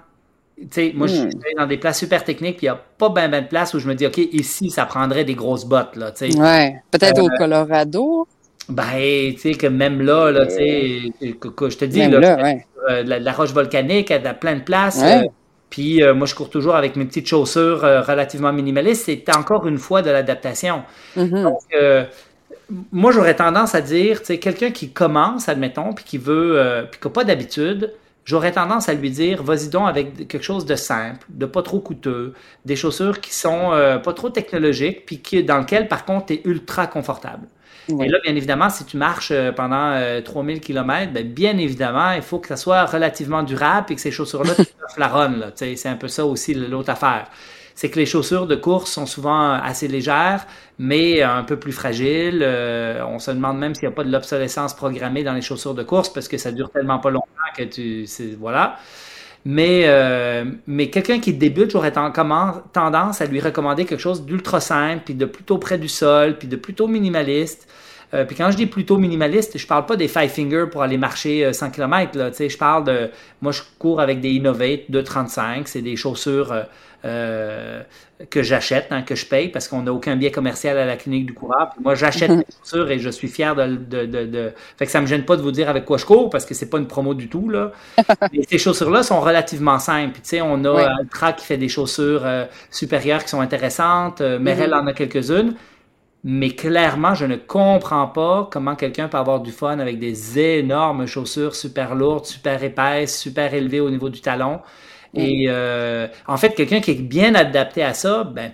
tu 0.57 0.67
sais, 0.71 0.93
moi, 0.95 1.07
je 1.07 1.15
hmm. 1.15 1.31
suis 1.31 1.55
dans 1.57 1.67
des 1.67 1.75
places 1.75 1.99
super 1.99 2.23
techniques, 2.23 2.57
puis 2.57 2.67
il 2.67 2.69
n'y 2.69 2.75
a 2.77 2.81
pas 2.97 3.09
bien 3.09 3.27
ben 3.27 3.43
de 3.43 3.47
place 3.49 3.73
où 3.73 3.79
je 3.79 3.89
me 3.89 3.93
dis, 3.93 4.07
OK, 4.07 4.17
ici, 4.17 4.69
ça 4.69 4.85
prendrait 4.85 5.25
des 5.25 5.35
grosses 5.35 5.65
bottes, 5.65 5.97
là, 5.97 6.11
tu 6.11 6.31
sais. 6.31 6.39
Ouais. 6.39 6.75
Peut-être 6.91 7.21
au 7.21 7.27
Colorado. 7.37 8.25
Ben, 8.69 9.33
tu 9.33 9.37
sais, 9.37 9.51
que 9.55 9.67
même 9.67 10.01
là, 10.01 10.31
là, 10.31 10.45
tu 10.45 10.53
sais, 10.53 11.01
je 11.21 11.77
te 11.77 11.83
dis, 11.83 12.07
là, 12.07 12.37
euh, 12.89 13.03
la, 13.03 13.31
roche 13.33 13.51
volcanique, 13.51 14.11
elle 14.11 14.25
a 14.25 14.33
plein 14.33 14.55
de 14.55 14.61
places. 14.61 15.01
Euh, 15.03 15.23
puis 15.75 16.01
euh, 16.01 16.13
moi, 16.13 16.25
je 16.25 16.33
cours 16.33 16.49
toujours 16.49 16.75
avec 16.75 16.95
mes 16.95 17.03
petites 17.03 17.27
chaussures 17.27 17.81
relativement 17.81 18.53
minimalistes. 18.53 19.03
C'est 19.07 19.35
encore 19.35 19.67
une 19.67 19.77
fois 19.77 20.01
de 20.01 20.09
l'adaptation. 20.09 20.83
Mm-hmm. 21.17 21.43
Donc, 21.43 21.59
moi, 22.93 23.11
j'aurais 23.11 23.35
tendance 23.35 23.75
à 23.75 23.81
dire, 23.81 24.19
tu 24.19 24.27
sais, 24.27 24.39
quelqu'un 24.39 24.71
qui 24.71 24.91
commence, 24.91 25.49
admettons, 25.49 25.91
puis 25.91 26.05
qui 26.05 26.17
veut, 26.17 26.87
puis 26.89 27.01
qui 27.01 27.07
n'a 27.07 27.11
pas 27.11 27.25
d'habitude, 27.25 27.93
j'aurais 28.23 28.53
tendance 28.53 28.87
à 28.87 28.93
lui 28.93 29.11
dire, 29.11 29.43
vas-y 29.43 29.67
donc 29.67 29.89
avec 29.89 30.29
quelque 30.29 30.43
chose 30.43 30.65
de 30.65 30.75
simple, 30.75 31.27
de 31.27 31.45
pas 31.45 31.61
trop 31.61 31.81
coûteux, 31.81 32.33
des 32.63 32.77
chaussures 32.77 33.19
qui 33.19 33.35
sont 33.35 33.71
pas 34.01 34.13
trop 34.13 34.29
technologiques, 34.29 35.05
puis 35.05 35.19
qui, 35.19 35.43
dans 35.43 35.57
lequel, 35.57 35.89
par 35.89 36.05
contre, 36.05 36.27
tu 36.27 36.35
es 36.35 36.41
ultra 36.45 36.87
confortable. 36.87 37.47
Et 37.89 38.07
là, 38.07 38.17
bien 38.23 38.35
évidemment, 38.35 38.69
si 38.69 38.85
tu 38.85 38.97
marches 38.97 39.31
euh, 39.31 39.51
pendant 39.51 39.93
3000 40.23 40.57
euh, 40.57 40.59
km, 40.59 41.13
ben, 41.13 41.27
bien 41.27 41.57
évidemment, 41.57 42.11
il 42.11 42.21
faut 42.21 42.39
que 42.39 42.47
ça 42.47 42.57
soit 42.57 42.85
relativement 42.85 43.43
durable 43.43 43.87
et 43.91 43.95
que 43.95 44.01
ces 44.01 44.11
chaussures-là 44.11 44.53
flaronnent. 44.95 45.51
C'est 45.55 45.87
un 45.87 45.95
peu 45.95 46.07
ça 46.07 46.25
aussi 46.25 46.53
l'autre 46.53 46.89
affaire. 46.89 47.27
C'est 47.75 47.89
que 47.89 47.99
les 47.99 48.05
chaussures 48.05 48.47
de 48.47 48.55
course 48.55 48.89
sont 48.91 49.05
souvent 49.05 49.51
assez 49.51 49.89
légères, 49.89 50.47
mais 50.79 51.21
un 51.21 51.43
peu 51.43 51.57
plus 51.57 51.73
fragiles. 51.73 52.41
Euh, 52.41 53.03
on 53.05 53.19
se 53.19 53.31
demande 53.31 53.59
même 53.59 53.75
s'il 53.75 53.87
n'y 53.87 53.93
a 53.93 53.95
pas 53.95 54.05
de 54.05 54.11
l'obsolescence 54.11 54.73
programmée 54.73 55.23
dans 55.23 55.33
les 55.33 55.41
chaussures 55.41 55.75
de 55.75 55.83
course 55.83 56.09
parce 56.09 56.29
que 56.29 56.37
ça 56.37 56.51
dure 56.53 56.69
tellement 56.69 56.99
pas 56.99 57.09
longtemps 57.09 57.27
que 57.55 57.63
tu... 57.63 58.07
Voilà. 58.39 58.77
Mais, 59.45 59.83
euh, 59.85 60.43
mais 60.65 60.89
quelqu'un 60.89 61.19
qui 61.19 61.31
débute, 61.31 61.69
j'aurais 61.69 61.91
tendance 61.91 63.21
à 63.21 63.25
lui 63.27 63.39
recommander 63.39 63.85
quelque 63.85 63.99
chose 63.99 64.25
d'ultra 64.25 64.59
simple, 64.59 65.03
puis 65.05 65.13
de 65.13 65.25
plutôt 65.25 65.59
près 65.59 65.77
du 65.77 65.87
sol, 65.87 66.37
puis 66.39 66.47
de 66.47 66.55
plutôt 66.55 66.87
minimaliste. 66.87 67.67
Euh, 68.13 68.25
puis 68.25 68.35
quand 68.35 68.51
je 68.51 68.57
dis 68.57 68.65
plutôt 68.65 68.97
minimaliste, 68.97 69.57
je 69.57 69.67
parle 69.67 69.85
pas 69.85 69.95
des 69.95 70.07
five 70.07 70.29
fingers 70.29 70.65
pour 70.71 70.83
aller 70.83 70.97
marcher 70.97 71.51
100 71.51 71.71
km. 71.71 72.17
Là, 72.17 72.31
je 72.31 72.57
parle 72.57 72.83
de... 72.85 73.09
Moi, 73.41 73.51
je 73.51 73.61
cours 73.79 73.99
avec 73.99 74.21
des 74.21 74.29
Innovate 74.29 74.89
235. 74.89 75.67
C'est 75.67 75.81
des 75.81 75.95
chaussures 75.95 76.53
euh, 77.05 77.81
que 78.31 78.41
j'achète, 78.41 78.87
hein, 78.91 79.03
que 79.03 79.13
je 79.13 79.25
paye, 79.25 79.49
parce 79.49 79.67
qu'on 79.67 79.83
n'a 79.83 79.93
aucun 79.93 80.15
biais 80.15 80.31
commercial 80.31 80.77
à 80.77 80.85
la 80.85 80.95
clinique 80.95 81.25
du 81.25 81.33
coureur. 81.33 81.69
moi, 81.83 81.93
j'achète 81.93 82.31
des 82.31 82.45
chaussures 82.59 82.89
et 82.89 82.97
je 82.97 83.09
suis 83.09 83.27
fier 83.27 83.53
de, 83.55 83.75
de, 83.75 84.05
de, 84.05 84.25
de, 84.25 84.51
Fait 84.77 84.85
que 84.85 84.91
ça 84.91 85.01
me 85.01 85.05
gêne 85.05 85.23
pas 85.23 85.35
de 85.35 85.41
vous 85.41 85.51
dire 85.51 85.69
avec 85.69 85.85
quoi 85.85 85.97
je 85.97 86.05
cours, 86.05 86.29
parce 86.31 86.45
que 86.45 86.55
c'est 86.55 86.69
pas 86.69 86.79
une 86.79 86.87
promo 86.87 87.13
du 87.13 87.27
tout. 87.27 87.49
Là. 87.49 87.73
Et 88.33 88.43
ces 88.49 88.57
chaussures-là 88.57 89.03
sont 89.03 89.19
relativement 89.19 89.77
simples. 89.77 90.15
Tu 90.15 90.21
sais, 90.23 90.41
on 90.41 90.63
a 90.63 90.89
Altra 90.99 91.33
qui 91.33 91.45
fait 91.45 91.57
des 91.57 91.69
chaussures 91.69 92.25
supérieures 92.71 93.23
qui 93.23 93.29
sont 93.29 93.41
intéressantes. 93.41 94.21
Merrell 94.21 94.71
mm-hmm. 94.71 94.81
en 94.81 94.87
a 94.87 94.93
quelques-unes 94.93 95.53
mais 96.27 96.49
clairement, 96.49 97.13
je 97.13 97.25
ne 97.25 97.35
comprends 97.35 98.07
pas 98.07 98.49
comment 98.51 98.75
quelqu'un 98.75 99.07
peut 99.07 99.17
avoir 99.19 99.41
du 99.41 99.51
fun 99.51 99.77
avec 99.77 99.99
des 99.99 100.39
énormes 100.39 101.05
chaussures 101.05 101.55
super 101.55 101.93
lourdes, 101.93 102.25
super 102.25 102.63
épaisses, 102.63 103.15
super 103.15 103.53
élevées 103.53 103.79
au 103.79 103.91
niveau 103.91 104.09
du 104.09 104.21
talon. 104.21 104.59
Et 105.13 105.45
euh, 105.49 106.07
en 106.25 106.37
fait, 106.37 106.55
quelqu'un 106.55 106.81
qui 106.81 106.91
est 106.91 106.95
bien 106.95 107.35
adapté 107.35 107.83
à 107.83 107.93
ça, 107.93 108.23
ben, 108.23 108.51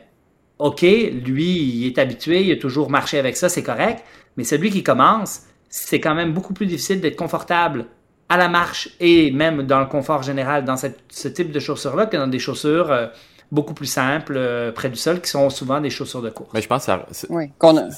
OK, 0.59 0.81
lui, 0.81 1.45
il 1.45 1.87
est 1.87 1.97
habitué, 1.97 2.43
il 2.43 2.51
a 2.51 2.57
toujours 2.57 2.89
marché 2.89 3.17
avec 3.17 3.37
ça, 3.37 3.47
c'est 3.47 3.63
correct. 3.63 4.03
Mais 4.35 4.43
celui 4.43 4.69
qui 4.69 4.83
commence, 4.83 5.43
c'est 5.69 6.01
quand 6.01 6.13
même 6.13 6.33
beaucoup 6.33 6.53
plus 6.53 6.65
difficile 6.65 6.99
d'être 6.99 7.15
confortable 7.15 7.85
à 8.27 8.35
la 8.35 8.49
marche 8.49 8.89
et 8.99 9.31
même 9.31 9.63
dans 9.63 9.79
le 9.79 9.85
confort 9.85 10.23
général 10.23 10.65
dans 10.65 10.75
cette, 10.75 10.99
ce 11.07 11.29
type 11.29 11.53
de 11.53 11.59
chaussures-là 11.61 12.07
que 12.07 12.17
dans 12.17 12.27
des 12.27 12.39
chaussures 12.39 12.91
euh, 12.91 13.07
beaucoup 13.51 13.73
plus 13.73 13.87
simples 13.87 14.35
euh, 14.37 14.71
près 14.71 14.89
du 14.89 14.95
sol 14.95 15.21
qui 15.21 15.29
sont 15.29 15.49
souvent 15.49 15.81
des 15.81 15.89
chaussures 15.89 16.21
de 16.21 16.29
course. 16.29 16.49
Mais 16.53 16.61
je 16.61 16.67
pense 16.67 16.85
que 16.85 16.91
ça, 16.91 17.05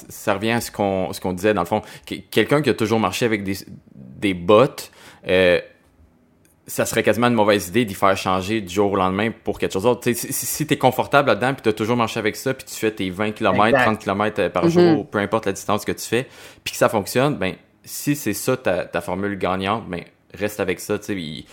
ça 0.09 0.33
revient 0.33 0.51
à 0.51 0.61
ce 0.61 0.71
qu'on 0.71 1.13
ce 1.13 1.21
qu'on 1.21 1.33
disait 1.33 1.53
dans 1.53 1.61
le 1.61 1.67
fond. 1.67 1.81
Quelqu'un 2.31 2.61
qui 2.61 2.69
a 2.69 2.73
toujours 2.73 2.99
marché 2.99 3.25
avec 3.25 3.43
des, 3.43 3.57
des 3.95 4.33
bottes, 4.33 4.91
euh, 5.27 5.59
ça 6.65 6.85
serait 6.85 7.03
quasiment 7.03 7.27
une 7.27 7.35
mauvaise 7.35 7.67
idée 7.67 7.85
d'y 7.85 7.93
faire 7.93 8.17
changer 8.17 8.61
du 8.61 8.73
jour 8.73 8.93
au 8.93 8.95
lendemain 8.95 9.31
pour 9.43 9.59
quelque 9.59 9.73
chose 9.73 9.83
d'autre. 9.83 10.11
Si, 10.11 10.15
si 10.15 10.65
tu 10.65 10.73
es 10.73 10.77
confortable 10.77 11.27
là-dedans, 11.27 11.53
puis 11.53 11.61
tu 11.61 11.69
as 11.69 11.73
toujours 11.73 11.97
marché 11.97 12.19
avec 12.19 12.35
ça, 12.35 12.53
puis 12.53 12.65
tu 12.65 12.73
fais 12.73 12.91
tes 12.91 13.09
20 13.09 13.33
km, 13.33 13.77
30 13.77 13.99
km 13.99 14.47
par 14.47 14.65
mm-hmm. 14.65 14.69
jour, 14.69 15.07
peu 15.07 15.19
importe 15.19 15.45
la 15.45 15.51
distance 15.51 15.85
que 15.85 15.91
tu 15.91 16.05
fais, 16.05 16.27
puis 16.63 16.71
que 16.71 16.77
ça 16.77 16.89
fonctionne, 16.89 17.35
ben 17.35 17.55
si 17.83 18.15
c'est 18.15 18.33
ça 18.33 18.55
ta, 18.55 18.85
ta 18.85 19.01
formule 19.01 19.37
gagnante, 19.37 19.87
ben 19.89 20.03
reste 20.33 20.59
avec 20.59 20.79
ça. 20.79 20.99
Tu 20.99 21.45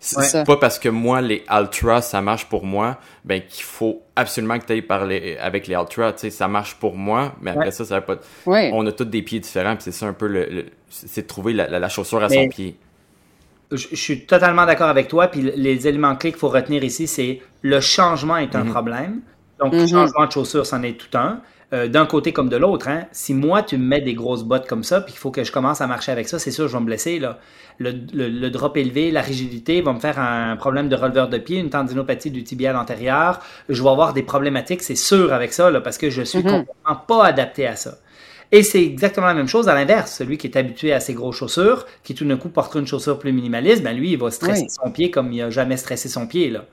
c'est 0.00 0.44
pas 0.46 0.56
parce 0.56 0.78
que 0.78 0.88
moi, 0.88 1.20
les 1.20 1.44
Ultra, 1.50 2.02
ça 2.02 2.20
marche 2.20 2.46
pour 2.46 2.64
moi, 2.64 2.98
ben 3.24 3.40
qu'il 3.40 3.64
faut 3.64 4.02
absolument 4.16 4.58
que 4.58 4.64
tu 4.66 4.72
ailles 4.72 4.82
parler 4.82 5.36
avec 5.40 5.66
les 5.66 5.74
Ultra. 5.74 6.12
Tu 6.12 6.20
sais, 6.20 6.30
ça 6.30 6.48
marche 6.48 6.74
pour 6.76 6.96
moi, 6.96 7.34
mais 7.40 7.50
après 7.50 7.70
ça, 7.70 7.84
ça 7.84 8.00
va 8.00 8.02
pas. 8.02 8.16
On 8.46 8.86
a 8.86 8.92
tous 8.92 9.04
des 9.04 9.22
pieds 9.22 9.40
différents, 9.40 9.74
puis 9.74 9.84
c'est 9.84 9.92
ça 9.92 10.06
un 10.06 10.12
peu 10.12 10.26
le, 10.26 10.66
c'est 10.88 11.22
de 11.22 11.26
trouver 11.26 11.52
la, 11.52 11.88
chaussure 11.88 12.22
à 12.22 12.28
son 12.28 12.48
pied. 12.48 12.76
Je, 13.70 13.96
suis 13.96 14.24
totalement 14.24 14.64
d'accord 14.64 14.88
avec 14.88 15.08
toi. 15.08 15.28
Puis 15.28 15.42
les 15.42 15.86
éléments 15.86 16.16
clés 16.16 16.30
qu'il 16.30 16.40
faut 16.40 16.48
retenir 16.48 16.84
ici, 16.84 17.06
c'est 17.06 17.42
le 17.62 17.80
changement 17.80 18.38
est 18.38 18.54
un 18.54 18.64
mm-hmm. 18.64 18.70
problème. 18.70 19.20
Donc, 19.58 19.72
le 19.72 19.80
mm-hmm. 19.80 19.90
changement 19.90 20.26
de 20.26 20.32
chaussure, 20.32 20.64
c'en 20.64 20.82
est 20.82 20.98
tout 20.98 21.18
un. 21.18 21.40
Euh, 21.74 21.86
d'un 21.86 22.06
côté 22.06 22.32
comme 22.32 22.48
de 22.48 22.56
l'autre. 22.56 22.88
Hein. 22.88 23.04
Si 23.12 23.34
moi, 23.34 23.62
tu 23.62 23.76
me 23.76 23.84
mets 23.84 24.00
des 24.00 24.14
grosses 24.14 24.42
bottes 24.42 24.66
comme 24.66 24.82
ça, 24.82 25.02
puis 25.02 25.12
qu'il 25.12 25.20
faut 25.20 25.30
que 25.30 25.44
je 25.44 25.52
commence 25.52 25.82
à 25.82 25.86
marcher 25.86 26.10
avec 26.10 26.26
ça, 26.26 26.38
c'est 26.38 26.50
sûr, 26.50 26.66
je 26.66 26.72
vais 26.72 26.80
me 26.80 26.86
blesser. 26.86 27.18
Là. 27.18 27.38
Le, 27.78 27.92
le, 28.14 28.48
drop 28.48 28.78
élevé, 28.78 29.10
la 29.10 29.20
rigidité 29.20 29.82
va 29.82 29.92
me 29.92 30.00
faire 30.00 30.18
un 30.18 30.56
problème 30.56 30.88
de 30.88 30.96
releveur 30.96 31.28
de 31.28 31.36
pied, 31.36 31.58
une 31.58 31.68
tendinopathie 31.68 32.30
du 32.30 32.42
tibial 32.42 32.74
antérieur. 32.74 33.40
Je 33.68 33.82
vais 33.82 33.88
avoir 33.90 34.14
des 34.14 34.22
problématiques, 34.22 34.82
c'est 34.82 34.96
sûr, 34.96 35.34
avec 35.34 35.52
ça, 35.52 35.70
là, 35.70 35.82
parce 35.82 35.98
que 35.98 36.08
je 36.08 36.22
suis 36.22 36.38
mm-hmm. 36.38 36.42
complètement 36.42 36.96
pas 37.06 37.26
adapté 37.26 37.66
à 37.66 37.76
ça. 37.76 37.98
Et 38.50 38.62
c'est 38.62 38.82
exactement 38.82 39.26
la 39.26 39.34
même 39.34 39.46
chose 39.46 39.68
à 39.68 39.74
l'inverse. 39.74 40.10
Celui 40.16 40.38
qui 40.38 40.46
est 40.46 40.56
habitué 40.56 40.94
à 40.94 41.00
ses 41.00 41.12
grosses 41.12 41.36
chaussures, 41.36 41.84
qui 42.02 42.14
tout 42.14 42.24
d'un 42.24 42.38
coup 42.38 42.48
portera 42.48 42.80
une 42.80 42.86
chaussure 42.86 43.18
plus 43.18 43.30
minimaliste, 43.30 43.82
ben 43.82 43.94
lui, 43.94 44.12
il 44.12 44.18
va 44.18 44.30
stresser 44.30 44.68
son 44.70 44.90
pied 44.90 45.10
comme 45.10 45.34
il 45.34 45.40
n'a 45.40 45.50
jamais 45.50 45.76
stressé 45.76 46.08
son 46.08 46.26
pied. 46.26 46.48
Là. 46.48 46.64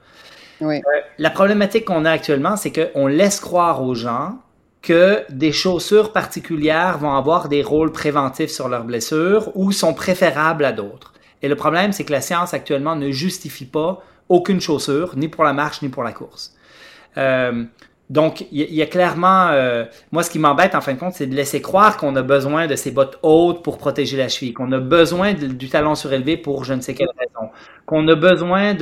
Oui. 0.62 0.78
Euh, 0.78 1.00
la 1.18 1.32
problématique 1.32 1.84
qu'on 1.84 2.06
a 2.06 2.12
actuellement, 2.12 2.56
c'est 2.56 2.72
qu'on 2.72 3.08
laisse 3.08 3.42
croire 3.42 3.84
aux 3.84 3.94
gens 3.94 4.40
que 4.86 5.26
des 5.32 5.52
chaussures 5.52 6.14
particulières 6.14 7.00
vont 7.00 7.16
avoir 7.16 7.50
des 7.50 7.64
rôles 7.64 7.92
préventifs 7.92 8.52
sur 8.52 8.70
leurs 8.70 8.84
blessures 8.84 9.52
ou 9.56 9.72
sont 9.72 9.96
préférables 9.96 10.64
à 10.64 10.72
d'autres. 10.72 11.14
Et 11.42 11.48
le 11.48 11.56
problème, 11.56 11.92
c'est 11.92 12.06
que 12.06 12.12
la 12.12 12.22
science 12.22 12.54
actuellement 12.54 12.96
ne 12.96 13.10
justifie 13.10 13.66
pas 13.66 14.04
aucune 14.30 14.62
chaussure, 14.62 15.16
ni 15.18 15.28
pour 15.28 15.44
la 15.44 15.54
marche, 15.54 15.82
ni 15.82 15.90
pour 15.90 16.04
la 16.04 16.12
course. 16.12 16.56
Euh, 17.18 17.64
donc, 18.10 18.46
il 18.52 18.72
y, 18.72 18.84
a 18.84 18.86
clairement, 18.86 19.48
euh, 19.50 19.84
moi, 20.12 20.22
ce 20.22 20.30
qui 20.30 20.38
m'embête 20.38 20.76
en 20.76 20.82
fin 20.82 20.94
de 20.94 21.00
compte, 21.00 21.14
c'est 21.14 21.26
de 21.26 21.34
laisser 21.34 21.60
croire 21.60 21.98
qu'on 21.98 22.16
a 22.16 22.22
besoin 22.22 22.68
de 22.68 22.76
ces 22.76 22.92
bottes 22.92 23.18
hautes 23.24 23.64
pour 23.64 23.80
protéger 23.80 24.16
la 24.16 24.30
cheville, 24.30 24.54
qu'on 24.54 24.72
a 24.74 24.80
besoin 24.80 25.34
du 25.34 25.70
talon 25.70 25.96
surélevé 25.96 26.38
pour 26.38 26.66
je 26.66 26.74
ne 26.76 26.82
sais 26.82 26.94
quelle 26.94 27.10
raison, 27.18 27.50
qu'on 27.88 28.08
a 28.08 28.14
besoin 28.14 28.76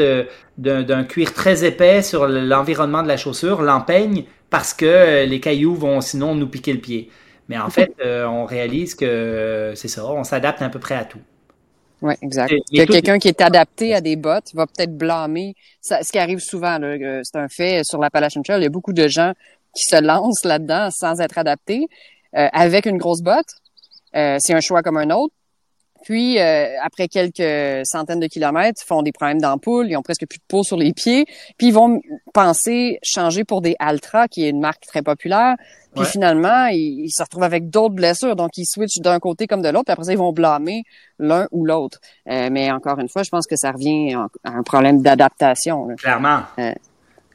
d'un 0.57 1.03
cuir 1.05 1.33
très 1.33 1.63
épais 1.63 2.01
sur 2.01 2.27
l'environnement 2.27 3.01
de 3.01 3.07
la 3.07 3.15
chaussure, 3.15 3.61
l'empeigne, 3.61 4.25
parce 4.49 4.73
que 4.73 4.85
euh, 4.85 5.25
les 5.25 5.39
cailloux 5.39 5.75
vont 5.75 6.01
sinon 6.01 6.35
nous 6.35 6.47
piquer 6.47 6.73
le 6.73 6.79
pied. 6.79 7.09
Mais 7.47 7.57
en 7.57 7.69
fait, 7.69 7.93
euh, 8.03 8.25
on 8.25 8.43
réalise 8.43 8.93
que 8.93 9.71
c'est 9.75 9.87
ça, 9.87 10.05
on 10.05 10.25
s'adapte 10.25 10.61
à 10.61 10.67
peu 10.67 10.79
près 10.79 10.95
à 10.95 11.05
tout. 11.05 11.21
Oui, 12.03 12.15
exact. 12.21 12.49
Que 12.49 12.83
quelqu'un 12.83 13.17
qui 13.17 13.29
est 13.29 13.41
adapté 13.41 13.95
à 13.95 14.01
des 14.01 14.17
bottes 14.17 14.53
va 14.53 14.67
peut-être 14.67 14.95
blâmer. 14.95 15.55
ce 15.81 16.11
qui 16.11 16.19
arrive 16.19 16.39
souvent, 16.39 16.77
c'est 17.23 17.37
un 17.37 17.47
fait 17.47 17.81
sur 17.85 17.99
l'Appalachian 17.99 18.41
Trail, 18.41 18.59
il 18.59 18.63
y 18.63 18.67
a 18.67 18.69
beaucoup 18.69 18.91
de 18.91 19.07
gens 19.07 19.31
qui 19.73 19.85
se 19.85 20.01
lancent 20.01 20.43
là-dedans 20.43 20.89
sans 20.91 21.21
être 21.21 21.37
adaptés, 21.37 21.87
euh, 22.35 22.47
avec 22.51 22.85
une 22.85 22.97
grosse 22.97 23.21
botte. 23.21 23.55
c'est 24.13 24.53
un 24.53 24.59
choix 24.59 24.83
comme 24.83 24.97
un 24.97 25.09
autre. 25.11 25.33
Puis, 26.03 26.39
euh, 26.39 26.67
après 26.83 27.07
quelques 27.07 27.85
centaines 27.85 28.19
de 28.19 28.27
kilomètres, 28.27 28.81
ils 28.83 28.87
font 28.87 29.01
des 29.01 29.11
problèmes 29.11 29.39
d'ampoule, 29.39 29.87
ils 29.89 29.95
ont 29.95 30.01
presque 30.01 30.27
plus 30.27 30.37
de 30.37 30.43
peau 30.47 30.63
sur 30.63 30.77
les 30.77 30.93
pieds. 30.93 31.25
Puis, 31.57 31.67
ils 31.67 31.73
vont 31.73 32.01
penser 32.33 32.99
changer 33.03 33.43
pour 33.43 33.61
des 33.61 33.75
Altra, 33.79 34.27
qui 34.27 34.45
est 34.45 34.49
une 34.49 34.59
marque 34.59 34.85
très 34.85 35.01
populaire. 35.01 35.55
Puis, 35.95 36.05
finalement, 36.05 36.67
ils, 36.67 37.09
se 37.09 37.21
retrouvent 37.21 37.43
avec 37.43 37.69
d'autres 37.69 37.93
blessures. 37.93 38.35
Donc, 38.35 38.57
ils 38.57 38.65
switchent 38.65 38.99
d'un 38.99 39.19
côté 39.19 39.47
comme 39.47 39.61
de 39.61 39.69
l'autre. 39.69 39.85
Puis 39.85 39.93
après 39.93 40.05
ça, 40.05 40.11
ils 40.11 40.17
vont 40.17 40.33
blâmer 40.33 40.83
l'un 41.19 41.47
ou 41.51 41.65
l'autre. 41.65 41.99
Euh, 42.29 42.49
mais 42.51 42.71
encore 42.71 42.99
une 42.99 43.09
fois, 43.09 43.23
je 43.23 43.29
pense 43.29 43.45
que 43.45 43.55
ça 43.55 43.71
revient 43.71 44.15
à 44.43 44.49
un 44.49 44.63
problème 44.63 45.01
d'adaptation. 45.01 45.87
Clairement. 45.97 46.41
Euh. 46.59 46.73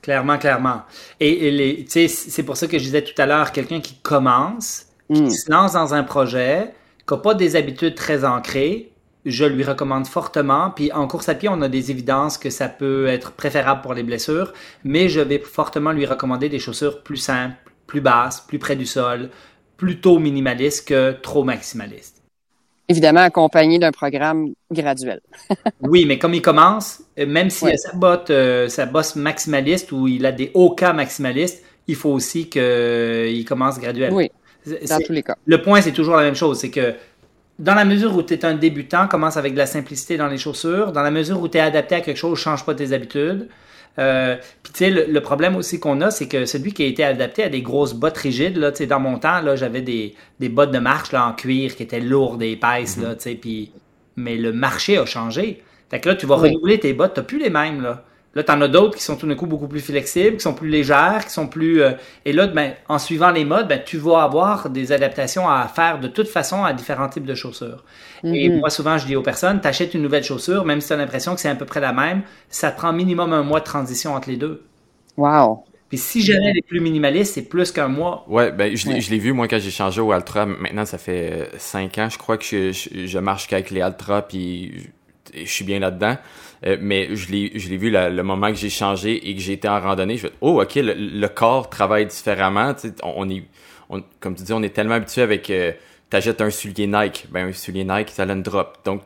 Clairement, 0.03 0.39
clairement. 0.39 0.83
Et, 1.21 1.49
et 1.49 2.09
c'est 2.09 2.43
pour 2.43 2.57
ça 2.57 2.67
que 2.67 2.79
je 2.79 2.85
disais 2.85 3.03
tout 3.03 3.21
à 3.21 3.27
l'heure, 3.27 3.53
quelqu'un 3.53 3.81
qui 3.81 3.95
commence, 3.97 4.87
qui 5.13 5.23
hmm. 5.23 5.31
se 5.31 5.51
lance 5.51 5.73
dans 5.73 5.95
un 5.95 6.03
projet, 6.03 6.73
qui 7.09 7.15
n'a 7.15 7.21
pas 7.21 7.35
des 7.35 7.57
habitudes 7.57 7.95
très 7.95 8.25
ancrées, 8.25 8.93
je 9.25 9.45
lui 9.45 9.65
recommande 9.65 10.07
fortement. 10.07 10.71
Puis 10.71 10.93
en 10.93 11.09
course 11.09 11.29
à 11.29 11.35
pied, 11.35 11.49
on 11.49 11.63
a 11.63 11.69
des 11.69 11.91
évidences 11.91 12.37
que 12.39 12.51
ça 12.51 12.69
peut 12.69 13.07
être 13.07 13.33
préférable 13.33 13.81
pour 13.81 13.95
les 13.95 14.03
blessures, 14.03 14.53
mais 14.85 15.09
je 15.09 15.21
vais 15.21 15.39
fortement 15.39 15.93
lui 15.93 16.07
recommander 16.07 16.49
des 16.49 16.59
chaussures 16.59 17.03
plus 17.03 17.17
simples, 17.17 17.57
plus 17.87 18.01
basses, 18.01 18.43
plus 18.43 18.59
près 18.59 18.77
du 18.77 18.87
sol, 18.87 19.31
plutôt 19.77 20.19
minimalistes 20.19 20.87
que 20.89 21.13
trop 21.13 21.45
maximalistes. 21.45 22.17
Évidemment, 22.91 23.21
accompagné 23.21 23.79
d'un 23.79 23.93
programme 23.93 24.55
graduel. 24.71 25.21
oui, 25.83 26.07
mais 26.07 26.19
comme 26.19 26.33
il 26.33 26.41
commence, 26.41 27.03
euh, 27.19 27.27
même 27.27 27.51
s'il 27.51 27.69
a 27.69 27.77
sa 27.77 27.93
botte, 27.93 28.31
euh, 28.31 28.69
sa 28.69 28.87
bosse 28.87 29.15
maximaliste 29.15 29.93
ou 29.93 30.09
il 30.09 30.25
a 30.25 30.33
des 30.33 30.51
hauts 30.55 30.75
cas 30.75 30.95
maximalistes, 30.95 31.63
il 31.87 31.97
faut 31.97 32.11
aussi 32.11 32.49
qu'il 32.49 32.63
euh, 32.63 33.45
commence 33.45 33.79
graduel. 33.79 34.13
Oui. 34.13 34.31
Dans 34.89 34.99
tous 34.99 35.13
les 35.13 35.23
cas. 35.23 35.37
Le 35.47 35.63
point, 35.63 35.81
c'est 35.81 35.93
toujours 35.93 36.17
la 36.17 36.23
même 36.23 36.35
chose. 36.35 36.59
C'est 36.59 36.71
que 36.71 36.95
dans 37.59 37.75
la 37.75 37.85
mesure 37.85 38.15
où 38.15 38.23
tu 38.23 38.35
es 38.35 38.45
un 38.45 38.55
débutant, 38.55 39.09
commence 39.09 39.37
avec 39.37 39.53
de 39.53 39.59
la 39.59 39.67
simplicité 39.67 40.17
dans 40.17 40.29
les 40.29 40.39
chaussures. 40.39 40.93
Dans 40.93 41.03
la 41.03 41.11
mesure 41.11 41.41
où 41.41 41.49
tu 41.49 41.59
es 41.59 41.61
adapté 41.61 41.97
à 41.97 42.01
quelque 42.01 42.17
chose, 42.17 42.39
change 42.39 42.65
pas 42.65 42.75
tes 42.75 42.93
habitudes. 42.93 43.49
Euh, 43.99 44.37
puis 44.63 44.73
tu 44.73 44.79
sais, 44.79 44.91
le, 44.91 45.21
problème 45.21 45.57
aussi 45.57 45.81
qu'on 45.81 46.01
a, 46.03 46.13
c'est 46.13 46.29
que 46.29 46.47
celui 46.47 46.73
qui 46.73 46.85
a 46.85 46.87
été 46.87 47.03
adapté 47.03 47.43
à 47.43 47.49
des 47.49 47.63
grosses 47.63 47.95
bottes 47.95 48.17
rigides, 48.17 48.57
là, 48.57 48.71
tu 48.71 48.79
sais, 48.79 48.87
dans 48.87 49.01
mon 49.01 49.19
temps, 49.19 49.41
là, 49.41 49.57
j'avais 49.57 49.81
des, 49.81 50.15
des 50.39 50.49
bottes 50.49 50.71
de 50.71 50.79
marche 50.79 51.11
là, 51.11 51.27
en 51.27 51.33
cuir 51.33 51.75
qui 51.75 51.83
étaient 51.83 52.01
lourdes 52.01 52.43
et 52.43 52.53
épaisses, 52.53 52.97
là, 52.97 53.15
tu 53.17 53.23
sais, 53.23 53.35
puis... 53.35 53.73
Mais 54.15 54.37
le 54.37 54.53
marché 54.53 54.99
a 54.99 55.07
changé. 55.07 55.63
Fait 55.91 56.01
que 56.01 56.09
là, 56.09 56.17
tu 56.17 56.27
vas 56.27 56.35
renouveler 56.35 56.81
tes 56.81 56.93
bottes, 56.93 57.15
t'as 57.15 57.23
plus 57.23 57.39
les 57.39 57.51
mêmes, 57.51 57.83
là. 57.83 58.05
Là, 58.35 58.45
tu 58.45 58.53
en 58.53 58.61
as 58.61 58.69
d'autres 58.69 58.97
qui 58.97 59.03
sont 59.03 59.17
tout 59.17 59.27
d'un 59.27 59.35
coup 59.35 59.47
beaucoup 59.47 59.69
plus 59.69 59.81
flexibles, 59.81 60.37
qui 60.37 60.43
sont 60.43 60.55
plus 60.55 60.69
légères, 60.69 61.25
qui 61.25 61.33
sont 61.33 61.47
plus... 61.47 61.83
Euh, 61.83 61.93
et 62.25 62.33
là, 62.33 62.47
ben, 62.47 62.75
en 62.89 62.99
suivant 62.99 63.31
les 63.31 63.45
modes, 63.45 63.69
ben, 63.69 63.81
tu 63.85 63.97
vas 63.97 64.23
avoir 64.23 64.69
des 64.69 64.93
adaptations 64.93 65.49
à 65.49 65.67
faire 65.67 65.99
de 65.99 66.09
toute 66.09 66.29
façon 66.29 66.63
à 66.63 66.73
différents 66.73 67.09
types 67.09 67.25
de 67.25 67.35
chaussures. 67.35 67.85
Et 68.25 68.49
mhm. 68.49 68.61
moi, 68.61 68.71
souvent, 68.71 68.99
je 68.99 69.07
dis 69.07 69.17
aux 69.17 69.23
personnes, 69.23 69.61
t'achètes 69.61 69.95
une 69.95 70.03
nouvelle 70.03 70.25
chaussure, 70.25 70.65
même 70.65 70.81
si 70.81 70.89
tu 70.89 70.93
as 70.93 70.97
l'impression 70.97 71.35
que 71.35 71.41
c'est 71.41 71.49
à 71.49 71.55
peu 71.55 71.65
près 71.65 71.81
la 71.81 71.93
même, 71.93 72.23
ça 72.51 72.71
te 72.71 72.77
prend 72.77 72.93
minimum 72.93 73.33
un 73.33 73.43
mois 73.43 73.61
de 73.61 73.65
transition 73.65 74.15
entre 74.15 74.29
les 74.29 74.37
deux. 74.37 74.63
Wow! 75.17 75.65
Puis 75.89 75.97
si 75.97 76.21
jamais 76.21 76.53
les 76.53 76.61
plus 76.61 76.81
minimalistes, 76.81 77.35
c'est 77.35 77.49
plus 77.49 77.73
qu'un 77.73 77.89
mois. 77.89 78.27
Ouais, 78.29 78.53
ben 78.53 78.77
je, 78.77 79.11
l'ai 79.11 79.19
vu 79.19 79.33
moi 79.33 79.49
quand 79.49 79.59
j'ai 79.59 79.71
changé 79.71 80.03
au 80.03 80.13
Ultra. 80.13 80.45
Maintenant, 80.45 80.85
ça 80.85 80.99
fait 80.99 81.33
euh, 81.33 81.47
cinq 81.57 81.97
ans, 81.97 82.11
je 82.11 82.19
crois 82.19 82.37
que 82.37 82.45
je, 82.45 82.73
je, 82.73 83.07
je 83.07 83.19
marche 83.19 83.49
qu'avec 83.49 83.71
les 83.71 83.81
Ultra, 83.81 84.21
puis 84.21 84.91
je 85.35 85.51
suis 85.51 85.65
bien 85.65 85.79
là-dedans. 85.79 86.17
Euh, 86.67 86.77
mais 86.81 87.15
je 87.15 87.31
l'ai, 87.31 87.53
je 87.55 87.69
l'ai 87.69 87.77
vu 87.77 87.91
le 87.91 88.23
moment 88.23 88.49
que 88.49 88.57
j'ai 88.57 88.71
changé 88.71 89.29
et 89.29 89.35
que 89.35 89.41
j'ai 89.41 89.53
été 89.53 89.69
en 89.69 89.81
randonnée. 89.81 90.17
Je 90.17 90.27
fais, 90.29 90.33
oh, 90.41 90.61
ok, 90.61 90.73
le, 90.77 91.27
corps 91.29 91.71
travaille 91.71 92.07
différemment. 92.07 92.75
Tu 92.75 92.89
sais, 92.89 92.95
on, 93.03 93.29
est, 93.31 93.45
on, 93.91 94.03
comme 94.21 94.35
tu 94.35 94.43
dis, 94.43 94.53
on 94.53 94.63
est 94.63 94.75
tellement 94.75 94.95
habitué 94.95 95.23
avec 95.23 95.51
euh, 95.51 95.73
t'achètes 96.11 96.41
un 96.41 96.51
soulier 96.51 96.87
Nike, 96.87 97.27
ben 97.31 97.49
un 97.49 97.53
soulier 97.53 97.85
Nike, 97.85 98.11
ça 98.11 98.25
a 98.25 98.27
une 98.27 98.43
drop. 98.43 98.79
Donc, 98.85 99.03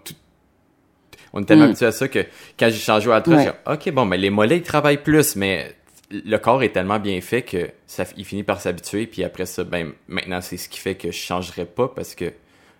on 1.34 1.42
est 1.42 1.44
tellement 1.44 1.64
mm. 1.64 1.68
habitué 1.68 1.86
à 1.86 1.92
ça 1.92 2.08
que 2.08 2.20
quand 2.58 2.68
j'ai 2.70 2.78
changé 2.78 3.08
au 3.08 3.12
Altra, 3.12 3.42
j'ai 3.42 3.50
OK, 3.66 3.90
bon, 3.90 4.06
mais 4.06 4.18
les 4.18 4.30
mollets, 4.30 4.58
ils 4.58 4.62
travaillent 4.62 5.02
plus, 5.02 5.36
mais 5.36 5.74
le 6.10 6.36
corps 6.38 6.62
est 6.62 6.70
tellement 6.70 6.98
bien 6.98 7.20
fait 7.20 7.42
que 7.42 7.70
ça, 7.86 8.04
il 8.16 8.24
finit 8.24 8.42
par 8.42 8.60
s'habituer. 8.60 9.06
Puis 9.06 9.24
après 9.24 9.46
ça, 9.46 9.64
ben, 9.64 9.92
maintenant, 10.08 10.40
c'est 10.40 10.56
ce 10.56 10.68
qui 10.68 10.78
fait 10.78 10.94
que 10.94 11.10
je 11.10 11.18
changerai 11.18 11.64
pas 11.64 11.88
parce 11.88 12.14
que 12.14 12.32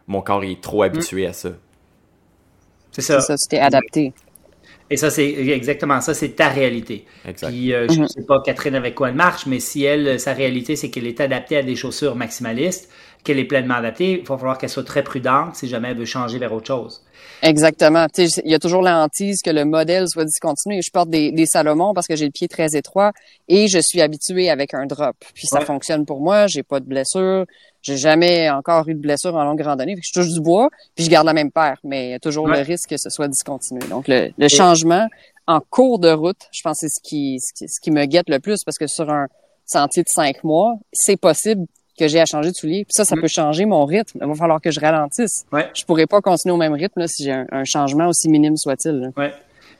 mon 0.07 0.20
corps 0.20 0.45
est 0.45 0.61
trop 0.62 0.83
habitué 0.83 1.27
à 1.27 1.33
ça. 1.33 1.51
C'est 2.91 3.01
ça. 3.01 3.20
C'est 3.20 3.37
ça, 3.37 3.47
tu 3.49 3.57
adapté. 3.57 4.12
Et 4.93 4.99
ça, 4.99 5.09
c'est 5.09 5.26
exactement 5.26 6.03
ça, 6.03 6.12
c'est 6.12 6.36
ta 6.36 6.49
réalité. 6.49 7.07
Exact. 7.26 7.49
Puis, 7.49 7.72
euh, 7.72 7.86
je 7.88 7.99
ne 7.99 8.05
mm-hmm. 8.05 8.09
sais 8.09 8.22
pas, 8.26 8.43
Catherine, 8.45 8.74
avec 8.74 8.95
quoi 8.95 9.09
elle 9.09 9.14
marche, 9.14 9.47
mais 9.47 9.59
si 9.59 9.84
elle, 9.84 10.20
sa 10.20 10.34
réalité, 10.34 10.76
c'est 10.76 10.90
qu'elle 10.90 11.07
est 11.07 11.18
adaptée 11.18 11.57
à 11.57 11.62
des 11.62 11.76
chaussures 11.76 12.14
maximalistes, 12.14 12.90
qu'elle 13.24 13.38
est 13.38 13.47
pleinement 13.47 13.76
adaptée, 13.76 14.20
il 14.20 14.28
va 14.28 14.36
falloir 14.36 14.59
qu'elle 14.59 14.68
soit 14.68 14.84
très 14.84 15.03
prudente 15.03 15.57
si 15.57 15.66
jamais 15.66 15.93
elle 15.93 15.97
veut 15.97 16.05
changer 16.05 16.38
vers 16.38 16.53
autre 16.53 16.66
chose. 16.66 17.03
Exactement. 17.40 18.07
il 18.18 18.51
y 18.51 18.55
a 18.55 18.59
toujours 18.59 18.82
la 18.82 19.03
hantise 19.03 19.40
que 19.43 19.51
le 19.51 19.64
modèle 19.64 20.09
soit 20.09 20.26
discontinué. 20.26 20.80
Je 20.84 20.90
porte 20.90 21.09
des, 21.09 21.32
des 21.32 21.47
Salomon 21.47 21.95
parce 21.95 22.07
que 22.07 22.14
j'ai 22.14 22.26
le 22.26 22.30
pied 22.30 22.49
très 22.49 22.76
étroit 22.76 23.12
et 23.49 23.68
je 23.68 23.78
suis 23.78 24.03
habitué 24.03 24.51
avec 24.51 24.74
un 24.74 24.84
drop. 24.84 25.16
Puis 25.34 25.47
ça 25.47 25.61
fonctionne 25.61 26.05
pour 26.05 26.20
moi. 26.20 26.49
J'ai 26.49 26.62
pas 26.62 26.80
de 26.80 26.86
blessure. 26.86 27.47
J'ai 27.83 27.97
jamais 27.97 28.49
encore 28.51 28.89
eu 28.89 28.95
de 28.95 29.01
blessure 29.01 29.35
en 29.35 29.45
longue 29.45 29.61
randonnée. 29.61 29.97
je 30.01 30.12
touche 30.12 30.28
du 30.28 30.41
bois 30.41 30.68
puis 30.95 31.05
je 31.05 31.11
garde 31.11 31.26
la 31.26 31.33
même 31.33 31.51
paire. 31.51 31.78
Mais 31.85 32.09
il 32.09 32.11
y 32.12 32.14
a 32.14 32.20
toujours 32.20 32.49
le 32.49 32.61
risque 32.61 32.91
que 32.91 32.97
ce 32.97 33.11
soit 33.11 33.28
discontinué. 33.28 33.87
Donc 33.89 34.09
le, 34.09 34.30
le 34.39 34.49
changement 34.49 35.07
en 35.47 35.61
cours 35.61 35.99
de 35.99 36.11
route, 36.11 36.49
je 36.53 36.62
pense 36.62 36.78
c'est 36.78 36.89
ce 36.89 37.01
qui, 37.03 37.39
ce 37.41 37.80
qui 37.80 37.91
me 37.91 38.05
guette 38.07 38.28
le 38.28 38.39
plus 38.39 38.64
parce 38.64 38.78
que 38.78 38.87
sur 38.87 39.11
un 39.11 39.26
sentier 39.66 40.03
de 40.03 40.09
cinq 40.09 40.45
mois, 40.45 40.74
c'est 40.93 41.16
possible 41.16 41.66
que 41.99 42.09
j'ai 42.09 42.20
à 42.20 42.26
changer 42.26 42.51
de 42.51 42.57
soulier. 42.57 42.85
Puis 42.85 42.95
ça, 42.95 43.05
ça 43.05 43.16
mm. 43.16 43.20
peut 43.20 43.28
changer 43.28 43.64
mon 43.66 43.85
rythme. 43.85 44.18
Il 44.20 44.26
va 44.26 44.35
falloir 44.35 44.61
que 44.61 44.70
je 44.70 44.80
ralentisse. 44.80 45.45
Ouais. 45.53 45.68
Je 45.74 45.85
pourrais 45.85 46.07
pas 46.07 46.20
continuer 46.20 46.55
au 46.55 46.59
même 46.59 46.72
rythme 46.72 47.01
là, 47.01 47.09
si 47.09 47.24
j'ai 47.24 47.33
un, 47.33 47.64
changement 47.64 48.09
aussi 48.09 48.28
minime 48.28 48.57
soit-il. 48.57 49.12
Ouais. 49.16 49.33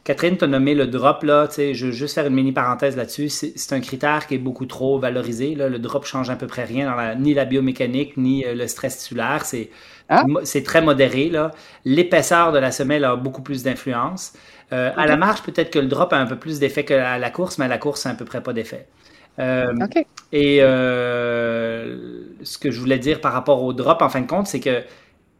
Catherine, 0.05 0.37
tu 0.37 0.45
as 0.45 0.49
nommé 0.49 0.75
le 0.75 0.89
drop, 0.89 1.23
là, 1.23 1.49
je 1.57 1.87
veux 1.87 1.93
juste 1.93 2.17
faire 2.17 2.27
une 2.27 2.35
mini 2.35 2.51
parenthèse 2.51 2.97
là-dessus. 2.97 3.29
C'est 3.29 3.73
un 3.73 3.81
critère 3.81 4.27
qui 4.27 4.35
est 4.35 4.39
beaucoup 4.39 4.67
trop 4.67 4.99
valorisé. 4.99 5.55
Là. 5.55 5.69
Le 5.69 5.79
drop 5.79 6.05
change 6.05 6.29
à 6.29 6.35
peu 6.35 6.49
près 6.49 6.65
rien 6.65 6.91
dans 6.91 6.97
la, 6.97 7.15
ni 7.15 7.35
la 7.35 7.45
biomécanique, 7.45 8.17
ni 8.17 8.45
euh, 8.45 8.55
le 8.55 8.67
stress 8.67 8.99
tissulaire. 8.99 9.45
C'est 9.45 9.71
ah. 10.09 10.25
très 10.65 10.83
modéré. 10.83 11.31
L'épaisseur 11.85 12.51
de 12.53 12.59
la 12.59 12.73
semelle 12.73 13.05
a 13.05 13.15
beaucoup 13.15 13.43
plus 13.43 13.63
d'influence. 13.63 14.33
Euh, 14.73 14.91
À 14.97 15.07
la 15.07 15.17
marche, 15.17 15.43
peut-être 15.43 15.71
que 15.71 15.79
le 15.79 15.87
drop 15.87 16.13
a 16.13 16.17
un 16.17 16.27
peu 16.27 16.37
plus 16.37 16.59
d'effet 16.59 16.85
que 16.85 16.95
la 16.95 17.31
course, 17.31 17.59
mais 17.59 17.67
à 17.67 17.69
la 17.69 17.79
course, 17.79 18.01
c'est 18.03 18.09
à 18.09 18.15
peu 18.15 18.25
près 18.25 18.43
pas 18.43 18.53
d'effet. 18.53 18.89
Euh, 19.39 19.73
et 20.33 20.59
euh, 20.61 21.97
ce 22.43 22.59
que 22.59 22.71
je 22.71 22.81
voulais 22.81 22.99
dire 22.99 23.21
par 23.21 23.33
rapport 23.33 23.63
au 23.63 23.73
drop, 23.73 24.03
en 24.03 24.09
fin 24.09 24.21
de 24.21 24.27
compte, 24.27 24.47
c'est 24.47 24.61
que 24.61 24.83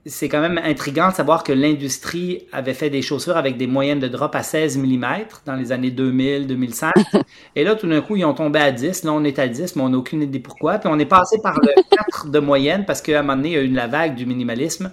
c'est 0.05 0.29
quand 0.29 0.41
même 0.41 0.59
intriguant 0.65 1.11
de 1.11 1.15
savoir 1.15 1.45
que 1.45 1.53
l'industrie 1.53 2.47
avait 2.53 2.75
fait 2.75 2.91
des 2.91 3.03
chaussures 3.03 3.37
avec 3.37 3.57
des 3.57 3.69
moyennes 3.69 4.01
de 4.01 4.09
drop 4.09 4.35
à 4.35 4.43
16 4.43 4.79
mm 4.79 5.07
dans 5.47 5.55
les 5.55 5.71
années 5.71 5.93
2000, 5.93 6.49
2005. 6.49 6.93
Et 7.57 7.63
là, 7.63 7.77
tout 7.77 7.87
d'un 7.87 8.01
coup, 8.01 8.17
ils 8.17 8.25
ont 8.25 8.35
tombé 8.35 8.59
à 8.59 8.73
10. 8.73 9.05
Là, 9.05 9.13
on 9.13 9.23
est 9.23 9.39
à 9.39 9.47
10, 9.47 9.77
mais 9.77 9.83
on 9.83 9.91
n'a 9.91 9.99
aucune 9.99 10.23
idée 10.23 10.41
pourquoi. 10.41 10.79
Puis 10.79 10.89
on 10.93 10.99
est 10.99 11.07
passé 11.07 11.39
par 11.41 11.55
le 11.61 11.73
4 11.91 12.31
de 12.31 12.39
moyenne 12.41 12.85
parce 12.85 13.01
qu'à 13.01 13.21
un 13.21 13.23
moment 13.23 13.37
donné, 13.37 13.51
il 13.51 13.55
y 13.55 13.59
a 13.59 13.63
eu 13.63 13.69
la 13.69 13.87
vague 13.87 14.17
du 14.17 14.27
minimalisme. 14.27 14.91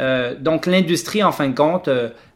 Euh, 0.00 0.34
donc, 0.38 0.66
l'industrie, 0.66 1.22
en 1.22 1.32
fin 1.32 1.48
de 1.48 1.54
compte, 1.54 1.88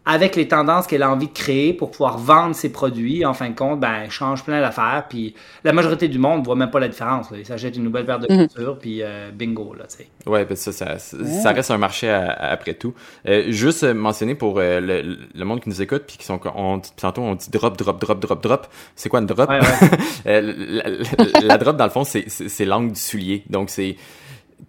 avec 0.05 0.35
les 0.35 0.49
tendances 0.49 0.89
qu'elle 0.89 1.05
a 1.05 1.11
envie 1.11 1.29
de 1.29 1.33
créer 1.33 1.73
pour 1.73 1.93
pouvoir 1.93 2.19
vendre 2.19 2.57
ses 2.57 2.73
produits, 2.73 3.25
en 3.25 3.35
fin 3.35 3.51
de 3.51 3.55
compte, 3.55 3.79
ben, 3.79 4.03
elle 4.05 4.11
change 4.11 4.43
plein 4.43 4.61
d'affaires. 4.61 5.07
Puis 5.09 5.35
la 5.63 5.73
majorité 5.73 6.09
du 6.09 6.19
monde 6.19 6.41
ne 6.41 6.45
voit 6.45 6.57
même 6.57 6.71
pas 6.71 6.81
la 6.81 6.89
différence. 6.89 7.31
Là. 7.31 7.39
Ils 7.39 7.47
s'achètent 7.47 7.77
une 7.77 7.85
nouvelle 7.85 8.05
paire 8.05 8.19
de 8.19 8.33
mhm. 8.33 8.49
chaussures, 8.49 8.79
puis 8.79 9.03
euh, 9.03 9.31
bingo. 9.33 9.75
Là, 9.75 9.85
ouais, 10.27 10.45
ben 10.45 10.57
ça, 10.57 10.73
ça, 10.73 10.99
ça, 10.99 11.53
reste 11.53 11.71
un 11.71 11.79
marché 11.79 12.11
après 12.11 12.75
tout. 12.75 12.95
Euh, 13.29 13.53
juste 13.53 13.85
mentionner 13.85 14.35
pour 14.35 14.59
euh, 14.59 14.81
le, 15.35 15.45
monde 15.45 15.61
qui 15.61 15.69
nous 15.69 15.81
écoute, 15.81 16.03
puis 16.07 16.17
qui 16.17 16.25
sont, 16.25 16.41
on, 16.57 16.81
tantôt 16.97 17.23
on 17.23 17.37
dit 17.37 17.51
drop, 17.51 17.77
drop, 17.77 18.01
drop, 18.01 18.19
drop, 18.19 18.43
drop. 18.43 18.67
C'est 18.97 19.09
quoi 19.09 19.21
une 19.21 19.27
drop? 19.27 19.49
la, 20.25 20.41
la, 21.43 21.59
drop, 21.59 21.77
dans 21.77 21.85
le 21.85 21.91
fond, 21.91 22.03
c'est 22.05 22.65
l'angle 22.65 22.93
du 22.93 23.01
soulier. 23.01 23.45
Donc, 23.49 23.71
c'est 23.71 23.97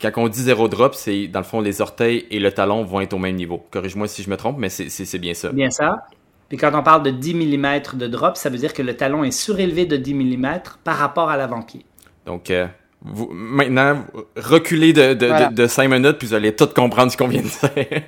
quand 0.02 0.12
on 0.18 0.28
dit 0.28 0.42
zéro 0.42 0.68
drop, 0.68 0.96
c'est 0.96 1.28
dans 1.28 1.40
le 1.40 1.46
fond 1.46 1.62
les 1.62 1.82
orteils 1.82 2.26
et 2.32 2.40
le 2.40 2.52
talon 2.52 2.84
vont 2.84 3.02
être 3.02 3.14
au 3.14 3.20
même 3.20 3.36
niveau. 3.36 3.66
Corrige-moi 3.72 4.08
si 4.08 4.24
je 4.24 4.30
me 4.30 4.38
trompe, 4.38 4.58
mais 4.58 4.70
c'est 4.70 5.18
bien 5.20 5.34
ça. 5.34 5.52
Bien 5.52 5.70
ça. 5.70 6.08
Puis 6.50 6.58
quand 6.58 6.72
on 6.74 6.84
parle 6.84 7.04
de 7.04 7.12
10 7.12 7.36
mm 7.36 7.82
de 7.96 8.08
drop, 8.08 8.38
ça 8.38 8.50
veut 8.50 8.58
dire 8.58 8.74
que 8.74 8.82
le 8.82 8.96
talon 8.96 9.24
est 9.24 9.32
surélevé 9.32 9.86
de 9.86 9.98
10 9.98 10.14
mm 10.14 10.62
par 10.84 10.98
rapport 10.98 11.30
à 11.30 11.38
l'avant-pied. 11.38 11.86
Donc, 12.26 12.52
euh, 12.52 12.68
vous, 13.02 13.30
maintenant, 13.32 14.04
reculez 14.38 14.94
de, 14.94 15.14
de, 15.14 15.54
de, 15.54 15.68
5 15.68 15.88
minutes, 15.90 16.18
puis 16.18 16.28
vous 16.28 16.34
allez 16.34 16.56
tout 16.56 16.68
comprendre 16.68 17.12
ce 17.12 17.18
qu'on 17.18 17.28
vient 17.28 17.42
de 17.42 17.48
dire. 17.48 18.04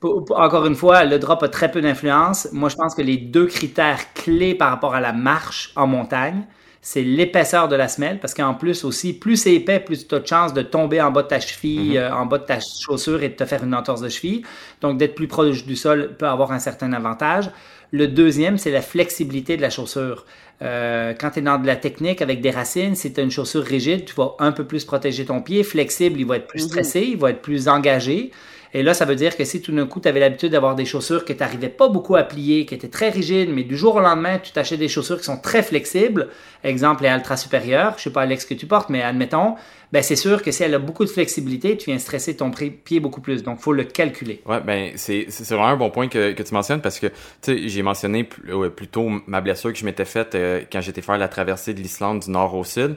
encore 0.36 0.66
une 0.66 0.74
fois, 0.74 1.04
le 1.04 1.18
drop 1.18 1.42
a 1.42 1.48
très 1.48 1.70
peu 1.70 1.80
d'influence. 1.80 2.48
Moi, 2.52 2.68
je 2.68 2.76
pense 2.76 2.94
que 2.94 3.02
les 3.02 3.16
deux 3.16 3.46
critères 3.46 4.12
clés 4.14 4.54
par 4.54 4.70
rapport 4.70 4.94
à 4.94 5.00
la 5.00 5.12
marche 5.12 5.72
en 5.76 5.86
montagne, 5.86 6.44
c'est 6.86 7.02
l'épaisseur 7.02 7.66
de 7.68 7.76
la 7.76 7.88
semelle, 7.88 8.20
parce 8.20 8.34
qu'en 8.34 8.52
plus 8.52 8.84
aussi, 8.84 9.14
plus 9.14 9.38
c'est 9.38 9.54
épais, 9.54 9.80
plus 9.80 10.06
tu 10.06 10.14
as 10.14 10.20
de 10.20 10.26
chances 10.26 10.52
de 10.52 10.60
tomber 10.60 11.00
en 11.00 11.10
bas 11.10 11.22
de 11.22 11.28
ta 11.28 11.40
cheville, 11.40 11.92
mhm. 11.92 11.96
euh, 11.96 12.14
en 12.14 12.26
bas 12.26 12.36
de 12.36 12.44
ta 12.44 12.58
chaussure 12.60 13.22
et 13.22 13.30
de 13.30 13.34
te 13.34 13.46
faire 13.46 13.64
une 13.64 13.74
entorse 13.74 14.02
de 14.02 14.10
cheville. 14.10 14.42
Donc, 14.82 14.98
d'être 14.98 15.14
plus 15.14 15.26
proche 15.26 15.64
du 15.64 15.76
sol 15.76 16.14
peut 16.18 16.26
avoir 16.26 16.52
un 16.52 16.58
certain 16.58 16.92
avantage. 16.92 17.50
Le 17.90 18.06
deuxième, 18.06 18.58
c'est 18.58 18.70
la 18.70 18.82
flexibilité 18.82 19.56
de 19.56 19.62
la 19.62 19.70
chaussure. 19.70 20.26
Euh, 20.60 21.14
quand 21.18 21.30
tu 21.30 21.38
es 21.38 21.42
dans 21.42 21.56
de 21.56 21.66
la 21.66 21.76
technique 21.76 22.20
avec 22.20 22.42
des 22.42 22.50
racines, 22.50 22.94
si 22.94 23.14
tu 23.14 23.18
as 23.18 23.22
une 23.22 23.30
chaussure 23.30 23.64
rigide, 23.64 24.04
tu 24.04 24.14
vas 24.14 24.36
un 24.38 24.52
peu 24.52 24.64
plus 24.64 24.84
protéger 24.84 25.24
ton 25.24 25.40
pied. 25.40 25.62
Flexible, 25.62 26.20
il 26.20 26.26
va 26.26 26.36
être 26.36 26.48
plus 26.48 26.64
mhm. 26.64 26.68
stressé, 26.68 27.00
il 27.00 27.16
va 27.16 27.30
être 27.30 27.40
plus 27.40 27.66
engagé. 27.66 28.30
Et 28.76 28.82
là, 28.82 28.92
ça 28.92 29.04
veut 29.04 29.14
dire 29.14 29.36
que 29.36 29.44
si 29.44 29.62
tout 29.62 29.70
d'un 29.70 29.86
coup, 29.86 30.00
tu 30.00 30.08
avais 30.08 30.18
l'habitude 30.18 30.50
d'avoir 30.50 30.74
des 30.74 30.84
chaussures 30.84 31.24
que 31.24 31.32
tu 31.32 31.38
n'arrivais 31.38 31.68
pas 31.68 31.88
beaucoup 31.88 32.16
à 32.16 32.24
plier, 32.24 32.66
qui 32.66 32.74
étaient 32.74 32.88
très 32.88 33.08
rigides, 33.08 33.50
mais 33.50 33.62
du 33.62 33.76
jour 33.76 33.94
au 33.94 34.00
lendemain, 34.00 34.38
tu 34.38 34.50
t'achètes 34.50 34.80
des 34.80 34.88
chaussures 34.88 35.18
qui 35.18 35.24
sont 35.24 35.36
très 35.36 35.62
flexibles, 35.62 36.28
exemple 36.64 37.04
les 37.04 37.10
Ultra 37.10 37.36
supérieures, 37.36 37.94
je 37.98 38.02
sais 38.02 38.10
pas 38.10 38.22
Alex 38.22 38.44
que 38.44 38.54
tu 38.54 38.66
portes, 38.66 38.90
mais 38.90 39.00
admettons, 39.00 39.54
ben 39.92 40.02
c'est 40.02 40.16
sûr 40.16 40.42
que 40.42 40.50
si 40.50 40.64
elle 40.64 40.74
a 40.74 40.80
beaucoup 40.80 41.04
de 41.04 41.10
flexibilité, 41.10 41.76
tu 41.76 41.90
viens 41.90 42.00
stresser 42.00 42.36
ton 42.36 42.50
pied 42.50 42.98
beaucoup 42.98 43.20
plus. 43.20 43.44
Donc, 43.44 43.60
faut 43.60 43.72
le 43.72 43.84
calculer. 43.84 44.42
Ouais, 44.44 44.60
ben 44.60 44.90
c'est 44.96 45.28
vraiment 45.50 45.68
un 45.68 45.76
bon 45.76 45.90
point 45.90 46.08
que, 46.08 46.32
tu 46.32 46.52
mentionnes 46.52 46.80
parce 46.80 46.98
que 46.98 47.06
j'ai 47.46 47.82
mentionné 47.82 48.24
plutôt 48.24 49.08
ma 49.28 49.40
blessure 49.40 49.72
que 49.72 49.78
je 49.78 49.84
m'étais 49.84 50.04
faite 50.04 50.34
euh, 50.34 50.62
quand 50.72 50.80
j'étais 50.80 51.00
faire 51.00 51.16
la 51.16 51.28
traversée 51.28 51.74
de 51.74 51.80
l'Islande 51.80 52.24
du 52.24 52.30
nord 52.30 52.56
au 52.56 52.64
sud. 52.64 52.96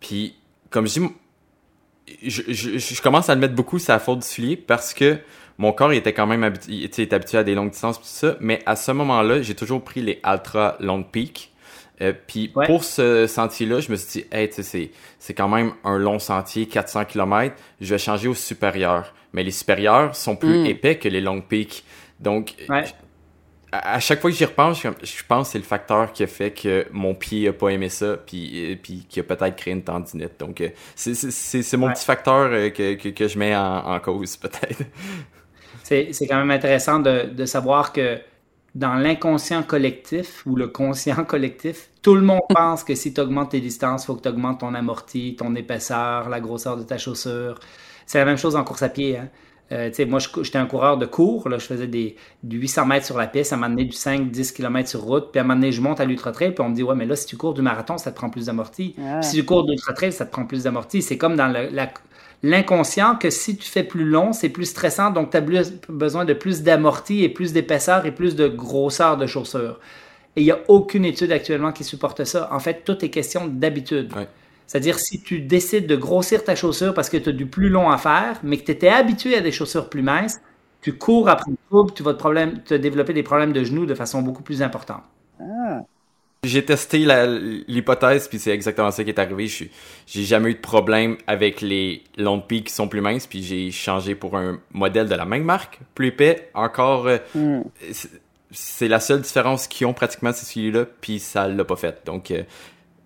Puis, 0.00 0.34
comme 0.70 0.88
je 0.88 0.98
dis, 0.98 1.08
je, 2.22 2.42
je, 2.48 3.02
commence 3.02 3.28
à 3.28 3.34
le 3.34 3.40
mettre 3.40 3.54
beaucoup 3.54 3.78
sur 3.78 3.92
la 3.92 3.98
faute 3.98 4.20
du 4.20 4.26
soulier 4.26 4.56
parce 4.56 4.94
que 4.94 5.18
mon 5.58 5.72
corps 5.72 5.92
était 5.92 6.12
quand 6.12 6.26
même 6.26 6.44
habitué, 6.44 6.84
était 6.84 7.12
habitué 7.14 7.38
à 7.38 7.44
des 7.44 7.54
longues 7.54 7.70
distances 7.70 7.98
tout 7.98 8.06
ça, 8.06 8.36
mais 8.40 8.60
à 8.66 8.76
ce 8.76 8.92
moment-là, 8.92 9.42
j'ai 9.42 9.54
toujours 9.54 9.82
pris 9.82 10.02
les 10.02 10.20
ultra 10.26 10.76
long 10.80 11.02
peak. 11.02 11.52
Euh, 12.00 12.12
puis 12.26 12.48
pour 12.48 12.84
ce 12.84 13.26
sentier-là, 13.26 13.80
je 13.80 13.92
me 13.92 13.96
suis 13.96 14.22
dit, 14.22 14.26
hey, 14.32 14.48
c'est, 14.50 14.90
c'est 15.18 15.34
quand 15.34 15.48
même 15.48 15.72
un 15.84 15.98
long 15.98 16.18
sentier, 16.18 16.66
400 16.66 17.04
km, 17.04 17.54
je 17.80 17.94
vais 17.94 17.98
changer 17.98 18.28
au 18.28 18.34
supérieur. 18.34 19.14
Mais 19.32 19.44
les 19.44 19.50
supérieurs 19.50 20.16
sont 20.16 20.36
plus 20.36 20.62
hmm. 20.62 20.66
épais 20.66 20.98
que 20.98 21.08
les 21.08 21.20
long 21.20 21.40
peaks. 21.40 21.84
Donc, 22.18 22.54
à 23.72 24.00
chaque 24.00 24.20
fois 24.20 24.30
que 24.30 24.36
j'y 24.36 24.44
repense, 24.44 24.82
je 24.82 25.22
pense 25.26 25.48
que 25.48 25.52
c'est 25.52 25.58
le 25.58 25.64
facteur 25.64 26.12
qui 26.12 26.22
a 26.22 26.26
fait 26.26 26.50
que 26.50 26.86
mon 26.92 27.14
pied 27.14 27.48
a 27.48 27.54
pas 27.54 27.70
aimé 27.70 27.88
ça, 27.88 28.18
puis, 28.18 28.78
puis 28.82 29.06
qui 29.08 29.18
a 29.18 29.22
peut-être 29.22 29.56
créé 29.56 29.72
une 29.72 29.82
tendinite. 29.82 30.38
Donc, 30.38 30.60
euh, 30.60 30.68
c'est 30.94 31.76
mon 31.76 31.90
petit 31.90 32.04
facteur 32.04 32.50
euh, 32.52 32.68
que, 32.68 32.94
que, 32.94 33.28
je 33.28 33.38
mets 33.38 33.56
en, 33.56 33.98
cause, 34.00 34.36
peut-être. 34.36 34.82
C'est 35.82 36.26
quand 36.26 36.38
même 36.38 36.50
intéressant 36.50 37.00
de, 37.00 37.24
de 37.34 37.44
savoir 37.44 37.92
que 37.92 38.18
dans 38.74 38.94
l'inconscient 38.94 39.62
collectif 39.62 40.46
ou 40.46 40.56
le 40.56 40.68
conscient 40.68 41.24
collectif, 41.24 41.90
tout 42.00 42.14
le 42.14 42.22
monde 42.22 42.40
pense 42.48 42.84
que 42.84 42.94
si 42.94 43.12
tu 43.12 43.20
augmentes 43.20 43.50
tes 43.50 43.60
distances, 43.60 44.04
il 44.04 44.06
faut 44.06 44.14
que 44.14 44.22
tu 44.22 44.28
augmentes 44.28 44.60
ton 44.60 44.74
amorti, 44.74 45.36
ton 45.36 45.54
épaisseur, 45.54 46.28
la 46.28 46.40
grosseur 46.40 46.76
de 46.76 46.82
ta 46.82 46.96
chaussure. 46.96 47.58
C'est 48.06 48.18
la 48.18 48.24
même 48.24 48.38
chose 48.38 48.56
en 48.56 48.64
course 48.64 48.82
à 48.82 48.88
pied. 48.88 49.18
Hein? 49.18 49.28
Euh, 49.72 49.90
moi, 50.06 50.18
j'étais 50.42 50.58
un 50.58 50.66
coureur 50.66 50.98
de 50.98 51.06
cours. 51.06 51.48
Là, 51.48 51.58
je 51.58 51.64
faisais 51.64 51.86
des, 51.86 52.16
du 52.42 52.58
800 52.58 52.86
mètres 52.86 53.06
sur 53.06 53.16
la 53.16 53.26
piste, 53.26 53.52
à 53.52 53.56
un 53.56 53.58
moment 53.58 53.70
donné, 53.70 53.84
du 53.84 53.96
5-10 53.96 54.52
km 54.52 54.88
sur 54.88 55.00
route. 55.00 55.30
Puis 55.32 55.38
à 55.38 55.42
un 55.42 55.46
moment 55.46 55.58
donné, 55.58 55.72
je 55.72 55.80
monte 55.80 56.00
à 56.00 56.04
l'ultra-trail. 56.04 56.52
Puis 56.52 56.62
on 56.62 56.68
me 56.68 56.74
dit, 56.74 56.82
ouais, 56.82 56.94
mais 56.94 57.06
là, 57.06 57.16
si 57.16 57.26
tu 57.26 57.36
cours 57.36 57.54
du 57.54 57.62
marathon, 57.62 57.96
ça 57.98 58.10
te 58.10 58.16
prend 58.16 58.28
plus 58.28 58.46
d'amorti. 58.46 58.94
Si 59.22 59.36
tu 59.36 59.44
cours 59.44 59.64
de 59.64 59.72
l'ultra-trail, 59.72 60.12
ça 60.12 60.26
te 60.26 60.32
prend 60.32 60.44
plus 60.44 60.64
d'amorti. 60.64 61.00
C'est 61.00 61.16
comme 61.16 61.36
dans 61.36 61.52
l'inconscient 62.42 63.16
que 63.16 63.30
si 63.30 63.56
tu 63.56 63.68
fais 63.68 63.84
plus 63.84 64.04
long, 64.04 64.32
c'est 64.32 64.50
plus 64.50 64.66
stressant. 64.66 65.10
Donc, 65.10 65.30
tu 65.30 65.36
as 65.38 65.64
besoin 65.88 66.24
de 66.24 66.34
plus 66.34 66.62
d'amorti 66.62 67.24
et 67.24 67.28
plus 67.28 67.52
d'épaisseur 67.52 68.04
et 68.04 68.12
plus 68.12 68.36
de 68.36 68.48
grosseur 68.48 69.16
de 69.16 69.26
chaussures. 69.26 69.78
Et 70.36 70.40
il 70.40 70.44
n'y 70.44 70.50
a 70.50 70.58
aucune 70.68 71.04
étude 71.04 71.30
actuellement 71.30 71.72
qui 71.72 71.84
supporte 71.84 72.24
ça. 72.24 72.48
En 72.52 72.58
fait, 72.58 72.84
tout 72.84 73.04
est 73.04 73.10
question 73.10 73.46
d'habitude. 73.46 74.12
C'est-à-dire, 74.72 74.98
si 74.98 75.20
tu 75.20 75.40
décides 75.40 75.86
de 75.86 75.96
grossir 75.96 76.44
ta 76.44 76.54
chaussure 76.54 76.94
parce 76.94 77.10
que 77.10 77.18
tu 77.18 77.28
as 77.28 77.32
du 77.32 77.44
plus 77.44 77.68
long 77.68 77.90
à 77.90 77.98
faire, 77.98 78.40
mais 78.42 78.56
que 78.56 78.64
tu 78.64 78.70
étais 78.70 78.88
habitué 78.88 79.36
à 79.36 79.42
des 79.42 79.52
chaussures 79.52 79.90
plus 79.90 80.00
minces, 80.00 80.40
tu 80.80 80.96
cours 80.96 81.28
après 81.28 81.50
une 81.50 81.58
trouble, 81.68 81.92
tu 81.92 82.02
vas 82.02 82.14
te, 82.14 82.18
problème, 82.18 82.62
te 82.62 82.72
développer 82.72 83.12
des 83.12 83.22
problèmes 83.22 83.52
de 83.52 83.64
genoux 83.64 83.84
de 83.84 83.94
façon 83.94 84.22
beaucoup 84.22 84.42
plus 84.42 84.62
importante. 84.62 85.02
Ah. 85.38 85.80
J'ai 86.44 86.64
testé 86.64 87.04
l'hypothèse, 87.68 88.28
puis 88.28 88.38
c'est 88.38 88.52
exactement 88.52 88.90
ça 88.90 89.04
qui 89.04 89.10
est 89.10 89.18
arrivé. 89.18 89.46
Je 89.46 89.66
J'ai 90.06 90.22
jamais 90.22 90.52
eu 90.52 90.54
de 90.54 90.60
problème 90.60 91.18
avec 91.26 91.60
les 91.60 92.02
longs 92.16 92.40
pieds 92.40 92.62
qui 92.62 92.72
sont 92.72 92.88
plus 92.88 93.02
minces, 93.02 93.26
puis 93.26 93.42
j'ai 93.42 93.70
changé 93.70 94.14
pour 94.14 94.38
un 94.38 94.58
modèle 94.72 95.06
de 95.06 95.14
la 95.14 95.26
même 95.26 95.44
marque, 95.44 95.80
plus 95.94 96.06
épais, 96.06 96.48
encore... 96.54 97.08
Euh, 97.08 97.18
hmm. 97.34 97.60
C'est 98.54 98.88
la 98.88 99.00
seule 99.00 99.22
différence 99.22 99.66
qu'ils 99.66 99.86
ont 99.86 99.94
pratiquement, 99.94 100.30
c'est 100.34 100.44
celui-là, 100.44 100.84
puis 101.00 101.18
ça 101.18 101.48
l'a 101.48 101.64
pas 101.64 101.76
fait. 101.76 102.02
Donc, 102.04 102.30
euh, 102.30 102.42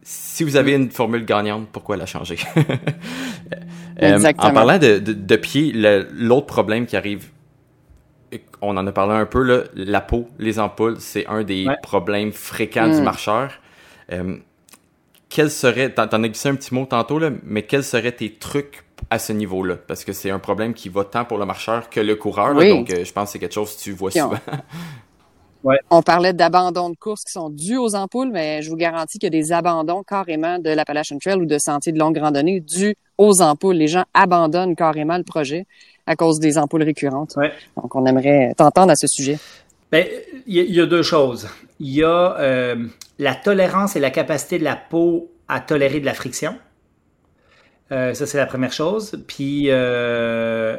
si 0.08 0.44
vous 0.44 0.54
avez 0.54 0.74
une 0.74 0.90
formule 0.90 1.24
gagnante, 1.24 1.66
pourquoi 1.72 1.96
la 1.96 2.06
changer? 2.06 2.38
Euh, 4.02 4.18
en 4.36 4.52
parlant 4.52 4.76
de, 4.76 4.98
de, 4.98 5.14
de 5.14 5.36
pied, 5.36 5.72
l'autre 5.72 6.44
problème 6.44 6.84
qui 6.84 6.98
arrive 6.98 7.30
on 8.60 8.76
en 8.76 8.86
a 8.86 8.92
parlé 8.92 9.14
un 9.14 9.24
peu, 9.24 9.42
là, 9.42 9.62
la 9.74 10.02
peau, 10.02 10.28
les 10.38 10.58
ampoules, 10.58 10.96
c'est 10.98 11.26
un 11.26 11.44
des 11.44 11.66
problèmes 11.82 12.32
fréquents 12.32 12.88
du 12.88 13.00
mm. 13.00 13.04
marcheur. 13.04 13.52
Euh, 14.12 14.36
quel 15.28 15.50
serait, 15.50 15.92
t'en 15.92 16.04
as 16.04 16.28
glissé 16.28 16.48
un 16.48 16.54
petit 16.54 16.74
mot 16.74 16.86
tantôt, 16.86 17.18
là, 17.18 17.30
mais 17.42 17.62
quels 17.62 17.84
seraient 17.84 18.12
tes 18.12 18.32
trucs 18.32 18.84
à 19.10 19.18
ce 19.18 19.32
niveau-là? 19.32 19.76
Parce 19.76 20.04
que 20.04 20.12
c'est 20.12 20.30
un 20.30 20.38
problème 20.38 20.74
qui 20.74 20.88
va 20.88 21.04
tant 21.04 21.24
pour 21.24 21.38
le 21.38 21.46
marcheur 21.46 21.90
que 21.90 22.00
le 22.00 22.16
coureur, 22.16 22.54
donc 22.54 22.90
euh, 22.90 23.04
je 23.04 23.12
pense 23.12 23.28
que 23.28 23.32
c'est 23.32 23.38
quelque 23.38 23.54
chose 23.54 23.76
que 23.76 23.82
tu 23.82 23.92
vois 23.92 24.10
souvent. 24.10 24.38
On 25.90 26.02
parlait 26.02 26.32
d'abandons 26.32 26.90
de 26.90 26.96
courses 26.96 27.24
qui 27.24 27.32
sont 27.32 27.50
dus 27.50 27.76
aux 27.76 27.94
ampoules, 27.94 28.30
mais 28.30 28.62
je 28.62 28.70
vous 28.70 28.76
garantis 28.76 29.18
qu'il 29.18 29.26
y 29.32 29.36
a 29.36 29.40
des 29.40 29.52
abandons 29.52 30.02
carrément 30.02 30.58
de 30.58 30.70
l'Appalachian 30.70 31.18
Trail 31.18 31.36
ou 31.36 31.46
de 31.46 31.58
sentiers 31.58 31.92
de 31.92 31.98
longue 31.98 32.18
randonnée 32.18 32.60
dus 32.60 32.94
aux 33.18 33.42
ampoules. 33.42 33.76
Les 33.76 33.88
gens 33.88 34.04
abandonnent 34.14 34.76
carrément 34.76 35.16
le 35.16 35.24
projet 35.24 35.66
à 36.06 36.16
cause 36.16 36.38
des 36.38 36.58
ampoules 36.58 36.82
récurrentes. 36.82 37.34
Donc, 37.76 37.94
on 37.94 38.06
aimerait 38.06 38.54
t'entendre 38.56 38.92
à 38.92 38.96
ce 38.96 39.06
sujet. 39.06 39.38
Ben, 39.90 40.04
il 40.46 40.54
y, 40.56 40.80
a 40.80 40.86
deux 40.86 41.02
choses. 41.02 41.48
Il 41.78 41.94
y 41.94 42.02
a 42.02 42.36
euh, 42.38 42.86
la 43.18 43.34
tolérance 43.34 43.96
et 43.96 44.00
la 44.00 44.10
capacité 44.10 44.58
de 44.58 44.64
la 44.64 44.76
peau 44.76 45.30
à 45.48 45.60
tolérer 45.60 46.00
de 46.00 46.06
la 46.06 46.14
friction. 46.14 46.56
Euh, 47.92 48.14
ça, 48.14 48.26
c'est 48.26 48.38
la 48.38 48.46
première 48.46 48.72
chose. 48.72 49.22
Puis, 49.26 49.66
euh, 49.68 50.76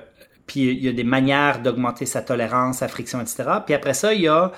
puis 0.48 0.72
il 0.72 0.84
y 0.84 0.88
a 0.88 0.94
des 0.94 1.04
manières 1.04 1.62
d'augmenter 1.62 2.06
sa 2.06 2.22
tolérance 2.22 2.82
à 2.82 2.88
friction, 2.88 3.22
etc. 3.22 3.44
Puis 3.66 3.76
après 3.76 3.94
ça, 3.94 4.14
il 4.14 4.22
y 4.22 4.28
a, 4.28 4.52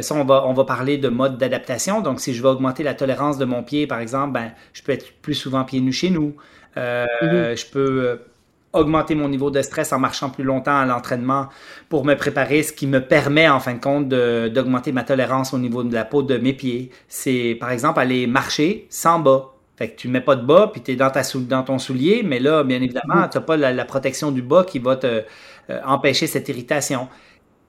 ça, 0.00 0.14
on 0.14 0.24
va, 0.24 0.44
on 0.46 0.54
va 0.54 0.64
parler 0.64 0.98
de 0.98 1.08
mode 1.08 1.38
d'adaptation. 1.38 2.00
Donc, 2.00 2.20
si 2.20 2.34
je 2.34 2.42
veux 2.42 2.48
augmenter 2.48 2.82
la 2.82 2.94
tolérance 2.94 3.38
de 3.38 3.44
mon 3.44 3.62
pied, 3.62 3.86
par 3.86 4.00
exemple, 4.00 4.32
ben, 4.32 4.52
je 4.72 4.82
peux 4.82 4.92
être 4.92 5.12
plus 5.20 5.34
souvent 5.34 5.64
pieds 5.64 5.80
nus 5.80 5.92
chez 5.92 6.10
nous. 6.10 6.34
Mm-hmm. 6.76 7.56
Je 7.56 7.66
peux 7.70 8.18
augmenter 8.74 9.14
mon 9.14 9.28
niveau 9.28 9.50
de 9.50 9.62
stress 9.62 9.92
en 9.92 9.98
marchant 9.98 10.30
plus 10.30 10.44
longtemps 10.44 10.76
à 10.76 10.84
l'entraînement 10.84 11.48
pour 11.88 12.04
me 12.04 12.14
préparer, 12.14 12.62
ce 12.62 12.72
qui 12.72 12.86
me 12.86 13.00
permet 13.00 13.48
en 13.48 13.60
fin 13.60 13.74
de 13.74 13.80
compte 13.80 14.08
d'augmenter 14.08 14.92
ma 14.92 15.04
tolérance 15.04 15.54
au 15.54 15.58
niveau 15.58 15.82
de 15.84 15.94
la 15.94 16.04
peau 16.04 16.22
de 16.22 16.36
mes 16.36 16.52
pieds. 16.52 16.90
C'est 17.08 17.56
par 17.58 17.70
exemple 17.70 18.00
aller 18.00 18.26
marcher 18.26 18.86
sans 18.90 19.20
bas. 19.20 19.53
Fait 19.76 19.90
que 19.90 19.96
tu 19.96 20.08
mets 20.08 20.20
pas 20.20 20.36
de 20.36 20.44
bas 20.44 20.70
puis 20.72 20.82
tu 20.82 20.92
es 20.92 20.96
dans, 20.96 21.10
ta 21.10 21.22
dans 21.48 21.62
ton 21.64 21.78
soulier, 21.78 22.22
mais 22.24 22.38
là, 22.38 22.62
bien 22.62 22.80
évidemment, 22.80 23.28
tu 23.28 23.38
n'as 23.38 23.44
pas 23.44 23.56
la, 23.56 23.84
protection 23.84 24.30
du 24.30 24.42
bas 24.42 24.64
qui 24.64 24.78
va 24.78 24.96
te 24.96 25.24
euh, 25.70 25.80
empêcher 25.84 26.26
cette 26.26 26.48
irritation. 26.48 27.08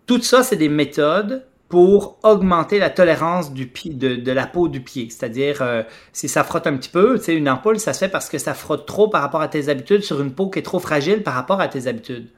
Tout 0.05 0.21
ça, 0.21 0.43
c'est 0.43 0.55
des 0.55 0.69
méthodes 0.69 1.45
pour 1.67 2.19
augmenter 2.21 2.77
la 2.77 2.91
tolérance 2.91 3.51
du 3.51 3.67
pied, 3.67 3.91
de, 3.91 4.31
la 4.31 4.45
peau 4.45 4.67
du 4.67 4.81
pied. 4.81 5.07
C'est-à-dire, 5.09 5.61
euh, 5.61 5.81
si 6.13 6.29
ça 6.29 6.43
frotte 6.43 6.67
un 6.67 6.77
petit 6.77 6.89
peu, 6.89 7.17
tu 7.17 7.25
sais, 7.25 7.35
une 7.35 7.49
ampoule, 7.49 7.79
ça 7.79 7.91
se 7.93 7.99
fait 7.99 8.09
parce 8.09 8.29
que 8.29 8.37
ça 8.37 8.53
frotte 8.53 8.85
trop 8.85 9.07
par 9.07 9.21
rapport 9.21 9.41
à 9.41 9.47
tes 9.47 9.69
habitudes 9.69 10.03
sur 10.03 10.21
une 10.21 10.31
peau 10.31 10.49
qui 10.49 10.59
est 10.59 10.63
trop 10.63 10.79
fragile 10.79 11.23
par 11.23 11.33
rapport 11.33 11.59
à 11.59 11.67
tes 11.67 11.87
habitudes. 11.87 12.29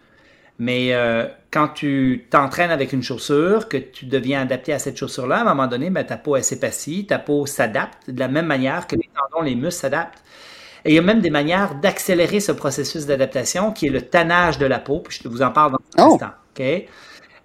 Mais 0.59 0.93
euh, 0.93 1.27
quand 1.51 1.67
tu 1.69 2.25
t'entraînes 2.29 2.71
avec 2.71 2.93
une 2.93 3.03
chaussure, 3.03 3.69
que 3.69 3.77
tu 3.77 4.05
deviens 4.05 4.41
adapté 4.41 4.73
à 4.73 4.79
cette 4.79 4.97
chaussure-là, 4.97 5.37
à 5.37 5.41
un 5.41 5.43
moment 5.43 5.67
donné, 5.67 5.89
ben, 5.89 6.03
ta 6.03 6.17
peau 6.17 6.35
elle 6.35 6.43
s'épaissit, 6.43 7.07
ta 7.07 7.19
peau 7.19 7.45
s'adapte 7.45 8.09
de 8.09 8.19
la 8.19 8.27
même 8.27 8.47
manière 8.47 8.87
que 8.87 8.95
les 8.95 9.09
tendons, 9.13 9.43
les 9.43 9.55
muscles 9.55 9.81
s'adaptent. 9.81 10.23
Et 10.85 10.91
il 10.91 10.95
y 10.95 10.99
a 10.99 11.01
même 11.01 11.21
des 11.21 11.29
manières 11.29 11.75
d'accélérer 11.75 12.39
ce 12.39 12.51
processus 12.51 13.05
d'adaptation 13.05 13.71
qui 13.71 13.87
est 13.87 13.91
le 13.91 14.01
tannage 14.01 14.57
de 14.57 14.65
la 14.65 14.79
peau. 14.79 14.99
Puis 14.99 15.19
je 15.21 15.27
vous 15.27 15.41
en 15.41 15.51
parle 15.51 15.73
dans 15.73 16.03
un 16.03 16.07
oh! 16.07 16.13
instant. 16.13 16.31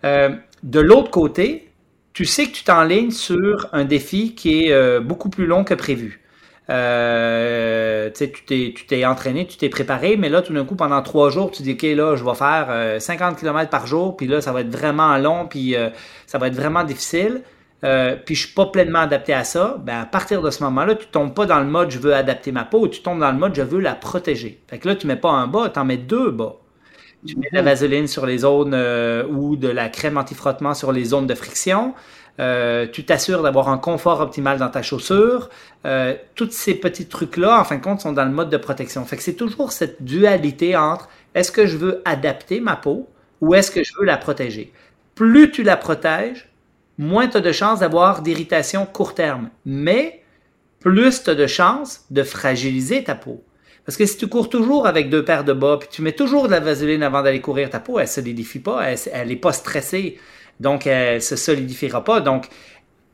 Euh, 0.04 0.30
de 0.62 0.80
l'autre 0.80 1.10
côté, 1.10 1.70
tu 2.12 2.24
sais 2.24 2.46
que 2.46 2.52
tu 2.52 2.64
t'enlignes 2.64 3.10
sur 3.10 3.68
un 3.72 3.84
défi 3.84 4.34
qui 4.34 4.64
est 4.64 4.72
euh, 4.72 5.00
beaucoup 5.00 5.28
plus 5.28 5.46
long 5.46 5.64
que 5.64 5.74
prévu. 5.74 6.21
Euh, 6.70 8.10
tu 8.10 8.74
t'es 8.86 9.04
entraîné, 9.04 9.46
tu 9.46 9.56
t'es 9.56 9.68
préparé, 9.68 10.16
mais 10.16 10.28
là, 10.28 10.42
tout 10.42 10.52
d'un 10.52 10.64
coup, 10.64 10.76
pendant 10.76 11.02
trois 11.02 11.30
jours, 11.30 11.50
tu 11.50 11.62
dis, 11.62 11.72
OK, 11.72 11.82
là, 11.82 12.14
je 12.16 12.24
vais 12.24 12.34
faire 12.34 13.00
50 13.00 13.34
euh, 13.34 13.40
km 13.40 13.70
par 13.70 13.86
jour, 13.86 14.16
puis 14.16 14.26
là, 14.26 14.40
ça 14.40 14.52
va 14.52 14.60
être 14.60 14.70
vraiment 14.70 15.16
long, 15.18 15.46
puis 15.46 15.74
ça 16.26 16.38
va 16.38 16.48
être 16.48 16.54
vraiment 16.54 16.84
difficile. 16.84 17.42
puis 17.80 18.34
je 18.34 18.46
suis 18.46 18.54
pas 18.54 18.66
pleinement 18.66 19.00
adapté 19.00 19.34
à 19.34 19.44
ça, 19.44 19.76
ben 19.80 20.00
à 20.02 20.06
partir 20.06 20.40
de 20.42 20.50
ce 20.50 20.62
moment-là, 20.64 20.94
tu 20.94 21.06
tombes 21.06 21.34
pas 21.34 21.46
dans 21.46 21.58
le 21.58 21.66
mode 21.66 21.90
je 21.90 21.98
veux 21.98 22.14
adapter 22.14 22.52
ma 22.52 22.64
peau, 22.64 22.86
tu 22.88 23.02
tombes 23.02 23.20
dans 23.20 23.32
le 23.32 23.38
mode 23.38 23.54
je 23.54 23.62
veux 23.62 23.80
la 23.80 23.94
protéger. 23.94 24.62
Fait 24.68 24.78
que 24.78 24.88
là, 24.88 24.94
tu 24.96 25.06
mets 25.06 25.16
pas 25.16 25.30
un 25.30 25.48
bas, 25.48 25.68
tu 25.68 25.78
en 25.80 25.84
mets 25.84 25.96
deux 25.96 26.30
bas. 26.30 26.56
Tu 27.26 27.36
mets 27.38 27.48
de 27.50 27.56
la 27.56 27.62
vaseline 27.62 28.08
sur 28.08 28.26
les 28.26 28.38
zones 28.38 28.74
euh, 28.74 29.24
ou 29.28 29.54
de 29.56 29.68
la 29.68 29.88
crème 29.88 30.18
anti-frottement 30.18 30.74
sur 30.74 30.90
les 30.90 31.04
zones 31.04 31.26
de 31.28 31.34
friction. 31.34 31.94
Euh, 32.41 32.87
tu 32.91 33.05
t'assures 33.05 33.43
d'avoir 33.43 33.68
un 33.68 33.78
confort 33.78 34.20
optimal 34.20 34.59
dans 34.59 34.70
ta 34.70 34.83
chaussure. 34.83 35.51
Euh, 35.85 36.14
tous 36.35 36.51
ces 36.51 36.74
petits 36.74 37.07
trucs-là, 37.07 37.61
en 37.61 37.64
fin 37.64 37.76
de 37.76 37.83
compte, 37.83 38.01
sont 38.01 38.12
dans 38.12 38.24
le 38.24 38.30
mode 38.30 38.51
de 38.51 38.57
protection. 38.57 39.05
Fait 39.05 39.20
c'est 39.20 39.35
toujours 39.35 39.72
cette 39.72 40.03
dualité 40.03 40.76
entre 40.76 41.09
est-ce 41.35 41.53
que 41.53 41.66
je 41.66 41.76
veux 41.76 42.03
adapter 42.05 42.61
ma 42.61 42.76
peau 42.76 43.09
ou 43.41 43.55
est-ce 43.55 43.70
que 43.70 43.83
je 43.85 43.93
veux 43.99 44.07
la 44.07 44.16
protéger? 44.16 44.72
Plus 45.14 45.51
tu 45.51 45.62
la 45.62 45.76
protèges, 45.76 46.49
moins 46.99 47.28
tu 47.28 47.37
as 47.37 47.41
de 47.41 47.53
chances 47.53 47.80
d'avoir 47.80 48.22
d'irritation 48.22 48.87
court 48.87 49.14
terme. 49.14 49.51
Mais 49.66 50.22
plus 50.80 51.22
tu 51.22 51.30
as 51.30 51.35
de 51.35 51.47
chances 51.47 52.07
de 52.11 52.22
fragiliser 52.22 53.05
ta 53.05 53.14
peau. 53.14 53.45
Parce 53.85 53.97
que 53.97 54.07
si 54.07 54.16
tu 54.16 54.28
cours 54.28 54.49
toujours 54.49 54.87
avec 54.87 55.11
deux 55.11 55.24
paires 55.24 55.45
de 55.45 55.53
bas, 55.53 55.76
puis 55.78 55.89
tu 55.91 56.03
mets 56.03 56.12
toujours 56.12 56.47
de 56.47 56.53
la 56.53 56.61
vaseline 56.61 57.03
avant 57.03 57.22
d'aller 57.22 57.41
courir, 57.41 57.68
ta 57.68 57.80
peau, 57.80 57.99
elle 57.99 58.07
se 58.07 58.14
solidifie 58.14 58.61
pas, 58.61 58.85
elle, 59.12 59.28
n'est 59.28 59.37
pas 59.37 59.53
stressée. 59.53 60.18
Donc, 60.62 60.86
elle 60.86 61.20
se 61.20 61.34
solidifiera 61.34 62.04
pas. 62.04 62.20
Donc, 62.20 62.48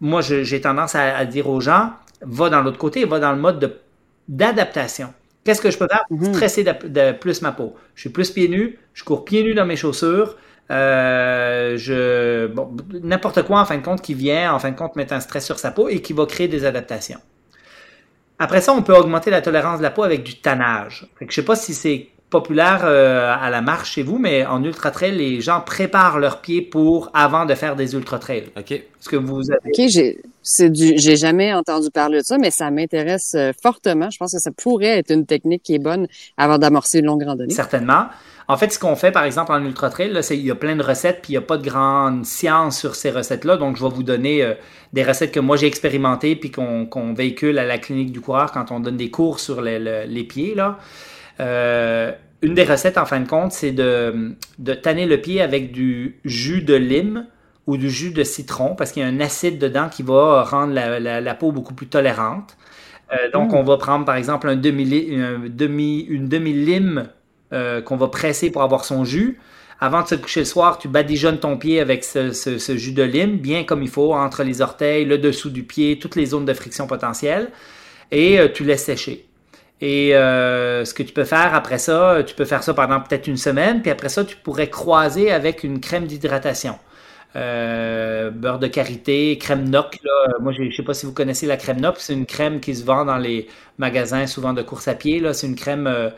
moi, 0.01 0.21
j'ai 0.21 0.61
tendance 0.61 0.95
à, 0.95 1.25
dire 1.25 1.49
aux 1.49 1.61
gens, 1.61 1.93
va 2.21 2.51
dans 2.51 2.61
l'autre 2.61 2.79
côté, 2.79 3.05
va 3.05 3.19
dans 3.19 3.33
le 3.33 3.39
mode 3.39 3.81
d'adaptation. 4.29 5.13
Qu'est-ce 5.45 5.63
que 5.63 5.71
je 5.71 5.79
peux 5.79 5.89
faire 5.89 6.05
pour 6.09 6.19
mhm. 6.19 6.35
stresser 6.35 6.63
de, 6.63 7.13
plus 7.13 7.41
ma 7.41 7.53
peau? 7.53 7.75
Je 7.95 8.03
suis 8.03 8.11
plus 8.11 8.31
pieds 8.31 8.49
nus, 8.49 8.79
je 8.93 9.03
cours 9.03 9.25
pieds 9.25 9.43
nus 9.43 9.55
dans 9.55 9.65
mes 9.65 9.77
chaussures, 9.77 10.37
euh, 10.71 11.79
je 11.79 12.51
n'importe 13.03 13.43
quoi 13.45 13.61
en 13.61 13.65
fin 13.65 13.79
de 13.79 13.83
compte 13.83 14.03
qui 14.03 14.13
vient 14.13 14.53
en 14.53 14.59
fin 14.59 14.71
de 14.71 14.77
compte 14.77 14.95
mettre 14.97 15.15
un 15.15 15.21
stress 15.21 15.47
sur 15.47 15.59
sa 15.59 15.71
peau 15.71 15.89
et 15.89 16.03
qui 16.03 16.13
va 16.13 16.27
créer 16.27 16.49
des 16.49 16.67
adaptations. 16.67 17.21
Après 18.39 18.61
ça, 18.61 18.75
on 18.75 18.83
peut 18.83 18.95
augmenter 18.95 19.31
la 19.31 19.41
tolérance 19.41 19.79
de 19.79 19.83
la 19.83 19.91
peau 19.91 20.03
avec 20.03 20.23
du 20.23 20.39
tannage. 20.39 21.09
Je 21.27 21.35
sais 21.35 21.45
pas 21.45 21.57
si 21.57 21.73
c'est 21.73 22.11
populaire 22.31 22.83
euh, 22.85 23.35
à 23.41 23.49
la 23.51 23.63
marche 23.63 23.93
chez 23.93 24.03
vous, 24.03 24.19
mais 24.19 24.45
en 24.45 24.63
ultra 24.63 24.91
trail, 24.91 25.13
les 25.13 25.41
gens 25.41 25.61
préparent 25.61 26.19
leurs 26.19 26.41
pieds 26.41 26.63
pour 26.63 27.11
avant 27.15 27.47
de 27.47 27.55
faire 27.55 27.75
des 27.75 27.95
ultra 27.95 28.19
trails. 28.19 28.51
Ok. 28.57 28.73
Est-ce 28.73 29.09
que 29.09 29.17
vous 29.17 29.51
avez 29.51 29.71
Ok, 29.71 29.89
j'ai 29.89 30.21
c'est 30.43 30.71
du 30.71 30.97
j'ai 30.97 31.17
jamais 31.17 31.53
entendu 31.53 31.91
parler 31.91 32.19
de 32.19 32.25
ça, 32.25 32.39
mais 32.39 32.51
ça 32.51 32.71
m'intéresse 32.71 33.35
euh, 33.35 33.53
fortement. 33.63 34.11
Je 34.11 34.19
pense 34.19 34.33
que 34.33 34.41
ça 34.41 34.51
pourrait 34.51 34.99
être 34.99 35.11
une 35.11 35.27
technique 35.27 35.63
qui 35.63 35.75
est 35.75 35.79
bonne 35.79 36.07
avant 36.37 36.59
d'amorcer 36.59 36.99
une 36.99 37.07
longue 37.07 37.23
randonnée. 37.23 37.53
Certainement. 37.53 38.07
En 38.51 38.57
fait, 38.57 38.73
ce 38.73 38.79
qu'on 38.79 38.97
fait, 38.97 39.13
par 39.13 39.25
exemple, 39.25 39.53
en 39.53 39.63
ultra 39.63 39.91
trail, 39.91 40.11
là, 40.11 40.23
c'est 40.23 40.37
il 40.37 40.45
y 40.45 40.51
a 40.51 40.55
plein 40.55 40.75
de 40.75 40.83
recettes, 40.83 41.21
puis 41.23 41.35
il 41.35 41.37
n'y 41.37 41.45
a 41.45 41.47
pas 41.47 41.59
de 41.59 41.69
grande 41.69 42.25
science 42.25 42.79
sur 42.79 42.95
ces 42.95 43.11
recettes-là. 43.11 43.59
Donc, 43.59 43.77
je 43.77 43.85
vais 43.85 43.91
vous 43.91 44.03
donner 44.03 44.43
euh, 44.43 44.55
des 44.95 45.03
recettes 45.03 45.33
que 45.33 45.41
moi 45.41 45.59
j'ai 45.59 45.67
expérimentées, 45.67 46.35
puis 46.35 46.51
qu'on 46.51 47.13
véhicule 47.13 47.59
à 47.59 47.67
la 47.67 47.77
clinique 47.77 48.11
du 48.11 48.23
coureur 48.23 48.51
quand 48.53 48.71
on 48.71 48.81
donne 48.81 48.97
des 48.97 49.11
cours 49.11 49.39
sur 49.39 49.61
les, 49.61 50.25
pieds. 50.25 50.55
Là. 50.55 50.79
Euh, 51.41 52.13
une 52.43 52.55
des 52.55 52.65
recettes, 52.65 52.99
en 52.99 53.07
fin 53.07 53.21
de 53.21 53.29
compte, 53.29 53.53
c'est 53.53 53.73
de, 53.73 54.37
de 54.59 54.75
tanner 54.75 55.07
le 55.07 55.21
pied 55.21 55.41
avec 55.41 55.73
du 55.73 56.21
jus 56.25 56.63
de 56.63 56.75
lime 56.75 57.27
ou 57.67 57.77
du 57.77 57.91
jus 57.91 58.11
de 58.11 58.25
citron, 58.25 58.75
parce 58.75 58.93
qu'il 58.93 59.03
y 59.03 59.05
a 59.05 59.09
un 59.09 59.21
acide 59.21 59.59
dedans 59.59 59.89
qui 59.89 60.03
va 60.03 60.43
rendre 60.45 60.73
la, 60.73 61.35
peau 61.35 61.53
beaucoup 61.53 61.75
plus 61.75 61.87
tolérante. 61.87 62.57
Euh, 63.13 63.31
donc, 63.31 63.53
mm. 63.53 63.57
on 63.57 63.63
va 63.63 63.77
prendre, 63.77 64.05
par 64.05 64.17
exemple, 64.17 64.49
un 64.49 64.57
demi, 64.57 64.87
demi, 65.49 66.01
une 66.01 66.29
demi-lime 66.29 67.09
euh, 67.53 67.81
qu'on 67.83 67.97
va 67.97 68.09
presser 68.09 68.51
pour 68.51 68.63
avoir 68.63 68.85
son 68.85 69.05
jus. 69.05 69.39
Avant 69.81 70.03
de 70.03 70.09
se 70.09 70.17
coucher 70.17 70.41
le 70.41 70.47
soir, 70.47 70.79
tu 70.79 70.89
badigeonnes 70.89 71.39
ton 71.39 71.57
pied 71.57 71.81
avec 71.81 72.05
ce, 72.05 72.77
jus 72.77 72.93
de 72.93 73.03
lime, 73.03 73.37
bien 73.37 73.65
comme 73.65 73.83
il 73.83 73.89
faut, 73.89 74.13
entre 74.13 74.43
les 74.43 74.61
orteils, 74.61 75.05
le 75.05 75.19
dessous 75.19 75.51
du 75.51 75.63
pied, 75.63 75.99
toutes 75.99 76.17
les 76.17 76.27
zones 76.27 76.45
de 76.45 76.53
friction 76.53 76.87
potentielles, 76.87 77.51
et 78.11 78.41
euh, 78.41 78.49
tu 78.53 78.65
laisses 78.65 78.85
sécher. 78.85 79.28
Et 79.81 80.17
euh, 80.17 80.85
ce 80.85 80.93
que 80.93 81.03
tu 81.03 81.13
peux 81.13 81.25
faire 81.25 81.55
après 81.55 81.79
ça, 81.79 82.23
tu 82.27 82.35
peux 82.35 82.45
faire 82.45 82.63
ça 82.63 82.75
pendant 82.75 83.01
peut-être 83.01 83.29
une 83.29 83.37
semaine, 83.37 83.81
puis 83.81 83.91
après 83.91 84.09
ça, 84.09 84.25
tu 84.25 84.37
pourrais 84.37 84.69
croiser 84.69 85.31
avec 85.31 85.63
une 85.63 85.81
crème 85.81 86.07
d'hydratation. 86.07 86.79
beurre 87.35 88.59
de 88.59 88.67
karité, 88.67 89.39
crème 89.39 89.69
NOC. 89.69 89.99
Moi, 90.41 90.53
je 90.53 90.63
ne 90.63 90.71
sais 90.71 90.83
pas 90.83 90.95
si 90.95 91.07
vous 91.07 91.13
connaissez 91.13 91.47
la 91.47 91.57
crème 91.57 91.81
NOC. 91.81 91.97
C'est 91.99 92.15
une 92.15 92.27
crème 92.27 92.61
qui 92.61 92.75
se 92.75 92.85
vend 92.85 93.05
dans 93.05 93.19
les 93.19 93.49
magasins 93.79 94.27
souvent 94.27 94.53
de 94.53 94.63
course 94.63 94.89
à 94.89 94.95
pied. 94.95 95.23
C'est 95.33 95.47
une 95.47 95.57
crème 95.57 96.11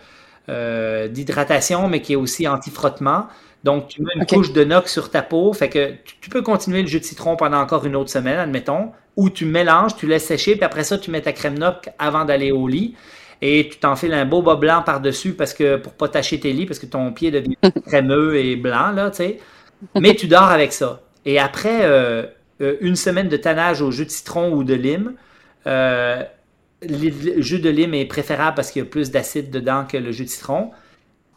euh, 0.51 1.07
d'hydratation, 1.07 1.87
mais 1.87 2.01
qui 2.01 2.15
est 2.15 2.17
aussi 2.17 2.49
anti-frottement. 2.49 3.27
Donc, 3.63 3.87
tu 3.87 4.03
mets 4.03 4.11
une 4.17 4.27
couche 4.27 4.53
de 4.53 4.65
noc 4.65 4.89
sur 4.89 5.11
ta 5.11 5.23
peau. 5.23 5.53
Fait 5.53 5.69
que 5.69 5.93
tu, 6.21 6.29
peux 6.29 6.43
continuer 6.43 6.81
le 6.81 6.89
jus 6.89 6.99
de 6.99 7.05
citron 7.05 7.37
pendant 7.37 7.59
encore 7.59 7.85
une 7.87 7.95
autre 7.95 8.11
semaine, 8.11 8.39
admettons. 8.39 8.91
Ou 9.17 9.31
tu 9.31 9.45
mélanges, 9.45 9.95
tu 9.97 10.07
laisses 10.09 10.25
sécher, 10.25 10.57
puis 10.57 10.65
après 10.65 10.83
ça, 10.83 10.99
tu 10.99 11.11
mets 11.13 11.21
ta 11.21 11.33
crème 11.33 11.59
noc 11.59 11.91
avant 11.99 12.25
d'aller 12.25 12.51
au 12.51 12.67
lit. 12.67 12.97
Et 13.43 13.68
tu 13.70 13.78
t'enfiles 13.78 14.12
un 14.12 14.26
beau 14.26 14.43
bas 14.43 14.57
blanc 14.57 14.82
par-dessus 14.82 15.32
parce 15.32 15.55
que 15.55 15.76
pour 15.76 15.95
pas 15.95 16.09
tacher 16.09 16.38
tes 16.38 16.53
lits, 16.53 16.66
parce 16.66 16.78
que 16.78 16.86
ton 16.86 17.12
pied 17.12 17.30
devient 17.30 17.57
crémeux 17.86 18.36
et 18.36 18.57
blanc, 18.57 18.93
là, 18.93 19.11
tu 19.11 19.18
sais. 19.18 19.38
Mais 19.99 20.14
tu 20.14 20.26
dors 20.26 20.51
avec 20.51 20.72
ça. 20.72 21.01
Et 21.24 21.38
après 21.38 21.80
euh, 21.82 22.26
euh, 22.61 22.76
une 22.80 22.97
semaine 22.97 23.28
de 23.28 23.36
tannage 23.36 23.80
au 23.80 23.91
jus 23.91 24.05
de 24.05 24.11
citron 24.11 24.53
ou 24.53 24.64
de 24.64 24.74
lime, 24.74 25.14
euh, 25.66 26.22
le 26.82 27.41
jus 27.41 27.61
de 27.61 27.70
lime 27.70 27.95
est 27.95 28.07
préférable 28.07 28.55
parce 28.57 28.70
qu'il 28.70 28.82
y 28.82 28.86
a 28.86 28.88
plus 28.88 29.11
d'acide 29.11 29.51
dedans 29.51 29.84
que 29.86 29.97
le 29.97 30.12
jus 30.12 30.24
de 30.24 30.30
citron. 30.30 30.70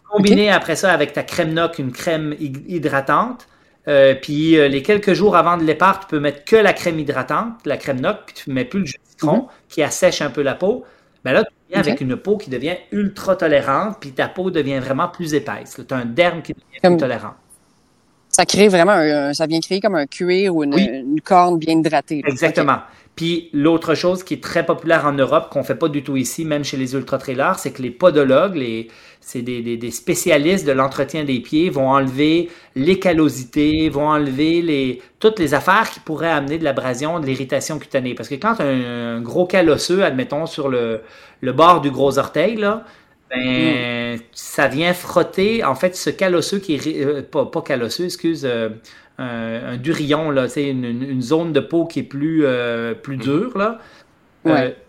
Combiné 0.10 0.52
après 0.52 0.76
ça 0.76 0.92
avec 0.92 1.14
ta 1.14 1.24
crème 1.24 1.54
noc, 1.54 1.80
une 1.80 1.92
crème 1.92 2.36
hydratante. 2.40 3.48
Euh, 3.88 4.16
puis 4.16 4.52
les 4.70 4.82
quelques 4.82 5.14
jours 5.14 5.36
avant 5.36 5.58
de 5.58 5.66
départ, 5.66 6.02
tu 6.02 6.08
peux 6.08 6.20
mettre 6.20 6.46
que 6.46 6.56
la 6.56 6.72
crème 6.72 7.00
hydratante, 7.00 7.66
la 7.66 7.78
crème 7.78 8.00
noc, 8.00 8.20
puis 8.26 8.36
tu 8.36 8.50
ne 8.50 8.56
mets 8.56 8.64
plus 8.66 8.80
le 8.82 8.86
jus 8.86 8.98
de 9.04 9.10
citron 9.10 9.38
mhm. 9.38 9.48
qui 9.70 9.84
assèche 9.84 10.22
un 10.22 10.30
peu 10.30 10.42
la 10.42 10.56
peau. 10.56 10.86
Ben 11.24 11.34
là, 11.34 11.44
tu 11.44 11.52
viens 11.70 11.80
avec 11.80 12.02
une 12.02 12.18
peau 12.18 12.38
qui 12.38 12.50
devient 12.50 12.76
ultra 12.92 13.36
tolérante, 13.36 13.98
puis 14.00 14.12
ta 14.12 14.28
peau 14.28 14.52
devient 14.52 14.80
vraiment 14.80 15.08
plus 15.08 15.34
épaisse. 15.34 15.80
Tu 15.88 15.94
as 15.94 15.98
un 15.98 16.06
derme 16.06 16.42
qui 16.42 16.54
devient 16.54 16.80
plus 16.82 16.98
tolérant 16.98 17.36
ça 18.34 18.46
crée 18.46 18.68
vraiment 18.68 18.94
un, 18.94 19.34
ça 19.34 19.46
vient 19.46 19.60
créer 19.60 19.80
comme 19.80 19.96
un 19.96 20.08
cuir 20.08 20.56
ou 20.56 20.64
une, 20.64 21.22
corne 21.24 21.60
bien 21.60 21.78
hydratée. 21.78 22.24
Exactement. 22.26 22.80
Puis 23.16 23.50
l'autre 23.54 23.94
chose 23.94 24.24
qui 24.24 24.34
est 24.34 24.44
très 24.44 24.66
populaire 24.66 25.06
en 25.06 25.12
Europe, 25.12 25.50
qu'on 25.52 25.64
fait 25.64 25.76
pas 25.76 25.88
du 25.88 26.04
tout 26.04 26.18
ici, 26.18 26.46
même 26.46 26.64
chez 26.64 26.78
les 26.78 26.96
ultra-trailers, 26.96 27.60
c'est 27.60 27.72
que 27.72 27.84
les 27.84 27.92
podologues, 27.92 28.56
les, 28.56 28.88
c'est 29.26 29.42
des, 29.42 29.78
des, 29.78 29.92
spécialistes 29.92 30.68
de 30.68 30.74
l'entretien 30.74 31.24
des 31.24 31.40
pieds, 31.40 31.70
vont 31.70 31.90
enlever 31.90 32.50
les 32.76 33.00
callosités, 33.00 33.90
vont 33.90 34.08
enlever 34.08 34.62
les, 34.62 35.02
toutes 35.20 35.40
les 35.40 35.54
affaires 35.54 35.90
qui 35.90 36.00
pourraient 36.00 36.30
amener 36.30 36.58
de 36.58 36.64
l'abrasion, 36.64 37.20
de 37.20 37.26
l'irritation 37.26 37.80
cutanée. 37.80 38.16
Parce 38.16 38.30
que 38.30 38.36
quand 38.36 38.60
un, 38.60 39.18
un 39.18 39.22
gros 39.22 39.46
calosseux, 39.46 40.04
admettons, 40.04 40.46
sur 40.46 40.68
le, 40.70 41.02
le 41.42 41.54
bord 41.54 41.82
du 41.82 41.90
gros 41.90 42.20
orteil, 42.20 42.58
là, 42.58 42.86
ben, 43.34 44.20
ça 44.34 44.68
vient 44.68 44.94
frotter, 44.94 45.64
en 45.64 45.76
fait, 45.76 45.96
ce 45.96 46.10
calosseux 46.10 46.60
qui 46.60 46.76
est, 46.76 47.06
euh, 47.06 47.22
pas, 47.24 47.46
pas 47.46 47.62
calosseux, 47.62 48.06
excuse, 48.06 48.46
euh, 48.46 48.70
un, 49.18 49.78
durillon, 49.78 50.30
là, 50.32 50.48
une, 50.56 50.86
une, 50.86 51.22
zone 51.22 51.54
de 51.54 51.60
peau 51.60 51.86
qui 51.86 52.00
est 52.00 52.04
plus, 52.04 52.46
euh, 52.46 52.94
plus 52.94 53.18
dure, 53.18 53.58
là. 53.58 53.80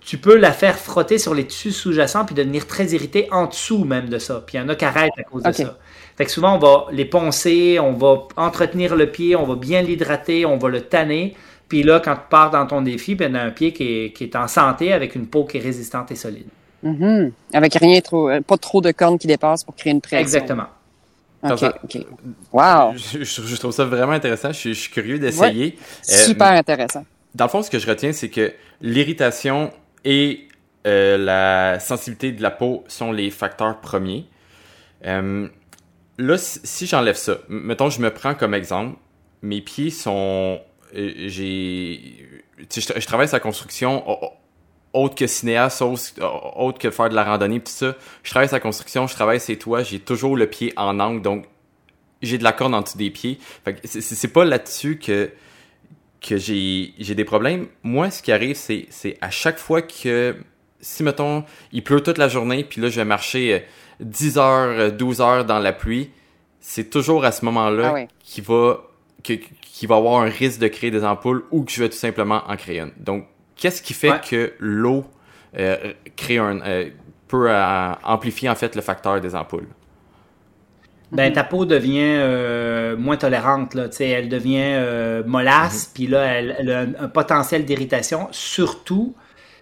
Tu 0.00 0.18
peux 0.18 0.36
la 0.36 0.52
faire 0.52 0.78
frotter 0.78 1.18
sur 1.18 1.34
les 1.34 1.46
tissus 1.46 1.72
sous-jacents 1.72 2.24
puis 2.24 2.34
devenir 2.34 2.66
très 2.66 2.86
irrité 2.86 3.28
en 3.30 3.46
dessous 3.46 3.84
même 3.84 4.08
de 4.08 4.18
ça. 4.18 4.42
Puis 4.46 4.56
il 4.56 4.60
y 4.60 4.64
en 4.64 4.68
a 4.68 4.74
qui 4.74 4.84
arrêtent 4.84 5.18
à 5.18 5.22
cause 5.22 5.42
de 5.42 5.52
ça. 5.52 5.78
Fait 6.16 6.24
que 6.24 6.30
souvent, 6.30 6.54
on 6.54 6.58
va 6.58 6.86
les 6.92 7.04
poncer, 7.04 7.78
on 7.80 7.92
va 7.92 8.28
entretenir 8.36 8.94
le 8.94 9.10
pied, 9.10 9.34
on 9.34 9.44
va 9.44 9.56
bien 9.56 9.82
l'hydrater, 9.82 10.46
on 10.46 10.56
va 10.56 10.68
le 10.68 10.82
tanner. 10.82 11.34
Puis 11.68 11.82
là, 11.82 12.00
quand 12.00 12.14
tu 12.14 12.22
pars 12.30 12.50
dans 12.50 12.66
ton 12.66 12.82
défi, 12.82 13.14
ben, 13.14 13.32
on 13.32 13.34
a 13.34 13.42
un 13.42 13.50
pied 13.50 13.72
qui 13.72 13.82
est, 13.82 14.12
qui 14.12 14.24
est 14.24 14.36
en 14.36 14.46
santé 14.46 14.92
avec 14.92 15.14
une 15.16 15.26
peau 15.26 15.44
qui 15.44 15.56
est 15.56 15.60
résistante 15.60 16.12
et 16.12 16.14
solide. 16.14 16.46
Mm-hmm. 16.84 17.32
Avec 17.54 17.74
rien 17.74 18.00
trop, 18.00 18.28
euh, 18.28 18.40
pas 18.40 18.58
trop 18.58 18.80
de 18.80 18.92
cornes 18.92 19.18
qui 19.18 19.26
dépassent 19.26 19.64
pour 19.64 19.74
créer 19.74 19.92
une 19.92 20.00
pression. 20.00 20.20
Exactement. 20.20 20.66
OK, 21.42 21.62
OK. 21.84 22.06
Wow. 22.52 22.94
Je, 22.96 23.56
trouve 23.56 23.72
ça 23.72 23.84
vraiment 23.84 24.12
intéressant. 24.12 24.52
Je, 24.52 24.72
suis 24.72 24.90
curieux 24.90 25.18
d'essayer. 25.18 25.76
Euh, 26.10 26.12
super 26.12 26.52
intéressant. 26.52 27.04
Dans 27.34 27.44
le 27.44 27.50
fond, 27.50 27.62
ce 27.62 27.70
que 27.70 27.78
je 27.78 27.88
retiens, 27.88 28.12
c'est 28.12 28.30
que 28.30 28.52
l'irritation 28.80 29.72
et 30.04 30.48
euh, 30.86 31.16
la 31.16 31.80
sensibilité 31.80 32.32
de 32.32 32.42
la 32.42 32.50
peau 32.50 32.84
sont 32.88 33.12
les 33.12 33.30
facteurs 33.30 33.80
premiers. 33.80 34.26
là, 35.02 36.36
si, 36.38 36.86
j'enlève 36.86 37.16
ça, 37.16 37.38
mettons, 37.48 37.90
je 37.90 38.00
me 38.00 38.10
prends 38.10 38.34
comme 38.34 38.54
exemple, 38.54 38.96
mes 39.42 39.60
pieds 39.60 39.90
sont. 39.90 40.60
j'ai. 40.92 42.28
Je, 42.70 43.06
travaille 43.06 43.28
la 43.32 43.40
construction 43.40 44.04
autre 44.94 45.16
que 45.16 45.26
cinéaste, 45.26 45.82
autre 45.82 46.78
que 46.78 46.90
faire 46.90 47.08
de 47.08 47.14
la 47.14 47.24
randonnée, 47.24 47.60
tout 47.60 47.72
ça. 47.72 47.96
Je 48.22 48.30
travaille 48.30 48.48
sa 48.48 48.60
construction, 48.60 49.06
je 49.06 49.14
travaille 49.14 49.40
ses 49.40 49.58
toits, 49.58 49.82
j'ai 49.82 49.98
toujours 49.98 50.36
le 50.36 50.48
pied 50.48 50.72
en 50.76 51.00
angle, 51.00 51.20
donc 51.20 51.46
j'ai 52.22 52.38
de 52.38 52.44
la 52.44 52.52
corde 52.52 52.74
en 52.74 52.80
dessous 52.80 52.96
des 52.96 53.10
pieds. 53.10 53.38
c'est 53.84 54.32
pas 54.32 54.44
là-dessus 54.44 54.98
que 54.98 55.30
que 56.26 56.36
j'ai 56.36 57.14
des 57.14 57.24
problèmes. 57.24 57.66
Moi, 57.82 58.10
ce 58.10 58.22
qui 58.22 58.32
arrive, 58.32 58.56
c'est 58.56 59.16
à 59.20 59.30
chaque 59.30 59.58
fois 59.58 59.82
que 59.82 60.36
si 60.80 61.02
mettons 61.02 61.44
il 61.72 61.82
pleut 61.82 62.02
toute 62.02 62.18
la 62.18 62.28
journée, 62.28 62.62
puis 62.62 62.80
là 62.80 62.88
je 62.90 62.96
vais 62.96 63.06
marcher 63.06 63.64
10 64.00 64.36
euh, 64.36 64.40
heures, 64.40 64.92
12 64.92 65.20
euh, 65.20 65.24
heures 65.24 65.44
dans 65.46 65.58
la 65.58 65.72
pluie, 65.72 66.10
c'est 66.60 66.90
toujours 66.90 67.24
à 67.24 67.32
ce 67.32 67.44
moment-là 67.46 67.94
ah 67.96 68.12
qu'il 68.22 68.44
va 68.44 68.80
qu'il 69.22 69.88
va 69.88 69.96
avoir 69.96 70.20
un 70.20 70.28
risque 70.28 70.60
de 70.60 70.68
créer 70.68 70.90
des 70.90 71.02
ampoules 71.02 71.44
ou 71.50 71.64
que 71.64 71.72
je 71.72 71.82
vais 71.82 71.88
tout 71.88 71.96
simplement 71.96 72.42
en 72.46 72.56
créer 72.56 72.80
une. 72.80 72.92
Donc 72.98 73.26
Qu'est-ce 73.56 73.82
qui 73.82 73.94
fait 73.94 74.20
que 74.28 74.52
l'eau 74.58 75.04
euh, 75.56 75.92
crée 76.16 76.38
un, 76.38 76.60
euh, 76.60 76.90
peut 77.28 77.46
euh, 77.48 77.92
amplifier 78.02 78.48
en 78.48 78.54
fait 78.54 78.74
le 78.74 78.82
facteur 78.82 79.20
des 79.20 79.34
ampoules? 79.34 79.68
Ben, 81.14 81.32
ta 81.32 81.44
peau 81.44 81.64
devient 81.64 82.96
moins 82.98 83.16
tolérante, 83.16 83.74
là, 83.74 83.88
elle 84.00 84.28
devient 84.28 85.22
mollasse, 85.26 85.86
mhm. 85.86 85.92
puis 85.94 86.06
là, 86.08 86.24
elle, 86.24 86.70
a 86.70 87.02
un, 87.04 87.08
potentiel 87.08 87.64
d'irritation, 87.64 88.28
surtout 88.32 89.14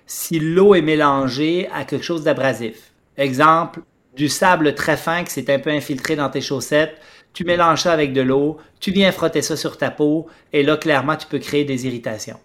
si 0.06 0.40
l'eau 0.40 0.74
est 0.74 0.82
mélangée 0.82 1.68
à 1.72 1.84
quelque 1.84 2.04
chose 2.04 2.24
d'abrasif. 2.24 2.92
Exemple, 3.16 3.80
du 4.16 4.28
sable 4.28 4.74
très 4.74 4.96
fin 4.96 5.24
qui 5.24 5.30
s'est 5.30 5.52
un 5.52 5.58
peu 5.58 5.70
infiltré 5.70 6.16
dans 6.16 6.28
tes 6.28 6.40
chaussettes, 6.40 6.96
tu 7.32 7.44
mélanges 7.44 7.82
ça 7.82 7.92
avec 7.92 8.12
de 8.12 8.20
l'eau, 8.20 8.58
tu 8.80 8.90
viens 8.90 9.10
frotter 9.12 9.42
ça 9.42 9.56
sur 9.56 9.78
ta 9.78 9.90
peau, 9.90 10.28
et 10.52 10.62
là, 10.62 10.76
clairement, 10.76 11.16
tu 11.16 11.26
peux 11.26 11.38
créer 11.38 11.64
des 11.64 11.86
irritations. 11.86 12.38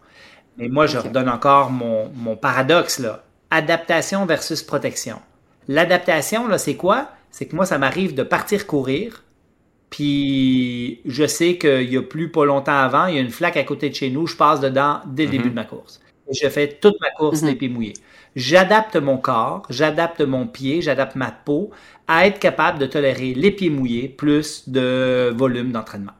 Mais 0.57 0.69
moi, 0.69 0.87
je 0.87 0.97
redonne 0.97 1.29
encore 1.29 1.69
mon, 1.71 2.09
mon 2.15 2.35
paradoxe, 2.35 2.99
là. 2.99 3.23
Adaptation 3.51 4.25
versus 4.25 4.63
protection. 4.63 5.19
L'adaptation, 5.67 6.47
là, 6.47 6.57
c'est 6.57 6.75
quoi? 6.75 7.09
C'est 7.37 7.45
que 7.45 7.55
moi, 7.55 7.67
ça 7.67 7.77
m'arrive 7.77 8.15
de 8.15 8.23
partir 8.23 8.65
courir, 8.65 9.23
puis 9.91 11.01
je 11.05 11.27
sais 11.27 11.59
qu'il 11.59 11.87
y 11.87 11.95
a 11.95 12.01
plus 12.01 12.31
pas 12.31 12.45
longtemps 12.45 12.79
avant, 12.79 13.05
il 13.05 13.13
y 13.13 13.19
a 13.19 13.21
une 13.21 13.29
flaque 13.29 13.57
à 13.57 13.63
côté 13.63 13.91
de 13.91 13.93
chez 13.93 14.09
nous, 14.09 14.25
je 14.25 14.35
passe 14.35 14.59
dedans 14.59 15.01
dès 15.05 15.25
le 15.25 15.29
début 15.29 15.43
mhm. 15.43 15.49
de 15.51 15.55
ma 15.55 15.63
course. 15.63 16.01
Et 16.27 16.33
je 16.33 16.49
fais 16.49 16.67
toute 16.67 16.95
ma 16.99 17.11
course 17.11 17.43
les 17.43 17.51
mhm. 17.51 17.57
pieds 17.59 17.69
mouillés. 17.69 17.93
J'adapte 18.35 18.95
mon 18.95 19.17
corps, 19.17 19.67
j'adapte 19.69 20.21
mon 20.21 20.47
pied, 20.47 20.81
j'adapte 20.81 21.15
ma 21.15 21.29
peau 21.29 21.69
à 22.07 22.25
être 22.25 22.39
capable 22.39 22.79
de 22.79 22.87
tolérer 22.87 23.35
les 23.35 23.51
pieds 23.51 23.69
mouillés 23.69 24.09
plus 24.09 24.67
de 24.67 25.31
volume 25.35 25.71
d'entraînement. 25.71 26.13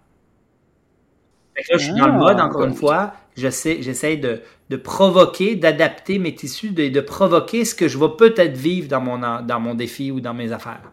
là, 1.56 1.64
je 1.68 1.78
suis 1.78 1.94
dans 1.96 2.10
le 2.10 2.14
mode, 2.14 2.40
encore 2.40 2.64
une 2.64 2.76
fois, 2.76 3.14
j'essaie 3.36 4.18
de, 4.18 4.42
de, 4.70 4.78
provoquer, 4.78 5.56
d'adapter 5.56 6.20
mes 6.20 6.36
tissus, 6.36 6.70
de, 6.70 6.90
de 6.90 7.02
provoquer 7.02 7.66
ce 7.66 7.74
que 7.74 7.88
je 7.88 7.98
vais 7.98 8.16
peut-être 8.16 8.56
vivre 8.56 8.88
dans 8.88 9.02
mon, 9.02 9.18
dans 9.18 9.60
mon 9.60 9.74
défi 9.74 10.12
ou 10.12 10.22
dans 10.22 10.36
mes 10.36 10.52
affaires. 10.52 10.92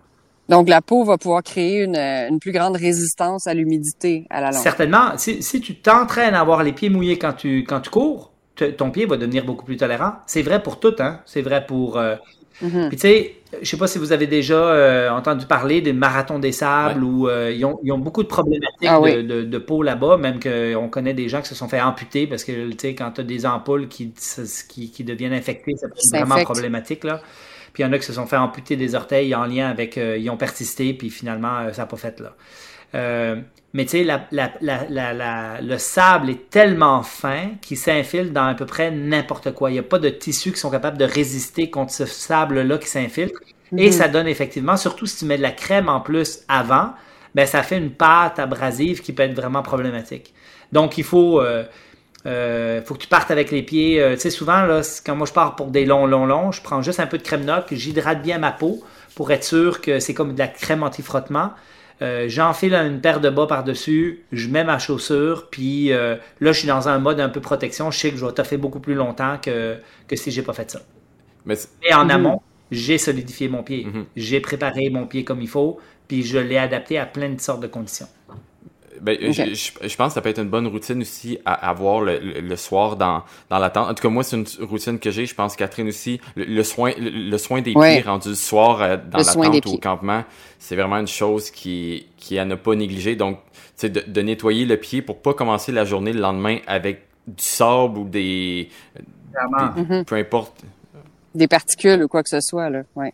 Donc, 0.49 0.69
la 0.69 0.83
peau 0.83 1.05
va 1.05 1.17
pouvoir 1.19 1.43
créer 1.43 1.83
une, 1.83 1.97
une 1.97 2.39
plus 2.39 2.53
grande 2.53 2.77
résistance 2.77 3.47
à 3.47 3.55
l'humidité 3.55 4.27
à 4.31 4.41
la 4.41 4.51
longue. 4.51 4.63
Certainement. 4.63 5.17
Si, 5.17 5.43
si 5.43 5.61
tu 5.61 5.77
t'entraînes 5.77 6.35
à 6.35 6.41
avoir 6.41 6.63
les 6.63 6.73
pieds 6.73 6.91
mouillés 6.91 7.19
quand 7.19 7.33
tu, 7.33 7.65
quand 7.65 7.81
tu 7.81 7.91
cours, 7.91 8.33
ton 8.77 8.91
pied 8.91 9.07
va 9.07 9.17
devenir 9.17 9.45
beaucoup 9.45 9.65
plus 9.65 9.77
tolérant. 9.77 10.15
C'est 10.27 10.43
vrai 10.43 10.63
pour 10.63 10.81
tout, 10.81 10.95
hein. 10.99 11.21
C'est 11.25 11.43
vrai 11.43 11.65
pour 11.67 11.97
euh, 11.97 12.17
Mhm. 12.63 12.89
Puis 12.89 12.97
tu 12.97 13.03
sais, 13.03 13.35
je 13.61 13.69
sais 13.69 13.77
pas 13.77 13.87
si 13.87 13.99
vous 13.99 14.13
avez 14.13 14.27
déjà 14.27 14.55
euh, 14.55 15.11
entendu 15.11 15.47
parler 15.47 15.81
des 15.81 15.93
marathons 15.93 16.39
des 16.39 16.53
sables 16.53 17.03
où 17.03 17.29
euh, 17.29 17.53
ils, 17.53 17.65
ont, 17.65 17.81
ils, 17.83 17.93
ont, 17.93 17.99
beaucoup 17.99 18.23
de 18.23 18.29
problématiques 18.29 18.89
ah 18.89 19.01
de, 19.01 19.43
de, 19.43 19.59
peau 19.59 19.83
là-bas, 19.83 20.17
même 20.19 20.39
qu'on 20.39 20.89
connaît 20.89 21.15
des 21.15 21.29
gens 21.29 21.41
qui 21.41 21.49
se 21.49 21.55
sont 21.55 21.69
fait 21.69 21.81
amputer 21.81 22.27
parce 22.27 22.45
que 22.45 22.71
tu 22.71 22.77
sais, 22.79 22.95
quand 22.95 23.13
tu 23.13 23.23
as 23.23 23.25
des 23.25 23.45
ampoules 23.47 23.89
qui, 23.89 24.13
qui, 24.69 24.91
qui 24.91 25.05
deviennent 25.05 25.33
infectées, 25.33 25.75
c'est 25.97 26.19
vraiment 26.21 26.43
problématique 26.45 27.05
là. 27.05 27.21
Puis 27.75 27.83
il 27.83 27.87
y 27.87 27.89
en 27.89 27.93
a 27.93 27.99
qui 27.99 28.07
se 28.07 28.15
sont 28.15 28.27
fait 28.27 28.37
amputer 28.37 28.77
des 28.77 28.95
orteils 28.95 29.35
en 29.35 29.45
lien 29.45 29.69
avec, 29.69 29.99
euh, 29.99 30.17
ils 30.17 30.31
ont 30.31 30.39
persisté, 30.39 30.95
puis 30.95 31.11
finalement, 31.11 31.71
ça 31.73 31.83
n'a 31.83 31.87
pas 31.87 31.97
fait 31.97 32.21
là. 32.21 32.35
Euh, 32.95 33.37
mais 33.73 33.85
tu 33.85 33.91
sais, 33.91 34.05
la, 34.05 34.29
la, 34.31 34.53
la, 34.61 35.61
le 35.61 35.79
sable 35.79 36.31
est 36.31 36.49
tellement 36.49 37.03
fin 37.03 37.51
qu'il 37.61 37.77
s'infile 37.77 38.33
dans 38.33 38.47
à 38.47 38.55
peu 38.55 38.67
près 38.67 38.93
n'importe 38.93 39.53
quoi. 39.53 39.71
Il 39.71 39.73
n'y 39.73 39.81
a 39.81 39.85
pas 39.85 39.99
de 39.99 40.09
tissus 40.09 40.53
qui 40.53 40.61
sont 40.61 40.71
capables 40.71 40.97
de 40.97 41.05
résister 41.05 41.71
contre 41.71 41.93
ce 41.93 42.07
sable-là 42.07 42.79
qui 42.79 42.89
s'infiltre. 42.89 43.41
Et 43.77 43.87
mhm. 43.87 43.93
ça 43.93 44.07
donne 44.07 44.29
effectivement, 44.29 44.77
surtout 44.77 45.07
si 45.07 45.19
tu 45.19 45.25
mets 45.25 45.37
de 45.37 45.43
la 45.43 45.51
crème 45.51 45.89
en 45.89 46.01
plus 46.01 46.45
avant, 46.47 46.93
ben 47.35 47.47
ça 47.47 47.65
fait 47.65 47.77
une 47.77 47.91
pâte 47.91 48.39
abrasive 48.39 49.01
qui 49.01 49.13
peut 49.13 49.25
être 49.25 49.35
vraiment 49.35 49.63
problématique. 49.63 50.33
Donc 50.71 50.97
il 50.97 51.03
faut, 51.03 51.41
euh, 51.41 51.65
euh, 52.27 52.83
faut 52.83 52.95
que 52.95 53.01
tu 53.01 53.09
partes 53.09 53.31
avec 53.31 53.51
les 53.51 53.63
pieds. 53.63 54.03
tu 54.15 54.21
sais, 54.21 54.31
souvent, 54.31 54.63
là, 54.63 54.81
quand 55.05 55.17
moi 55.17 55.27
je 55.27 55.33
pars 55.33 55.57
pour 55.57 55.67
des 55.69 55.85
longs, 55.85 56.07
longs, 56.07 56.27
longs, 56.27 56.53
je 56.53 56.63
prends 56.63 56.83
juste 56.83 57.01
un 57.01 57.07
peu 57.07 57.19
de 57.19 57.23
crème 57.23 57.45
noc, 57.45 57.67
j'hydrate 57.73 58.23
bien 58.23 58.39
ma 58.39 58.53
peau 58.53 58.83
pour 59.15 59.31
être 59.31 59.45
sûr 59.45 59.81
que 59.81 60.01
c'est 60.01 60.15
comme 60.15 60.35
de 60.35 60.39
la 60.39 60.49
crème 60.49 60.83
anti-frottement. 60.83 61.51
Euh, 62.03 62.25
j'enfile 62.29 62.75
une 62.75 63.01
paire 63.01 63.21
de 63.21 63.31
bas 63.31 63.47
par-dessus, 63.47 64.25
je 64.33 64.49
mets 64.49 64.65
ma 64.65 64.79
chaussure, 64.81 65.49
puis 65.51 65.93
euh, 65.93 66.17
là, 66.41 66.53
je 66.53 66.59
suis 66.59 66.67
dans 66.69 66.89
un 66.89 66.99
mode 66.99 67.21
un 67.21 67.29
peu 67.29 67.41
protection. 67.41 67.91
Je 67.91 67.99
sais 67.99 68.11
que 68.11 68.17
je 68.17 68.27
vais 68.27 68.33
toffer 68.33 68.57
beaucoup 68.57 68.81
plus 68.81 68.95
longtemps 68.95 69.39
que, 69.41 69.77
que 70.09 70.17
si 70.17 70.31
j'ai 70.33 70.43
pas 70.43 70.55
fait 70.55 70.71
ça. 70.71 70.81
Mais 71.45 71.57
Et 71.83 71.95
en 71.95 72.09
amont, 72.09 72.41
j'ai 72.71 72.99
solidifié 72.99 73.49
mon 73.49 73.63
pied, 73.63 73.85
Mhm. 73.85 74.07
j'ai 74.17 74.41
préparé 74.41 74.91
mon 74.91 75.07
pied 75.07 75.25
comme 75.25 75.41
il 75.41 75.49
faut, 75.49 75.79
puis 76.09 76.23
je 76.25 76.39
l'ai 76.39 76.59
adapté 76.59 76.99
à 76.99 77.07
plein 77.07 77.29
de 77.31 77.41
sortes 77.41 77.61
de 77.61 77.67
conditions. 77.69 78.09
Ben, 79.05 79.19
Ok. 79.29 79.33
je, 79.35 79.55
je- 79.55 79.89
je 79.89 79.97
pense 79.97 80.09
que 80.09 80.15
ça 80.15 80.23
peut 80.23 80.31
être 80.31 80.41
une 80.41 80.49
bonne 80.49 80.67
routine 80.67 81.03
aussi 81.03 81.39
à 81.45 81.53
avoir 81.69 82.01
le, 82.01 82.19
le- 82.19 82.41
le 82.41 82.57
soir 82.57 82.97
dans, 82.97 83.23
dans 83.51 83.59
la 83.59 83.69
tente. 83.69 83.91
En 83.91 83.95
tout 83.95 84.03
cas, 84.03 84.09
moi, 84.09 84.23
c'est 84.25 84.37
une 84.37 84.47
routine 84.67 84.99
que 84.99 85.11
j'ai. 85.11 85.27
Je 85.27 85.35
pense, 85.35 85.57
Catherine 85.57 85.89
aussi. 85.89 86.21
Le, 86.37 86.45
le 86.45 86.65
soin, 86.65 86.93
le, 86.99 87.11
le 87.11 87.39
soin 87.39 87.61
des 87.61 87.75
Ouais. 87.75 87.97
pieds 88.01 88.03
rendu 88.11 88.31
le 88.31 88.35
soir 88.35 88.81
euh, 88.81 88.97
dans 88.97 89.19
Le 89.19 89.25
la 89.25 89.33
tente 89.51 89.67
ou 89.67 89.75
au 89.75 89.79
campement, 89.79 90.25
c'est 90.59 90.75
vraiment 90.75 90.97
une 90.97 91.07
chose 91.07 91.51
qui, 91.51 92.07
qui 92.17 92.39
à 92.39 92.47
ne 92.47 92.55
pas 92.55 92.75
négliger. 92.75 93.15
Donc, 93.15 93.39
c'est 93.77 93.91
de, 93.91 94.03
de 94.07 94.21
nettoyer 94.23 94.65
le 94.65 94.77
pied 94.79 95.03
pour 95.03 95.21
pas 95.21 95.35
commencer 95.35 95.71
la 95.71 95.85
journée 95.85 96.13
le 96.15 96.21
lendemain 96.21 96.59
avec 96.67 97.03
du 97.27 97.43
sable 97.45 97.99
ou 97.99 98.05
des. 98.09 98.71
Mhm. 99.77 100.05
peu 100.07 100.17
importe. 100.17 100.63
Des 101.35 101.49
particules 101.49 102.03
ou 102.05 102.09
quoi 102.09 102.23
que 102.23 102.29
ce 102.31 102.41
soit, 102.41 102.71
là. 102.71 102.83
Ouais. 102.95 103.13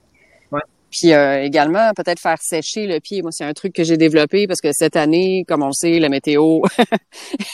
Puis 0.91 1.13
euh, 1.13 1.43
également, 1.43 1.93
peut-être 1.95 2.21
faire 2.21 2.41
sécher 2.41 2.87
le 2.87 3.01
pied. 3.01 3.23
Moi, 3.23 3.31
c'est 3.33 3.45
un 3.45 3.53
truc 3.53 3.73
que 3.73 3.85
j'ai 3.85 3.97
développé 3.97 4.47
parce 4.47 4.61
que 4.61 4.73
cette 4.73 4.97
année, 4.97 5.45
comme 5.47 5.63
on 5.63 5.69
le 5.69 5.73
sait, 5.73 5.99
la 5.99 6.09
météo 6.09 6.61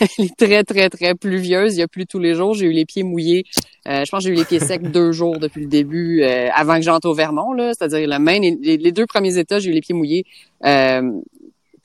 elle 0.01 0.24
est 0.26 0.37
très, 0.37 0.64
très, 0.64 0.89
très 0.89 1.14
pluvieuse. 1.14 1.76
Il 1.76 1.80
y 1.80 1.82
a 1.82 1.89
plus 1.89 2.07
tous 2.07 2.18
les 2.18 2.34
jours. 2.34 2.55
J'ai 2.55 2.66
eu 2.66 2.72
les 2.72 2.84
pieds 2.84 3.03
mouillés. 3.03 3.45
Euh, 3.89 4.05
je 4.05 4.11
pense 4.11 4.24
que 4.24 4.28
j'ai 4.28 4.34
eu 4.34 4.39
les 4.39 4.45
pieds 4.45 4.61
secs 4.61 4.82
deux 4.91 5.12
jours 5.12 5.39
depuis 5.39 5.62
le 5.62 5.68
début, 5.68 6.22
euh, 6.22 6.49
avant 6.55 6.76
que 6.76 6.82
j'entre 6.82 7.09
au 7.09 7.14
Vermont. 7.14 7.53
Là, 7.53 7.72
c'est-à-dire 7.74 8.09
le 8.09 8.18
Maine, 8.18 8.45
et 8.45 8.59
les, 8.61 8.76
les 8.76 8.93
deux 8.93 9.07
premiers 9.07 9.39
états, 9.39 9.59
j'ai 9.59 9.70
eu 9.70 9.74
les 9.74 9.80
pieds 9.80 9.95
mouillés 9.95 10.24
euh, 10.64 11.20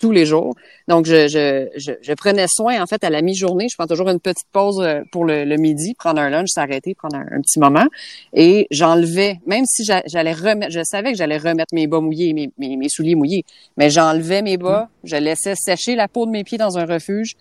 tous 0.02 0.12
les 0.12 0.26
jours. 0.26 0.56
Donc, 0.88 1.06
je, 1.06 1.28
je, 1.28 1.68
je, 1.78 1.92
je 2.02 2.14
prenais 2.14 2.48
soin, 2.48 2.82
en 2.82 2.88
fait, 2.88 3.04
à 3.04 3.10
la 3.10 3.22
mi-journée. 3.22 3.68
Je 3.70 3.78
prends 3.78 3.88
toujours 3.88 4.10
une 4.10 4.20
petite 4.20 4.48
pause 4.52 4.82
euh, 4.82 5.02
pour 5.12 5.24
le, 5.24 5.46
le 5.46 5.56
midi, 5.58 5.94
prendre 5.94 6.20
un 6.20 6.30
lunch, 6.30 6.50
s'arrêter, 6.50 6.96
prendre 6.96 7.16
un, 7.16 7.26
un 7.38 7.42
petit 7.42 7.60
moment. 7.60 7.86
Et 8.34 8.68
j'enlevais, 8.72 9.40
même 9.46 9.66
si 9.66 9.86
j'a- 9.86 10.04
j'allais 10.08 10.34
remettre, 10.34 10.72
je 10.72 10.84
savais 10.84 11.12
que 11.12 11.18
j'allais 11.18 11.38
remettre 11.38 11.74
mes 11.74 11.88
bas 11.88 12.02
mouillés, 12.02 12.34
mes, 12.34 12.50
mes, 12.58 12.76
mes 12.76 12.90
souliers 12.90 13.16
mouillés, 13.16 13.44
mais 13.78 13.90
j'enlevais 13.90 14.42
mes 14.42 14.58
bas, 14.58 14.90
je 15.04 15.16
laissais 15.16 15.56
sécher 15.56 15.96
la 15.96 16.08
peau 16.08 16.26
de 16.26 16.32
mes 16.32 16.44
pieds 16.44 16.58
dans 16.58 16.78
un 16.78 16.86
refuge, 16.86 17.36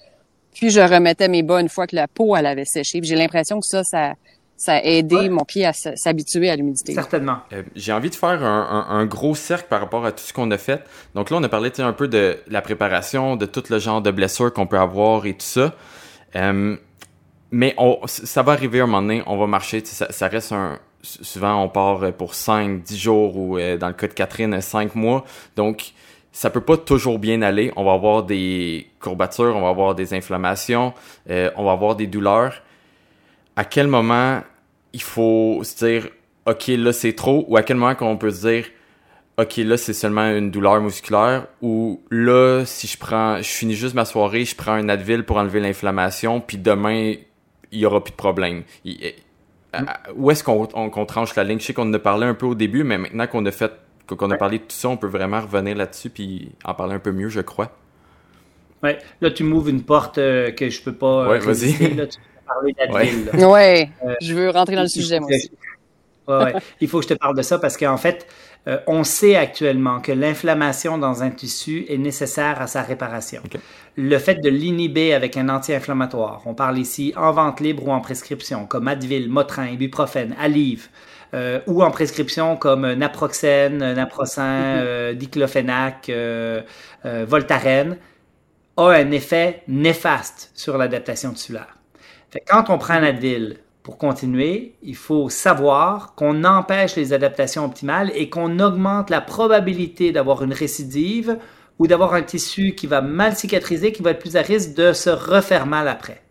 puis 0.55 0.71
je 0.71 0.81
remettais 0.81 1.29
mes 1.29 1.43
bas 1.43 1.61
une 1.61 1.69
fois 1.69 1.87
que 1.87 1.97
la 1.97 2.09
peau, 2.09 2.37
elle 2.37 2.47
avait 2.47 2.65
séché. 2.67 3.01
J'ai 3.03 3.17
l'impression 3.17 3.59
que 3.61 3.67
ça, 3.67 3.83
ça, 3.85 4.15
ça 4.63 4.75
a 4.75 4.83
aidé 4.83 5.17
Ouais. 5.17 5.29
mon 5.31 5.45
pied 5.47 5.65
à 5.65 5.73
s'habituer 5.73 6.51
à 6.51 6.57
l'humidité. 6.57 6.93
Certainement. 6.93 7.39
Euh, 7.55 7.63
J'ai 7.75 7.95
envie 7.95 8.11
de 8.11 8.15
faire 8.15 8.45
un, 8.45 8.87
un- 8.91 8.95
un 8.99 9.07
gros 9.07 9.35
cercle 9.35 9.69
par 9.71 9.81
rapport 9.81 10.05
à 10.05 10.13
tout 10.13 10.23
ce 10.23 10.35
qu'on 10.35 10.51
a 10.51 10.59
fait. 10.59 10.85
Donc 11.15 11.31
là, 11.31 11.39
on 11.39 11.43
a 11.43 11.49
parlé 11.49 11.73
un 11.79 11.95
peu 11.95 12.09
de 12.09 12.37
la 12.47 12.61
préparation, 12.61 13.37
de 13.37 13.47
tout 13.47 13.63
le 13.71 13.79
genre 13.79 14.03
de 14.03 14.11
blessures 14.11 14.53
qu'on 14.53 14.67
peut 14.67 14.79
avoir 14.79 15.25
et 15.25 15.33
tout 15.33 15.47
ça. 15.47 15.75
Euh, 16.37 16.77
mais 17.51 17.75
on, 17.79 18.01
ça 18.07 18.43
va 18.43 18.53
arriver 18.53 18.81
un 18.81 18.87
moment 18.87 19.01
donné, 19.01 19.23
on 19.27 19.39
va 19.39 19.47
marcher. 19.47 19.83
Ça, 19.85 20.13
ça 20.13 20.29
reste 20.29 20.53
un. 20.53 20.79
Souvent, 21.03 21.63
on 21.65 21.71
part 21.71 22.13
pour 22.13 22.35
5, 22.35 22.83
10 22.83 22.99
jours 22.99 23.37
ou 23.39 23.57
euh, 23.57 23.79
dans 23.79 23.89
le 23.89 23.95
cas 23.95 24.09
de 24.09 24.13
Catherine, 24.13 24.61
5 24.61 24.95
mois. 24.95 25.25
Donc, 25.57 25.93
ça 26.33 26.51
peut 26.51 26.61
pas 26.61 26.77
toujours 26.77 27.19
bien 27.19 27.41
aller. 27.41 27.73
On 27.77 27.85
va 27.85 27.95
avoir 27.95 28.25
des 28.25 28.89
courbatures, 29.01 29.57
on 29.57 29.63
va 29.63 29.71
avoir 29.71 29.95
des 29.95 30.13
inflammations, 30.13 30.93
euh, 31.31 31.51
on 31.57 31.65
va 31.65 31.73
avoir 31.73 31.97
des 31.97 32.07
douleurs. 32.07 32.63
À 33.57 33.65
quel 33.65 33.87
moment 33.89 34.43
il 34.93 35.03
faut 35.03 35.61
se 35.62 35.84
dire 35.84 36.09
OK, 36.47 36.66
là 36.68 36.93
c'est 36.93 37.12
trop 37.14 37.45
ou 37.49 37.57
à 37.57 37.62
quel 37.62 37.76
moment 37.76 37.95
qu'on 37.95 38.16
peut 38.16 38.30
se 38.30 38.47
dire 38.49 38.66
OK, 39.38 39.57
là 39.59 39.76
c'est 39.76 39.93
seulement 39.93 40.26
une 40.30 40.51
douleur 40.51 40.80
musculaire 40.80 41.47
ou 41.62 42.01
là 42.11 42.64
si 42.66 42.86
je 42.86 42.99
prends 42.99 43.36
je 43.38 43.49
finis 43.49 43.74
juste 43.74 43.95
ma 43.95 44.05
soirée, 44.05 44.45
je 44.45 44.55
prends 44.57 44.72
un 44.72 44.88
Advil 44.88 45.24
pour 45.24 45.36
enlever 45.36 45.61
l'inflammation 45.61 46.41
puis 46.41 46.57
demain 46.59 47.14
il 47.72 47.78
y 47.78 47.86
aura 47.86 48.03
plus 48.03 48.11
de 48.12 48.16
problème. 48.16 48.62
Il- 48.84 49.12
où 50.16 50.30
est-ce 50.32 50.43
qu'on 50.43 50.66
on- 50.74 51.07
tranche 51.07 51.36
la 51.36 51.45
ligne? 51.45 51.61
Je 51.61 51.66
sais 51.66 51.72
qu'on 51.74 51.88
en 51.88 51.95
a 51.95 51.99
parlé 52.01 52.26
un 52.26 52.34
peu 52.34 52.47
au 52.47 52.55
début 52.57 52.82
mais 52.84 52.99
maintenant 52.99 53.26
qu'on 53.28 53.47
a 53.47 53.51
fait 53.53 53.72
qu'on 54.09 54.30
a 54.32 54.36
parlé 54.36 54.59
de 54.59 54.64
tout 54.64 54.70
ça, 54.76 54.88
on 54.88 54.97
peut 54.97 55.07
vraiment 55.07 55.41
revenir 55.41 55.76
là-dessus 55.76 56.11
puis 56.11 56.51
en 56.64 56.74
parler 56.74 56.95
un 56.95 56.99
peu 56.99 57.12
mieux, 57.12 57.28
je 57.28 57.41
crois. 57.41 57.70
Ouais. 58.82 58.99
Là, 59.20 59.30
tu 59.30 59.45
m'ouvres 59.45 59.68
une 59.68 59.82
porte 59.84 60.18
euh, 60.18 60.51
que 60.51 60.68
je 60.68 60.82
peux 60.82 60.95
pas. 60.95 61.26
euh, 61.26 61.30
Ouais, 61.30 61.38
vas-y. 61.38 62.09
parler 62.55 62.72
d'Advil. 62.78 63.46
Ouais, 63.46 63.90
Euh, 64.05 64.14
je 64.20 64.34
veux 64.34 64.51
rentrer 64.51 64.76
dans 64.76 64.82
le 64.82 64.88
sujet, 64.88 65.20
moi 65.20 65.28
aussi. 65.30 65.51
Ouais, 66.28 66.44
ouais. 66.44 66.55
Il 66.80 66.88
faut 66.88 66.98
que 66.98 67.05
je 67.05 67.14
te 67.14 67.18
parle 67.18 67.36
de 67.36 67.42
ça 67.42 67.59
parce 67.59 67.76
qu'en 67.76 67.96
fait, 67.96 68.26
euh, 68.68 68.78
on 68.86 69.05
sait 69.05 69.36
actuellement 69.36 70.01
que 70.01 70.12
l'inflammation 70.12 70.98
dans 70.98 71.22
un 71.22 71.30
tissu 71.30 71.86
est 71.88 71.96
nécessaire 71.98 72.61
à 72.61 72.66
sa 72.66 72.82
réparation. 72.82 73.42
Le 73.96 74.18
fait 74.18 74.36
de 74.36 74.48
l'inhiber 74.51 75.14
avec 75.14 75.36
un 75.36 75.48
anti-inflammatoire, 75.48 76.42
on 76.46 76.55
parle 76.55 76.78
ici 76.78 77.12
en 77.16 77.32
vente 77.32 77.61
libre 77.61 77.88
ou 77.88 77.90
en 77.92 78.01
prescription, 78.01 78.66
comme 78.66 78.86
Advil, 78.86 79.28
Motrin, 79.28 79.66
Ibuprofène, 79.68 80.36
Aleve, 80.38 80.88
euh, 81.34 81.61
ou 81.66 81.82
en 81.82 81.90
prescription 81.90 82.57
comme 82.57 82.92
Naproxène, 82.92 83.82
euh, 83.82 83.94
Naprocin, 83.94 84.42
euh, 84.78 85.14
Diclofenac, 85.14 86.09
euh, 86.11 86.62
euh, 87.07 87.24
Voltaren, 87.26 87.96
a 88.76 88.88
un 88.90 89.11
effet 89.11 89.62
néfaste 89.68 90.51
sur 90.55 90.76
l'adaptation 90.78 91.32
tissulaire. 91.32 91.76
Quand 92.47 92.70
on 92.70 92.78
prend 92.78 92.95
un 92.95 93.03
Advil 93.03 93.57
pour 93.83 93.99
continuer, 93.99 94.74
il 94.83 94.95
faut 94.95 95.28
savoir 95.28 96.14
qu'on 96.14 96.45
empêche 96.45 96.97
les 96.97 97.12
adaptations 97.12 97.64
optimales 97.64 98.12
et 98.14 98.28
qu'on 98.28 98.59
augmente 98.61 99.11
la 99.11 99.20
probabilité 99.20 100.12
d'avoir 100.12 100.43
une 100.45 100.53
récidive 100.53 101.39
ou 101.78 101.87
d'avoir 101.87 102.14
un 102.14 102.22
tissu 102.22 102.74
qui 102.74 102.87
va 102.87 103.01
mal 103.01 103.35
cicatriser, 103.35 103.91
qui 103.91 104.03
va 104.03 104.11
être 104.11 104.20
plus 104.20 104.37
à 104.37 104.43
risque 104.43 104.74
de 104.74 104.93
se 104.93 105.11
refaire 105.11 105.66
mal 105.66 105.89
après. 105.89 106.22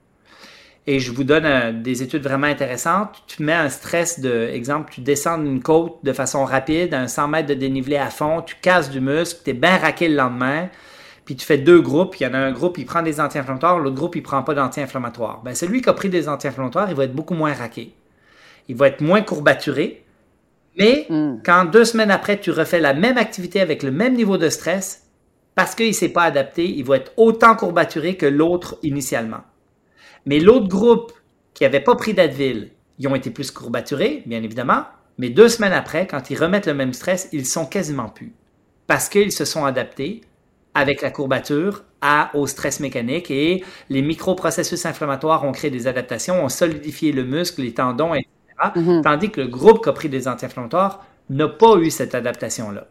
Et 0.88 1.00
je 1.00 1.12
vous 1.12 1.24
donne 1.24 1.45
euh, 1.45 1.72
des 1.74 2.02
études 2.02 2.24
vraiment 2.24 2.47
intéressantes. 2.47 3.24
Tu 3.28 3.43
mets 3.43 3.54
un 3.54 3.70
stress 3.70 4.20
de, 4.20 4.47
exemple, 4.47 4.91
tu 4.93 5.02
descends 5.02 5.43
une 5.43 5.62
côte 5.62 5.97
de 6.04 6.14
façon 6.14 6.45
rapide, 6.45 6.93
un 6.93 7.08
100 7.08 7.28
mètres 7.28 7.50
de 7.50 7.54
dénivelé 7.56 7.97
à 7.97 8.10
fond, 8.10 8.41
tu 8.41 8.56
casses 8.62 8.89
du 8.89 9.02
muscle, 9.02 9.41
tu 9.43 9.52
es 9.52 9.54
bien 9.54 9.78
raqué 9.78 10.08
le 10.08 10.16
lendemain, 10.16 10.70
puis 11.30 11.36
tu 11.36 11.46
fais 11.46 11.60
deux 11.60 11.80
groupes. 11.80 12.20
Il 12.20 12.24
y 12.24 12.26
en 12.26 12.34
a 12.34 12.40
un 12.40 12.52
groupe, 12.52 12.80
il 12.80 12.88
prend 12.88 13.04
des 13.04 13.20
anti-inflammatoires, 13.22 13.78
l'autre 13.78 13.96
groupe, 13.96 14.16
il 14.16 14.24
prend 14.24 14.42
pas 14.42 14.56
d'anti-inflammatoires. 14.56 15.44
Ben, 15.44 15.54
celui 15.54 15.84
qui 15.84 15.88
a 15.88 15.94
pris 15.94 16.10
des 16.10 16.28
anti-inflammatoires, 16.28 16.90
il 16.90 16.96
va 16.96 17.04
être 17.04 17.14
beaucoup 17.14 17.36
moins 17.36 17.54
raqué. 17.54 17.94
Il 18.68 18.76
va 18.76 18.88
être 18.88 19.02
moins 19.02 19.22
courbaturé. 19.22 20.04
Mais 20.76 21.06
Mm. 21.08 21.42
quand 21.46 21.66
deux 21.66 21.86
semaines 21.86 22.10
après, 22.10 22.40
tu 22.40 22.50
refais 22.50 22.80
la 22.80 22.96
même 22.96 23.20
activité 23.20 23.62
avec 23.62 23.84
le 23.84 23.92
même 23.92 24.16
niveau 24.16 24.40
de 24.40 24.50
stress, 24.50 25.08
parce 25.54 25.76
qu'il 25.76 25.90
ne 25.90 25.94
s'est 25.94 26.10
pas 26.10 26.24
adapté, 26.24 26.68
il 26.68 26.84
va 26.84 26.96
être 26.96 27.12
autant 27.16 27.56
courbaturé 27.56 28.18
que 28.18 28.26
l'autre 28.26 28.80
initialement. 28.82 29.42
Mais 30.26 30.40
l'autre 30.40 30.68
groupe 30.68 31.12
qui 31.54 31.62
n'avait 31.64 31.80
pas 31.80 31.96
pris 31.96 32.16
d'Advil, 32.16 32.72
ils 32.98 33.08
ont 33.08 33.14
été 33.14 33.30
plus 33.30 33.52
courbaturés, 33.52 34.24
bien 34.26 34.42
évidemment, 34.42 34.86
mais 35.20 35.30
deux 35.30 35.48
semaines 35.48 35.74
après, 35.74 36.08
quand 36.08 36.32
ils 36.32 36.40
remettent 36.40 36.66
le 36.66 36.74
même 36.74 36.94
stress, 36.94 37.30
ils 37.34 37.46
sont 37.46 37.68
quasiment 37.68 38.10
plus. 38.10 38.34
Parce 38.88 39.10
qu'ils 39.10 39.32
se 39.32 39.46
sont 39.46 39.64
adaptés 39.64 40.22
avec 40.80 41.02
la 41.02 41.12
courbature 41.12 41.84
à, 42.02 42.32
au 42.34 42.48
stress 42.48 42.80
mécanique 42.80 43.30
et 43.30 43.64
les 43.90 44.02
microprocessus 44.02 44.86
inflammatoires 44.86 45.44
ont 45.44 45.52
créé 45.52 45.70
des 45.70 45.88
adaptations, 45.88 46.44
ont 46.44 46.50
solidifié 46.50 47.12
le 47.12 47.26
muscle, 47.26 47.62
les 47.62 47.74
tendons, 47.74 48.14
etc. 48.14 48.30
Mhm. 48.76 49.02
Tandis 49.04 49.30
que 49.30 49.42
le 49.42 49.48
groupe 49.48 49.84
qui 49.84 49.90
a 49.90 49.94
pris 49.94 50.10
des 50.10 50.28
anti-inflammatoires 50.28 51.06
n'a 51.30 51.48
pas 51.48 51.76
eu 51.76 51.90
cette 51.90 52.16
adaptation-là. 52.16 52.88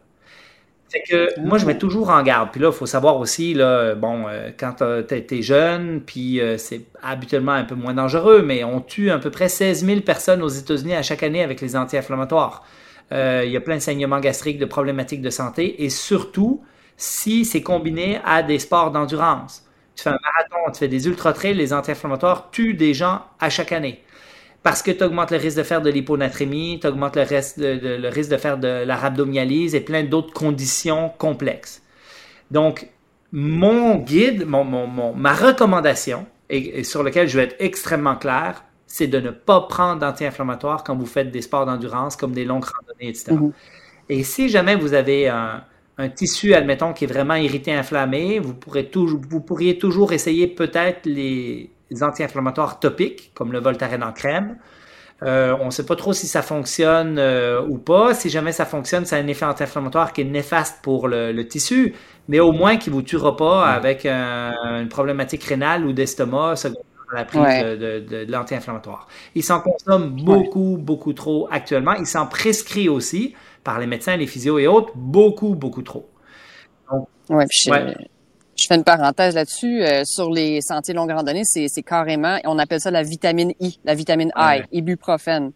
Fait 0.91 1.03
que 1.07 1.39
moi, 1.39 1.59
je 1.59 1.65
mets 1.67 1.77
toujours 1.77 2.09
en 2.09 2.23
garde. 2.23 2.49
Puis 2.51 2.61
là, 2.61 2.69
il 2.69 2.73
faut 2.73 2.87
savoir 2.87 3.17
aussi, 3.17 3.53
là, 3.53 3.93
bon, 3.93 4.25
euh, 4.27 4.49
quand 4.57 4.75
tu 5.07 5.35
es 5.35 5.41
jeune, 5.41 6.01
puis 6.01 6.41
euh, 6.41 6.57
c'est 6.57 6.81
habituellement 7.03 7.51
un 7.51 7.63
peu 7.63 7.75
moins 7.75 7.93
dangereux, 7.93 8.41
mais 8.41 8.63
on 8.63 8.81
tue 8.81 9.11
à 9.11 9.19
peu 9.19 9.29
près 9.29 9.49
16 9.49 9.85
000 9.85 10.01
personnes 10.01 10.41
aux 10.41 10.47
États-Unis 10.47 10.95
à 10.95 11.03
chaque 11.03 11.21
année 11.21 11.43
avec 11.43 11.61
les 11.61 11.75
anti-inflammatoires. 11.75 12.63
Euh, 13.11 13.43
Il 13.45 13.51
y 13.51 13.57
a 13.57 13.61
plein 13.61 13.75
de 13.75 13.81
saignements 13.81 14.19
gastriques, 14.19 14.57
de 14.57 14.65
problématiques 14.65 15.21
de 15.21 15.29
santé, 15.29 15.83
et 15.83 15.89
surtout 15.89 16.63
si 16.99 17.45
c'est 17.45 17.63
combiné 17.63 18.21
à 18.25 18.43
des 18.43 18.59
sports 18.59 18.91
d'endurance. 18.91 19.65
Tu 19.95 20.03
fais 20.03 20.11
un 20.11 20.19
marathon, 20.21 20.71
tu 20.73 20.79
fais 20.79 20.89
des 20.89 21.07
ultra-trails, 21.07 21.55
les 21.55 21.73
anti-inflammatoires 21.73 22.51
tuent 22.51 22.75
des 22.75 22.93
gens 22.93 23.23
à 23.39 23.49
chaque 23.49 23.71
année 23.73 24.03
parce 24.63 24.83
que 24.83 24.91
tu 24.91 25.03
augmentes 25.03 25.31
le 25.31 25.37
risque 25.37 25.57
de 25.57 25.63
faire 25.63 25.81
de 25.81 25.89
l'hyponatrémie, 25.89 26.79
tu 26.81 26.87
augmentes 26.87 27.15
le, 27.17 27.23
reste 27.23 27.59
de- 27.59 27.77
de- 27.77 27.95
le 28.01 28.09
risque 28.09 28.31
de 28.31 28.37
faire 28.37 28.57
de 28.57 28.67
la 28.85 28.95
rhabdomyolyse 28.97 29.75
et 29.75 29.81
plein 29.81 30.03
d'autres 30.03 30.33
conditions 30.33 31.09
complexes. 31.17 31.81
Donc, 32.51 32.87
mon 33.31 33.95
guide, 33.97 34.45
mon, 34.47 34.63
mon- 34.63 34.87
mon- 34.87 35.13
ma 35.13 35.33
recommandation, 35.33 36.27
et, 36.49 36.79
et 36.79 36.83
sur 36.83 37.03
laquelle 37.03 37.27
je 37.29 37.37
vais 37.37 37.45
être 37.45 37.55
extrêmement 37.59 38.15
clair, 38.15 38.63
c'est 38.87 39.07
de 39.07 39.19
ne 39.19 39.29
pas 39.31 39.61
prendre 39.61 39.99
d'anti-inflammatoires 40.01 40.83
quand 40.83 40.95
vous 40.95 41.05
faites 41.05 41.31
des 41.31 41.41
sports 41.43 41.65
d'endurance 41.65 42.15
comme 42.15 42.33
des 42.33 42.45
longues 42.45 42.65
randonnées, 42.65 43.09
etc. 43.09 43.35
Mhm. 43.35 43.53
Et 44.09 44.23
si 44.23 44.49
jamais 44.49 44.75
vous 44.75 44.93
avez 44.93 45.29
un, 45.29 45.63
un 45.99 46.09
tissu, 46.09 46.53
admettons, 46.53 46.93
qui 46.93 47.03
est 47.03 47.07
vraiment 47.07 47.35
irrité, 47.35 47.73
inflammé, 47.73 48.39
vous, 48.39 48.53
pourrez 48.55 48.89
toujours, 48.89 49.19
vous 49.29 49.41
pourriez 49.41 49.77
toujours 49.77 50.13
essayer 50.13 50.47
peut-être 50.47 51.05
les 51.05 51.71
anti-inflammatoires 52.01 52.79
topiques, 52.79 53.31
comme 53.35 53.51
le 53.51 53.59
Voltaren 53.59 54.03
en 54.03 54.13
crème. 54.13 54.57
Euh, 55.21 55.55
on 55.59 55.65
ne 55.65 55.71
sait 55.71 55.85
pas 55.85 55.97
trop 55.97 56.13
si 56.13 56.27
ça 56.27 56.41
fonctionne 56.41 57.17
euh, 57.19 57.61
ou 57.67 57.77
pas. 57.77 58.13
Si 58.13 58.29
jamais 58.29 58.53
ça 58.53 58.65
fonctionne, 58.65 59.03
a 59.11 59.15
un 59.15 59.27
effet 59.27 59.45
anti-inflammatoire 59.45 60.13
qui 60.13 60.21
est 60.21 60.25
néfaste 60.25 60.79
pour 60.81 61.09
le, 61.09 61.33
le 61.33 61.47
tissu, 61.47 61.93
mais 62.29 62.39
au 62.39 62.53
moins 62.53 62.77
qui 62.77 62.89
ne 62.89 62.95
vous 62.95 63.01
tuera 63.01 63.35
pas 63.35 63.67
avec 63.67 64.05
un- 64.05 64.53
une 64.81 64.87
problématique 64.87 65.43
rénale 65.43 65.85
ou 65.85 65.91
d'estomac 65.91 66.55
secondaire 66.55 66.83
la 67.11 67.25
prise 67.25 67.41
de, 67.41 68.31
l'anti-inflammatoire. 68.31 69.07
Il 69.35 69.43
s'en 69.43 69.61
consomme 69.61 70.11
beaucoup, 70.23 70.77
beaucoup 70.79 71.13
trop 71.13 71.47
actuellement. 71.51 71.93
Il 71.95 72.05
s'en 72.05 72.27
prescrit 72.27 72.87
aussi 72.87 73.33
par 73.69 73.77
les 73.77 73.85
médecins, 73.85 74.17
les 74.17 74.25
physios 74.25 74.57
et 74.57 74.65
autres, 74.65 74.93
beaucoup, 74.95 75.53
beaucoup 75.53 75.83
trop. 75.83 76.09
Donc, 76.91 77.07
ouais, 77.29 77.45
je 77.51 78.65
fais 78.67 78.75
une 78.75 78.83
parenthèse 78.83 79.35
là-dessus. 79.35 79.83
Euh, 79.83 80.01
sur 80.05 80.31
les 80.31 80.59
sentiers 80.61 80.95
longue 80.95 81.11
randonnée, 81.11 81.43
c'est, 81.45 81.69
carrément, 81.83 82.39
on 82.45 82.57
appelle 82.57 82.81
ça 82.81 82.89
la 82.89 83.03
vitamine 83.03 83.53
I, 83.59 83.79
la 83.85 83.93
vitamine 83.93 84.31
I, 84.35 84.63
ibuprofène. 84.71 85.51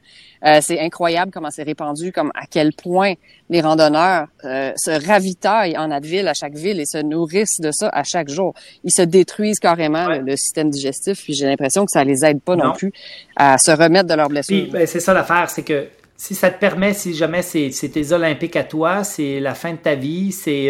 Euh, 0.45 0.59
c'est 0.61 0.80
incroyable 0.80 1.32
comment 1.34 1.49
c'est 1.49 1.64
répandu, 1.64 2.11
comme 2.11 2.32
à 2.36 2.45
quel 2.45 2.74
point 2.74 3.14
les 3.49 3.61
randonneurs 3.61 4.28
euh, 4.45 4.74
se 4.76 4.91
ravitaillent 5.07 5.76
en 5.76 5.89
Advil 5.89 6.28
à 6.28 6.36
chaque 6.36 6.53
ville 6.53 6.80
et 6.80 6.86
se 6.86 6.99
nourrissent 6.99 7.61
de 7.61 7.72
ça 7.72 7.89
à 7.89 8.03
chaque 8.03 8.30
jour. 8.30 8.53
Ils 8.84 8.93
se 8.93 9.01
détruisent 9.01 9.59
carrément 9.59 10.07
le, 10.07 10.36
système 10.36 10.70
digestif, 10.70 11.24
puis 11.24 11.34
j'ai 11.34 11.47
l'impression 11.47 11.84
que 11.84 11.91
ça 11.91 12.03
les 12.03 12.24
aide 12.24 12.43
pas 12.43 12.55
non, 12.55 12.74
plus 12.74 12.93
à 13.36 13.57
se 13.57 13.72
remettre 13.72 14.07
de 14.07 14.14
leurs 14.14 14.30
blessures. 14.30 14.68
Ben, 14.72 14.86
c'est 14.86 14.99
ça 14.99 15.16
l'affaire, 15.16 15.49
c'est 15.49 15.64
que 15.64 15.88
si 16.16 16.36
ça 16.36 16.51
te 16.51 16.59
permet, 16.59 16.93
si 16.93 17.14
jamais 17.14 17.41
c'est, 17.41 17.70
tes 17.91 18.11
olympiques 18.11 18.55
à 18.55 18.64
toi, 18.64 19.03
c'est 19.03 19.39
la 19.39 19.55
fin 19.55 19.72
de 19.72 19.78
ta 19.78 19.95
vie, 19.95 20.32
c'est 20.32 20.70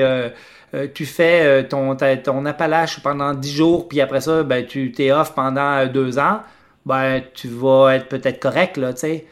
euh, 0.74 0.88
tu 0.94 1.06
fais 1.06 1.64
euh, 1.64 1.64
ton, 1.64 2.46
Appalache 2.46 3.02
pendant 3.02 3.34
10 3.34 3.52
jours, 3.52 3.88
puis 3.88 4.02
après 4.02 4.22
ça, 4.22 4.44
ben, 4.44 4.66
tu 4.66 4.92
t'es 4.92 5.12
off 5.12 5.36
pendant 5.36 5.78
euh, 5.78 5.88
deux 5.88 6.18
ans, 6.18 6.40
ben, 6.86 7.22
tu 7.34 7.48
vas 7.48 7.96
être 7.96 8.08
peut-être 8.08 8.40
correct, 8.40 8.78
là, 8.78 8.94
tu 8.94 9.00
sais. 9.02 9.26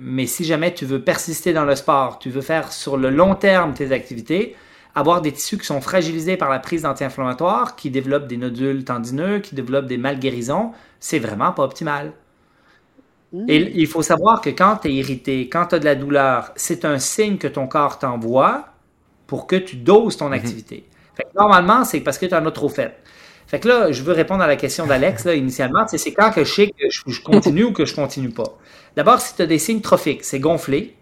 mais 0.00 0.26
si 0.26 0.44
jamais 0.44 0.74
tu 0.74 0.84
veux 0.84 1.00
persister 1.00 1.52
dans 1.52 1.64
le 1.64 1.76
sport, 1.76 2.18
tu 2.18 2.30
veux 2.30 2.40
faire 2.40 2.72
sur 2.72 2.96
le 2.96 3.10
long 3.10 3.34
terme 3.34 3.72
tes 3.72 3.92
activités, 3.92 4.56
avoir 4.94 5.22
des 5.22 5.32
tissus 5.32 5.58
qui 5.58 5.66
sont 5.66 5.80
fragilisés 5.80 6.36
par 6.36 6.50
la 6.50 6.58
prise 6.58 6.82
d'anti-inflammatoires, 6.82 7.76
qui 7.76 7.90
développent 7.90 8.26
des 8.26 8.36
nodules 8.36 8.84
tendineux, 8.84 9.38
qui 9.38 9.54
développent 9.54 9.86
des 9.86 9.98
malguérisons, 9.98 10.72
c'est 10.98 11.20
vraiment 11.20 11.52
pas 11.52 11.62
optimal. 11.62 12.12
Et 13.46 13.72
il 13.74 13.86
faut 13.86 14.02
savoir 14.02 14.40
que 14.40 14.50
quand 14.50 14.78
tu 14.82 14.88
es 14.88 14.94
irrité, 14.94 15.48
quand 15.50 15.66
tu 15.66 15.74
as 15.74 15.78
de 15.78 15.84
la 15.84 15.94
douleur, 15.94 16.52
c'est 16.56 16.84
un 16.84 16.98
signe 16.98 17.36
que 17.36 17.48
ton 17.48 17.66
corps 17.66 17.98
t'envoie 17.98 18.68
pour 19.26 19.46
que 19.46 19.56
tu 19.56 19.76
doses 19.76 20.16
ton 20.16 20.28
mhm. 20.28 20.32
activité. 20.32 20.84
normalement, 21.34 21.84
c'est 21.84 22.00
parce 22.00 22.18
que 22.18 22.26
tu 22.26 22.34
en 22.34 22.44
as 22.46 22.50
trop 22.50 22.68
fait. 22.68 22.96
Fait 23.46 23.60
que 23.60 23.68
là, 23.68 23.92
je 23.92 24.02
veux 24.02 24.12
répondre 24.12 24.42
à 24.42 24.46
la 24.46 24.56
question 24.56 24.86
d'Alex, 24.86 25.24
là, 25.24 25.34
initialement, 25.34 25.86
c'est 25.86 26.12
quand 26.12 26.30
que 26.30 26.44
je 26.44 26.52
sais 26.52 26.66
que 26.66 26.86
je, 26.90 27.22
continue 27.22 27.64
ou 27.64 27.72
que 27.72 27.86
je 27.86 27.94
continue 27.94 28.30
pas. 28.30 28.58
D'abord, 28.94 29.20
si 29.20 29.34
tu 29.34 29.42
as 29.42 29.46
des 29.46 29.58
signes 29.58 29.80
trophiques, 29.80 30.22
c'est 30.22 30.38
gonflé, 30.38 30.96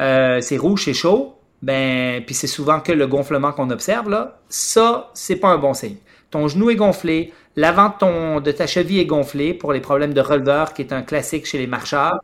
euh, 0.00 0.40
c'est 0.40 0.56
rouge, 0.56 0.84
c'est 0.84 0.94
chaud, 0.94 1.34
ben, 1.60 2.22
puis 2.24 2.36
c'est 2.36 2.46
souvent 2.46 2.78
que 2.78 2.92
le 2.92 3.08
gonflement 3.08 3.50
qu'on 3.50 3.70
observe, 3.70 4.08
là, 4.08 4.40
ça, 4.48 5.10
c'est 5.14 5.36
pas 5.36 5.48
un 5.48 5.58
bon 5.58 5.74
signe. 5.74 5.96
Ton 6.30 6.46
genou 6.46 6.70
est 6.70 6.76
gonflé, 6.76 7.32
l'avant 7.58 7.88
de, 7.88 7.94
ton, 7.98 8.40
de 8.40 8.52
ta 8.52 8.68
cheville 8.68 9.00
est 9.00 9.06
gonflé 9.06 9.52
pour 9.52 9.72
les 9.72 9.80
problèmes 9.80 10.14
de 10.14 10.20
releveur, 10.20 10.74
qui 10.74 10.82
est 10.82 10.92
un 10.92 11.02
classique 11.02 11.44
chez 11.44 11.58
les 11.58 11.66
marcheurs. 11.66 12.20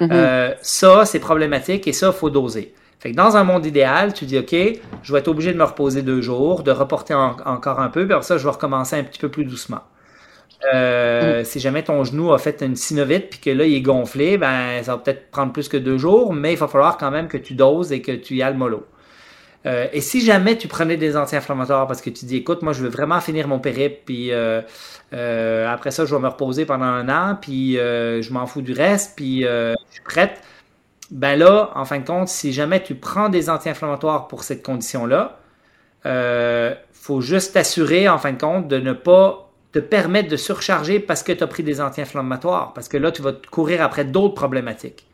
Mhm. 0.00 0.10
euh, 0.12 0.52
ça, 0.60 1.04
c'est 1.04 1.18
problématique 1.18 1.88
et 1.88 1.92
ça, 1.92 2.12
faut 2.12 2.30
doser. 2.30 2.72
Fait 3.00 3.10
que 3.10 3.16
dans 3.16 3.36
un 3.36 3.44
monde 3.44 3.66
idéal, 3.66 4.12
tu 4.14 4.26
dis, 4.26 4.38
OK, 4.38 4.54
je 5.02 5.12
vais 5.12 5.18
être 5.18 5.28
obligé 5.28 5.52
de 5.52 5.58
me 5.58 5.64
reposer 5.64 6.02
deux 6.02 6.22
jours, 6.22 6.62
de 6.62 6.70
reporter 6.70 7.14
encore 7.14 7.80
un 7.80 7.88
peu, 7.88 8.04
puis 8.04 8.14
après 8.14 8.26
ça, 8.26 8.38
je 8.38 8.44
vais 8.44 8.50
recommencer 8.50 8.96
un 8.96 9.02
petit 9.02 9.18
peu 9.18 9.28
plus 9.28 9.44
doucement. 9.44 9.80
Euh, 10.72 11.40
mm. 11.40 11.44
Si 11.44 11.58
jamais 11.58 11.82
ton 11.82 12.04
genou 12.04 12.32
a 12.32 12.38
fait 12.38 12.62
une 12.62 12.76
synovite 12.76 13.28
puis 13.30 13.40
que 13.40 13.50
là, 13.50 13.66
il 13.66 13.74
est 13.74 13.82
gonflé, 13.82 14.38
ben, 14.38 14.82
ça 14.82 14.92
va 14.92 14.98
peut-être 14.98 15.30
prendre 15.30 15.52
plus 15.52 15.68
que 15.68 15.76
deux 15.76 15.98
jours, 15.98 16.32
mais 16.32 16.52
il 16.52 16.58
va 16.58 16.68
falloir 16.68 16.96
quand 16.96 17.10
même 17.10 17.26
que 17.26 17.38
tu 17.38 17.54
doses 17.54 17.92
et 17.92 18.00
que 18.00 18.12
tu 18.12 18.36
y 18.36 18.42
ailles 18.42 18.56
mollo. 18.56 18.86
Euh, 19.66 19.88
et 19.92 20.00
si 20.00 20.24
jamais 20.24 20.56
tu 20.56 20.68
prenais 20.68 20.96
des 20.96 21.16
anti-inflammatoires 21.16 21.86
parce 21.86 22.00
que 22.00 22.10
tu 22.10 22.24
dis, 22.24 22.36
écoute, 22.36 22.62
moi, 22.62 22.72
je 22.72 22.82
veux 22.82 22.88
vraiment 22.88 23.20
finir 23.20 23.48
mon 23.48 23.58
périple, 23.58 24.02
puis 24.04 24.30
euh, 24.30 24.62
après 25.68 25.90
ça, 25.90 26.04
je 26.04 26.14
vais 26.14 26.20
me 26.20 26.28
reposer 26.28 26.66
pendant 26.66 26.84
un 26.84 27.08
an, 27.08 27.36
puis 27.40 27.74
je 27.74 28.32
m'en 28.32 28.46
fous 28.46 28.62
du 28.62 28.72
reste, 28.72 29.14
puis 29.16 29.42
je 29.42 29.74
suis 29.90 30.02
prête 30.02 30.40
ben 31.10 31.38
là, 31.38 31.70
en 31.74 31.84
fin 31.84 31.98
de 32.00 32.06
compte, 32.06 32.28
si 32.28 32.52
jamais 32.52 32.82
tu 32.82 32.94
prends 32.94 33.28
des 33.28 33.48
anti-inflammatoires 33.48 34.28
pour 34.28 34.42
cette 34.42 34.62
condition-là, 34.62 35.38
euh, 36.04 36.74
faut 36.92 37.20
juste 37.20 37.54
t'assurer, 37.54 38.08
en 38.08 38.18
fin 38.18 38.32
de 38.32 38.40
compte, 38.40 38.68
de 38.68 38.78
ne 38.78 38.92
pas 38.92 39.50
te 39.72 39.78
permettre 39.78 40.28
de 40.28 40.36
surcharger 40.36 41.00
parce 41.00 41.22
que 41.22 41.32
tu 41.32 41.44
as 41.44 41.46
pris 41.46 41.62
des 41.62 41.80
anti-inflammatoires. 41.80 42.72
Parce 42.72 42.88
que 42.88 42.96
là, 42.96 43.12
tu 43.12 43.22
vas 43.22 43.32
courir 43.50 43.82
après 43.82 44.04
d'autres 44.04 44.34
problématiques. 44.34 45.05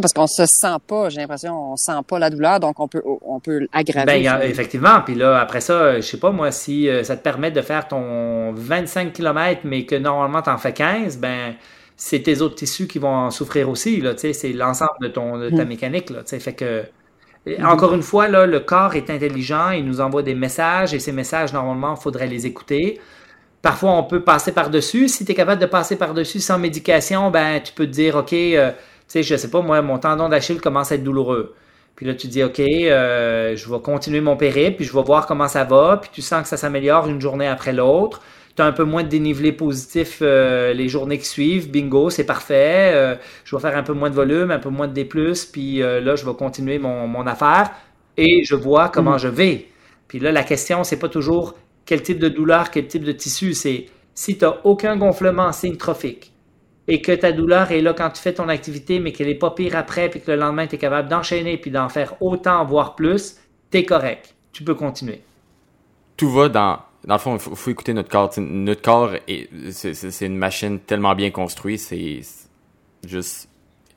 Parce 0.00 0.12
qu'on 0.12 0.26
se 0.26 0.44
sent 0.46 0.76
pas, 0.86 1.08
j'ai 1.08 1.20
l'impression, 1.20 1.72
on 1.72 1.76
sent 1.76 1.92
pas 2.06 2.18
la 2.18 2.28
douleur, 2.28 2.58
donc 2.58 2.80
on 2.80 2.88
peut, 2.88 3.02
on 3.04 3.38
peut 3.38 3.66
aggraver. 3.72 4.24
Ben, 4.24 4.40
effectivement. 4.42 5.00
Puis 5.04 5.14
là, 5.14 5.38
après 5.38 5.60
ça, 5.60 5.96
je 5.96 6.00
sais 6.00 6.18
pas, 6.18 6.32
moi, 6.32 6.50
si 6.50 6.88
euh, 6.88 7.04
ça 7.04 7.16
te 7.16 7.22
permet 7.22 7.52
de 7.52 7.60
faire 7.60 7.86
ton 7.86 8.52
25 8.52 9.12
km, 9.12 9.60
mais 9.64 9.86
que 9.86 9.94
normalement 9.94 10.42
tu 10.42 10.50
en 10.50 10.58
fais 10.58 10.72
15, 10.72 11.18
ben, 11.18 11.54
c'est 11.96 12.20
tes 12.20 12.40
autres 12.40 12.56
tissus 12.56 12.88
qui 12.88 12.98
vont 12.98 13.14
en 13.14 13.30
souffrir 13.30 13.68
aussi. 13.68 14.02
c'est 14.16 14.52
l'ensemble 14.52 14.98
de, 15.00 15.08
ton, 15.08 15.38
de 15.38 15.50
ta 15.50 15.64
mm. 15.64 15.68
mécanique. 15.68 16.10
Là, 16.10 16.22
fait 16.24 16.52
que, 16.54 16.82
mm-hmm. 17.46 17.64
encore 17.64 17.94
une 17.94 18.02
fois, 18.02 18.26
là, 18.26 18.46
le 18.46 18.60
corps 18.60 18.96
est 18.96 19.10
intelligent, 19.10 19.70
il 19.70 19.84
nous 19.84 20.00
envoie 20.00 20.24
des 20.24 20.34
messages 20.34 20.92
et 20.92 20.98
ces 20.98 21.12
messages, 21.12 21.52
normalement, 21.52 21.94
il 21.96 22.02
faudrait 22.02 22.26
les 22.26 22.46
écouter. 22.46 23.00
Parfois, 23.62 23.92
on 23.92 24.02
peut 24.02 24.22
passer 24.22 24.52
par-dessus. 24.52 25.08
Si 25.08 25.24
tu 25.24 25.32
es 25.32 25.34
capable 25.34 25.60
de 25.60 25.66
passer 25.66 25.96
par-dessus 25.96 26.40
sans 26.40 26.58
médication, 26.58 27.30
ben, 27.30 27.62
tu 27.62 27.72
peux 27.72 27.86
te 27.86 27.92
dire, 27.92 28.16
OK, 28.16 28.32
euh, 28.32 28.72
sais, 29.08 29.22
je 29.22 29.36
sais 29.36 29.50
pas, 29.50 29.60
moi, 29.60 29.82
mon 29.82 29.98
tendon 29.98 30.28
d'Achille 30.28 30.60
commence 30.60 30.92
à 30.92 30.96
être 30.96 31.04
douloureux. 31.04 31.54
Puis 31.96 32.06
là, 32.06 32.14
tu 32.14 32.26
dis, 32.26 32.42
OK, 32.42 32.58
euh, 32.60 33.56
je 33.56 33.70
vais 33.70 33.80
continuer 33.80 34.20
mon 34.20 34.36
périple, 34.36 34.76
puis 34.76 34.84
je 34.84 34.92
vais 34.92 35.02
voir 35.02 35.26
comment 35.26 35.48
ça 35.48 35.64
va, 35.64 35.98
puis 36.00 36.10
tu 36.12 36.22
sens 36.22 36.42
que 36.42 36.48
ça 36.48 36.56
s'améliore 36.56 37.08
une 37.08 37.20
journée 37.20 37.46
après 37.46 37.72
l'autre 37.72 38.20
tu 38.56 38.62
as 38.62 38.66
un 38.66 38.72
peu 38.72 38.84
moins 38.84 39.02
de 39.02 39.08
dénivelé 39.08 39.50
positif 39.50 40.20
euh, 40.22 40.72
les 40.74 40.88
journées 40.88 41.18
qui 41.18 41.24
suivent, 41.24 41.72
bingo, 41.72 42.08
c'est 42.08 42.22
parfait. 42.24 42.92
Euh, 42.94 43.16
je 43.44 43.56
vais 43.56 43.60
faire 43.60 43.76
un 43.76 43.82
peu 43.82 43.94
moins 43.94 44.10
de 44.10 44.14
volume, 44.14 44.52
un 44.52 44.60
peu 44.60 44.68
moins 44.68 44.86
de 44.86 44.92
D+, 44.92 45.04
puis 45.52 45.78
là, 45.78 46.14
je 46.14 46.24
vais 46.24 46.34
continuer 46.34 46.78
mon, 46.78 47.08
mon, 47.08 47.26
affaire 47.26 47.72
et 48.16 48.44
je 48.44 48.54
vois 48.54 48.90
comment 48.90 49.14
mhm. 49.14 49.18
je 49.18 49.26
vais. 49.26 49.66
Puis 50.06 50.20
là, 50.20 50.30
la 50.30 50.44
question, 50.44 50.84
c'est 50.84 51.00
pas 51.00 51.08
toujours 51.08 51.56
quel 51.84 52.02
type 52.02 52.20
de 52.20 52.28
douleur, 52.28 52.70
quel 52.70 52.86
type 52.86 53.02
de 53.02 53.10
tissu, 53.10 53.54
c'est 53.54 53.86
si 54.14 54.38
tu 54.38 54.44
n'as 54.44 54.54
aucun 54.62 54.96
gonflement 54.96 55.50
signe 55.50 55.76
trophique 55.76 56.33
et 56.86 57.00
que 57.00 57.12
ta 57.12 57.32
douleur 57.32 57.70
est 57.72 57.80
là 57.80 57.94
quand 57.94 58.10
tu 58.10 58.20
fais 58.20 58.34
ton 58.34 58.48
activité, 58.48 59.00
mais 59.00 59.12
qu'elle 59.12 59.28
n'est 59.28 59.34
pas 59.34 59.50
pire 59.50 59.76
après, 59.76 60.10
puis 60.10 60.20
que 60.20 60.30
le 60.30 60.36
lendemain, 60.36 60.66
tu 60.66 60.74
es 60.74 60.78
capable 60.78 61.08
d'enchaîner 61.08 61.56
puis 61.56 61.70
d'en 61.70 61.88
faire 61.88 62.20
autant, 62.20 62.64
voire 62.64 62.94
plus, 62.94 63.36
tu 63.70 63.78
es 63.78 63.84
correct. 63.84 64.34
Tu 64.52 64.62
peux 64.62 64.74
continuer. 64.74 65.22
Tout 66.16 66.30
va 66.30 66.48
dans 66.48 66.78
dans 67.06 67.14
le 67.14 67.20
fond, 67.20 67.34
il 67.34 67.40
faut, 67.40 67.70
écouter 67.70 67.92
notre 67.92 68.08
corps. 68.08 68.30
notre 68.38 68.80
corps, 68.80 69.10
c'est 69.70 70.26
une 70.26 70.38
machine 70.38 70.80
tellement 70.80 71.14
bien 71.14 71.30
construite, 71.30 71.80
c'est 71.80 72.20
juste. 73.06 73.48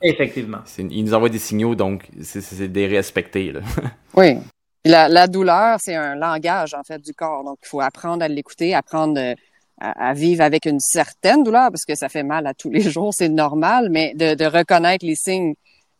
Effectivement. 0.02 0.60
Il 0.78 1.06
nous 1.06 1.14
envoie 1.14 1.30
des 1.30 1.40
signaux, 1.40 1.74
donc 1.74 2.08
c'est 2.22 2.72
des 2.72 2.88
respecter. 2.88 3.54
oui. 4.16 4.38
La, 4.86 5.10
la 5.10 5.28
douleur, 5.28 5.80
c'est 5.80 5.96
un 5.96 6.16
langage, 6.16 6.74
en 6.74 6.84
fait, 6.84 7.00
du 7.00 7.14
corps. 7.14 7.44
Donc, 7.44 7.58
il 7.64 7.68
faut 7.68 7.82
apprendre 7.82 8.24
à 8.24 8.28
l'écouter, 8.28 8.76
apprendre 8.76 9.36
à, 9.80 10.14
vivre 10.14 10.42
avec 10.42 10.66
une 10.66 10.80
certaine 10.80 11.44
douleur, 11.44 11.70
parce 11.70 11.86
que 11.86 11.96
ça 11.96 12.10
fait 12.10 12.24
mal 12.24 12.48
à 12.48 12.54
tous 12.54 12.70
les 12.70 12.82
jours, 12.92 13.14
c'est 13.14 13.30
normal, 13.30 13.90
mais 13.92 14.14
de, 14.16 14.36
de, 14.36 14.46
reconnaître 14.46 15.06
les 15.06 15.16
signes 15.16 15.54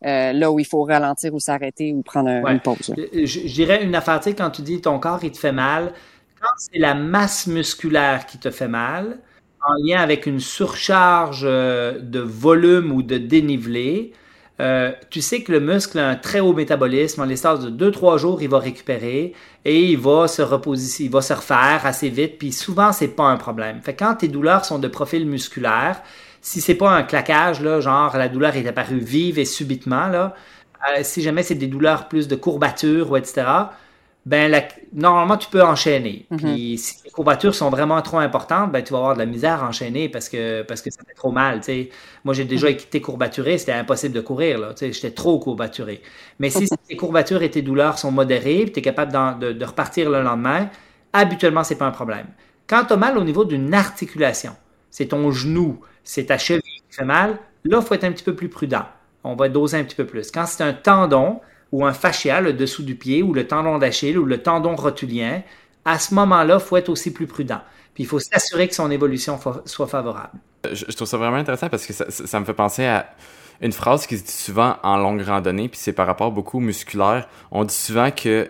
euh, 0.04 0.32
là 0.32 0.50
où 0.50 0.58
il 0.58 0.66
faut 0.66 0.82
ralentir 0.82 1.34
ou 1.34 1.40
s'arrêter 1.40 1.92
ou 1.92 2.02
prendre 2.02 2.28
une 2.28 2.60
pause. 2.60 2.94
Je, 2.96 3.24
je, 3.24 3.52
dirais 3.52 3.82
une 3.82 3.94
affaire, 3.94 4.20
tu 4.20 4.30
sais, 4.30 4.34
quand 4.34 4.50
tu 4.50 4.62
dis 4.62 4.80
ton 4.80 4.98
corps, 4.98 5.22
il 5.22 5.32
te 5.32 5.38
fait 5.38 5.52
mal, 5.52 5.92
quand 6.40 6.48
c'est 6.56 6.78
la 6.78 6.94
masse 6.94 7.46
musculaire 7.46 8.26
qui 8.26 8.38
te 8.38 8.50
fait 8.50 8.68
mal, 8.68 9.18
en 9.60 9.74
lien 9.84 10.00
avec 10.00 10.26
une 10.26 10.40
surcharge 10.40 11.42
euh, 11.44 11.98
de 12.00 12.20
volume 12.20 12.92
ou 12.92 13.02
de 13.02 13.18
dénivelé, 13.18 14.12
euh, 14.60 14.92
tu 15.10 15.20
sais 15.20 15.42
que 15.42 15.52
le 15.52 15.60
muscle 15.60 15.98
a 15.98 16.08
un 16.08 16.16
très 16.16 16.40
haut 16.40 16.52
métabolisme. 16.52 17.20
En 17.20 17.24
l'espace 17.24 17.60
de 17.60 17.90
2-3 17.90 18.18
jours, 18.18 18.42
il 18.42 18.48
va 18.48 18.58
récupérer 18.58 19.32
et 19.64 19.84
il 19.84 19.98
va 19.98 20.26
se 20.26 20.42
reposer, 20.42 21.04
il 21.04 21.10
va 21.10 21.22
se 21.22 21.32
refaire 21.32 21.82
assez 21.84 22.08
vite. 22.08 22.38
Puis 22.38 22.52
souvent, 22.52 22.92
c'est 22.92 23.08
pas 23.08 23.24
un 23.24 23.36
problème. 23.36 23.80
Fait 23.82 23.94
quand 23.94 24.16
tes 24.16 24.28
douleurs 24.28 24.64
sont 24.64 24.78
de 24.78 24.88
profil 24.88 25.26
musculaire, 25.26 26.02
si 26.40 26.60
c'est 26.60 26.74
pas 26.74 26.90
un 26.90 27.02
claquage, 27.02 27.60
là, 27.60 27.80
genre 27.80 28.16
la 28.16 28.28
douleur 28.28 28.56
est 28.56 28.66
apparue 28.66 28.98
vive 28.98 29.38
et 29.38 29.44
subitement, 29.44 30.08
là, 30.08 30.34
euh, 30.88 31.00
si 31.02 31.22
jamais 31.22 31.42
c'est 31.42 31.54
des 31.54 31.66
douleurs 31.66 32.08
plus 32.08 32.28
de 32.28 32.36
courbature 32.36 33.10
ou 33.10 33.16
etc., 33.16 33.46
ben 34.28 34.62
normalement 34.92 35.38
tu 35.38 35.48
peux 35.48 35.62
enchaîner. 35.62 36.26
Mhm. 36.30 36.38
Puis 36.38 36.76
si 36.76 37.02
les 37.02 37.10
courbatures 37.10 37.54
sont 37.54 37.70
vraiment 37.70 38.00
trop 38.02 38.18
importantes, 38.18 38.70
ben 38.70 38.84
tu 38.84 38.92
vas 38.92 38.98
avoir 38.98 39.14
de 39.14 39.20
la 39.20 39.26
misère 39.26 39.64
à 39.64 39.68
enchaîner 39.68 40.10
parce 40.10 40.28
que 40.28 40.62
parce 40.62 40.82
que 40.82 40.90
ça 40.90 41.00
fait 41.06 41.14
trop 41.14 41.32
mal. 41.32 41.64
sais. 41.64 41.88
Moi 42.24 42.34
j'ai 42.34 42.44
déjà 42.44 42.66
mhm. 42.66 42.74
été 42.74 43.00
courbaturé, 43.00 43.56
c'était 43.56 43.72
impossible 43.72 44.14
de 44.14 44.20
courir 44.20 44.58
là. 44.58 44.74
J'étais 44.78 45.12
trop 45.12 45.38
courbaturé. 45.38 46.02
Mais 46.40 46.50
si 46.50 46.68
tes 46.86 46.96
courbatures 46.96 47.42
et 47.42 47.50
tes 47.50 47.62
douleurs 47.62 47.98
sont 47.98 48.10
modérées, 48.10 48.70
tu 48.70 48.80
es 48.80 48.82
capable 48.82 49.12
de, 49.40 49.52
de, 49.52 49.64
repartir 49.64 50.10
le 50.10 50.22
lendemain, 50.22 50.68
habituellement 51.14 51.64
c'est 51.64 51.78
pas 51.78 51.86
un 51.86 51.90
problème. 51.90 52.26
Quand 52.66 52.84
tu 52.84 52.92
as 52.92 52.96
mal 52.98 53.16
au 53.16 53.24
niveau 53.24 53.46
d'une 53.46 53.72
articulation, 53.72 54.54
c'est 54.90 55.06
ton 55.06 55.30
genou, 55.30 55.80
c'est 56.04 56.26
ta 56.26 56.36
cheville 56.36 56.62
qui 56.62 56.96
fait 56.96 57.04
mal, 57.06 57.38
là 57.64 57.78
il 57.80 57.86
faut 57.86 57.94
être 57.94 58.04
un 58.04 58.12
petit 58.12 58.24
peu 58.24 58.34
plus 58.34 58.50
prudent. 58.50 58.84
On 59.24 59.36
va 59.36 59.48
doser 59.48 59.78
un 59.78 59.84
petit 59.84 59.96
peu 59.96 60.06
plus. 60.06 60.30
Quand 60.30 60.44
c'est 60.44 60.62
un 60.62 60.74
tendon, 60.74 61.40
ou 61.72 61.84
un 61.84 61.92
fascia, 61.92 62.40
le 62.40 62.52
dessous 62.52 62.82
du 62.82 62.94
pied, 62.94 63.22
ou 63.22 63.32
le 63.34 63.46
tendon 63.46 63.78
d'Achille, 63.78 64.18
ou 64.18 64.24
le 64.24 64.38
tendon 64.38 64.74
rotulien, 64.74 65.42
à 65.84 65.98
ce 65.98 66.14
moment-là, 66.14 66.58
il 66.60 66.66
faut 66.66 66.76
être 66.76 66.88
aussi 66.88 67.12
plus 67.12 67.26
prudent. 67.26 67.60
Puis 67.94 68.04
il 68.04 68.06
faut 68.06 68.20
s'assurer 68.20 68.68
que 68.68 68.74
son 68.74 68.90
évolution 68.90 69.38
soit 69.64 69.86
favorable. 69.86 70.38
Je, 70.72 70.84
trouve 70.84 71.08
ça 71.08 71.16
vraiment 71.16 71.36
intéressant 71.36 71.68
parce 71.68 71.86
que 71.86 71.92
ça, 71.92 72.40
me 72.40 72.44
fait 72.44 72.54
penser 72.54 72.84
à 72.84 73.14
une 73.60 73.72
phrase 73.72 74.06
qui 74.06 74.18
se 74.18 74.24
dit 74.24 74.32
souvent 74.32 74.76
en 74.82 74.96
longue 74.96 75.22
randonnée, 75.22 75.68
puis 75.68 75.80
c'est 75.80 75.92
par 75.92 76.06
rapport 76.06 76.30
beaucoup 76.30 76.60
musculaire. 76.60 77.28
On 77.50 77.64
dit 77.64 77.74
souvent 77.74 78.10
que 78.10 78.48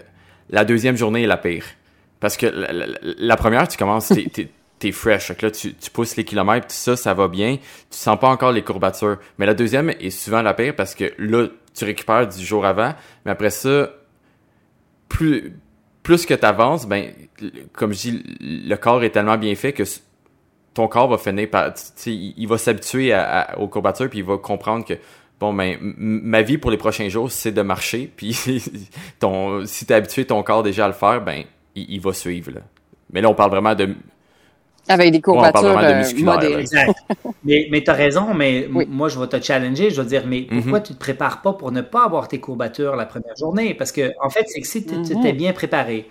la 0.51 0.65
deuxième 0.65 0.97
journée 0.97 1.23
est 1.23 1.27
la 1.27 1.37
pire. 1.37 1.65
Parce 2.21 2.37
que 2.37 2.47
la, 2.47 3.37
première, 3.37 3.69
tu 3.69 3.79
commences, 3.79 4.09
t'es, 4.09 4.51
t'es, 4.79 4.93
fresh. 4.93 5.29
là, 5.41 5.51
tu, 5.51 5.75
tu 5.75 5.91
pousses 5.91 6.17
les 6.17 6.25
kilomètres, 6.25 6.67
tout 6.67 6.75
ça, 6.75 6.97
ça 6.97 7.15
va 7.15 7.29
bien. 7.29 7.57
Tu 7.57 7.97
sens 7.97 8.19
pas 8.19 8.29
encore 8.29 8.51
les 8.53 8.63
courbatures. 8.63 9.19
Mais 9.39 9.47
la 9.47 9.55
deuxième 9.55 9.91
est 9.91 10.11
souvent 10.11 10.43
la 10.43 10.53
pire 10.55 10.75
parce 10.75 10.95
que 10.95 11.13
là, 11.19 11.47
tu 11.79 11.85
récupères 11.85 12.27
du 12.27 12.45
jour 12.45 12.65
avant. 12.67 12.95
Mais 13.25 13.33
après 13.33 13.51
ça, 13.51 13.91
plus, 15.09 15.55
plus 16.03 16.27
que 16.27 16.35
tu 16.35 16.45
avances, 16.45 16.87
ben, 16.87 17.13
comme 17.73 17.93
je 17.93 17.99
dis, 17.99 18.23
le 18.41 18.75
corps 18.77 19.03
est 19.05 19.11
tellement 19.11 19.39
bien 19.39 19.55
fait 19.55 19.73
que 19.73 19.85
ton 20.75 20.89
corps 20.89 21.09
va 21.09 21.19
finir 21.19 21.51
par, 21.51 21.73
il 22.07 22.47
va 22.47 22.57
s'habituer 22.57 23.13
aux 23.57 23.69
courbatures 23.69 24.09
puis 24.09 24.21
il 24.21 24.25
va 24.25 24.37
comprendre 24.39 24.85
que 24.85 24.95
bon 25.41 25.53
ben 25.53 25.77
ma 25.81 26.43
vie 26.43 26.57
pour 26.59 26.71
les 26.71 26.77
prochains 26.77 27.09
jours 27.09 27.33
c'est 27.33 27.51
de 27.51 27.63
marcher 27.63 28.13
puis 28.17 28.37
ton 29.19 29.65
si 29.67 29.87
t'es 29.87 29.95
habitué 29.95 30.25
ton 30.25 30.43
corps 30.45 30.63
déjà 30.63 30.85
à 30.85 30.89
le 30.89 30.95
faire 30.95 31.21
ben 31.21 31.43
il, 31.75 32.01
va 32.01 32.13
suivre 32.13 32.53
là. 32.53 32.61
mais 33.13 33.21
là 33.21 33.29
on 33.29 33.35
parle 33.35 33.51
vraiment 33.51 33.75
de 33.75 33.95
avec 34.89 35.13
des 35.13 35.21
courbatures 35.21 35.79
euh, 35.79 36.59
exact. 36.59 36.93
mais 37.45 37.69
mais 37.71 37.83
t'as 37.83 37.93
raison 37.93 38.35
mais 38.35 38.69
moi 38.71 39.09
je 39.09 39.19
vais 39.19 39.27
te 39.27 39.41
challenger 39.41 39.91
je 39.91 40.01
vais 40.01 40.09
dire 40.09 40.25
mais 40.27 40.47
mhm. 40.51 40.63
pourquoi 40.63 40.81
tu 40.81 40.95
te 40.95 40.99
prépares 40.99 41.43
pas 41.43 41.53
pour 41.53 41.73
ne 41.73 41.81
pas 41.81 42.05
avoir 42.05 42.29
tes 42.29 42.41
courbatures 42.41 42.97
la 42.97 43.07
première 43.07 43.37
journée? 43.37 43.75
Parce 43.75 43.93
que 43.93 44.13
en 44.23 44.31
fait 44.31 44.45
c'est 44.49 44.61
que 44.61 44.67
si 44.67 44.85
tu 44.85 44.95
mhm. 44.95 45.23
t'es 45.23 45.33
bien 45.33 45.53
préparé 45.53 46.09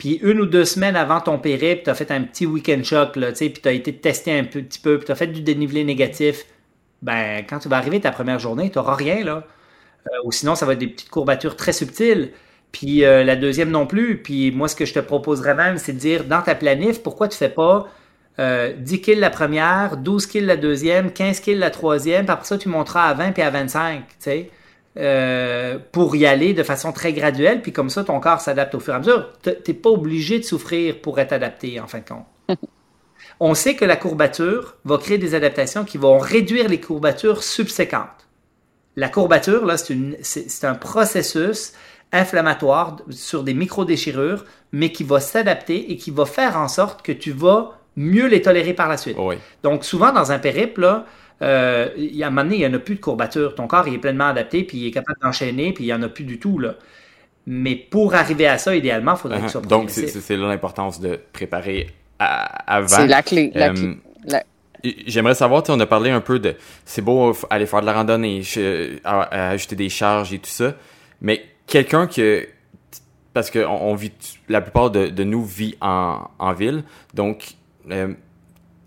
puis 0.00 0.18
une 0.22 0.40
ou 0.40 0.46
deux 0.46 0.64
semaines 0.64 0.96
avant 0.96 1.20
ton 1.20 1.38
périple, 1.38 1.82
tu 1.84 1.90
as 1.90 1.94
fait 1.94 2.10
un 2.10 2.22
petit 2.22 2.46
week-end 2.46 2.80
choc, 2.82 3.16
là, 3.16 3.32
puis 3.32 3.52
tu 3.52 3.68
as 3.68 3.72
été 3.72 3.94
testé 3.94 4.32
un 4.32 4.44
petit 4.44 4.78
peu, 4.78 4.96
puis 4.96 5.04
tu 5.04 5.12
as 5.12 5.14
fait 5.14 5.26
du 5.26 5.42
dénivelé 5.42 5.84
négatif. 5.84 6.46
Ben, 7.02 7.44
quand 7.46 7.58
tu 7.58 7.68
vas 7.68 7.76
arriver 7.76 8.00
ta 8.00 8.10
première 8.10 8.38
journée, 8.38 8.70
tu 8.70 8.78
n'auras 8.78 8.94
rien, 8.94 9.22
là. 9.22 9.44
Euh, 10.06 10.10
ou 10.24 10.32
sinon, 10.32 10.54
ça 10.54 10.64
va 10.64 10.72
être 10.72 10.78
des 10.78 10.86
petites 10.86 11.10
courbatures 11.10 11.54
très 11.54 11.74
subtiles. 11.74 12.32
Puis 12.72 13.04
euh, 13.04 13.24
la 13.24 13.36
deuxième 13.36 13.70
non 13.70 13.86
plus. 13.86 14.22
Puis 14.22 14.50
moi, 14.52 14.68
ce 14.68 14.76
que 14.76 14.86
je 14.86 14.94
te 14.94 15.00
proposerais 15.00 15.54
même, 15.54 15.76
c'est 15.76 15.92
de 15.92 15.98
dire 15.98 16.24
dans 16.24 16.40
ta 16.40 16.54
planif, 16.54 17.02
pourquoi 17.02 17.28
tu 17.28 17.36
fais 17.36 17.48
pas 17.48 17.88
10 18.40 18.42
euh, 18.42 18.98
kills 18.98 19.20
la 19.20 19.28
première, 19.28 19.98
12 19.98 20.26
kills 20.26 20.46
la 20.46 20.56
deuxième, 20.56 21.12
15 21.12 21.40
kills 21.40 21.58
la 21.58 21.70
troisième, 21.70 22.24
puis 22.24 22.32
après 22.32 22.46
ça, 22.46 22.56
tu 22.56 22.68
monteras 22.68 23.08
à 23.08 23.14
20 23.14 23.32
puis 23.32 23.42
à 23.42 23.50
25, 23.50 24.06
tu 24.08 24.14
sais. 24.18 24.50
Euh, 24.96 25.78
pour 25.92 26.16
y 26.16 26.26
aller 26.26 26.52
de 26.52 26.64
façon 26.64 26.92
très 26.92 27.12
graduelle, 27.12 27.62
puis 27.62 27.72
comme 27.72 27.90
ça, 27.90 28.02
ton 28.02 28.18
corps 28.18 28.40
s'adapte 28.40 28.74
au 28.74 28.80
fur 28.80 28.94
et 28.94 28.96
à 28.96 28.98
mesure. 28.98 29.28
Tu 29.42 29.50
n'es 29.50 29.74
pas 29.74 29.90
obligé 29.90 30.38
de 30.38 30.44
souffrir 30.44 31.00
pour 31.00 31.18
être 31.20 31.32
adapté, 31.32 31.78
en 31.78 31.86
fin 31.86 31.98
de 31.98 32.08
compte. 32.08 32.26
On 33.40 33.54
sait 33.54 33.76
que 33.76 33.84
la 33.84 33.96
courbature 33.96 34.76
va 34.84 34.98
créer 34.98 35.18
des 35.18 35.34
adaptations 35.34 35.84
qui 35.84 35.98
vont 35.98 36.18
réduire 36.18 36.68
les 36.68 36.80
courbatures 36.80 37.42
subséquentes. 37.42 38.28
La 38.96 39.08
courbature, 39.08 39.64
là, 39.64 39.76
c'est 39.76 40.64
un 40.64 40.74
processus 40.74 41.72
inflammatoire 42.12 42.96
sur 43.10 43.44
des 43.44 43.54
micro-déchirures, 43.54 44.44
mais 44.72 44.90
qui 44.90 45.04
va 45.04 45.20
s'adapter 45.20 45.92
et 45.92 45.96
qui 45.96 46.10
va 46.10 46.26
faire 46.26 46.56
en 46.56 46.68
sorte 46.68 47.02
que 47.02 47.12
tu 47.12 47.30
vas 47.30 47.79
mieux 47.96 48.26
les 48.26 48.42
tolérer 48.42 48.74
par 48.74 48.88
la 48.88 48.96
suite. 48.96 49.16
Donc, 49.62 49.84
souvent, 49.84 50.12
dans 50.12 50.32
un 50.32 50.38
périple, 50.38 50.82
là, 50.82 51.06
euh, 51.42 51.88
à 52.20 52.26
un 52.26 52.30
moment 52.30 52.44
donné, 52.44 52.56
il 52.56 52.58
n'y 52.60 52.66
en 52.66 52.74
a 52.74 52.78
plus 52.78 52.96
de 52.96 53.00
courbature. 53.00 53.54
Ton 53.54 53.66
corps 53.66 53.88
il 53.88 53.94
est 53.94 53.98
pleinement 53.98 54.28
adapté, 54.28 54.64
puis 54.64 54.78
il 54.78 54.86
est 54.88 54.90
capable 54.90 55.18
d'enchaîner, 55.20 55.72
puis 55.72 55.84
il 55.84 55.86
n'y 55.86 55.92
en 55.92 56.02
a 56.02 56.08
plus 56.08 56.24
du 56.24 56.38
tout. 56.38 56.58
Là. 56.58 56.74
Mais 57.46 57.74
pour 57.74 58.14
arriver 58.14 58.46
à 58.46 58.58
ça, 58.58 58.76
idéalement, 58.76 59.12
il 59.12 59.18
faudrait 59.18 59.40
que 59.40 59.48
ça 59.48 59.60
uh-huh. 59.60 59.66
Donc, 59.66 59.90
c'est 59.90 60.36
là 60.36 60.48
l'importance 60.48 61.00
de 61.00 61.18
préparer 61.32 61.88
avant. 62.18 62.88
C'est 62.88 63.06
la 63.06 63.22
clé. 63.22 63.52
Euh, 63.56 63.94
j'aimerais 65.06 65.34
savoir, 65.34 65.62
on 65.68 65.80
a 65.80 65.86
parlé 65.86 66.10
un 66.10 66.20
peu 66.20 66.38
de 66.38 66.56
c'est 66.84 67.02
beau 67.02 67.34
aller 67.48 67.66
faire 67.66 67.80
de 67.80 67.86
la 67.86 67.94
randonnée, 67.94 68.42
ajouter 69.04 69.76
des 69.76 69.88
charges 69.88 70.32
et 70.32 70.38
tout 70.38 70.50
ça, 70.50 70.74
mais 71.20 71.42
quelqu'un 71.66 72.06
que 72.06 72.46
parce 73.32 73.50
que 73.50 73.64
on, 73.64 73.94
vit 73.94 74.12
la 74.48 74.60
plupart 74.60 74.90
de, 74.90 75.22
nous 75.22 75.44
vit 75.44 75.76
en, 75.80 76.28
en 76.38 76.52
ville, 76.52 76.82
donc 77.14 77.54
euh, 77.90 78.14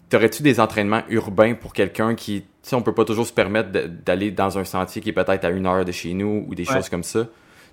T'aurais-tu 0.10 0.44
des 0.44 0.60
entraînements 0.60 1.02
urbains 1.10 1.56
pour 1.56 1.74
quelqu'un 1.74 2.14
qui, 2.14 2.42
tu 2.42 2.48
sais, 2.62 2.76
on 2.76 2.84
peut 2.84 2.94
pas 2.94 3.04
toujours 3.04 3.26
se 3.26 3.34
permettre 3.34 3.72
d'aller 3.72 4.30
dans 4.30 4.60
un 4.60 4.64
sentier 4.64 5.02
qui 5.02 5.10
est 5.10 5.14
peut-être 5.14 5.44
à 5.44 5.50
une 5.50 5.66
heure 5.66 5.84
de 5.84 5.92
chez 5.92 6.14
nous 6.14 6.46
ou 6.48 6.54
des 6.54 6.66
choses 6.66 6.88
comme 6.88 7.02
ça? 7.02 7.26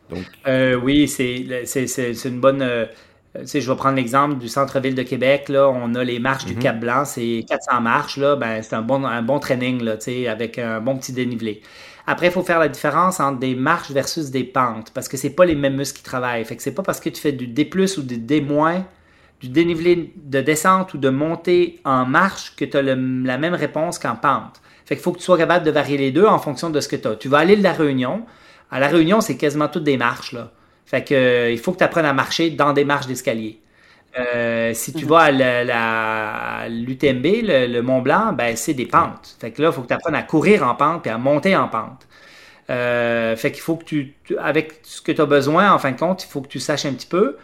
Donc... 0.08 0.24
Euh, 0.46 0.74
oui, 0.74 1.06
c'est 1.06 1.44
une 2.24 2.40
bonne. 2.40 2.62
Euh, 2.62 2.86
je 3.34 3.58
vais 3.58 3.76
prendre 3.76 3.96
l'exemple 3.96 4.38
du 4.38 4.48
centre-ville 4.48 4.94
de 4.94 5.02
Québec. 5.02 5.50
Là, 5.50 5.68
on 5.68 5.94
a 5.94 6.02
les 6.02 6.18
marches 6.18 6.46
du 6.46 6.54
mhm. 6.54 6.62
Cap 6.62 6.80
Blanc, 6.80 7.04
c'est 7.04 7.44
400 7.46 7.80
marches. 7.82 8.16
Là, 8.16 8.36
ben, 8.36 8.62
c'est 8.62 8.74
un 8.74 8.82
bon, 8.82 9.04
un 9.04 9.22
bon 9.22 9.38
training 9.38 9.82
là, 9.82 9.96
avec 10.30 10.58
un 10.58 10.80
bon 10.80 10.96
petit 10.96 11.12
dénivelé. 11.12 11.60
Après, 12.06 12.26
il 12.26 12.32
faut 12.32 12.42
faire 12.42 12.58
la 12.58 12.68
différence 12.68 13.20
entre 13.20 13.38
des 13.38 13.54
marches 13.54 13.90
versus 13.90 14.30
des 14.30 14.44
pentes 14.44 14.90
parce 14.92 15.08
que 15.08 15.16
c'est 15.16 15.30
pas 15.30 15.44
les 15.44 15.54
mêmes 15.54 15.76
muscles 15.76 15.98
qui 15.98 16.04
travaillent. 16.04 16.44
Fait 16.44 16.56
que 16.56 16.62
c'est 16.62 16.74
pas 16.74 16.82
parce 16.82 17.00
que 17.00 17.08
tu 17.08 17.20
fais 17.20 17.32
du 17.32 17.46
D+, 17.46 17.70
ou 17.98 18.02
du 18.02 18.18
D- 18.18 18.44
du 19.40 19.48
dénivelé 19.48 20.12
de 20.16 20.40
descente 20.40 20.94
ou 20.94 20.98
de 20.98 21.08
montée 21.08 21.80
en 21.84 22.04
marche 22.04 22.54
que 22.56 22.64
tu 22.64 22.76
as 22.76 22.82
la 22.82 22.94
même 22.96 23.54
réponse 23.54 23.98
qu'en 23.98 24.14
pente. 24.14 24.60
Fait 24.84 24.96
qu'il 24.96 25.02
faut 25.02 25.12
que 25.12 25.18
tu 25.18 25.24
sois 25.24 25.38
capable 25.38 25.64
de 25.64 25.70
varier 25.70 25.96
les 25.96 26.10
deux 26.10 26.26
en 26.26 26.38
fonction 26.38 26.68
de 26.68 26.80
ce 26.80 26.88
que 26.88 26.96
tu 26.96 27.08
as. 27.08 27.16
Tu 27.16 27.28
vas 27.28 27.38
aller 27.38 27.56
de 27.56 27.62
la 27.62 27.72
Réunion. 27.72 28.24
À 28.70 28.80
la 28.80 28.88
Réunion, 28.88 29.20
c'est 29.20 29.36
quasiment 29.36 29.68
toutes 29.68 29.84
des 29.84 29.96
marches. 29.96 30.32
Là. 30.32 30.50
Fait 30.84 31.04
que, 31.04 31.14
euh, 31.14 31.50
il 31.50 31.58
faut 31.58 31.72
que 31.72 31.78
tu 31.78 31.84
apprennes 31.84 32.06
à 32.06 32.12
marcher 32.12 32.50
dans 32.50 32.72
des 32.72 32.84
marches 32.84 33.06
d'escalier. 33.06 33.60
Euh, 34.18 34.74
si 34.74 34.92
tu 34.92 35.04
mhm. 35.04 35.10
vas 35.10 35.28
à 35.28 36.68
l'UTMB, 36.68 37.24
le, 37.44 37.80
Mont 37.80 38.02
Blanc, 38.02 38.32
ben, 38.32 38.56
c'est 38.56 38.74
des 38.74 38.86
pentes. 38.86 39.36
Fait 39.40 39.52
que 39.52 39.62
là, 39.62 39.68
il 39.68 39.72
faut 39.72 39.82
que 39.82 39.86
tu 39.86 39.94
apprennes 39.94 40.16
à 40.16 40.24
courir 40.24 40.66
en 40.66 40.74
pente 40.74 41.06
et 41.06 41.10
à 41.10 41.18
monter 41.18 41.56
en 41.56 41.68
pente. 41.68 42.08
Euh, 42.70 43.36
fait 43.36 43.52
qu'il 43.52 43.62
faut 43.62 43.76
que 43.76 43.84
tu, 43.84 44.14
avec 44.38 44.80
ce 44.82 45.00
que 45.00 45.12
tu 45.12 45.20
as 45.20 45.26
besoin, 45.26 45.72
en 45.72 45.78
fin 45.78 45.92
de 45.92 45.98
compte, 45.98 46.24
il 46.24 46.28
faut 46.28 46.40
que 46.40 46.48
tu 46.48 46.60
saches 46.60 46.86
un 46.86 46.92
petit 46.92 47.06
peu. 47.06 47.36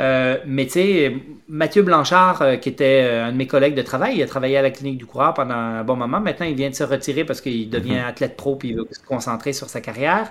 Euh, 0.00 0.38
mais 0.46 0.64
tu 0.64 0.72
sais, 0.72 1.14
Mathieu 1.48 1.82
Blanchard, 1.82 2.40
euh, 2.40 2.56
qui 2.56 2.70
était 2.70 3.02
euh, 3.04 3.26
un 3.26 3.32
de 3.32 3.36
mes 3.36 3.46
collègues 3.46 3.74
de 3.74 3.82
travail, 3.82 4.16
il 4.16 4.22
a 4.22 4.26
travaillé 4.26 4.56
à 4.56 4.62
la 4.62 4.70
clinique 4.70 4.96
du 4.96 5.04
coureur 5.04 5.34
pendant 5.34 5.54
un 5.54 5.84
bon 5.84 5.96
moment. 5.96 6.20
Maintenant, 6.20 6.46
il 6.46 6.54
vient 6.54 6.70
de 6.70 6.74
se 6.74 6.84
retirer 6.84 7.24
parce 7.24 7.42
qu'il 7.42 7.68
devient 7.68 7.98
mhm. 7.98 8.08
athlète 8.08 8.36
pro 8.36 8.58
et 8.62 8.68
il 8.68 8.76
veut 8.76 8.88
se 8.90 9.00
concentrer 9.00 9.52
sur 9.52 9.68
sa 9.68 9.80
carrière. 9.82 10.30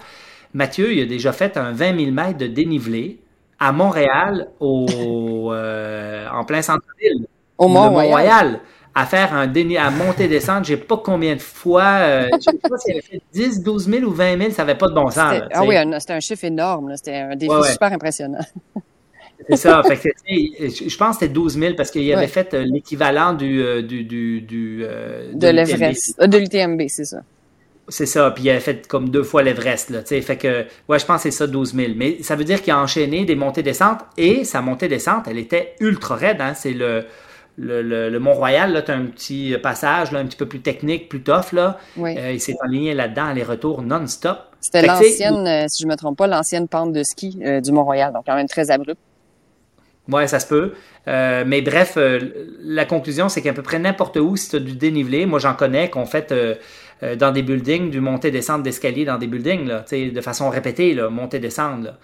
Mathieu, 0.53 0.91
il 0.93 1.03
a 1.03 1.05
déjà 1.05 1.31
fait 1.33 1.55
un 1.57 1.71
20 1.71 1.99
000 1.99 2.11
mètres 2.11 2.39
de 2.39 2.47
dénivelé 2.47 3.19
à 3.59 3.71
Montréal, 3.71 4.47
au, 4.59 4.87
en 5.53 6.45
plein 6.45 6.63
centre-ville. 6.63 7.27
Au 7.57 7.67
Mont-Royal. 7.67 8.61
à 8.95 9.05
faire 9.05 9.33
un 9.33 9.45
déni 9.45 9.77
à 9.77 9.91
monter 9.91 10.27
descendre, 10.27 10.65
j'ai 10.65 10.77
pas 10.77 10.97
combien 10.97 11.35
de 11.35 11.41
fois, 11.41 12.27
je 12.31 12.39
sais 12.39 12.57
pas 12.57 12.77
s'il 12.77 12.93
avait 12.93 13.01
fait 13.01 13.21
10, 13.33 13.61
12 13.61 13.89
000 13.89 14.03
ou 14.05 14.11
20 14.11 14.37
000, 14.39 14.51
ça 14.51 14.63
avait 14.63 14.75
pas 14.75 14.87
de 14.87 14.93
bon 14.93 15.11
sens. 15.11 15.41
ah 15.53 15.63
oui, 15.63 15.75
c'était 15.99 16.13
un 16.13 16.19
chiffre 16.21 16.45
énorme, 16.45 16.95
c'était 16.95 17.17
un 17.17 17.35
défi 17.35 17.53
super 17.71 17.93
impressionnant. 17.93 18.39
C'est 19.47 19.55
ça. 19.55 19.81
je 19.85 20.97
pense 20.97 21.15
que 21.15 21.19
c'était 21.21 21.33
12 21.33 21.57
000 21.57 21.73
parce 21.75 21.91
qu'il 21.91 22.11
avait 22.13 22.27
fait 22.27 22.53
euh, 22.53 22.63
l'équivalent 22.65 23.33
du, 23.33 23.61
euh, 23.61 23.81
du, 23.81 24.03
du, 24.03 24.81
euh, 24.83 25.31
de, 25.33 25.47
l'Everest. 25.47 26.19
De 26.19 26.37
l'UTMB, 26.37 26.81
c'est 26.87 27.05
ça. 27.05 27.19
C'est 27.87 28.05
ça, 28.05 28.29
puis 28.29 28.43
il 28.43 28.49
avait 28.51 28.59
fait 28.59 28.87
comme 28.87 29.09
deux 29.09 29.23
fois 29.23 29.41
l'Everest, 29.41 29.89
là, 29.89 30.03
fait 30.03 30.37
que, 30.37 30.65
ouais, 30.87 30.99
je 30.99 31.05
pense 31.05 31.23
que 31.23 31.31
c'est 31.31 31.37
ça, 31.37 31.47
12 31.47 31.73
000. 31.73 31.93
Mais 31.95 32.21
ça 32.21 32.35
veut 32.35 32.43
dire 32.43 32.61
qu'il 32.61 32.71
a 32.71 32.79
enchaîné 32.79 33.25
des 33.25 33.35
montées-descentes, 33.35 34.01
et 34.15 34.43
sa 34.43 34.61
montée-descente, 34.61 35.23
elle 35.27 35.39
était 35.39 35.73
ultra 35.79 36.15
raide, 36.15 36.39
hein, 36.39 36.53
c'est 36.53 36.73
le, 36.73 37.05
le, 37.57 37.81
le, 37.81 38.19
Mont-Royal, 38.19 38.71
là, 38.73 38.83
tu 38.83 38.91
as 38.91 38.95
un 38.95 39.05
petit 39.05 39.55
passage, 39.63 40.11
là, 40.11 40.19
un 40.19 40.25
petit 40.27 40.37
peu 40.37 40.45
plus 40.45 40.59
technique, 40.59 41.09
plus 41.09 41.23
tough, 41.23 41.51
là. 41.51 41.79
il 41.97 42.39
s'est 42.39 42.57
enligné 42.63 42.93
là-dedans, 42.93 43.25
aller-retour 43.25 43.81
non-stop. 43.81 44.37
C'était 44.61 44.85
l'ancienne, 44.85 45.67
si 45.67 45.81
je 45.81 45.87
me 45.87 45.95
trompe 45.95 46.15
pas, 46.19 46.27
l'ancienne 46.27 46.67
pente 46.67 46.93
de 46.93 47.01
ski 47.01 47.39
du 47.63 47.71
Mont-Royal, 47.71 48.13
donc 48.13 48.23
quand 48.27 48.35
même 48.35 48.47
très 48.47 48.69
abrupt. 48.69 48.99
Ouais, 50.09 50.27
ça 50.27 50.39
se 50.39 50.47
peut. 50.47 50.73
Euh, 51.07 51.43
mais 51.45 51.61
bref, 51.61 51.93
euh, 51.97 52.19
la 52.61 52.85
conclusion, 52.85 53.29
c'est 53.29 53.41
qu'à 53.41 53.53
peu 53.53 53.61
près 53.61 53.79
n'importe 53.79 54.17
où, 54.17 54.35
si 54.35 54.49
tu 54.49 54.55
as 54.55 54.59
du 54.59 54.73
dénivelé, 54.73 55.25
moi 55.25 55.39
j'en 55.39 55.53
connais 55.53 55.89
qu'on 55.89 56.05
fait 56.05 56.31
euh, 56.31 57.15
dans 57.15 57.31
des 57.31 57.43
buildings, 57.43 57.89
du 57.89 58.01
monter-descente 58.01 58.63
d'escalier 58.63 59.05
dans 59.05 59.17
des 59.17 59.27
buildings, 59.27 59.67
là, 59.67 59.85
de 59.91 60.21
façon 60.21 60.49
répétée, 60.49 60.93
là, 60.93 61.09
monter-descendre. 61.09 61.95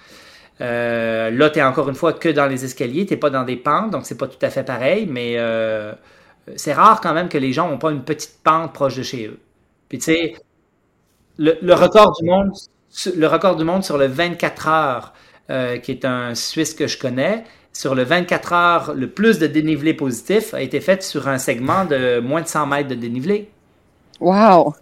Là, 0.59 1.30
là 1.30 1.49
tu 1.49 1.59
es 1.59 1.63
encore 1.63 1.89
une 1.89 1.95
fois 1.95 2.13
que 2.13 2.30
dans 2.30 2.47
les 2.47 2.63
escaliers, 2.63 3.05
tu 3.05 3.17
pas 3.17 3.30
dans 3.30 3.43
des 3.43 3.57
pentes, 3.57 3.91
donc 3.91 4.05
c'est 4.05 4.17
pas 4.17 4.27
tout 4.27 4.43
à 4.43 4.49
fait 4.49 4.63
pareil, 4.63 5.07
mais 5.09 5.38
c'est 6.55 6.73
rare 6.73 7.01
quand 7.01 7.13
même 7.13 7.27
que 7.27 7.38
les 7.38 7.53
gens 7.53 7.69
n'ont 7.69 7.80
pas 7.80 7.91
une 7.91 8.03
petite 8.03 8.39
pente 8.43 8.71
proche 8.73 8.95
de 8.95 9.03
chez 9.03 9.27
eux. 9.27 9.39
Puis 9.89 9.97
tu 9.97 10.05
sais, 10.05 10.35
le, 11.38 11.57
le, 11.61 11.73
record 11.73 12.13
du 12.19 12.25
monde, 12.25 12.51
le 13.15 13.27
record 13.27 13.57
du 13.57 13.65
monde 13.65 13.84
sur 13.84 13.97
le 13.97 14.07
24 14.07 14.67
heures, 14.69 15.13
qui 15.81 15.91
est 15.91 16.05
un 16.05 16.34
Suisse 16.35 16.73
que 16.73 16.88
je 16.88 16.97
connais, 16.97 17.43
sur 17.76 17.93
le 17.93 18.03
24 18.03 18.53
heures, 18.53 18.93
le 18.93 19.10
plus 19.10 19.38
de 19.38 19.47
dénivelé 19.47 19.93
positif 19.93 20.53
a 20.53 20.61
été 20.61 20.80
fait 20.80 21.03
sur 21.03 21.27
un 21.27 21.38
segment 21.38 21.84
de 21.84 22.22
moins 22.22 22.41
de 22.41 22.47
100 22.47 22.68
mètres 22.68 22.88
de 22.88 22.95
dénivelé. 22.95 23.49
Wow! 24.22 24.73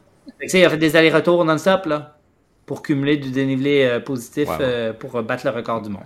il 0.41 0.63
a 0.63 0.69
fait 0.69 0.77
des 0.77 0.95
allers-retours 0.95 1.43
non-stop 1.43 1.87
là, 1.87 2.17
pour 2.67 2.83
cumuler 2.83 3.17
du 3.17 3.31
dénivelé 3.31 3.83
euh, 3.83 3.99
positif 3.99 4.47
euh, 4.59 4.93
pour 4.93 5.19
battre 5.23 5.47
le 5.47 5.51
record 5.51 5.81
du 5.81 5.89
monde. 5.89 6.03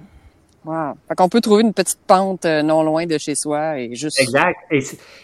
Wow. 0.64 0.94
Fait 1.10 1.16
qu'on 1.16 1.28
peut 1.28 1.42
trouver 1.42 1.64
une 1.64 1.74
petite 1.74 2.00
pente 2.08 2.46
euh, 2.46 2.62
non 2.62 2.84
loin 2.84 3.06
de 3.06 3.18
chez 3.18 3.36
soi 3.36 3.80
et 3.80 3.94
juste. 3.94 4.22
Exact. 4.22 4.58
Et, 4.72 4.84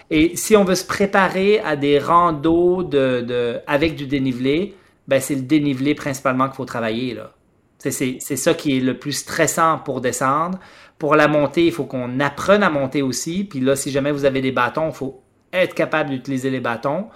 et 0.09 0.35
si 0.35 0.57
on 0.57 0.65
veut 0.65 0.75
se 0.75 0.85
préparer 0.85 1.61
à 1.61 1.77
des 1.77 1.97
randos 1.97 2.83
de, 2.83 3.21
de 3.21 3.59
avec 3.67 3.95
du 3.95 4.05
dénivelé, 4.05 4.75
ben 5.07 5.21
c'est 5.21 5.35
le 5.35 5.43
dénivelé 5.43 5.95
principalement 5.95 6.47
qu'il 6.47 6.55
faut 6.55 6.65
travailler 6.65 7.13
là. 7.13 7.31
C'est 7.79 8.19
ça 8.19 8.53
qui 8.53 8.77
est 8.77 8.79
le 8.79 8.97
plus 8.97 9.11
stressant 9.11 9.77
pour 9.79 9.99
descendre. 9.99 10.57
Pour 11.03 11.17
la 11.17 11.27
montée, 11.27 11.65
il 11.65 11.73
faut 11.73 11.83
qu'on 11.83 12.21
apprenne 12.21 12.63
à 12.63 12.69
monter 12.69 13.01
aussi. 13.01 13.43
Puis 13.43 13.59
là, 13.59 13.75
si 13.75 13.91
jamais 13.91 14.13
vous 14.13 14.23
avez 14.23 14.39
des 14.39 14.53
bâtons, 14.53 14.87
il 14.87 14.95
faut 14.95 15.21
être 15.51 15.75
capable 15.75 16.11
d'utiliser 16.11 16.49
les 16.49 16.61
bâtons. 16.61 17.07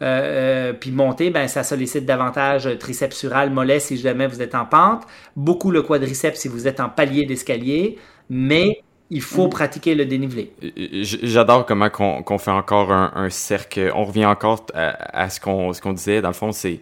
Euh, 0.00 0.70
euh, 0.70 0.72
puis 0.72 0.90
monter, 0.92 1.28
ben, 1.28 1.46
ça 1.46 1.62
sollicite 1.62 2.06
davantage 2.06 2.70
triceps 2.78 3.14
sural, 3.14 3.50
mollet 3.50 3.80
si 3.80 3.98
jamais 3.98 4.26
vous 4.28 4.40
êtes 4.40 4.54
en 4.54 4.64
pente, 4.64 5.02
beaucoup 5.36 5.70
le 5.70 5.82
quadriceps 5.82 6.40
si 6.40 6.48
vous 6.48 6.66
êtes 6.66 6.80
en 6.80 6.88
palier 6.88 7.26
d'escalier, 7.26 7.98
mais 8.30 8.80
il 9.10 9.20
faut 9.20 9.48
pratiquer 9.48 9.94
le 9.94 10.06
dénivelé. 10.06 10.54
J'adore 11.02 11.66
comment 11.66 11.90
qu'on 11.90 12.38
fait 12.38 12.50
encore 12.50 12.92
un, 12.92 13.28
cercle. 13.28 13.92
On 13.94 14.04
revient 14.04 14.24
encore 14.24 14.64
à, 14.72 15.28
ce 15.28 15.38
qu'on 15.38 15.92
disait. 15.92 16.22
Dans 16.22 16.28
le 16.28 16.34
fond, 16.34 16.50
c'est 16.50 16.80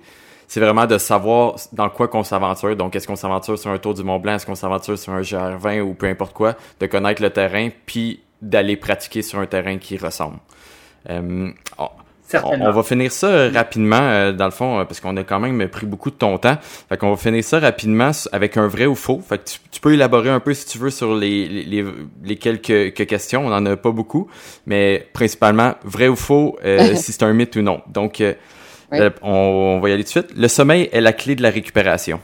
c'est 0.52 0.60
vraiment 0.60 0.84
de 0.84 0.98
savoir 0.98 1.54
dans 1.72 1.88
quoi 1.88 2.08
qu'on 2.08 2.24
s'aventure. 2.24 2.76
Donc, 2.76 2.94
est-ce 2.94 3.06
qu'on 3.06 3.16
s'aventure 3.16 3.58
sur 3.58 3.70
un 3.70 3.78
tour 3.78 3.94
du 3.94 4.02
Mont 4.02 4.18
Blanc, 4.18 4.34
est-ce 4.34 4.44
qu'on 4.44 4.54
s'aventure 4.54 4.98
sur 4.98 5.14
un 5.14 5.22
GR20 5.22 5.80
ou 5.80 5.94
peu 5.94 6.06
importe 6.06 6.34
quoi, 6.34 6.56
de 6.78 6.84
connaître 6.84 7.22
le 7.22 7.30
terrain, 7.30 7.70
puis 7.86 8.20
d'aller 8.42 8.76
pratiquer 8.76 9.22
sur 9.22 9.38
un 9.38 9.46
terrain 9.46 9.78
qui 9.78 9.96
ressemble. 9.96 10.36
Euh, 11.08 11.48
on, 12.44 12.70
va 12.70 12.82
finir 12.82 13.10
ça 13.10 13.48
rapidement, 13.48 13.96
euh, 13.96 14.32
dans 14.32 14.44
le 14.44 14.50
fond, 14.50 14.78
euh, 14.78 14.84
parce 14.84 15.00
qu'on 15.00 15.16
a 15.16 15.24
quand 15.24 15.40
même 15.40 15.66
pris 15.68 15.86
beaucoup 15.86 16.10
de 16.10 16.16
ton 16.16 16.36
temps. 16.36 16.58
Fait 16.60 16.98
qu'on 16.98 17.08
va 17.08 17.16
finir 17.16 17.42
ça 17.42 17.58
rapidement 17.58 18.10
avec 18.32 18.58
un 18.58 18.66
vrai 18.68 18.84
ou 18.84 18.94
faux. 18.94 19.22
Fait 19.26 19.38
que 19.38 19.44
tu, 19.70 19.80
peux 19.80 19.94
élaborer 19.94 20.28
un 20.28 20.40
peu 20.40 20.52
si 20.52 20.66
tu 20.66 20.76
veux 20.76 20.90
sur 20.90 21.14
les, 21.14 21.48
les, 21.48 21.82
les 22.22 22.36
quelques, 22.36 22.92
questions. 23.06 23.46
On 23.46 23.52
en 23.54 23.64
a 23.64 23.76
pas 23.78 23.90
beaucoup, 23.90 24.28
mais 24.66 25.08
principalement 25.14 25.76
vrai 25.82 26.08
ou 26.08 26.16
faux, 26.16 26.58
euh, 26.62 26.94
si 26.94 27.12
c'est 27.12 27.22
un 27.22 27.32
mythe 27.32 27.56
ou 27.56 27.62
non. 27.62 27.80
Donc, 27.86 28.22
on, 29.22 29.80
va 29.80 29.88
y 29.88 29.92
aller 29.92 30.04
tout 30.04 30.18
de 30.18 30.24
suite. 30.24 30.36
Le 30.36 30.48
sommeil 30.48 30.88
est 30.92 31.00
la 31.00 31.12
clé 31.12 31.34
de 31.34 31.42
la 31.42 31.50
récupération. 31.50 32.20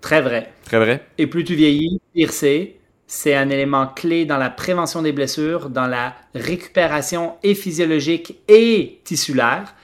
Très 0.00 0.20
vrai. 0.20 0.52
Très 0.64 0.78
vrai. 0.78 1.02
Et 1.18 1.26
plus 1.26 1.44
tu 1.44 1.54
vieillis, 1.54 2.00
pire 2.14 2.32
c'est 2.32 2.76
c'est 3.08 3.34
un 3.34 3.50
élément 3.50 3.86
clé 3.86 4.24
dans 4.24 4.36
la 4.36 4.50
prévention 4.50 5.00
des 5.00 5.12
blessures, 5.12 5.70
dans 5.70 5.86
la 5.86 6.16
récupération 6.34 7.34
et 7.44 7.54
physiologique 7.54 8.36
et 8.48 9.00
tissulaire. 9.04 9.74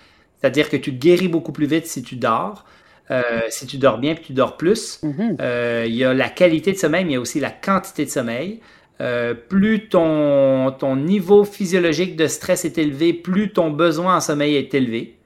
C'est-à-dire 0.40 0.69
que 0.69 0.77
tu 0.77 0.90
guéris 0.90 1.28
beaucoup 1.28 1.52
plus 1.52 1.66
vite 1.66 1.86
si 1.86 2.02
tu 2.02 2.16
dors. 2.16 2.64
Euh, 3.10 3.23
si 3.48 3.66
tu 3.66 3.78
dors 3.78 3.98
bien 3.98 4.14
puis 4.14 4.24
tu 4.27 4.32
dors 4.32 4.56
plus. 4.56 5.01
Mm-hmm. 5.02 5.36
Euh, 5.40 5.85
il 5.86 5.94
y 5.94 6.05
a 6.05 6.14
la 6.14 6.28
qualité 6.28 6.73
de 6.73 6.78
sommeil, 6.78 7.05
mais 7.05 7.12
il 7.12 7.14
y 7.14 7.16
a 7.16 7.20
aussi 7.20 7.40
la 7.40 7.51
quantité 7.51 8.05
de 8.05 8.10
sommeil. 8.10 8.60
Euh, 9.01 9.35
plus 9.35 9.89
ton, 9.89 10.73
ton 10.78 10.97
niveau 10.97 11.44
physiologique 11.44 12.16
de 12.16 12.27
stress 12.27 12.64
est 12.64 12.78
élevé, 12.78 13.12
plus 13.12 13.52
ton 13.52 13.70
besoin 13.70 14.16
en 14.16 14.20
sommeil 14.20 14.56
est 14.56 14.74
élevé. 14.74 15.16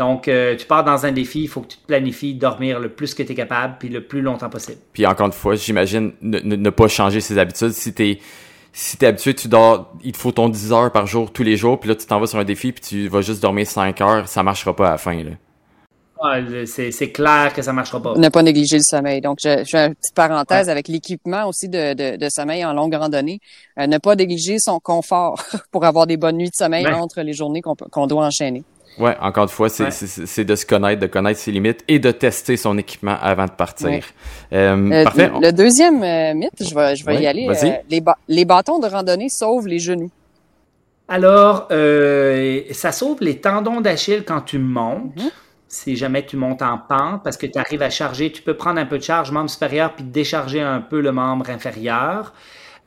Donc, 0.00 0.28
euh, 0.28 0.56
tu 0.56 0.64
pars 0.64 0.82
dans 0.82 1.04
un 1.04 1.12
défi, 1.12 1.42
il 1.42 1.48
faut 1.48 1.60
que 1.60 1.66
tu 1.66 1.76
te 1.76 1.86
planifies 1.86 2.32
dormir 2.32 2.80
le 2.80 2.88
plus 2.88 3.12
que 3.12 3.22
tu 3.22 3.32
es 3.32 3.34
capable, 3.34 3.74
puis 3.78 3.90
le 3.90 4.02
plus 4.02 4.22
longtemps 4.22 4.48
possible. 4.48 4.78
Puis 4.94 5.04
encore 5.04 5.26
une 5.26 5.34
fois, 5.34 5.56
j'imagine 5.56 6.12
ne, 6.22 6.70
pas 6.70 6.88
changer 6.88 7.20
ses 7.20 7.36
habitudes. 7.36 7.72
Si 7.72 7.92
tu 7.92 8.08
es, 8.08 8.18
si 8.72 9.04
habitué, 9.04 9.34
tu 9.34 9.48
dors, 9.48 9.92
il 10.02 10.12
te 10.12 10.16
faut 10.16 10.32
ton 10.32 10.48
10 10.48 10.72
heures 10.72 10.90
par 10.90 11.06
jour 11.06 11.30
tous 11.30 11.42
les 11.42 11.58
jours, 11.58 11.78
puis 11.78 11.90
là 11.90 11.94
tu 11.96 12.06
t'en 12.06 12.18
vas 12.18 12.26
sur 12.26 12.38
un 12.38 12.44
défi, 12.44 12.72
puis 12.72 12.80
tu 12.80 13.08
vas 13.08 13.20
juste 13.20 13.42
dormir 13.42 13.66
5 13.66 14.00
heures, 14.00 14.26
ça 14.26 14.42
marchera 14.42 14.74
pas 14.74 14.88
à 14.88 14.90
la 14.92 14.96
fin. 14.96 15.22
Là. 15.22 16.64
c'est 16.64 17.12
clair 17.12 17.52
que 17.52 17.60
ça 17.60 17.74
marchera 17.74 18.00
pas. 18.00 18.14
Ne 18.14 18.30
pas 18.30 18.42
négliger 18.42 18.78
le 18.78 18.82
sommeil. 18.82 19.20
Donc, 19.20 19.40
je, 19.42 19.64
fais 19.70 19.88
une 19.88 19.94
petite 19.96 20.14
parenthèse 20.14 20.70
avec 20.70 20.88
l'équipement 20.88 21.46
aussi 21.46 21.68
de, 21.68 22.28
sommeil 22.30 22.64
en 22.64 22.72
longue 22.72 22.94
randonnée. 22.94 23.38
Euh, 23.78 23.86
ne 23.86 23.98
pas 23.98 24.16
négliger 24.16 24.58
son 24.60 24.80
confort 24.80 25.44
pour 25.70 25.84
avoir 25.84 26.06
des 26.06 26.16
bonnes 26.16 26.38
nuits 26.38 26.48
de 26.48 26.56
sommeil 26.56 26.86
entre 26.86 27.20
les 27.20 27.34
journées 27.34 27.60
qu'on 27.60 28.06
doit 28.06 28.24
enchaîner. 28.24 28.64
Ouais, 28.98 29.16
encore 29.20 29.44
une 29.44 29.50
fois, 29.50 29.68
c'est 29.68 30.44
de 30.44 30.54
se 30.54 30.66
connaître, 30.66 31.00
de 31.00 31.06
connaître 31.06 31.40
ses 31.40 31.52
limites 31.52 31.84
et 31.88 31.98
de 31.98 32.10
tester 32.10 32.56
son 32.56 32.76
équipement 32.76 33.16
avant 33.20 33.46
de 33.46 33.52
partir. 33.52 34.04
Euh, 34.52 34.90
euh, 34.92 35.04
parfait. 35.04 35.30
Le, 35.40 35.52
deuxième 35.52 36.02
euh, 36.02 36.34
mythe, 36.34 36.62
je 36.68 36.74
vais, 36.74 36.96
je 36.96 37.04
vais 37.04 37.22
y 37.22 37.26
aller. 37.26 37.48
les, 37.88 38.02
les 38.28 38.44
bâtons 38.44 38.78
de 38.78 38.86
randonnée 38.86 39.28
sauvent 39.28 39.66
les 39.66 39.78
genoux. 39.78 40.10
Alors, 41.08 41.68
ça 42.72 42.92
sauve 42.92 43.18
les 43.20 43.38
tendons 43.38 43.80
d'Achille 43.80 44.24
quand 44.24 44.42
tu 44.42 44.58
montes. 44.58 45.16
Mhm. 45.16 45.30
Si 45.72 45.94
jamais 45.94 46.26
tu 46.26 46.36
montes 46.36 46.62
en 46.62 46.78
pente, 46.78 47.22
parce 47.22 47.36
que 47.36 47.46
tu 47.46 47.56
arrives 47.56 47.82
à 47.82 47.90
charger, 47.90 48.32
tu 48.32 48.42
peux 48.42 48.54
prendre 48.54 48.80
un 48.80 48.86
peu 48.86 48.98
de 48.98 49.04
charge 49.04 49.30
membre 49.30 49.48
supérieur 49.48 49.94
puis 49.94 50.02
décharger 50.02 50.60
un 50.60 50.80
peu 50.80 51.00
le 51.00 51.12
membre 51.12 51.48
inférieur. 51.50 52.34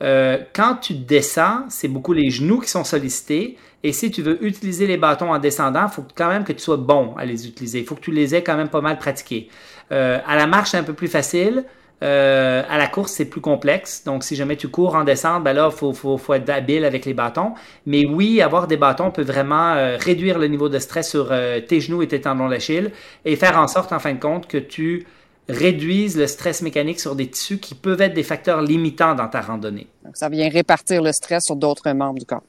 quand 0.01 0.75
tu 0.81 0.93
descends, 0.93 1.63
c'est 1.69 1.87
beaucoup 1.87 2.13
les 2.13 2.29
genoux 2.29 2.59
qui 2.59 2.69
sont 2.69 2.83
sollicités 2.83 3.57
et 3.83 3.91
si 3.91 4.11
tu 4.11 4.21
veux 4.21 4.43
utiliser 4.43 4.87
les 4.87 4.97
bâtons 4.97 5.33
en 5.33 5.39
descendant, 5.39 5.87
il 5.87 5.91
faut 5.91 6.05
quand 6.15 6.29
même 6.29 6.45
que 6.45 6.53
tu 6.53 6.61
sois 6.61 6.77
bon 6.77 7.15
à 7.17 7.25
les 7.25 7.47
utiliser. 7.47 7.79
Il 7.79 7.85
faut 7.85 7.95
que 7.95 8.01
tu 8.01 8.11
les 8.11 8.33
aies 8.33 8.41
quand 8.41 8.55
même 8.55 8.69
pas 8.69 8.79
mal 8.79 8.97
pratiqués. 8.97 9.49
Euh, 9.91 10.19
à 10.25 10.37
la 10.37 10.47
marche, 10.47 10.71
c'est 10.71 10.77
un 10.77 10.83
peu 10.83 10.93
plus 10.93 11.09
facile. 11.09 11.65
Euh, 12.01 12.63
à 12.69 12.77
la 12.77 12.87
course, 12.87 13.11
c'est 13.11 13.25
plus 13.25 13.41
complexe. 13.41 14.05
Donc, 14.05 14.23
si 14.23 14.37
jamais 14.37 14.55
tu 14.55 14.69
cours 14.69 14.95
en 14.95 15.03
descente, 15.03 15.43
ben 15.43 15.51
là, 15.51 15.69
il 15.69 15.93
faut, 15.93 16.33
être 16.33 16.49
habile 16.49 16.85
avec 16.85 17.03
les 17.03 17.13
bâtons. 17.13 17.53
Mais 17.85 18.05
oui, 18.05 18.41
avoir 18.41 18.67
des 18.67 18.77
bâtons 18.77 19.11
peut 19.11 19.21
vraiment 19.21 19.73
euh, 19.73 19.97
réduire 19.99 20.39
le 20.39 20.47
niveau 20.47 20.69
de 20.69 20.79
stress 20.79 21.09
sur 21.09 21.33
tes 21.67 21.81
genoux 21.81 22.01
et 22.01 22.07
tes 22.07 22.21
tendons 22.21 22.47
d'Achille 22.47 22.91
et 23.25 23.35
faire 23.35 23.57
en 23.57 23.67
sorte, 23.67 23.91
en 23.91 23.99
fin 23.99 24.13
de 24.13 24.19
compte, 24.19 24.47
que 24.47 24.57
tu 24.57 25.05
réduises 25.49 26.17
le 26.17 26.27
stress 26.27 26.61
mécanique 26.61 27.01
sur 27.01 27.17
des 27.17 27.27
tissus 27.27 27.57
qui 27.57 27.75
peuvent 27.75 28.01
être 28.01 28.13
des 28.13 28.23
facteurs 28.23 28.61
limitants 28.61 29.13
dans 29.13 29.27
ta 29.27 29.41
randonnée. 29.41 29.87
Donc, 30.05 30.15
ça 30.15 30.29
vient 30.29 30.49
répartir 30.49 31.01
le 31.01 31.11
stress 31.11 31.43
sur 31.45 31.57
d'autres 31.57 31.91
membres 31.91 32.19
du 32.19 32.25
corps. 32.25 32.43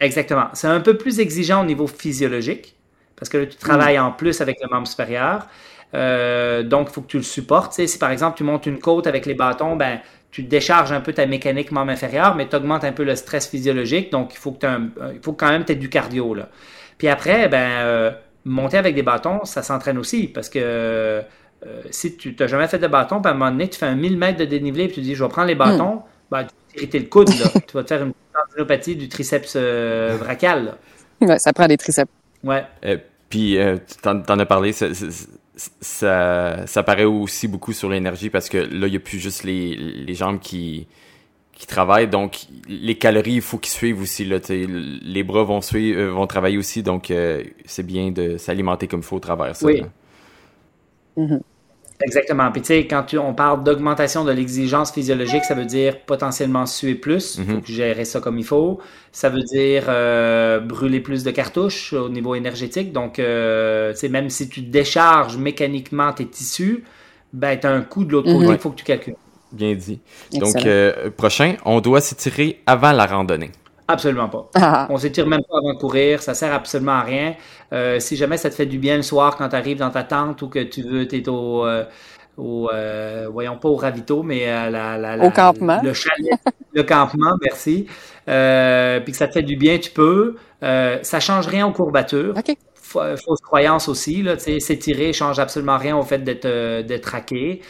Exactement. 0.00 0.48
C'est 0.54 0.66
un 0.66 0.80
peu 0.80 0.96
plus 0.96 1.20
exigeant 1.20 1.62
au 1.62 1.66
niveau 1.66 1.86
physiologique, 1.86 2.74
parce 3.16 3.28
que 3.28 3.38
là, 3.38 3.46
tu 3.46 3.56
travailles 3.56 3.98
mm. 3.98 4.02
en 4.02 4.12
plus 4.12 4.40
avec 4.40 4.58
le 4.62 4.68
membre 4.68 4.88
supérieur. 4.88 5.46
Euh, 5.94 6.62
donc, 6.62 6.88
il 6.90 6.92
faut 6.92 7.02
que 7.02 7.08
tu 7.08 7.18
le 7.18 7.22
supportes. 7.22 7.72
si 7.72 7.98
par 7.98 8.10
exemple, 8.10 8.36
tu 8.38 8.44
montes 8.44 8.66
une 8.66 8.78
côte 8.78 9.06
avec 9.06 9.26
les 9.26 9.34
bâtons, 9.34 9.76
ben, 9.76 10.00
tu 10.30 10.42
décharges 10.42 10.92
un 10.92 11.00
peu 11.00 11.12
ta 11.12 11.26
mécanique 11.26 11.72
membre 11.72 11.90
inférieur, 11.90 12.34
mais 12.36 12.48
tu 12.48 12.56
augmentes 12.56 12.84
un 12.84 12.92
peu 12.92 13.04
le 13.04 13.16
stress 13.16 13.48
physiologique. 13.48 14.10
Donc, 14.10 14.32
il 14.32 14.38
faut, 14.38 14.52
que 14.52 14.66
un, 14.66 14.90
il 15.12 15.20
faut 15.22 15.32
quand 15.32 15.48
même 15.48 15.64
tu 15.64 15.72
aies 15.72 15.76
du 15.76 15.90
cardio. 15.90 16.34
Là. 16.34 16.48
Puis 16.96 17.08
après, 17.08 17.48
ben, 17.48 17.70
euh, 17.70 18.10
monter 18.44 18.78
avec 18.78 18.94
des 18.94 19.02
bâtons, 19.02 19.44
ça 19.44 19.62
s'entraîne 19.62 19.98
aussi, 19.98 20.28
parce 20.28 20.48
que 20.48 20.58
euh, 20.58 21.22
si 21.90 22.16
tu 22.16 22.34
n'as 22.38 22.46
jamais 22.46 22.68
fait 22.68 22.78
de 22.78 22.86
bâton, 22.86 23.20
ben, 23.20 23.30
à 23.30 23.32
un 23.32 23.36
moment 23.36 23.50
donné, 23.50 23.68
tu 23.68 23.78
fais 23.78 23.86
un 23.86 23.96
1000 23.96 24.16
mètres 24.16 24.38
de 24.38 24.44
dénivelé, 24.44 24.84
et 24.84 24.90
tu 24.90 25.00
dis, 25.00 25.14
je 25.14 25.22
vais 25.22 25.28
prendre 25.28 25.48
les 25.48 25.54
bâtons, 25.54 25.96
mm. 25.96 26.02
ben, 26.30 26.46
tu 26.74 26.86
vas 26.86 26.98
le 26.98 27.04
coude, 27.06 27.28
là. 27.30 27.50
tu 27.66 27.74
vas 27.74 27.82
te 27.82 27.88
faire 27.88 28.02
une 28.02 28.12
tendinopathie 28.50 28.96
du 28.96 29.08
triceps 29.08 29.54
euh, 29.56 30.18
brachial. 30.18 30.76
Ouais, 31.20 31.38
ça 31.38 31.52
prend 31.52 31.66
des 31.66 31.76
triceps. 31.76 32.10
Ouais. 32.42 32.64
Euh, 32.84 32.98
puis, 33.28 33.58
euh, 33.58 33.76
tu 34.02 34.08
en, 34.08 34.38
as 34.38 34.46
parlé, 34.46 34.72
ça, 34.72 34.88
ça, 36.66 36.82
paraît 36.82 37.04
aussi 37.04 37.48
beaucoup 37.48 37.72
sur 37.72 37.88
l'énergie 37.88 38.30
parce 38.30 38.48
que 38.48 38.58
là, 38.58 38.86
il 38.86 38.90
n'y 38.90 38.96
a 38.96 39.00
plus 39.00 39.18
juste 39.18 39.44
les, 39.44 39.76
les 39.76 40.14
jambes 40.14 40.40
qui, 40.40 40.88
qui 41.52 41.66
travaillent. 41.66 42.08
Donc, 42.08 42.46
les 42.66 42.96
calories, 42.96 43.34
il 43.34 43.42
faut 43.42 43.58
qu'ils 43.58 43.72
suivent 43.72 44.00
aussi. 44.00 44.24
Là, 44.24 44.38
les 44.48 45.22
bras 45.22 45.44
vont 45.44 45.60
suivre, 45.60 46.02
vont 46.12 46.26
travailler 46.26 46.58
aussi. 46.58 46.82
Donc, 46.82 47.12
c'est 47.66 47.86
bien 47.86 48.10
de 48.10 48.36
s'alimenter 48.36 48.88
comme 48.88 49.00
il 49.00 49.06
faut 49.06 49.16
au 49.16 49.20
travers 49.20 49.54
ça. 49.54 49.66
Oui. 49.66 49.82
Exactement. 52.02 52.50
Puis 52.50 52.62
tu 52.62 52.68
sais, 52.68 52.86
quand 52.86 53.04
on 53.14 53.34
parle 53.34 53.62
d'augmentation 53.62 54.24
de 54.24 54.32
l'exigence 54.32 54.90
physiologique, 54.92 55.44
ça 55.44 55.54
veut 55.54 55.66
dire 55.66 56.00
potentiellement 56.00 56.66
suer 56.66 56.94
plus, 56.94 57.36
il 57.38 57.44
faut 57.44 57.52
mhm. 57.56 57.66
gérer 57.66 58.04
ça 58.04 58.20
comme 58.20 58.38
il 58.38 58.44
faut. 58.44 58.80
Ça 59.12 59.28
veut 59.28 59.42
dire 59.42 59.84
euh, 59.88 60.60
brûler 60.60 61.00
plus 61.00 61.24
de 61.24 61.30
cartouches 61.30 61.92
au 61.92 62.08
niveau 62.08 62.34
énergétique. 62.34 62.92
Donc, 62.92 63.18
euh, 63.18 63.92
même 64.08 64.30
si 64.30 64.48
tu 64.48 64.62
décharges 64.62 65.36
mécaniquement 65.36 66.12
tes 66.12 66.26
tissus, 66.26 66.84
ben, 67.32 67.58
tu 67.58 67.66
as 67.66 67.70
un 67.70 67.82
coût 67.82 68.04
de 68.04 68.12
l'autre 68.12 68.32
côté, 68.32 68.46
mhm. 68.46 68.54
il 68.54 68.58
faut 68.58 68.70
que 68.70 68.76
tu 68.76 68.84
calcules. 68.84 69.16
Bien 69.52 69.74
dit. 69.74 70.00
Donc, 70.32 70.64
euh, 70.64 71.10
prochain, 71.10 71.56
on 71.64 71.80
doit 71.80 72.00
s'étirer 72.00 72.60
avant 72.66 72.92
la 72.92 73.06
randonnée. 73.06 73.50
Absolument 73.92 74.28
pas. 74.28 74.50
Ah. 74.54 74.86
On 74.90 74.96
s'étire 74.96 75.26
même 75.26 75.42
pas 75.48 75.58
avant 75.58 75.74
de 75.74 75.78
courir, 75.78 76.22
ça 76.22 76.34
sert 76.34 76.52
absolument 76.52 76.92
à 76.92 77.02
rien. 77.02 77.34
Euh, 77.72 78.00
si 78.00 78.16
jamais 78.16 78.36
ça 78.36 78.50
te 78.50 78.54
fait 78.54 78.66
du 78.66 78.78
bien 78.78 78.96
le 78.96 79.02
soir 79.02 79.36
quand 79.36 79.48
tu 79.48 79.56
arrives 79.56 79.78
dans 79.78 79.90
ta 79.90 80.02
tente 80.02 80.42
ou 80.42 80.48
que 80.48 80.62
tu 80.62 80.82
veux, 80.82 81.06
tu 81.06 81.18
es 81.18 81.28
au, 81.28 81.66
euh, 81.66 81.84
euh, 82.38 83.28
voyons 83.30 83.56
pas 83.56 83.68
au 83.68 83.76
ravito, 83.76 84.22
mais 84.22 84.48
à 84.48 84.70
la, 84.70 85.18
au 85.24 85.30
campement. 85.30 85.80
Le 85.82 85.92
chalet, 85.92 86.38
le 86.72 86.82
campement, 86.82 87.34
merci. 87.42 87.86
puis 88.24 89.12
que 89.12 89.16
ça 89.16 89.28
te 89.28 89.32
fait 89.32 89.42
du 89.42 89.56
bien, 89.56 89.78
tu 89.78 89.90
peux. 89.90 90.36
ça 90.60 91.20
change 91.20 91.46
rien 91.46 91.66
aux 91.66 91.72
courbatures. 91.72 92.34
Fausse 92.74 93.40
croyance 93.40 93.88
aussi, 93.88 94.22
là, 94.22 94.36
s'étirer 94.38 95.12
change 95.12 95.38
absolument 95.38 95.78
rien 95.78 95.96
au 95.96 96.02
fait 96.02 96.18
d'être 96.18 96.82
d'être 96.82 97.04
traqué. 97.04 97.60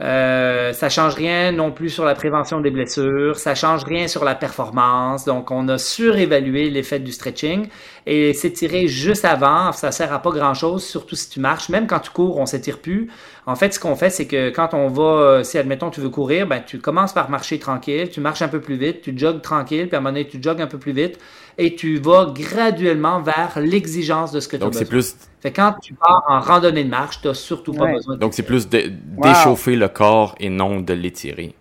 Euh, 0.00 0.72
ça 0.72 0.88
change 0.88 1.14
rien 1.14 1.52
non 1.52 1.72
plus 1.72 1.90
sur 1.90 2.04
la 2.04 2.14
prévention 2.14 2.60
des 2.60 2.70
blessures, 2.70 3.38
ça 3.38 3.54
change 3.54 3.84
rien 3.84 4.08
sur 4.08 4.24
la 4.24 4.34
performance. 4.34 5.24
Donc, 5.24 5.50
on 5.50 5.68
a 5.68 5.76
surévalué 5.76 6.70
l'effet 6.70 6.98
du 6.98 7.12
stretching 7.12 7.68
et 8.06 8.32
s'étirer 8.32 8.88
juste 8.88 9.26
avant, 9.26 9.72
ça 9.72 9.92
sert 9.92 10.12
à 10.12 10.22
pas 10.22 10.30
grand 10.30 10.54
chose, 10.54 10.84
surtout 10.84 11.16
si 11.16 11.28
tu 11.28 11.40
marches. 11.40 11.68
Même 11.68 11.86
quand 11.86 12.00
tu 12.00 12.10
cours, 12.10 12.38
on 12.38 12.46
s'étire 12.46 12.78
plus. 12.78 13.10
En 13.46 13.56
fait, 13.56 13.74
ce 13.74 13.80
qu'on 13.80 13.94
fait, 13.94 14.10
c'est 14.10 14.26
que 14.26 14.48
quand 14.50 14.72
on 14.72 14.88
va, 14.88 15.44
si 15.44 15.58
admettons 15.58 15.90
tu 15.90 16.00
veux 16.00 16.08
courir, 16.08 16.46
ben 16.46 16.62
tu 16.64 16.78
commences 16.78 17.12
par 17.12 17.28
marcher 17.28 17.58
tranquille, 17.58 18.08
tu 18.08 18.20
marches 18.20 18.42
un 18.42 18.48
peu 18.48 18.60
plus 18.60 18.76
vite, 18.76 19.02
tu 19.02 19.16
jogues 19.16 19.42
tranquille, 19.42 19.88
puis 19.88 19.96
à 19.96 19.98
un 19.98 20.00
moment 20.00 20.12
donné, 20.14 20.26
tu 20.26 20.40
jogues 20.42 20.62
un 20.62 20.66
peu 20.66 20.78
plus 20.78 20.92
vite 20.92 21.18
et 21.58 21.74
tu 21.74 21.98
vas 21.98 22.26
graduellement 22.34 23.20
vers 23.20 23.58
l'exigence 23.60 24.32
de 24.32 24.40
ce 24.40 24.48
que 24.48 24.56
tu 24.56 24.62
as 24.62 24.66
Donc, 24.66 24.74
c'est 24.74 24.84
plus 24.84 25.16
fait 25.40 25.52
quand 25.52 25.74
tu 25.82 25.94
pars 25.94 26.22
en 26.28 26.40
randonnée 26.40 26.84
de 26.84 26.90
marche, 26.90 27.20
tu 27.20 27.28
n'as 27.28 27.34
surtout 27.34 27.72
pas 27.72 27.84
Ouais. 27.84 27.94
besoin 27.94 28.14
de 28.14 28.20
Donc, 28.20 28.34
c'est 28.34 28.42
plus 28.42 28.66
Wow. 28.66 29.22
d'échauffer 29.22 29.76
le 29.76 29.88
corps 29.88 30.34
et 30.38 30.48
non 30.50 30.80
de 30.80 30.92
l'étirer. 30.92 31.54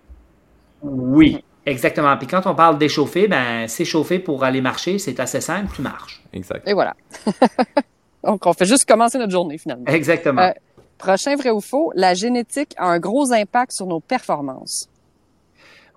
Oui, 0.82 1.44
exactement. 1.66 2.16
Puis 2.18 2.28
quand 2.28 2.45
on 2.45 2.56
parle 2.56 2.78
d'échauffer, 2.78 3.28
ben 3.28 3.68
s'échauffer 3.68 4.20
pour 4.20 4.44
aller 4.44 4.61
marcher, 4.61 4.98
c'est 4.99 5.20
assez 5.20 5.41
simple, 5.41 5.70
tu 5.76 5.82
marches. 5.82 6.22
Exact. 6.34 6.68
Et 6.68 6.74
voilà. 6.74 6.95
Donc, 8.24 8.45
on 8.45 8.53
fait 8.53 8.66
juste 8.66 8.86
commencer 8.86 9.18
notre 9.18 9.32
journée, 9.32 9.57
finalement. 9.57 9.86
Exactement. 9.88 10.41
Euh, 10.41 10.52
Prochain 10.98 11.38
vrai 11.38 11.49
ou 11.49 11.61
faux, 11.61 11.94
la 11.95 12.14
génétique 12.14 12.74
a 12.78 12.88
un 12.88 12.99
gros 12.99 13.32
impact 13.32 13.72
sur 13.72 13.86
nos 13.88 14.02
performances. 14.02 14.90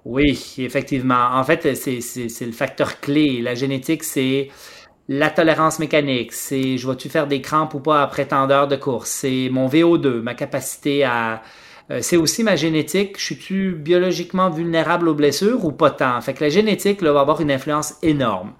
Oui, 0.04 0.54
effectivement. 0.58 1.30
En 1.34 1.44
fait, 1.44 1.74
c'est 1.76 2.46
le 2.46 2.52
facteur 2.52 3.00
clé. 3.00 3.40
La 3.40 3.54
génétique, 3.54 4.02
c'est 4.02 4.48
la 5.08 5.30
tolérance 5.30 5.78
mécanique. 5.78 6.32
C'est 6.32 6.78
je 6.78 6.88
vais-tu 6.88 7.08
faire 7.08 7.26
des 7.28 7.40
crampes 7.40 7.74
ou 7.74 7.80
pas 7.80 8.02
après 8.02 8.26
tant 8.26 8.46
d'heures 8.48 8.68
de 8.68 8.76
course? 8.76 9.10
C'est 9.10 9.48
mon 9.50 9.68
VO2, 9.68 10.22
ma 10.22 10.34
capacité 10.34 11.04
à... 11.04 11.42
euh, 11.90 12.00
c'est 12.02 12.16
aussi 12.16 12.42
ma 12.44 12.56
génétique. 12.56 13.18
Je 13.18 13.24
suis-tu 13.24 13.72
biologiquement 13.76 14.50
vulnérable 14.50 15.08
aux 15.08 15.14
blessures 15.14 15.64
ou 15.64 15.72
pas 15.72 15.90
tant? 15.90 16.20
Fait 16.20 16.34
que 16.34 16.44
la 16.44 16.50
génétique 16.50 17.02
là, 17.02 17.12
va 17.12 17.20
avoir 17.20 17.40
une 17.40 17.52
influence 17.52 17.94
énorme. 18.02 18.54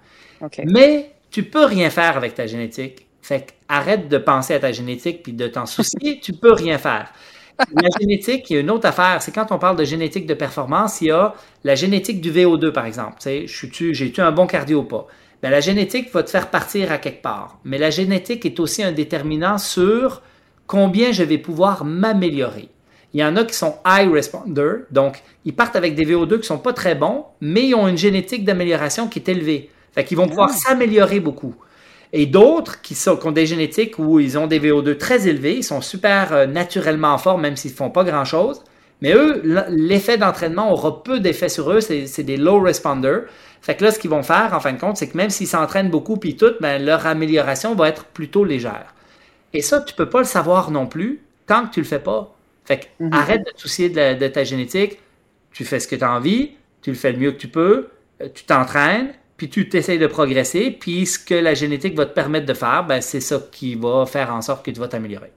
Mais 0.63 1.11
tu 1.31 1.43
peux 1.43 1.65
rien 1.65 1.89
faire 1.89 2.17
avec 2.17 2.35
ta 2.35 2.47
génétique. 2.47 3.07
Fait 3.21 3.41
que 3.47 3.51
arrête 3.69 4.09
de 4.09 4.17
penser 4.17 4.53
à 4.53 4.59
ta 4.59 4.71
génétique 4.71 5.23
puis 5.23 5.33
de 5.33 5.47
t'en 5.47 5.65
soucier, 5.65 6.19
tu 6.23 6.33
peux 6.33 6.53
rien 6.53 6.77
faire. 6.77 7.11
La 7.59 7.89
génétique, 7.99 8.49
il 8.49 8.53
y 8.53 8.57
a 8.57 8.59
une 8.59 8.71
autre 8.71 8.87
affaire, 8.87 9.21
c'est 9.21 9.33
quand 9.33 9.51
on 9.51 9.59
parle 9.59 9.77
de 9.77 9.83
génétique 9.83 10.25
de 10.25 10.33
performance, 10.33 11.01
il 11.01 11.07
y 11.07 11.11
a 11.11 11.33
la 11.63 11.75
génétique 11.75 12.19
du 12.21 12.31
VO2 12.31 12.71
par 12.71 12.85
exemple. 12.85 13.17
J'ai-tu 13.23 14.21
un 14.21 14.31
bon 14.31 14.47
cardio 14.47 14.79
ou 14.79 14.83
pas? 14.83 15.07
Ben, 15.41 15.49
la 15.49 15.59
génétique 15.59 16.11
va 16.13 16.23
te 16.23 16.29
faire 16.29 16.49
partir 16.49 16.91
à 16.91 16.97
quelque 16.97 17.21
part. 17.21 17.59
Mais 17.65 17.77
la 17.77 17.89
génétique 17.89 18.45
est 18.45 18.59
aussi 18.59 18.81
un 18.81 18.93
déterminant 18.93 19.57
sur 19.57 20.21
combien 20.67 21.11
je 21.11 21.23
vais 21.23 21.37
pouvoir 21.37 21.83
m'améliorer. 21.83 22.69
Il 23.13 23.19
y 23.19 23.23
en 23.23 23.35
a 23.35 23.43
qui 23.43 23.53
sont 23.53 23.75
high 23.85 24.11
responder, 24.11 24.85
donc 24.89 25.21
ils 25.45 25.53
partent 25.53 25.75
avec 25.75 25.93
des 25.93 26.05
VO2 26.05 26.39
qui 26.39 26.47
sont 26.47 26.57
pas 26.57 26.73
très 26.73 26.95
bons, 26.95 27.25
mais 27.41 27.67
ils 27.67 27.75
ont 27.75 27.87
une 27.87 27.97
génétique 27.97 28.43
d'amélioration 28.45 29.07
qui 29.07 29.19
est 29.19 29.29
élevée. 29.29 29.69
Fait 29.91 30.03
qu'ils 30.03 30.17
vont 30.17 30.27
pouvoir 30.27 30.49
s'améliorer 30.49 31.19
beaucoup. 31.19 31.53
Et 32.13 32.27
d'autres 32.27 32.81
qui, 32.81 32.95
sont, 32.95 33.17
qui 33.17 33.27
ont 33.27 33.31
des 33.31 33.47
génétiques 33.47 33.97
où 33.99 34.19
ils 34.19 34.37
ont 34.37 34.47
des 34.47 34.59
VO2 34.59 34.95
très 34.95 35.27
élevés, 35.27 35.57
ils 35.57 35.63
sont 35.63 35.81
super 35.81 36.31
euh, 36.33 36.45
naturellement 36.45 37.09
en 37.13 37.17
forme, 37.17 37.41
même 37.41 37.57
s'ils 37.57 37.71
font 37.73 37.89
pas 37.89 38.03
grand-chose. 38.03 38.61
Mais 39.01 39.13
eux, 39.13 39.41
l'effet 39.69 40.17
d'entraînement 40.17 40.71
aura 40.71 41.03
peu 41.03 41.19
d'effet 41.19 41.49
sur 41.49 41.71
eux, 41.71 41.81
c'est 41.81 42.23
des 42.23 42.37
low 42.37 42.61
responders. 42.61 43.23
Fait 43.61 43.75
que 43.75 43.83
là, 43.83 43.91
ce 43.91 43.99
qu'ils 43.99 44.11
vont 44.11 44.23
faire, 44.23 44.53
en 44.53 44.59
fin 44.61 44.71
de 44.73 44.79
compte, 44.79 44.97
c'est 44.97 45.09
que 45.09 45.17
même 45.17 45.29
s'ils 45.31 45.47
s'entraînent 45.47 45.89
beaucoup 45.89 46.17
puis 46.17 46.37
tout, 46.37 46.53
ben, 46.61 46.83
leur 46.85 47.05
amélioration 47.07 47.75
va 47.75 47.89
être 47.89 48.05
plutôt 48.05 48.45
légère. 48.45 48.93
Et 49.53 49.61
ça, 49.61 49.81
tu 49.81 49.93
peux 49.93 50.09
pas 50.09 50.19
le 50.19 50.25
savoir 50.25 50.71
non 50.71 50.87
plus 50.87 51.21
tant 51.47 51.65
que 51.67 51.73
tu 51.73 51.79
le 51.81 51.85
fais 51.85 51.99
pas. 51.99 52.35
Fait 52.65 52.79
que 52.79 52.85
Mhm. 52.99 53.13
arrête 53.13 53.45
de 53.45 53.51
te 53.51 53.59
soucier 53.61 53.89
de, 53.89 53.95
la- 53.97 54.15
de 54.15 54.27
ta 54.27 54.43
génétique, 54.43 54.99
tu 55.51 55.65
fais 55.65 55.79
ce 55.79 55.87
que 55.87 55.95
tu 55.95 56.03
as 56.03 56.11
envie, 56.13 56.51
tu 56.81 56.91
le 56.91 56.95
fais 56.97 57.11
le 57.11 57.19
mieux 57.19 57.31
que 57.31 57.37
tu 57.37 57.47
peux, 57.49 57.89
euh, 58.21 58.29
tu 58.33 58.45
t'entraînes, 58.45 59.13
puis 59.37 59.49
tu 59.49 59.67
t'essayes 59.69 59.99
de 59.99 60.07
progresser, 60.07 60.71
puis 60.71 61.05
ce 61.05 61.19
que 61.19 61.33
la 61.35 61.53
génétique 61.53 61.95
va 61.95 62.05
te 62.05 62.13
permettre 62.13 62.45
de 62.45 62.53
faire, 62.53 62.85
ben, 62.87 63.01
c'est 63.01 63.19
ça 63.21 63.39
qui 63.51 63.75
va 63.75 64.05
faire 64.05 64.33
en 64.33 64.41
sorte 64.41 64.65
que 64.65 64.71
tu 64.71 64.79
vas 64.79 64.87
t'améliorer. 64.87 65.31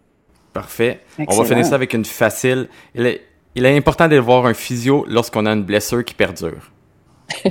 Parfait. 0.52 1.00
On 1.26 1.36
va 1.36 1.44
finir 1.44 1.64
ça 1.66 1.74
avec 1.74 1.92
une 1.92 2.04
facile. 2.04 2.68
Il 2.94 3.06
est, 3.06 3.22
il 3.54 3.64
est 3.66 3.76
important 3.76 4.08
d'aller 4.08 4.20
voir 4.20 4.46
un 4.46 4.54
physio 4.54 5.04
lorsqu'on 5.08 5.46
a 5.46 5.52
une 5.52 5.64
blessure 5.64 6.04
qui 6.04 6.14
perdure. 6.14 6.72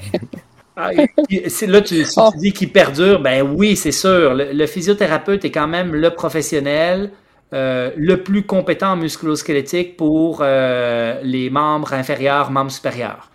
Ah, 0.77 0.91
là, 0.91 1.81
tu, 1.81 2.03
si 2.03 2.13
Oh. 2.17 2.29
tu 2.33 2.37
dis 2.39 2.51
qu'il 2.51 2.69
perdure, 2.69 3.21
ben 3.21 3.41
oui, 3.43 3.77
c'est 3.77 3.93
sûr. 3.93 4.33
Le, 4.33 4.51
le 4.51 4.67
physiothérapeute 4.67 5.45
est 5.45 5.51
quand 5.51 5.67
même 5.69 5.95
le 5.95 6.09
professionnel 6.13 7.11
euh, 7.53 7.91
le 7.95 8.23
plus 8.23 8.43
compétent 8.43 8.91
en 8.91 8.95
musculosquelettique 8.97 9.95
pour 9.95 10.39
euh, 10.41 11.21
les 11.23 11.49
membres 11.49 11.93
inférieurs, 11.93 12.51
membres 12.51 12.71
supérieurs. 12.71 13.29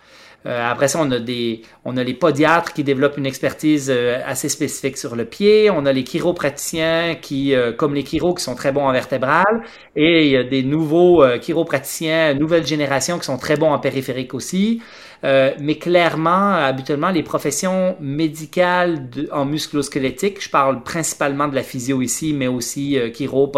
Euh, 0.45 0.71
après 0.71 0.87
ça, 0.87 0.99
on 1.01 1.11
a 1.11 1.19
des, 1.19 1.61
on 1.85 1.97
a 1.97 2.03
les 2.03 2.13
podiatres 2.13 2.73
qui 2.73 2.83
développent 2.83 3.17
une 3.17 3.25
expertise 3.25 3.89
euh, 3.89 4.19
assez 4.25 4.49
spécifique 4.49 4.97
sur 4.97 5.15
le 5.15 5.25
pied. 5.25 5.69
On 5.69 5.85
a 5.85 5.93
les 5.93 6.03
chiropraticiens 6.03 7.15
qui, 7.15 7.53
euh, 7.53 7.71
comme 7.71 7.93
les 7.93 8.03
chiros, 8.03 8.33
qui 8.33 8.43
sont 8.43 8.55
très 8.55 8.71
bons 8.71 8.87
en 8.87 8.91
vertébrale. 8.91 9.63
Et 9.95 10.25
il 10.25 10.31
y 10.31 10.37
a 10.37 10.43
des 10.43 10.63
nouveaux 10.63 11.23
chiropraticiens, 11.39 12.33
nouvelle 12.33 12.65
génération, 12.65 13.19
qui 13.19 13.25
sont 13.25 13.37
très 13.37 13.55
bons 13.55 13.71
en 13.71 13.79
périphérique 13.79 14.33
aussi. 14.33 14.81
Mais 15.23 15.75
clairement, 15.79 16.53
habituellement, 16.53 17.11
les 17.11 17.23
professions 17.23 17.95
médicales 17.99 19.09
en 19.31 19.45
musculosquelettique, 19.45 20.41
je 20.43 20.49
parle 20.49 20.81
principalement 20.83 21.47
de 21.47 21.55
la 21.55 21.63
physio 21.63 22.01
ici, 22.01 22.33
mais 22.33 22.47
aussi 22.47 22.97
euh, 22.97 23.11
chiro, 23.13 23.51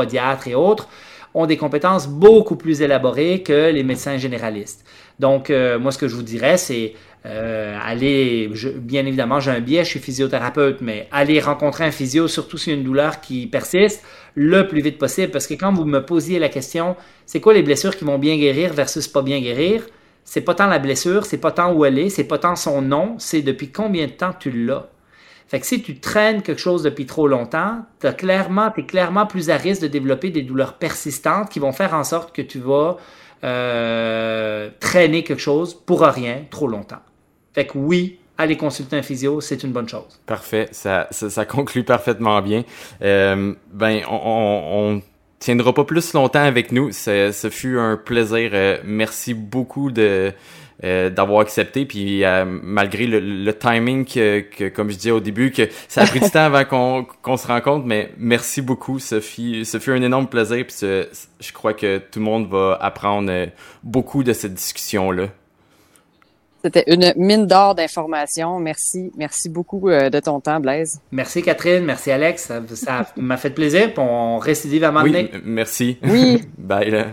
et 0.46 0.56
autres, 0.56 0.88
ont 1.34 1.46
des 1.46 1.58
compétences 1.58 2.08
beaucoup 2.08 2.56
plus 2.56 2.82
élaborées 2.82 3.42
que 3.42 3.72
les 3.72 3.84
médecins 3.84 4.18
généralistes. 4.18 4.86
Donc, 5.20 5.50
euh, 5.50 5.80
moi, 5.80 5.92
ce 5.92 5.98
que 5.98 6.08
je 6.08 6.16
vous 6.16 6.24
dirais, 6.24 6.58
c'est 6.58 6.94
euh, 7.26 7.78
aller, 7.82 8.52
bien 8.76 9.06
évidemment, 9.06 9.40
j'ai 9.40 9.52
un 9.52 9.62
biais, 9.62 9.84
je 9.84 9.90
suis 9.90 10.00
physiothérapeute, 10.00 10.82
mais 10.82 11.08
aller 11.12 11.40
rencontrer 11.40 11.86
un 11.86 11.92
physio, 11.92 12.28
surtout 12.28 12.58
s'il 12.58 12.74
y 12.74 12.76
a 12.76 12.80
une 12.80 12.86
douleur 12.86 13.22
qui 13.22 13.48
persiste, 13.48 14.04
le 14.36 14.68
plus 14.68 14.82
vite 14.82 14.98
possible. 14.98 15.32
Parce 15.32 15.48
que 15.48 15.54
quand 15.54 15.72
vous 15.74 15.86
me 15.86 16.00
posiez 16.06 16.40
la 16.40 16.50
question, 16.50 16.96
c'est 17.26 17.40
quoi 17.40 17.54
les 17.54 17.64
blessures 17.64 17.96
qui 17.96 18.04
vont 18.04 18.20
bien 18.20 18.38
guérir 18.38 18.74
versus 18.74 19.08
pas 19.08 19.22
bien 19.22 19.40
guérir, 19.40 19.86
c'est 20.26 20.42
pas 20.42 20.56
tant 20.56 20.68
la 20.68 20.80
blessure, 20.80 21.26
c'est 21.26 21.38
pas 21.38 21.52
tant 21.52 21.74
où 21.74 21.86
elle 21.86 22.00
est, 22.00 22.10
c'est 22.10 22.24
pas 22.24 22.38
tant 22.38 22.56
son 22.56 22.82
nom, 22.82 23.16
c'est 23.20 23.42
depuis 23.42 23.72
combien 23.72 24.08
de 24.08 24.12
temps 24.12 24.34
tu 24.38 24.52
l'as? 24.52 24.90
Fait 25.48 25.60
que 25.60 25.66
si 25.68 25.82
tu 25.84 26.00
traînes 26.00 26.42
quelque 26.42 26.60
chose 26.60 26.84
depuis 26.84 27.06
trop 27.06 27.28
longtemps, 27.28 27.86
tu 28.02 28.12
clairement, 28.14 28.74
es 28.76 28.86
clairement 28.86 29.28
plus 29.28 29.50
à 29.50 29.58
risque 29.58 29.82
de 29.82 29.88
développer 29.88 30.30
des 30.30 30.42
douleurs 30.42 30.74
persistantes 30.74 31.50
qui 31.50 31.60
vont 31.60 31.74
faire 31.74 31.94
en 31.94 32.04
sorte 32.04 32.36
que 32.36 32.42
tu 32.42 32.60
vas 32.60 32.98
euh, 33.44 34.70
traîner 34.80 35.24
quelque 35.24 35.42
chose 35.42 35.74
pour 35.74 36.02
rien 36.02 36.46
trop 36.50 36.68
longtemps. 36.68 37.02
Fait 37.54 37.66
que 37.68 37.78
oui, 37.78 38.18
aller 38.38 38.58
consulter 38.58 38.96
un 38.98 39.02
physio, 39.02 39.42
c'est 39.42 39.64
une 39.64 39.72
bonne 39.72 39.90
chose. 39.90 40.20
Parfait, 40.26 40.70
ça, 40.72 41.08
ça, 41.12 41.30
ça 41.30 41.46
conclut 41.46 41.84
parfaitement 41.84 42.42
bien. 42.42 42.64
Euh, 43.02 43.54
ben, 43.72 44.02
on, 44.10 44.16
on, 44.16 44.96
on 44.96 45.02
tiendra 45.40 45.74
pas 45.74 45.84
plus 45.84 46.14
longtemps 46.14 46.44
avec 46.44 46.72
nous. 46.72 46.92
Ce, 46.92 47.32
ce 47.32 47.50
fut 47.50 47.78
un 47.78 47.98
plaisir. 47.98 48.52
Euh, 48.54 48.78
merci 48.86 49.34
beaucoup 49.34 49.92
de 49.92 50.32
euh, 50.84 51.10
d'avoir 51.10 51.42
accepté. 51.42 51.86
Puis 51.86 52.24
euh, 52.24 52.46
malgré 52.46 53.06
le, 53.06 53.20
le 53.20 53.54
timing 53.58 54.06
que, 54.06 54.40
que, 54.42 54.70
comme 54.70 54.90
je 54.90 54.96
disais 54.96 55.12
au 55.12 55.20
début, 55.20 55.52
que 55.52 55.70
ça 55.88 56.02
a 56.02 56.06
pris 56.06 56.20
du 56.20 56.30
temps 56.32 56.46
avant 56.46 56.66
qu'on 56.66 57.06
qu'on 57.22 57.38
se 57.38 57.48
rencontre, 57.48 57.86
mais 57.86 58.12
merci 58.18 58.62
beaucoup, 58.62 59.00
Sophie. 59.00 59.66
Ce 59.66 59.80
fut 59.80 59.92
un 59.92 60.02
énorme 60.02 60.28
plaisir. 60.28 60.66
Puis 60.66 60.76
je 60.82 61.54
crois 61.54 61.74
que 61.74 61.98
tout 62.00 62.20
le 62.20 62.26
monde 62.26 62.48
va 62.50 62.78
apprendre 62.82 63.30
euh, 63.32 63.46
beaucoup 63.84 64.24
de 64.24 64.34
cette 64.34 64.54
discussion 64.54 65.12
là. 65.12 65.28
C'était 66.66 66.86
une 66.88 67.14
mine 67.18 67.46
d'or 67.46 67.76
d'informations. 67.76 68.58
Merci. 68.58 69.12
Merci 69.18 69.50
beaucoup 69.50 69.90
de 69.90 70.20
ton 70.22 70.40
temps, 70.40 70.62
Blaise. 70.62 71.02
Merci 71.12 71.42
Catherine, 71.44 71.84
merci 71.84 72.10
Alex, 72.10 72.54
ça 72.74 73.06
m'a 73.18 73.36
fait 73.36 73.50
plaisir. 73.50 73.94
Puis 73.94 74.00
on 74.02 74.38
récidive 74.38 74.86
à 74.86 74.88
un 74.88 74.92
moment 74.92 75.04
Oui, 75.04 75.12
donné. 75.12 75.32
merci. 75.44 75.98
Oui. 76.04 76.42
Bye 76.58 76.90
là. 76.90 77.06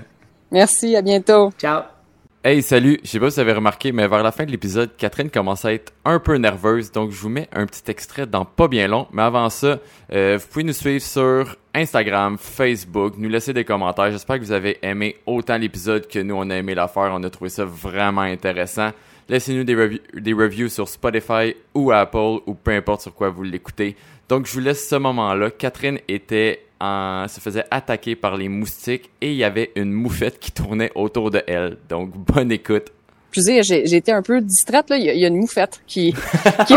Merci. 0.52 0.94
À 0.94 1.02
bientôt. 1.02 1.50
Ciao. 1.58 1.99
Hey, 2.42 2.62
salut! 2.62 2.98
Je 3.04 3.10
sais 3.10 3.20
pas 3.20 3.28
si 3.28 3.34
vous 3.34 3.40
avez 3.40 3.52
remarqué, 3.52 3.92
mais 3.92 4.08
vers 4.08 4.22
la 4.22 4.32
fin 4.32 4.46
de 4.46 4.50
l'épisode, 4.50 4.96
Catherine 4.96 5.28
commence 5.28 5.66
à 5.66 5.74
être 5.74 5.92
un 6.06 6.18
peu 6.18 6.36
nerveuse, 6.36 6.90
donc 6.90 7.10
je 7.10 7.20
vous 7.20 7.28
mets 7.28 7.50
un 7.52 7.66
petit 7.66 7.90
extrait 7.90 8.26
dans 8.26 8.46
pas 8.46 8.66
bien 8.66 8.88
long. 8.88 9.06
Mais 9.12 9.20
avant 9.20 9.50
ça, 9.50 9.78
euh, 10.10 10.38
vous 10.40 10.46
pouvez 10.46 10.64
nous 10.64 10.72
suivre 10.72 11.04
sur 11.04 11.54
Instagram, 11.74 12.38
Facebook, 12.38 13.16
nous 13.18 13.28
laisser 13.28 13.52
des 13.52 13.66
commentaires. 13.66 14.10
J'espère 14.10 14.38
que 14.38 14.44
vous 14.44 14.52
avez 14.52 14.78
aimé 14.80 15.16
autant 15.26 15.58
l'épisode 15.58 16.08
que 16.08 16.18
nous, 16.18 16.34
on 16.34 16.48
a 16.48 16.56
aimé 16.56 16.74
l'affaire. 16.74 17.10
On 17.12 17.22
a 17.24 17.28
trouvé 17.28 17.50
ça 17.50 17.66
vraiment 17.66 18.22
intéressant. 18.22 18.88
Laissez-nous 19.28 19.64
des, 19.64 20.00
des 20.14 20.32
reviews 20.32 20.70
sur 20.70 20.88
Spotify 20.88 21.54
ou 21.74 21.92
Apple 21.92 22.40
ou 22.46 22.54
peu 22.54 22.70
importe 22.70 23.02
sur 23.02 23.14
quoi 23.14 23.28
vous 23.28 23.42
l'écoutez. 23.42 23.96
Donc, 24.30 24.46
je 24.46 24.52
vous 24.54 24.60
laisse 24.60 24.88
ce 24.88 24.96
moment-là. 24.96 25.50
Catherine 25.50 25.98
était 26.08 26.64
en, 26.80 27.26
se 27.28 27.40
faisait 27.40 27.64
attaquer 27.70 28.16
par 28.16 28.36
les 28.36 28.48
moustiques 28.48 29.10
et 29.20 29.30
il 29.30 29.36
y 29.36 29.44
avait 29.44 29.70
une 29.76 29.92
moufette 29.92 30.38
qui 30.38 30.52
tournait 30.52 30.90
autour 30.94 31.30
de 31.30 31.42
elle. 31.46 31.76
Donc, 31.88 32.10
bonne 32.16 32.50
écoute. 32.50 32.92
Excusez, 33.28 33.62
j'ai 33.62 33.86
j'ai 33.86 33.96
été 33.96 34.10
un 34.10 34.22
peu 34.22 34.40
distraite, 34.40 34.90
là. 34.90 34.96
Il 34.96 35.04
y 35.04 35.10
a, 35.10 35.14
il 35.14 35.20
y 35.20 35.24
a 35.24 35.28
une 35.28 35.36
moufette 35.36 35.80
qui... 35.86 36.12
qui... 36.66 36.74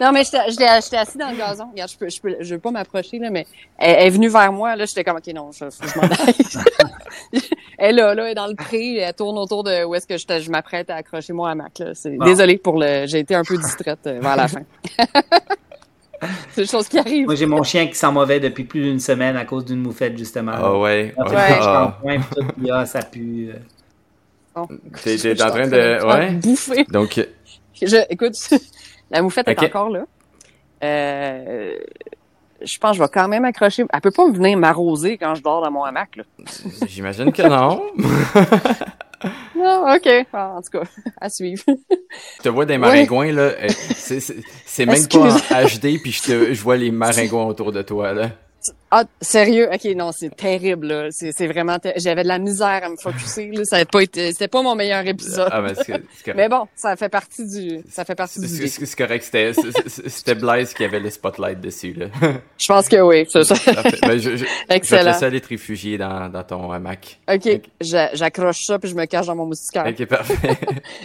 non, 0.00 0.12
mais 0.12 0.22
j'étais 0.24 0.96
assis 0.96 1.18
dans 1.18 1.30
le 1.30 1.36
gazon. 1.36 1.68
Regarde, 1.72 1.90
je 1.90 1.96
peux, 1.96 2.08
je 2.08 2.20
peux, 2.20 2.36
je 2.38 2.54
veux 2.54 2.60
pas 2.60 2.70
m'approcher, 2.70 3.18
là, 3.18 3.30
mais 3.30 3.46
elle, 3.78 3.96
elle 3.98 4.06
est 4.06 4.10
venue 4.10 4.28
vers 4.28 4.52
moi, 4.52 4.76
là. 4.76 4.84
J'étais 4.84 5.02
comme, 5.02 5.16
OK, 5.16 5.26
non, 5.34 5.50
je, 5.50 5.64
je 5.70 5.98
m'en 5.98 6.04
aille. 6.04 7.42
elle 7.78 7.98
est 7.98 8.00
là, 8.00 8.14
là, 8.14 8.24
elle 8.24 8.30
est 8.30 8.34
dans 8.34 8.46
le 8.46 8.54
pré, 8.54 8.98
elle 8.98 9.14
tourne 9.14 9.38
autour 9.38 9.64
de 9.64 9.84
où 9.84 9.94
est-ce 9.96 10.06
que 10.06 10.16
je, 10.18 10.40
je 10.40 10.50
m'apprête 10.50 10.88
à 10.88 10.96
accrocher 10.96 11.32
mon 11.32 11.46
hamac. 11.46 11.78
Là. 11.80 11.94
C'est, 11.94 12.16
Bon. 12.16 12.24
Désolée 12.24 12.58
pour 12.58 12.78
le, 12.78 13.06
j'ai 13.06 13.18
été 13.18 13.34
un 13.34 13.42
peu 13.42 13.56
distraite 13.56 14.06
euh, 14.06 14.20
vers 14.20 14.36
la 14.36 14.46
fin. 14.46 14.62
C'est 16.52 16.62
des 16.62 16.66
choses 16.68 16.88
qui 16.88 16.98
arrivent. 16.98 17.26
Moi, 17.26 17.34
j'ai 17.34 17.46
mon 17.46 17.62
chien 17.62 17.86
qui 17.86 17.94
sent 17.94 18.10
mauvais 18.12 18.38
depuis 18.40 18.64
plus 18.64 18.82
d'une 18.82 19.00
semaine 19.00 19.36
à 19.36 19.44
cause 19.44 19.64
d'une 19.64 19.80
moufette, 19.80 20.16
justement. 20.16 20.52
Ah 20.54 20.78
ouais. 20.78 21.12
Après, 21.18 21.34
Ouais. 21.36 21.48
je 21.60 21.68
Ah. 21.68 21.98
puis 22.04 22.18
tout, 22.36 22.46
puis 22.58 22.70
ah, 22.70 22.86
ça 22.86 23.02
pue. 23.02 23.50
Bon, 24.54 24.66
T'es- 25.02 25.16
je- 25.18 25.22
t'es 25.22 25.36
je 25.36 25.42
en 25.42 25.46
suis 25.52 25.62
train 25.62 25.66
de- 25.68 26.06
ouais. 26.06 26.30
bouffer. 26.34 26.84
Donc, 26.90 27.26
Je, 27.80 27.96
écoute, 28.10 28.34
la 29.10 29.22
moufette 29.22 29.48
est 29.48 29.62
encore 29.64 29.88
là. 29.90 30.04
Euh, 30.84 31.74
je 32.64 32.78
pense 32.78 32.92
que 32.92 32.96
je 32.98 33.02
vais 33.02 33.08
quand 33.12 33.26
même 33.28 33.44
accrocher. 33.44 33.84
Elle 33.92 34.00
peut 34.00 34.10
pas 34.10 34.26
me 34.28 34.32
venir 34.34 34.56
m'arroser 34.58 35.16
quand 35.18 35.34
je 35.34 35.42
dors 35.42 35.62
dans 35.62 35.70
mon 35.70 35.82
hamac, 35.84 36.16
là. 36.16 36.24
j'imagine 36.86 37.32
que 37.32 37.42
non. 37.42 37.82
Non, 39.56 39.84
ok. 39.94 40.26
Ah, 40.32 40.54
en 40.56 40.62
tout 40.62 40.70
cas, 40.78 40.82
à 41.20 41.28
suivre. 41.28 41.62
Je 41.68 42.42
te 42.42 42.48
vois 42.48 42.66
des 42.66 42.78
maringouins, 42.78 43.32
là. 43.32 43.42
euh, 43.42 43.68
c'est- 43.96 44.20
même 44.86 44.96
pas 45.08 45.18
en 45.34 45.66
HD, 45.66 45.98
puis 46.02 46.12
je, 46.12 46.22
te, 46.22 46.52
je 46.54 46.62
vois 46.62 46.76
les 46.76 46.90
maringouins 46.90 47.44
autour 47.46 47.72
de 47.72 47.82
toi, 47.82 48.12
là. 48.12 48.30
Ah, 48.94 49.04
sérieux? 49.22 49.68
Ok, 49.72 49.84
non, 49.96 50.12
c'est 50.12 50.34
terrible, 50.36 50.86
là. 50.86 51.08
C'est, 51.10 51.46
vraiment, 51.46 51.78
ter- 51.78 51.94
j'avais 51.96 52.22
de 52.24 52.28
la 52.28 52.38
misère 52.38 52.80
à 52.84 52.88
me 52.90 52.96
focusser, 52.96 53.50
là. 53.50 53.64
Ça 53.64 53.76
a 53.76 53.84
pas 53.86 54.00
été, 54.02 54.32
c'était 54.32 54.48
pas 54.48 54.60
mon 54.62 54.74
meilleur 54.74 55.06
épisode. 55.06 55.48
Ah, 55.50 55.62
mais 55.62 55.74
c'est 55.74 55.84
c'est 55.84 55.92
correct. 55.92 56.34
Mais 56.36 56.48
bon, 56.48 56.66
ça 56.76 56.94
fait 56.96 57.08
partie 57.08 57.46
du, 57.46 57.80
ça 57.90 58.04
fait 58.04 58.14
partie 58.14 58.40
du 58.40 58.46
C'est- 58.46 58.96
correct, 58.96 59.24
c'était 59.24 60.34
Blaise 60.34 60.74
qui 60.74 60.84
avait 60.84 61.00
le 61.00 61.08
spotlight 61.10 61.60
dessus, 61.60 61.94
là. 61.94 62.06
Je 62.58 62.66
pense 62.68 62.88
que 62.88 63.00
oui, 63.00 63.26
c'est 63.30 63.44
ça. 63.44 63.54
Ben, 64.02 64.18
je, 64.18 64.30
je, 64.32 64.36
je 64.36 64.44
vais 64.44 64.46
te 64.68 64.74
Excellent. 64.74 65.12
laisser 65.12 65.24
aller 65.24 65.40
te 65.40 65.48
réfugier 65.48 65.96
dans, 65.96 66.28
dans 66.28 66.42
ton 66.44 66.70
hamac. 66.70 67.18
Ok, 67.32 67.48
j'a- 67.80 68.14
j'accroche 68.14 68.64
ça 68.66 68.78
puis 68.78 68.90
je 68.90 68.94
me 68.94 69.06
cache 69.06 69.26
dans 69.26 69.36
mon 69.36 69.46
moustiquaire. 69.46 69.86
Ok, 69.86 70.04
parfait. 70.06 70.36